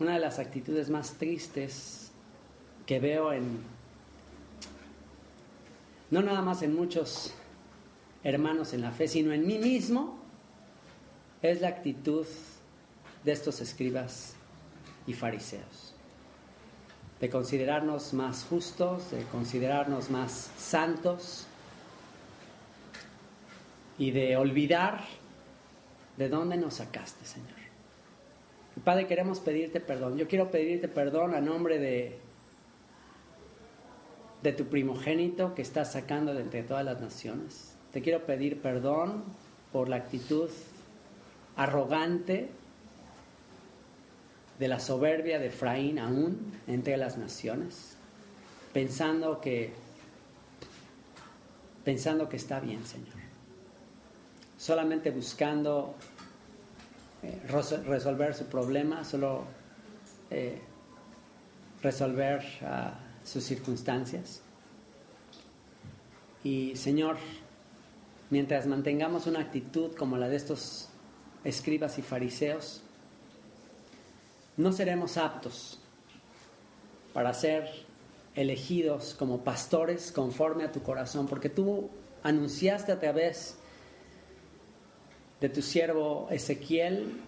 Una 0.00 0.14
de 0.14 0.20
las 0.20 0.38
actitudes 0.38 0.88
más 0.88 1.12
tristes 1.18 2.10
que 2.86 3.00
veo 3.00 3.34
en, 3.34 3.58
no 6.10 6.22
nada 6.22 6.40
más 6.40 6.62
en 6.62 6.74
muchos 6.74 7.34
hermanos 8.24 8.72
en 8.72 8.80
la 8.80 8.92
fe, 8.92 9.08
sino 9.08 9.30
en 9.34 9.46
mí 9.46 9.58
mismo, 9.58 10.17
es 11.42 11.60
la 11.60 11.68
actitud 11.68 12.26
de 13.24 13.32
estos 13.32 13.60
escribas 13.60 14.34
y 15.06 15.14
fariseos. 15.14 15.94
De 17.20 17.28
considerarnos 17.30 18.12
más 18.12 18.44
justos, 18.44 19.10
de 19.10 19.22
considerarnos 19.24 20.10
más 20.10 20.50
santos 20.56 21.46
y 23.98 24.12
de 24.12 24.36
olvidar 24.36 25.04
de 26.16 26.28
dónde 26.28 26.56
nos 26.56 26.74
sacaste, 26.74 27.24
Señor. 27.24 27.58
Padre, 28.84 29.06
queremos 29.06 29.40
pedirte 29.40 29.80
perdón. 29.80 30.16
Yo 30.16 30.28
quiero 30.28 30.50
pedirte 30.50 30.86
perdón 30.86 31.34
a 31.34 31.40
nombre 31.40 31.78
de, 31.78 32.18
de 34.42 34.52
tu 34.52 34.66
primogénito 34.66 35.54
que 35.54 35.62
estás 35.62 35.92
sacando 35.92 36.34
de 36.34 36.42
entre 36.42 36.62
todas 36.62 36.84
las 36.84 37.00
naciones. 37.00 37.76
Te 37.92 38.02
quiero 38.02 38.24
pedir 38.24 38.60
perdón 38.60 39.24
por 39.72 39.88
la 39.88 39.96
actitud 39.96 40.50
arrogante 41.58 42.48
de 44.58 44.68
la 44.68 44.78
soberbia 44.78 45.38
de 45.38 45.48
Efraín 45.48 45.98
aún 45.98 46.52
entre 46.68 46.96
las 46.96 47.18
naciones, 47.18 47.96
pensando 48.72 49.40
que 49.40 49.72
pensando 51.84 52.28
que 52.28 52.36
está 52.36 52.60
bien, 52.60 52.84
Señor. 52.86 53.16
Solamente 54.56 55.10
buscando 55.10 55.94
eh, 57.22 57.40
resolver 57.48 58.34
su 58.34 58.44
problema, 58.46 59.04
solo 59.04 59.44
eh, 60.30 60.60
resolver 61.82 62.44
uh, 62.62 63.26
sus 63.26 63.42
circunstancias. 63.44 64.42
Y 66.44 66.76
Señor, 66.76 67.16
mientras 68.30 68.66
mantengamos 68.66 69.26
una 69.26 69.40
actitud 69.40 69.94
como 69.96 70.18
la 70.18 70.28
de 70.28 70.36
estos 70.36 70.90
escribas 71.44 71.98
y 71.98 72.02
fariseos, 72.02 72.82
no 74.56 74.72
seremos 74.72 75.16
aptos 75.16 75.78
para 77.12 77.32
ser 77.32 77.68
elegidos 78.34 79.14
como 79.18 79.44
pastores 79.44 80.12
conforme 80.12 80.64
a 80.64 80.72
tu 80.72 80.82
corazón, 80.82 81.26
porque 81.26 81.48
tú 81.48 81.90
anunciaste 82.22 82.92
a 82.92 83.00
través 83.00 83.56
de 85.40 85.48
tu 85.48 85.62
siervo 85.62 86.28
Ezequiel 86.30 87.20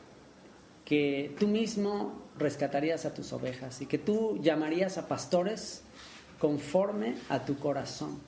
que 0.85 1.35
tú 1.39 1.47
mismo 1.47 2.21
rescatarías 2.37 3.05
a 3.05 3.15
tus 3.15 3.33
ovejas 3.33 3.81
y 3.81 3.87
que 3.87 3.99
tú 3.99 4.39
llamarías 4.43 4.99
a 4.99 5.07
pastores 5.07 5.83
conforme 6.39 7.15
a 7.29 7.45
tu 7.45 7.59
corazón. 7.59 8.19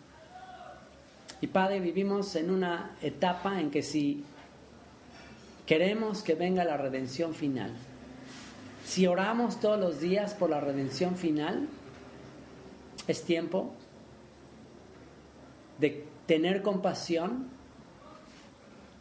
Y 1.40 1.48
Padre, 1.48 1.80
vivimos 1.80 2.36
en 2.36 2.50
una 2.50 2.96
etapa 3.02 3.60
en 3.60 3.70
que 3.70 3.82
si 3.82 4.24
queremos 5.72 6.22
que 6.22 6.34
venga 6.34 6.64
la 6.64 6.76
redención 6.76 7.34
final, 7.34 7.72
si 8.84 9.06
oramos 9.06 9.58
todos 9.58 9.80
los 9.80 10.00
días 10.00 10.34
por 10.34 10.50
la 10.50 10.60
redención 10.60 11.16
final, 11.16 11.66
es 13.08 13.24
tiempo 13.24 13.72
de 15.78 16.04
tener 16.26 16.60
compasión 16.60 17.48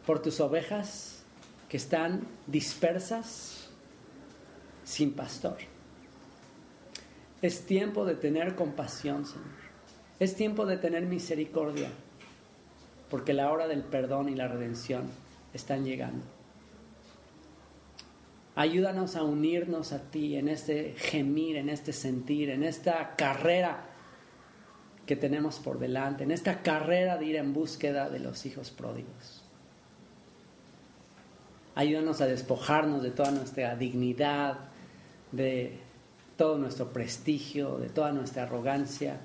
por 0.06 0.22
tus 0.22 0.40
ovejas 0.40 1.24
que 1.68 1.76
están 1.76 2.22
dispersas 2.46 3.68
sin 4.82 5.12
pastor. 5.12 5.58
Es 7.42 7.66
tiempo 7.66 8.06
de 8.06 8.14
tener 8.14 8.54
compasión, 8.54 9.26
Señor. 9.26 9.44
Es 10.18 10.36
tiempo 10.36 10.64
de 10.64 10.78
tener 10.78 11.04
misericordia, 11.04 11.90
porque 13.10 13.34
la 13.34 13.52
hora 13.52 13.68
del 13.68 13.82
perdón 13.82 14.30
y 14.30 14.34
la 14.34 14.48
redención 14.48 15.02
están 15.52 15.84
llegando. 15.84 16.24
Ayúdanos 18.54 19.16
a 19.16 19.22
unirnos 19.22 19.92
a 19.92 20.02
ti 20.02 20.36
en 20.36 20.48
este 20.48 20.94
gemir, 20.98 21.56
en 21.56 21.70
este 21.70 21.92
sentir, 21.92 22.50
en 22.50 22.62
esta 22.62 23.16
carrera 23.16 23.84
que 25.06 25.16
tenemos 25.16 25.58
por 25.58 25.78
delante, 25.78 26.24
en 26.24 26.30
esta 26.30 26.62
carrera 26.62 27.16
de 27.16 27.26
ir 27.26 27.36
en 27.36 27.54
búsqueda 27.54 28.10
de 28.10 28.20
los 28.20 28.44
hijos 28.44 28.70
pródigos. 28.70 29.42
Ayúdanos 31.74 32.20
a 32.20 32.26
despojarnos 32.26 33.02
de 33.02 33.10
toda 33.10 33.30
nuestra 33.30 33.74
dignidad, 33.76 34.58
de 35.32 35.78
todo 36.36 36.58
nuestro 36.58 36.92
prestigio, 36.92 37.78
de 37.78 37.88
toda 37.88 38.12
nuestra 38.12 38.42
arrogancia 38.42 39.16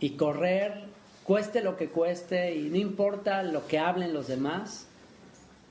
y 0.00 0.10
correr, 0.16 0.86
cueste 1.22 1.62
lo 1.62 1.76
que 1.76 1.88
cueste 1.88 2.56
y 2.56 2.68
no 2.68 2.76
importa 2.76 3.44
lo 3.44 3.68
que 3.68 3.78
hablen 3.78 4.12
los 4.12 4.26
demás, 4.26 4.86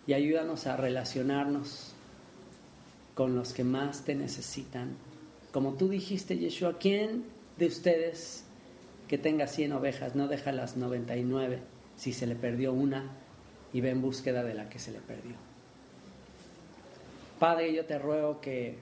y 0.07 0.13
ayúdanos 0.13 0.65
a 0.65 0.77
relacionarnos 0.77 1.93
con 3.19 3.35
los 3.35 3.51
que 3.51 3.65
más 3.65 4.05
te 4.05 4.15
necesitan. 4.15 4.95
Como 5.51 5.73
tú 5.73 5.89
dijiste, 5.89 6.37
Yeshua, 6.37 6.77
¿quién 6.79 7.25
de 7.57 7.65
ustedes 7.65 8.45
que 9.09 9.17
tenga 9.17 9.45
100 9.45 9.73
ovejas 9.73 10.15
no 10.15 10.29
deja 10.29 10.53
las 10.53 10.77
99 10.77 11.59
si 11.97 12.13
se 12.13 12.25
le 12.25 12.35
perdió 12.35 12.71
una 12.71 13.11
y 13.73 13.81
ve 13.81 13.89
en 13.89 14.01
búsqueda 14.01 14.41
de 14.45 14.53
la 14.53 14.69
que 14.69 14.79
se 14.79 14.93
le 14.93 14.99
perdió? 14.99 15.33
Padre, 17.39 17.73
yo 17.73 17.83
te 17.83 17.99
ruego 17.99 18.39
que 18.39 18.77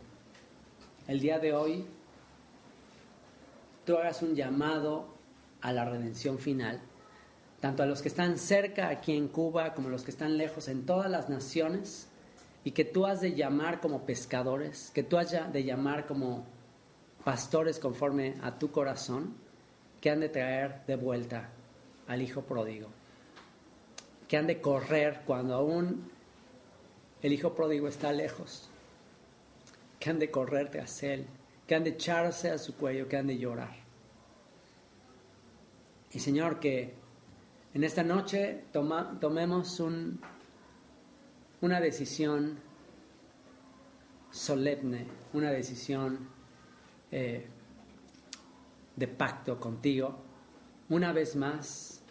el 1.07 1.19
día 1.19 1.39
de 1.39 1.55
hoy 1.55 1.85
tú 3.87 3.97
hagas 3.97 4.21
un 4.21 4.35
llamado 4.35 5.07
a 5.61 5.73
la 5.73 5.83
redención 5.83 6.37
final, 6.37 6.79
tanto 7.59 7.81
a 7.81 7.87
los 7.87 8.03
que 8.03 8.09
están 8.09 8.37
cerca 8.37 8.89
aquí 8.89 9.17
en 9.17 9.29
Cuba 9.29 9.73
como 9.73 9.87
a 9.87 9.91
los 9.91 10.03
que 10.03 10.11
están 10.11 10.37
lejos 10.37 10.67
en 10.67 10.85
todas 10.85 11.09
las 11.09 11.27
naciones 11.27 12.07
y 12.67 12.71
que 12.71 12.83
tú 12.83 13.05
has 13.05 13.21
de 13.21 13.33
llamar 13.33 13.79
como 13.79 14.05
pescadores, 14.05 14.91
que 14.93 15.01
tú 15.01 15.17
has 15.17 15.31
de 15.53 15.63
llamar 15.63 16.05
como 16.05 16.45
pastores 17.23 17.79
conforme 17.79 18.33
a 18.41 18.59
tu 18.59 18.71
corazón, 18.71 19.35
que 20.01 20.09
han 20.09 20.19
de 20.19 20.27
traer 20.27 20.85
de 20.85 20.97
vuelta 20.97 21.49
al 22.09 22.21
hijo 22.21 22.41
pródigo, 22.41 22.89
que 24.27 24.35
han 24.35 24.47
de 24.47 24.59
correr 24.59 25.21
cuando 25.25 25.55
aún 25.55 26.11
el 27.21 27.31
hijo 27.31 27.55
pródigo 27.55 27.87
está 27.87 28.11
lejos, 28.11 28.69
que 29.97 30.09
han 30.09 30.19
de 30.19 30.29
correr 30.29 30.69
tras 30.69 31.03
él, 31.03 31.25
que 31.65 31.73
han 31.73 31.85
de 31.85 31.91
echarse 31.91 32.51
a 32.51 32.57
su 32.57 32.75
cuello, 32.75 33.07
que 33.07 33.15
han 33.15 33.27
de 33.27 33.37
llorar. 33.37 33.77
Y 36.11 36.19
Señor, 36.19 36.59
que 36.59 36.95
en 37.73 37.85
esta 37.85 38.03
noche 38.03 38.65
tomemos 38.73 39.79
un, 39.79 40.19
una 41.61 41.79
decisión 41.79 42.59
solemne, 44.31 45.07
una 45.33 45.51
decisión 45.51 46.29
eh, 47.11 47.47
de 48.95 49.07
pacto 49.07 49.59
contigo, 49.59 50.19
una 50.89 51.11
vez 51.11 51.35
más, 51.35 52.01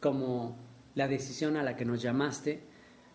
como 0.00 0.56
la 0.94 1.08
decisión 1.08 1.56
a 1.56 1.62
la 1.62 1.76
que 1.76 1.84
nos 1.84 2.02
llamaste, 2.02 2.62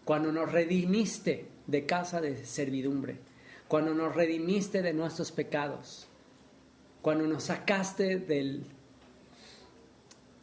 cuando 0.04 0.32
nos 0.32 0.52
redimiste 0.52 1.50
de 1.68 1.86
casa 1.86 2.22
de 2.22 2.46
servidumbre, 2.46 3.20
cuando 3.68 3.94
nos 3.94 4.16
redimiste 4.16 4.82
de 4.82 4.94
nuestros 4.94 5.32
pecados, 5.32 6.08
cuando 7.02 7.28
nos 7.28 7.46
sacaste 7.46 8.18
del, 8.20 8.66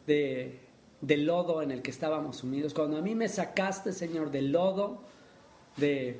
del 0.05 1.25
lodo 1.25 1.61
en 1.61 1.71
el 1.71 1.81
que 1.81 1.91
estábamos 1.91 2.37
sumidos, 2.37 2.73
cuando 2.73 2.97
a 2.97 3.01
mí 3.01 3.15
me 3.15 3.27
sacaste, 3.27 3.91
Señor, 3.91 4.31
del 4.31 4.51
lodo 4.51 5.01
de, 5.77 6.19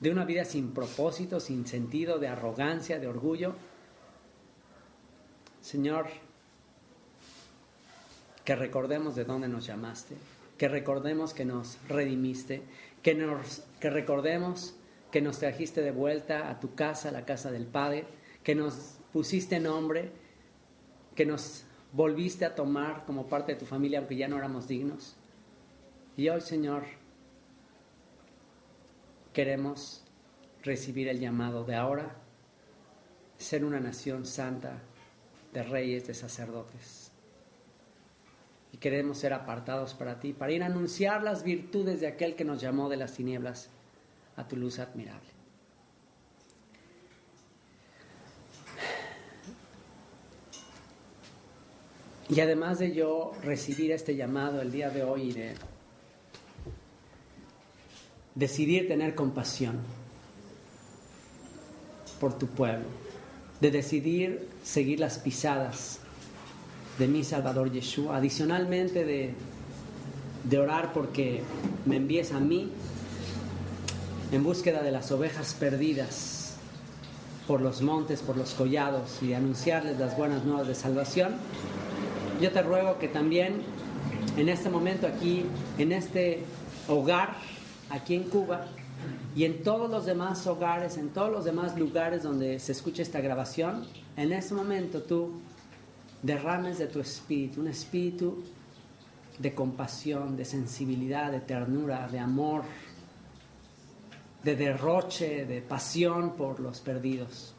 de 0.00 0.10
una 0.10 0.24
vida 0.24 0.44
sin 0.44 0.72
propósito, 0.72 1.40
sin 1.40 1.66
sentido, 1.66 2.18
de 2.18 2.28
arrogancia, 2.28 2.98
de 2.98 3.06
orgullo. 3.06 3.54
Señor, 5.60 6.06
que 8.44 8.56
recordemos 8.56 9.14
de 9.14 9.24
dónde 9.24 9.48
nos 9.48 9.66
llamaste, 9.66 10.16
que 10.58 10.68
recordemos 10.68 11.34
que 11.34 11.44
nos 11.44 11.78
redimiste, 11.88 12.62
que, 13.02 13.14
nos, 13.14 13.62
que 13.80 13.90
recordemos 13.90 14.74
que 15.10 15.20
nos 15.20 15.38
trajiste 15.38 15.82
de 15.82 15.92
vuelta 15.92 16.50
a 16.50 16.58
tu 16.58 16.74
casa, 16.74 17.10
a 17.10 17.12
la 17.12 17.24
casa 17.24 17.50
del 17.52 17.66
Padre, 17.66 18.06
que 18.42 18.54
nos 18.54 18.96
pusiste 19.12 19.60
nombre, 19.60 20.10
que 21.14 21.26
nos 21.26 21.64
volviste 21.92 22.44
a 22.44 22.54
tomar 22.54 23.04
como 23.04 23.26
parte 23.26 23.52
de 23.52 23.58
tu 23.58 23.66
familia 23.66 23.98
aunque 23.98 24.16
ya 24.16 24.26
no 24.26 24.38
éramos 24.38 24.66
dignos. 24.66 25.16
Y 26.16 26.28
hoy, 26.28 26.42
Señor, 26.42 26.84
queremos 29.32 30.02
recibir 30.62 31.08
el 31.08 31.20
llamado 31.20 31.64
de 31.64 31.74
ahora. 31.74 32.16
ser 33.38 33.64
una 33.64 33.80
nación 33.80 34.24
santa 34.24 34.80
de 35.52 35.64
reyes, 35.64 36.06
de 36.06 36.14
sacerdotes. 36.14 37.10
Y 38.72 38.76
queremos 38.76 39.18
ser 39.18 39.32
apartados 39.32 39.94
para 39.94 40.20
ti, 40.20 40.32
para 40.32 40.52
ir 40.52 40.62
a 40.62 40.66
anunciar 40.66 41.24
las 41.24 41.42
virtudes 41.42 42.00
de 42.00 42.06
aquel 42.06 42.36
que 42.36 42.44
nos 42.44 42.60
llamó 42.60 42.88
de 42.88 42.98
las 42.98 43.14
tinieblas 43.14 43.68
a 44.36 44.46
tu 44.46 44.56
luz 44.56 44.78
admirable. 44.78 45.28
Y 52.28 52.40
además 52.40 52.78
de 52.78 52.94
yo 52.94 53.32
recibir 53.42 53.90
este 53.90 54.14
llamado 54.14 54.62
el 54.62 54.70
día 54.70 54.88
de 54.88 55.02
hoy 55.02 55.30
y 55.30 55.32
de 55.32 55.54
decidir 58.34 58.88
tener 58.88 59.14
compasión 59.14 59.76
por 62.20 62.38
tu 62.38 62.46
pueblo, 62.46 62.86
de 63.60 63.70
decidir 63.70 64.48
seguir 64.62 65.00
las 65.00 65.18
pisadas 65.18 65.98
de 66.98 67.08
mi 67.08 67.24
Salvador 67.24 67.72
Yeshua, 67.72 68.16
adicionalmente 68.16 69.04
de, 69.04 69.34
de 70.44 70.58
orar 70.58 70.92
porque 70.92 71.42
me 71.84 71.96
envíes 71.96 72.32
a 72.32 72.40
mí 72.40 72.70
en 74.30 74.42
búsqueda 74.42 74.82
de 74.82 74.92
las 74.92 75.10
ovejas 75.12 75.54
perdidas 75.54 76.54
por 77.46 77.60
los 77.60 77.82
montes, 77.82 78.20
por 78.20 78.36
los 78.36 78.52
collados 78.54 79.22
y 79.22 79.34
anunciarles 79.34 79.98
las 79.98 80.16
buenas 80.16 80.44
nuevas 80.44 80.68
de 80.68 80.74
salvación, 80.74 81.34
yo 82.40 82.50
te 82.50 82.62
ruego 82.62 82.98
que 82.98 83.08
también 83.08 83.62
en 84.36 84.48
este 84.48 84.70
momento 84.70 85.06
aquí, 85.06 85.44
en 85.78 85.92
este 85.92 86.44
hogar, 86.88 87.36
aquí 87.92 88.14
en 88.14 88.24
Cuba, 88.24 88.66
y 89.36 89.44
en 89.44 89.62
todos 89.62 89.90
los 89.90 90.06
demás 90.06 90.46
hogares, 90.46 90.96
en 90.96 91.10
todos 91.10 91.30
los 91.30 91.44
demás 91.44 91.78
lugares 91.78 92.22
donde 92.22 92.58
se 92.58 92.72
escucha 92.72 93.02
esta 93.02 93.20
grabación, 93.20 93.86
en 94.16 94.32
este 94.32 94.54
momento 94.54 95.02
tú 95.02 95.40
derrames 96.22 96.78
de 96.78 96.86
tu 96.86 97.00
espíritu, 97.00 97.60
un 97.60 97.68
espíritu 97.68 98.42
de 99.38 99.54
compasión, 99.54 100.36
de 100.36 100.44
sensibilidad, 100.44 101.30
de 101.30 101.40
ternura, 101.40 102.08
de 102.08 102.18
amor, 102.18 102.62
de 104.42 104.56
derroche, 104.56 105.44
de 105.46 105.60
pasión 105.62 106.32
por 106.32 106.60
los 106.60 106.80
perdidos, 106.80 107.54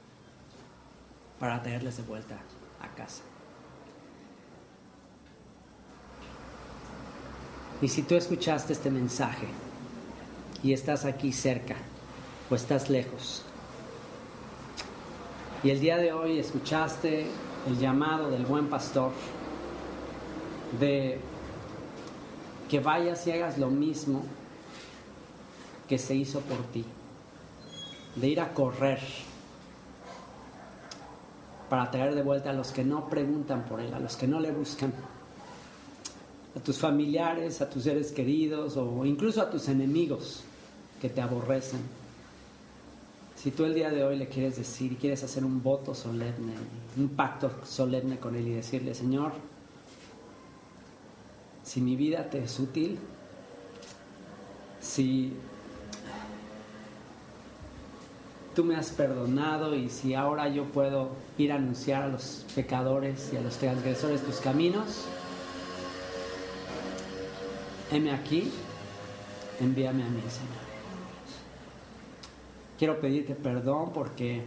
para 1.39 1.61
traerles 1.61 1.97
de 1.97 2.03
vuelta 2.03 2.38
a 2.81 2.95
casa. 2.95 3.23
Y 7.81 7.88
si 7.88 8.03
tú 8.03 8.15
escuchaste 8.15 8.73
este 8.73 8.89
mensaje 8.89 9.47
y 10.64 10.73
estás 10.73 11.06
aquí 11.06 11.31
cerca 11.34 11.76
o 12.49 12.56
estás 12.56 12.90
lejos, 12.90 13.44
y 15.64 15.69
el 15.69 15.80
día 15.80 15.98
de 15.98 16.11
hoy 16.11 16.40
escuchaste 16.40 17.26
el 17.68 17.80
llamado 17.80 18.30
del 18.30 18.45
buen 18.45 18.68
pastor 18.68 19.11
de 20.80 21.19
que 22.69 22.80
vayas 22.81 23.26
y 23.27 23.31
hagas 23.31 23.57
lo 23.57 23.69
mismo 23.69 24.23
que 25.88 25.98
se 25.98 26.15
hizo 26.15 26.41
por 26.41 26.64
ti, 26.68 26.84
de 28.15 28.27
ir 28.27 28.41
a 28.41 28.53
correr 28.53 28.99
para 31.69 31.90
traer 31.91 32.14
de 32.14 32.23
vuelta 32.23 32.49
a 32.49 32.53
los 32.53 32.72
que 32.72 32.84
no 32.84 33.10
preguntan 33.10 33.64
por 33.64 33.80
él, 33.80 33.94
a 33.94 33.99
los 33.99 34.18
que 34.18 34.27
no 34.27 34.40
le 34.41 34.52
buscan 34.52 34.94
a 36.56 36.60
tus 36.60 36.77
familiares, 36.77 37.61
a 37.61 37.69
tus 37.69 37.84
seres 37.84 38.11
queridos 38.11 38.76
o 38.76 39.06
incluso 39.06 39.41
a 39.41 39.49
tus 39.49 39.69
enemigos 39.69 40.44
que 41.04 41.10
te 41.10 41.20
aborrecen. 41.20 41.82
Si 43.36 43.52
tú 43.52 43.66
el 43.66 43.74
día 43.74 43.90
de 43.90 44.06
hoy 44.06 44.16
le 44.16 44.30
quieres 44.30 44.56
decir 44.56 44.94
y 44.94 44.96
quieres 44.96 45.22
hacer 45.22 45.44
un 45.44 45.62
voto 45.62 45.94
solemne, 45.94 46.54
un 46.96 47.10
pacto 47.10 47.52
solemne 47.66 48.20
con 48.20 48.38
Él 48.38 48.48
y 48.48 48.54
decirle, 48.54 48.96
Señor, 48.96 49.34
si 51.62 51.82
mi 51.82 51.98
vida 51.98 52.30
te 52.30 52.42
es 52.42 52.58
útil, 52.58 52.98
si 54.80 55.34
tú 58.56 58.64
me 58.64 58.78
has 58.78 58.92
perdonado 58.92 59.76
y 59.76 59.90
si 59.90 60.14
ahora 60.14 60.48
yo 60.48 60.64
puedo 60.64 61.10
ir 61.38 61.52
a 61.52 61.56
anunciar 61.56 62.04
a 62.04 62.08
los 62.08 62.46
pecadores 62.56 63.30
y 63.34 63.36
a 63.36 63.42
los 63.42 63.58
transgresores 63.58 64.22
tus 64.22 64.38
caminos, 64.38 65.04
heme 67.92 68.14
aquí, 68.14 68.50
envíame 69.60 70.04
a 70.04 70.08
mí, 70.08 70.22
Señor. 70.30 70.73
Quiero 72.78 73.00
pedirte 73.00 73.36
perdón 73.36 73.91
porque 73.94 74.44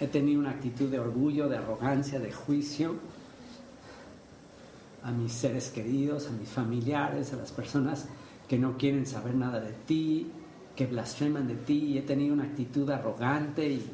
he 0.00 0.06
tenido 0.06 0.40
una 0.40 0.50
actitud 0.50 0.88
de 0.88 0.98
orgullo, 0.98 1.48
de 1.48 1.56
arrogancia, 1.56 2.18
de 2.20 2.32
juicio 2.32 2.94
a 5.02 5.10
mis 5.10 5.32
seres 5.32 5.70
queridos, 5.70 6.28
a 6.28 6.30
mis 6.30 6.48
familiares, 6.48 7.32
a 7.32 7.36
las 7.36 7.52
personas 7.52 8.06
que 8.48 8.58
no 8.58 8.76
quieren 8.76 9.06
saber 9.06 9.34
nada 9.34 9.60
de 9.60 9.72
ti, 9.86 10.30
que 10.74 10.86
blasfeman 10.86 11.46
de 11.46 11.54
ti. 11.54 11.78
Y 11.78 11.98
he 11.98 12.02
tenido 12.02 12.34
una 12.34 12.44
actitud 12.44 12.88
arrogante 12.90 13.68
y, 13.68 13.90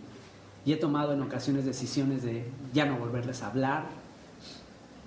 y 0.64 0.72
he 0.72 0.76
tomado 0.76 1.12
en 1.12 1.22
ocasiones 1.22 1.64
decisiones 1.64 2.22
de 2.22 2.44
ya 2.72 2.84
no 2.86 2.98
volverles 2.98 3.42
a 3.42 3.48
hablar. 3.48 3.86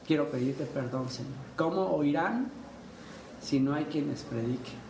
Quiero 0.05 0.29
pedirte 0.29 0.65
perdón, 0.65 1.09
Señor. 1.09 1.33
¿Cómo 1.55 1.87
oirán 1.95 2.49
si 3.41 3.59
no 3.59 3.73
hay 3.73 3.85
quien 3.85 4.07
les 4.09 4.23
predique? 4.23 4.86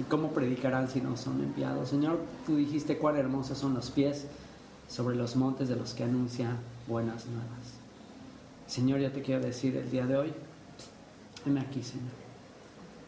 ¿Y 0.00 0.04
cómo 0.04 0.30
predicarán 0.30 0.88
si 0.88 1.02
no 1.02 1.14
son 1.14 1.42
enviados? 1.42 1.90
Señor, 1.90 2.20
tú 2.46 2.56
dijiste 2.56 2.96
cuán 2.96 3.16
hermosos 3.16 3.58
son 3.58 3.74
los 3.74 3.90
pies 3.90 4.26
sobre 4.88 5.14
los 5.14 5.36
montes 5.36 5.68
de 5.68 5.76
los 5.76 5.92
que 5.92 6.04
anuncian 6.04 6.56
buenas 6.88 7.26
nuevas. 7.26 7.74
Señor, 8.66 9.00
yo 9.00 9.12
te 9.12 9.20
quiero 9.20 9.44
decir 9.44 9.76
el 9.76 9.90
día 9.90 10.06
de 10.06 10.16
hoy, 10.16 10.32
heme 11.44 11.60
aquí, 11.60 11.82
Señor. 11.82 12.08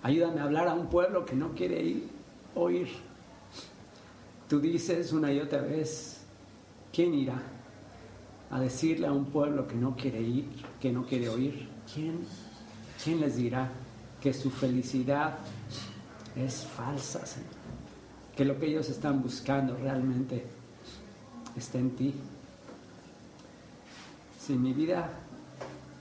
Ayúdame 0.03 0.41
a 0.41 0.45
hablar 0.45 0.69
a 0.69 0.75
un 0.75 0.89
pueblo 0.89 1.25
que 1.25 1.35
no 1.35 1.53
quiere 1.53 1.83
ir, 1.83 2.09
oír. 2.55 2.89
Tú 4.47 4.61
dices 4.61 5.15
una 5.15 5.33
y 5.33 5.41
otra 5.41 5.63
vez, 5.63 6.21
¿quién 6.93 7.15
irá 7.15 7.41
a 8.51 8.61
decirle 8.61 9.07
a 9.07 9.13
un 9.13 9.25
pueblo 9.25 9.67
que 9.67 9.77
no 9.77 9.97
quiere 9.97 10.21
ir, 10.21 10.47
que 10.79 10.93
no 10.93 11.07
quiere 11.07 11.31
oír? 11.31 11.69
¿Quién, 11.95 12.19
quién 13.03 13.21
les 13.21 13.37
dirá 13.37 13.71
que 14.21 14.35
su 14.35 14.51
felicidad 14.51 15.39
es 16.37 16.65
falsa, 16.65 17.25
Señor. 17.27 17.51
Que 18.37 18.45
lo 18.45 18.59
que 18.59 18.67
ellos 18.67 18.89
están 18.89 19.23
buscando 19.23 19.77
realmente 19.77 20.45
está 21.57 21.79
en 21.79 21.91
ti. 21.91 22.15
Si 24.41 24.55
mi 24.55 24.73
vida, 24.73 25.11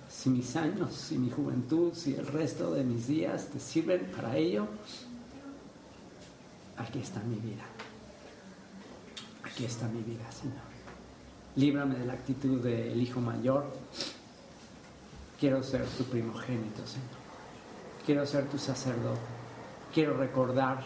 si 0.09 0.29
mis 0.29 0.55
años, 0.55 0.93
si 0.93 1.17
mi 1.17 1.29
juventud, 1.29 1.93
si 1.93 2.15
el 2.15 2.25
resto 2.25 2.73
de 2.73 2.83
mis 2.83 3.07
días 3.07 3.47
te 3.47 3.59
sirven 3.59 4.09
para 4.15 4.37
ello, 4.37 4.67
aquí 6.77 6.99
está 6.99 7.19
mi 7.21 7.35
vida. 7.35 7.65
Aquí 9.43 9.65
está 9.65 9.87
mi 9.87 10.01
vida, 10.01 10.31
Señor. 10.31 10.71
Líbrame 11.57 11.95
de 11.95 12.05
la 12.05 12.13
actitud 12.13 12.61
del 12.61 13.01
hijo 13.01 13.19
mayor. 13.19 13.65
Quiero 15.39 15.61
ser 15.61 15.85
tu 15.85 16.05
primogénito, 16.05 16.87
Señor. 16.87 17.09
Quiero 18.05 18.25
ser 18.25 18.47
tu 18.47 18.57
sacerdote. 18.57 19.19
Quiero 19.93 20.15
recordar 20.15 20.83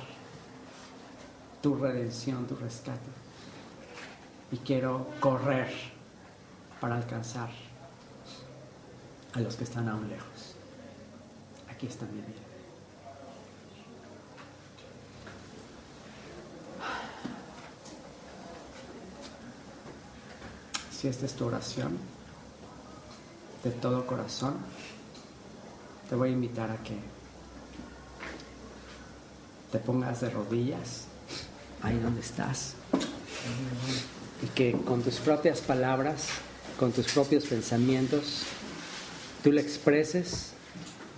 tu 1.61 1.75
redención, 1.75 2.47
tu 2.47 2.55
rescate. 2.55 3.09
Y 4.51 4.57
quiero 4.57 5.07
correr 5.19 5.71
para 6.79 6.95
alcanzar 6.95 7.49
a 9.33 9.39
los 9.39 9.55
que 9.55 9.63
están 9.63 9.89
aún 9.89 10.09
lejos. 10.09 10.55
Aquí 11.69 11.87
está 11.87 12.05
mi 12.05 12.21
vida. 12.21 12.41
Si 20.91 21.07
esta 21.07 21.25
es 21.25 21.33
tu 21.35 21.45
oración, 21.45 21.97
de 23.63 23.71
todo 23.71 24.05
corazón, 24.05 24.55
te 26.07 26.15
voy 26.15 26.29
a 26.29 26.33
invitar 26.33 26.69
a 26.69 26.77
que 26.77 27.14
te 29.71 29.79
pongas 29.79 30.21
de 30.21 30.29
rodillas 30.29 31.05
ahí 31.81 31.97
donde 31.99 32.21
estás 32.21 32.75
y 34.43 34.47
que 34.47 34.73
con 34.73 35.01
tus 35.01 35.15
propias 35.15 35.61
palabras, 35.61 36.27
con 36.77 36.91
tus 36.91 37.11
propios 37.11 37.45
pensamientos, 37.45 38.43
tú 39.43 39.51
le 39.51 39.61
expreses 39.61 40.53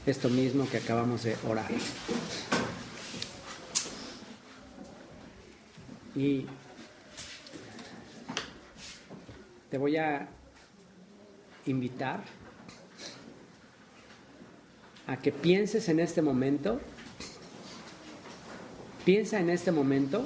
esto 0.06 0.30
mismo 0.30 0.70
que 0.70 0.78
acabamos 0.78 1.24
de 1.24 1.36
orar. 1.48 1.70
Y 6.16 6.46
te 9.70 9.78
voy 9.78 9.98
a 9.98 10.28
invitar 11.66 12.24
a 15.06 15.18
que 15.18 15.32
pienses 15.32 15.90
en 15.90 16.00
este 16.00 16.22
momento, 16.22 16.82
piensa 19.08 19.40
en 19.40 19.50
este 19.50 19.72
momento 19.72 20.26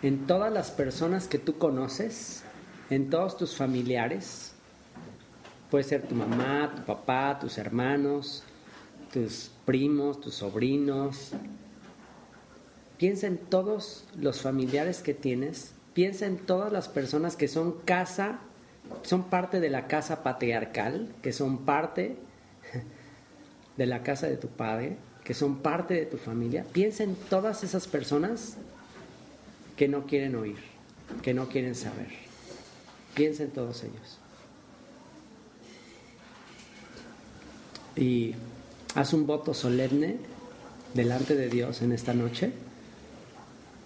en 0.00 0.28
todas 0.28 0.52
las 0.52 0.70
personas 0.70 1.26
que 1.26 1.40
tú 1.40 1.58
conoces 1.58 2.44
en 2.88 3.10
todos 3.10 3.36
tus 3.36 3.56
familiares. 3.56 4.52
Puede 5.72 5.82
ser 5.82 6.02
tu 6.02 6.14
mamá, 6.14 6.72
tu 6.76 6.84
papá, 6.84 7.36
tus 7.40 7.58
hermanos, 7.58 8.44
tus 9.12 9.50
primos, 9.64 10.20
tus 10.20 10.36
sobrinos. 10.36 11.32
Piensa 12.96 13.26
en 13.26 13.38
todos 13.38 14.04
los 14.16 14.40
familiares 14.40 15.02
que 15.02 15.12
tienes. 15.12 15.74
Piensa 15.94 16.26
en 16.26 16.36
todas 16.36 16.72
las 16.72 16.86
personas 16.86 17.34
que 17.34 17.48
son 17.48 17.72
casa, 17.80 18.38
son 19.02 19.24
parte 19.24 19.58
de 19.58 19.70
la 19.70 19.88
casa 19.88 20.22
patriarcal, 20.22 21.12
que 21.22 21.32
son 21.32 21.64
parte 21.64 22.18
de 23.76 23.86
la 23.86 24.04
casa 24.04 24.28
de 24.28 24.36
tu 24.36 24.46
padre, 24.46 24.96
que 25.24 25.34
son 25.34 25.56
parte 25.56 25.94
de 25.94 26.06
tu 26.06 26.18
familia. 26.18 26.64
Piensa 26.70 27.02
en 27.02 27.16
todas 27.16 27.64
esas 27.64 27.88
personas 27.88 28.56
que 29.76 29.88
no 29.88 30.06
quieren 30.06 30.36
oír, 30.36 30.58
que 31.22 31.32
no 31.32 31.48
quieren 31.48 31.74
saber. 31.74 32.08
Piensa 33.14 33.42
en 33.42 33.50
todos 33.50 33.82
ellos. 33.82 34.18
Y 37.96 38.34
haz 38.94 39.12
un 39.12 39.26
voto 39.26 39.54
solemne 39.54 40.18
delante 40.92 41.34
de 41.34 41.48
Dios 41.48 41.80
en 41.80 41.92
esta 41.92 42.12
noche 42.12 42.52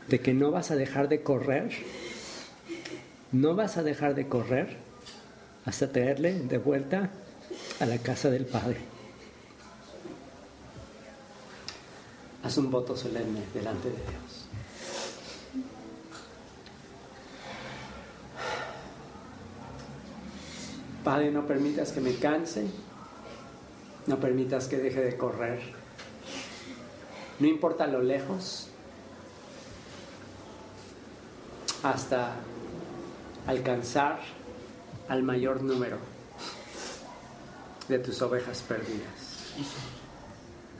de 0.09 0.20
que 0.20 0.35
no 0.35 0.51
vas 0.51 0.70
a 0.70 0.77
dejar 0.77 1.09
de 1.09 1.23
correr, 1.23 1.70
no 3.31 3.55
vas 3.55 3.77
a 3.77 3.82
dejar 3.82 4.15
de 4.15 4.27
correr 4.27 4.78
hasta 5.66 5.93
traerle 5.93 6.32
de 6.40 6.59
vuelta 6.59 7.10
a 7.78 7.86
la 7.86 7.98
casa 7.98 8.31
del 8.31 8.47
Padre. 8.47 8.98
Haz 12.43 12.56
un 12.59 12.70
voto 12.70 12.97
solemne 12.97 13.43
delante 13.52 13.90
de 13.90 13.97
Dios. 13.97 14.48
Padre, 21.02 21.31
no 21.31 21.47
permitas 21.47 21.93
que 21.93 22.01
me 22.01 22.15
canse, 22.16 22.66
no 24.06 24.20
permitas 24.20 24.69
que 24.69 24.77
deje 24.77 25.01
de 25.01 25.16
correr. 25.16 25.60
No 27.40 27.47
importa 27.47 27.86
lo 27.86 28.02
lejos, 28.02 28.69
hasta 31.82 32.35
alcanzar 33.47 34.20
al 35.09 35.23
mayor 35.23 35.62
número 35.62 35.98
de 37.89 37.98
tus 37.98 38.20
ovejas 38.20 38.62
perdidas. 38.62 39.98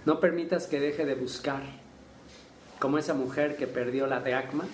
No 0.09 0.21
permitas 0.21 0.67
que 0.67 0.81
deje 0.81 1.05
de 1.05 1.15
buscar, 1.15 1.61
como 2.79 2.97
esa 2.97 3.13
mujer 3.13 3.59
que 3.59 3.67
perdió 3.67 4.07
la 4.07 4.21
dracma, 4.21 4.65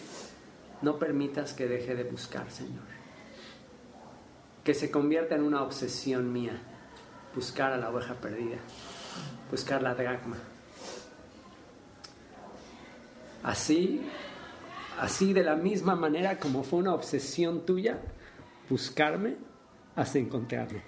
no 0.81 1.01
permitas 1.01 1.55
que 1.55 1.67
deje 1.67 1.97
de 1.97 2.05
buscar, 2.05 2.53
Señor. 2.53 2.85
Que 4.63 4.75
se 4.75 4.93
convierta 4.93 5.35
en 5.35 5.43
una 5.43 5.65
obsesión 5.65 6.33
mía, 6.33 6.63
buscar 7.35 7.73
a 7.73 7.77
la 7.77 7.91
oveja 7.91 8.15
perdida, 8.15 8.59
buscar 9.51 9.83
la 9.83 9.97
dracma. 9.97 10.37
Así, 13.43 14.03
así 15.01 15.33
de 15.33 15.43
la 15.43 15.57
misma 15.57 15.97
manera 15.97 16.39
como 16.39 16.63
fue 16.63 16.79
una 16.79 16.95
obsesión 16.95 17.67
tuya, 17.67 17.99
buscarme 18.71 19.35
hasta 19.97 20.17
encontrarme. 20.21 20.85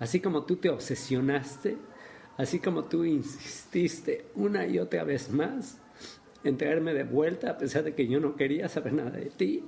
Así 0.00 0.20
como 0.20 0.44
tú 0.44 0.56
te 0.56 0.70
obsesionaste, 0.70 1.76
así 2.36 2.58
como 2.58 2.84
tú 2.84 3.04
insististe 3.04 4.26
una 4.34 4.66
y 4.66 4.78
otra 4.78 5.04
vez 5.04 5.30
más 5.30 5.78
en 6.44 6.56
traerme 6.56 6.94
de 6.94 7.04
vuelta 7.04 7.50
a 7.50 7.58
pesar 7.58 7.84
de 7.84 7.94
que 7.94 8.06
yo 8.06 8.20
no 8.20 8.36
quería 8.36 8.68
saber 8.68 8.92
nada 8.92 9.10
de 9.10 9.30
ti, 9.30 9.64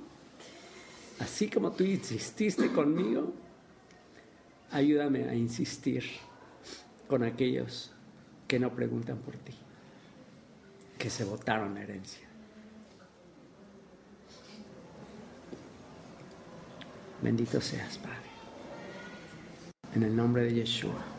así 1.19 1.49
como 1.49 1.71
tú 1.71 1.83
insististe 1.83 2.71
conmigo, 2.71 3.33
ayúdame 4.71 5.27
a 5.27 5.35
insistir 5.35 6.03
con 7.07 7.23
aquellos 7.23 7.91
que 8.47 8.59
no 8.59 8.73
preguntan 8.73 9.17
por 9.17 9.35
ti, 9.35 9.53
que 10.97 11.09
se 11.09 11.23
votaron 11.23 11.73
la 11.73 11.81
herencia. 11.81 12.29
Bendito 17.21 17.59
seas, 17.59 17.97
Padre. 17.97 18.29
En 19.93 20.03
el 20.03 20.15
nombre 20.15 20.43
de 20.43 20.53
Yeshua. 20.53 21.18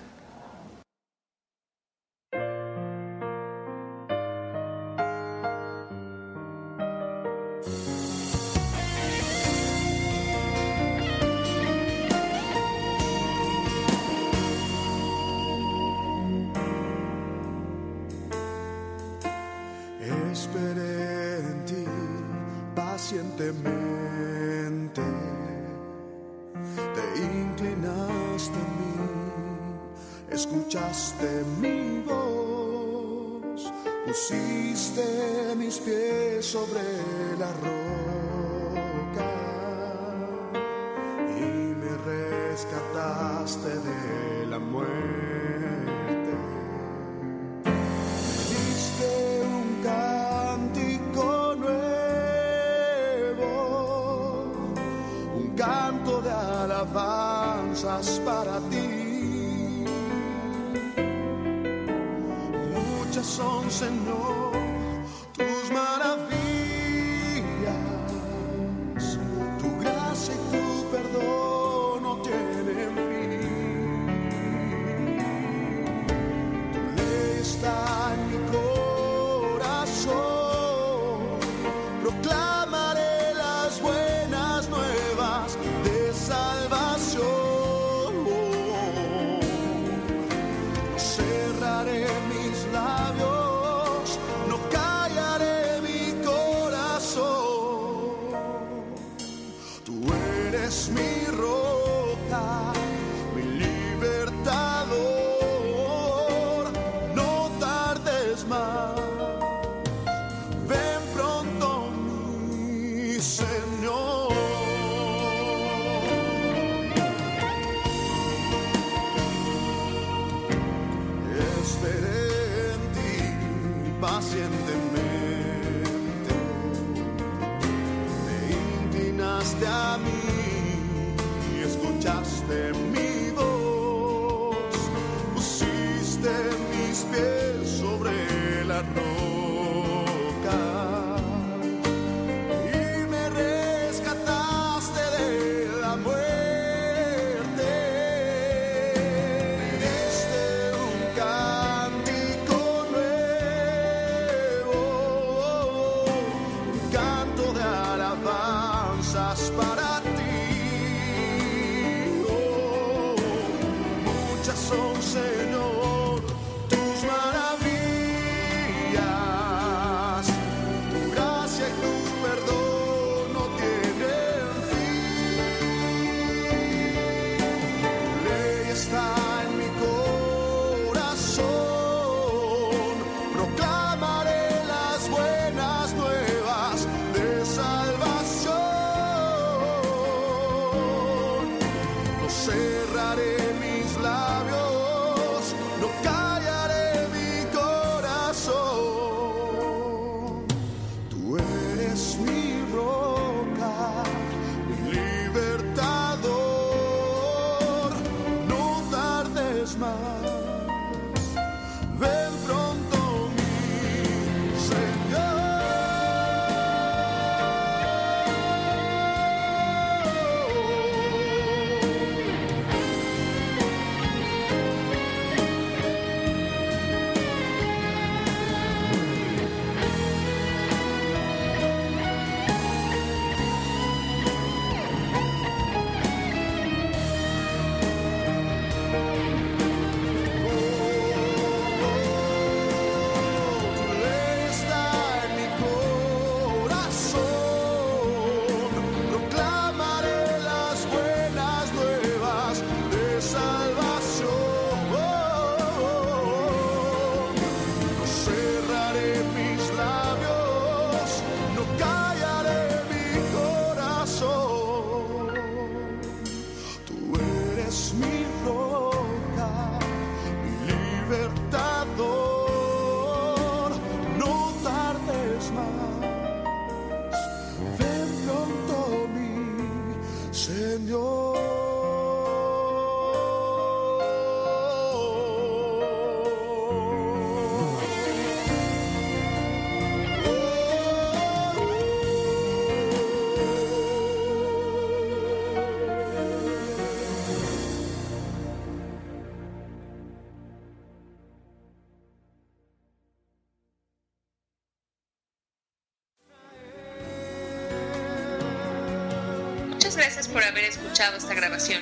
por 310.31 310.43
haber 310.43 310.65
escuchado 310.65 311.17
esta 311.17 311.33
grabación. 311.33 311.81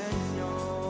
Señor. 0.00 0.89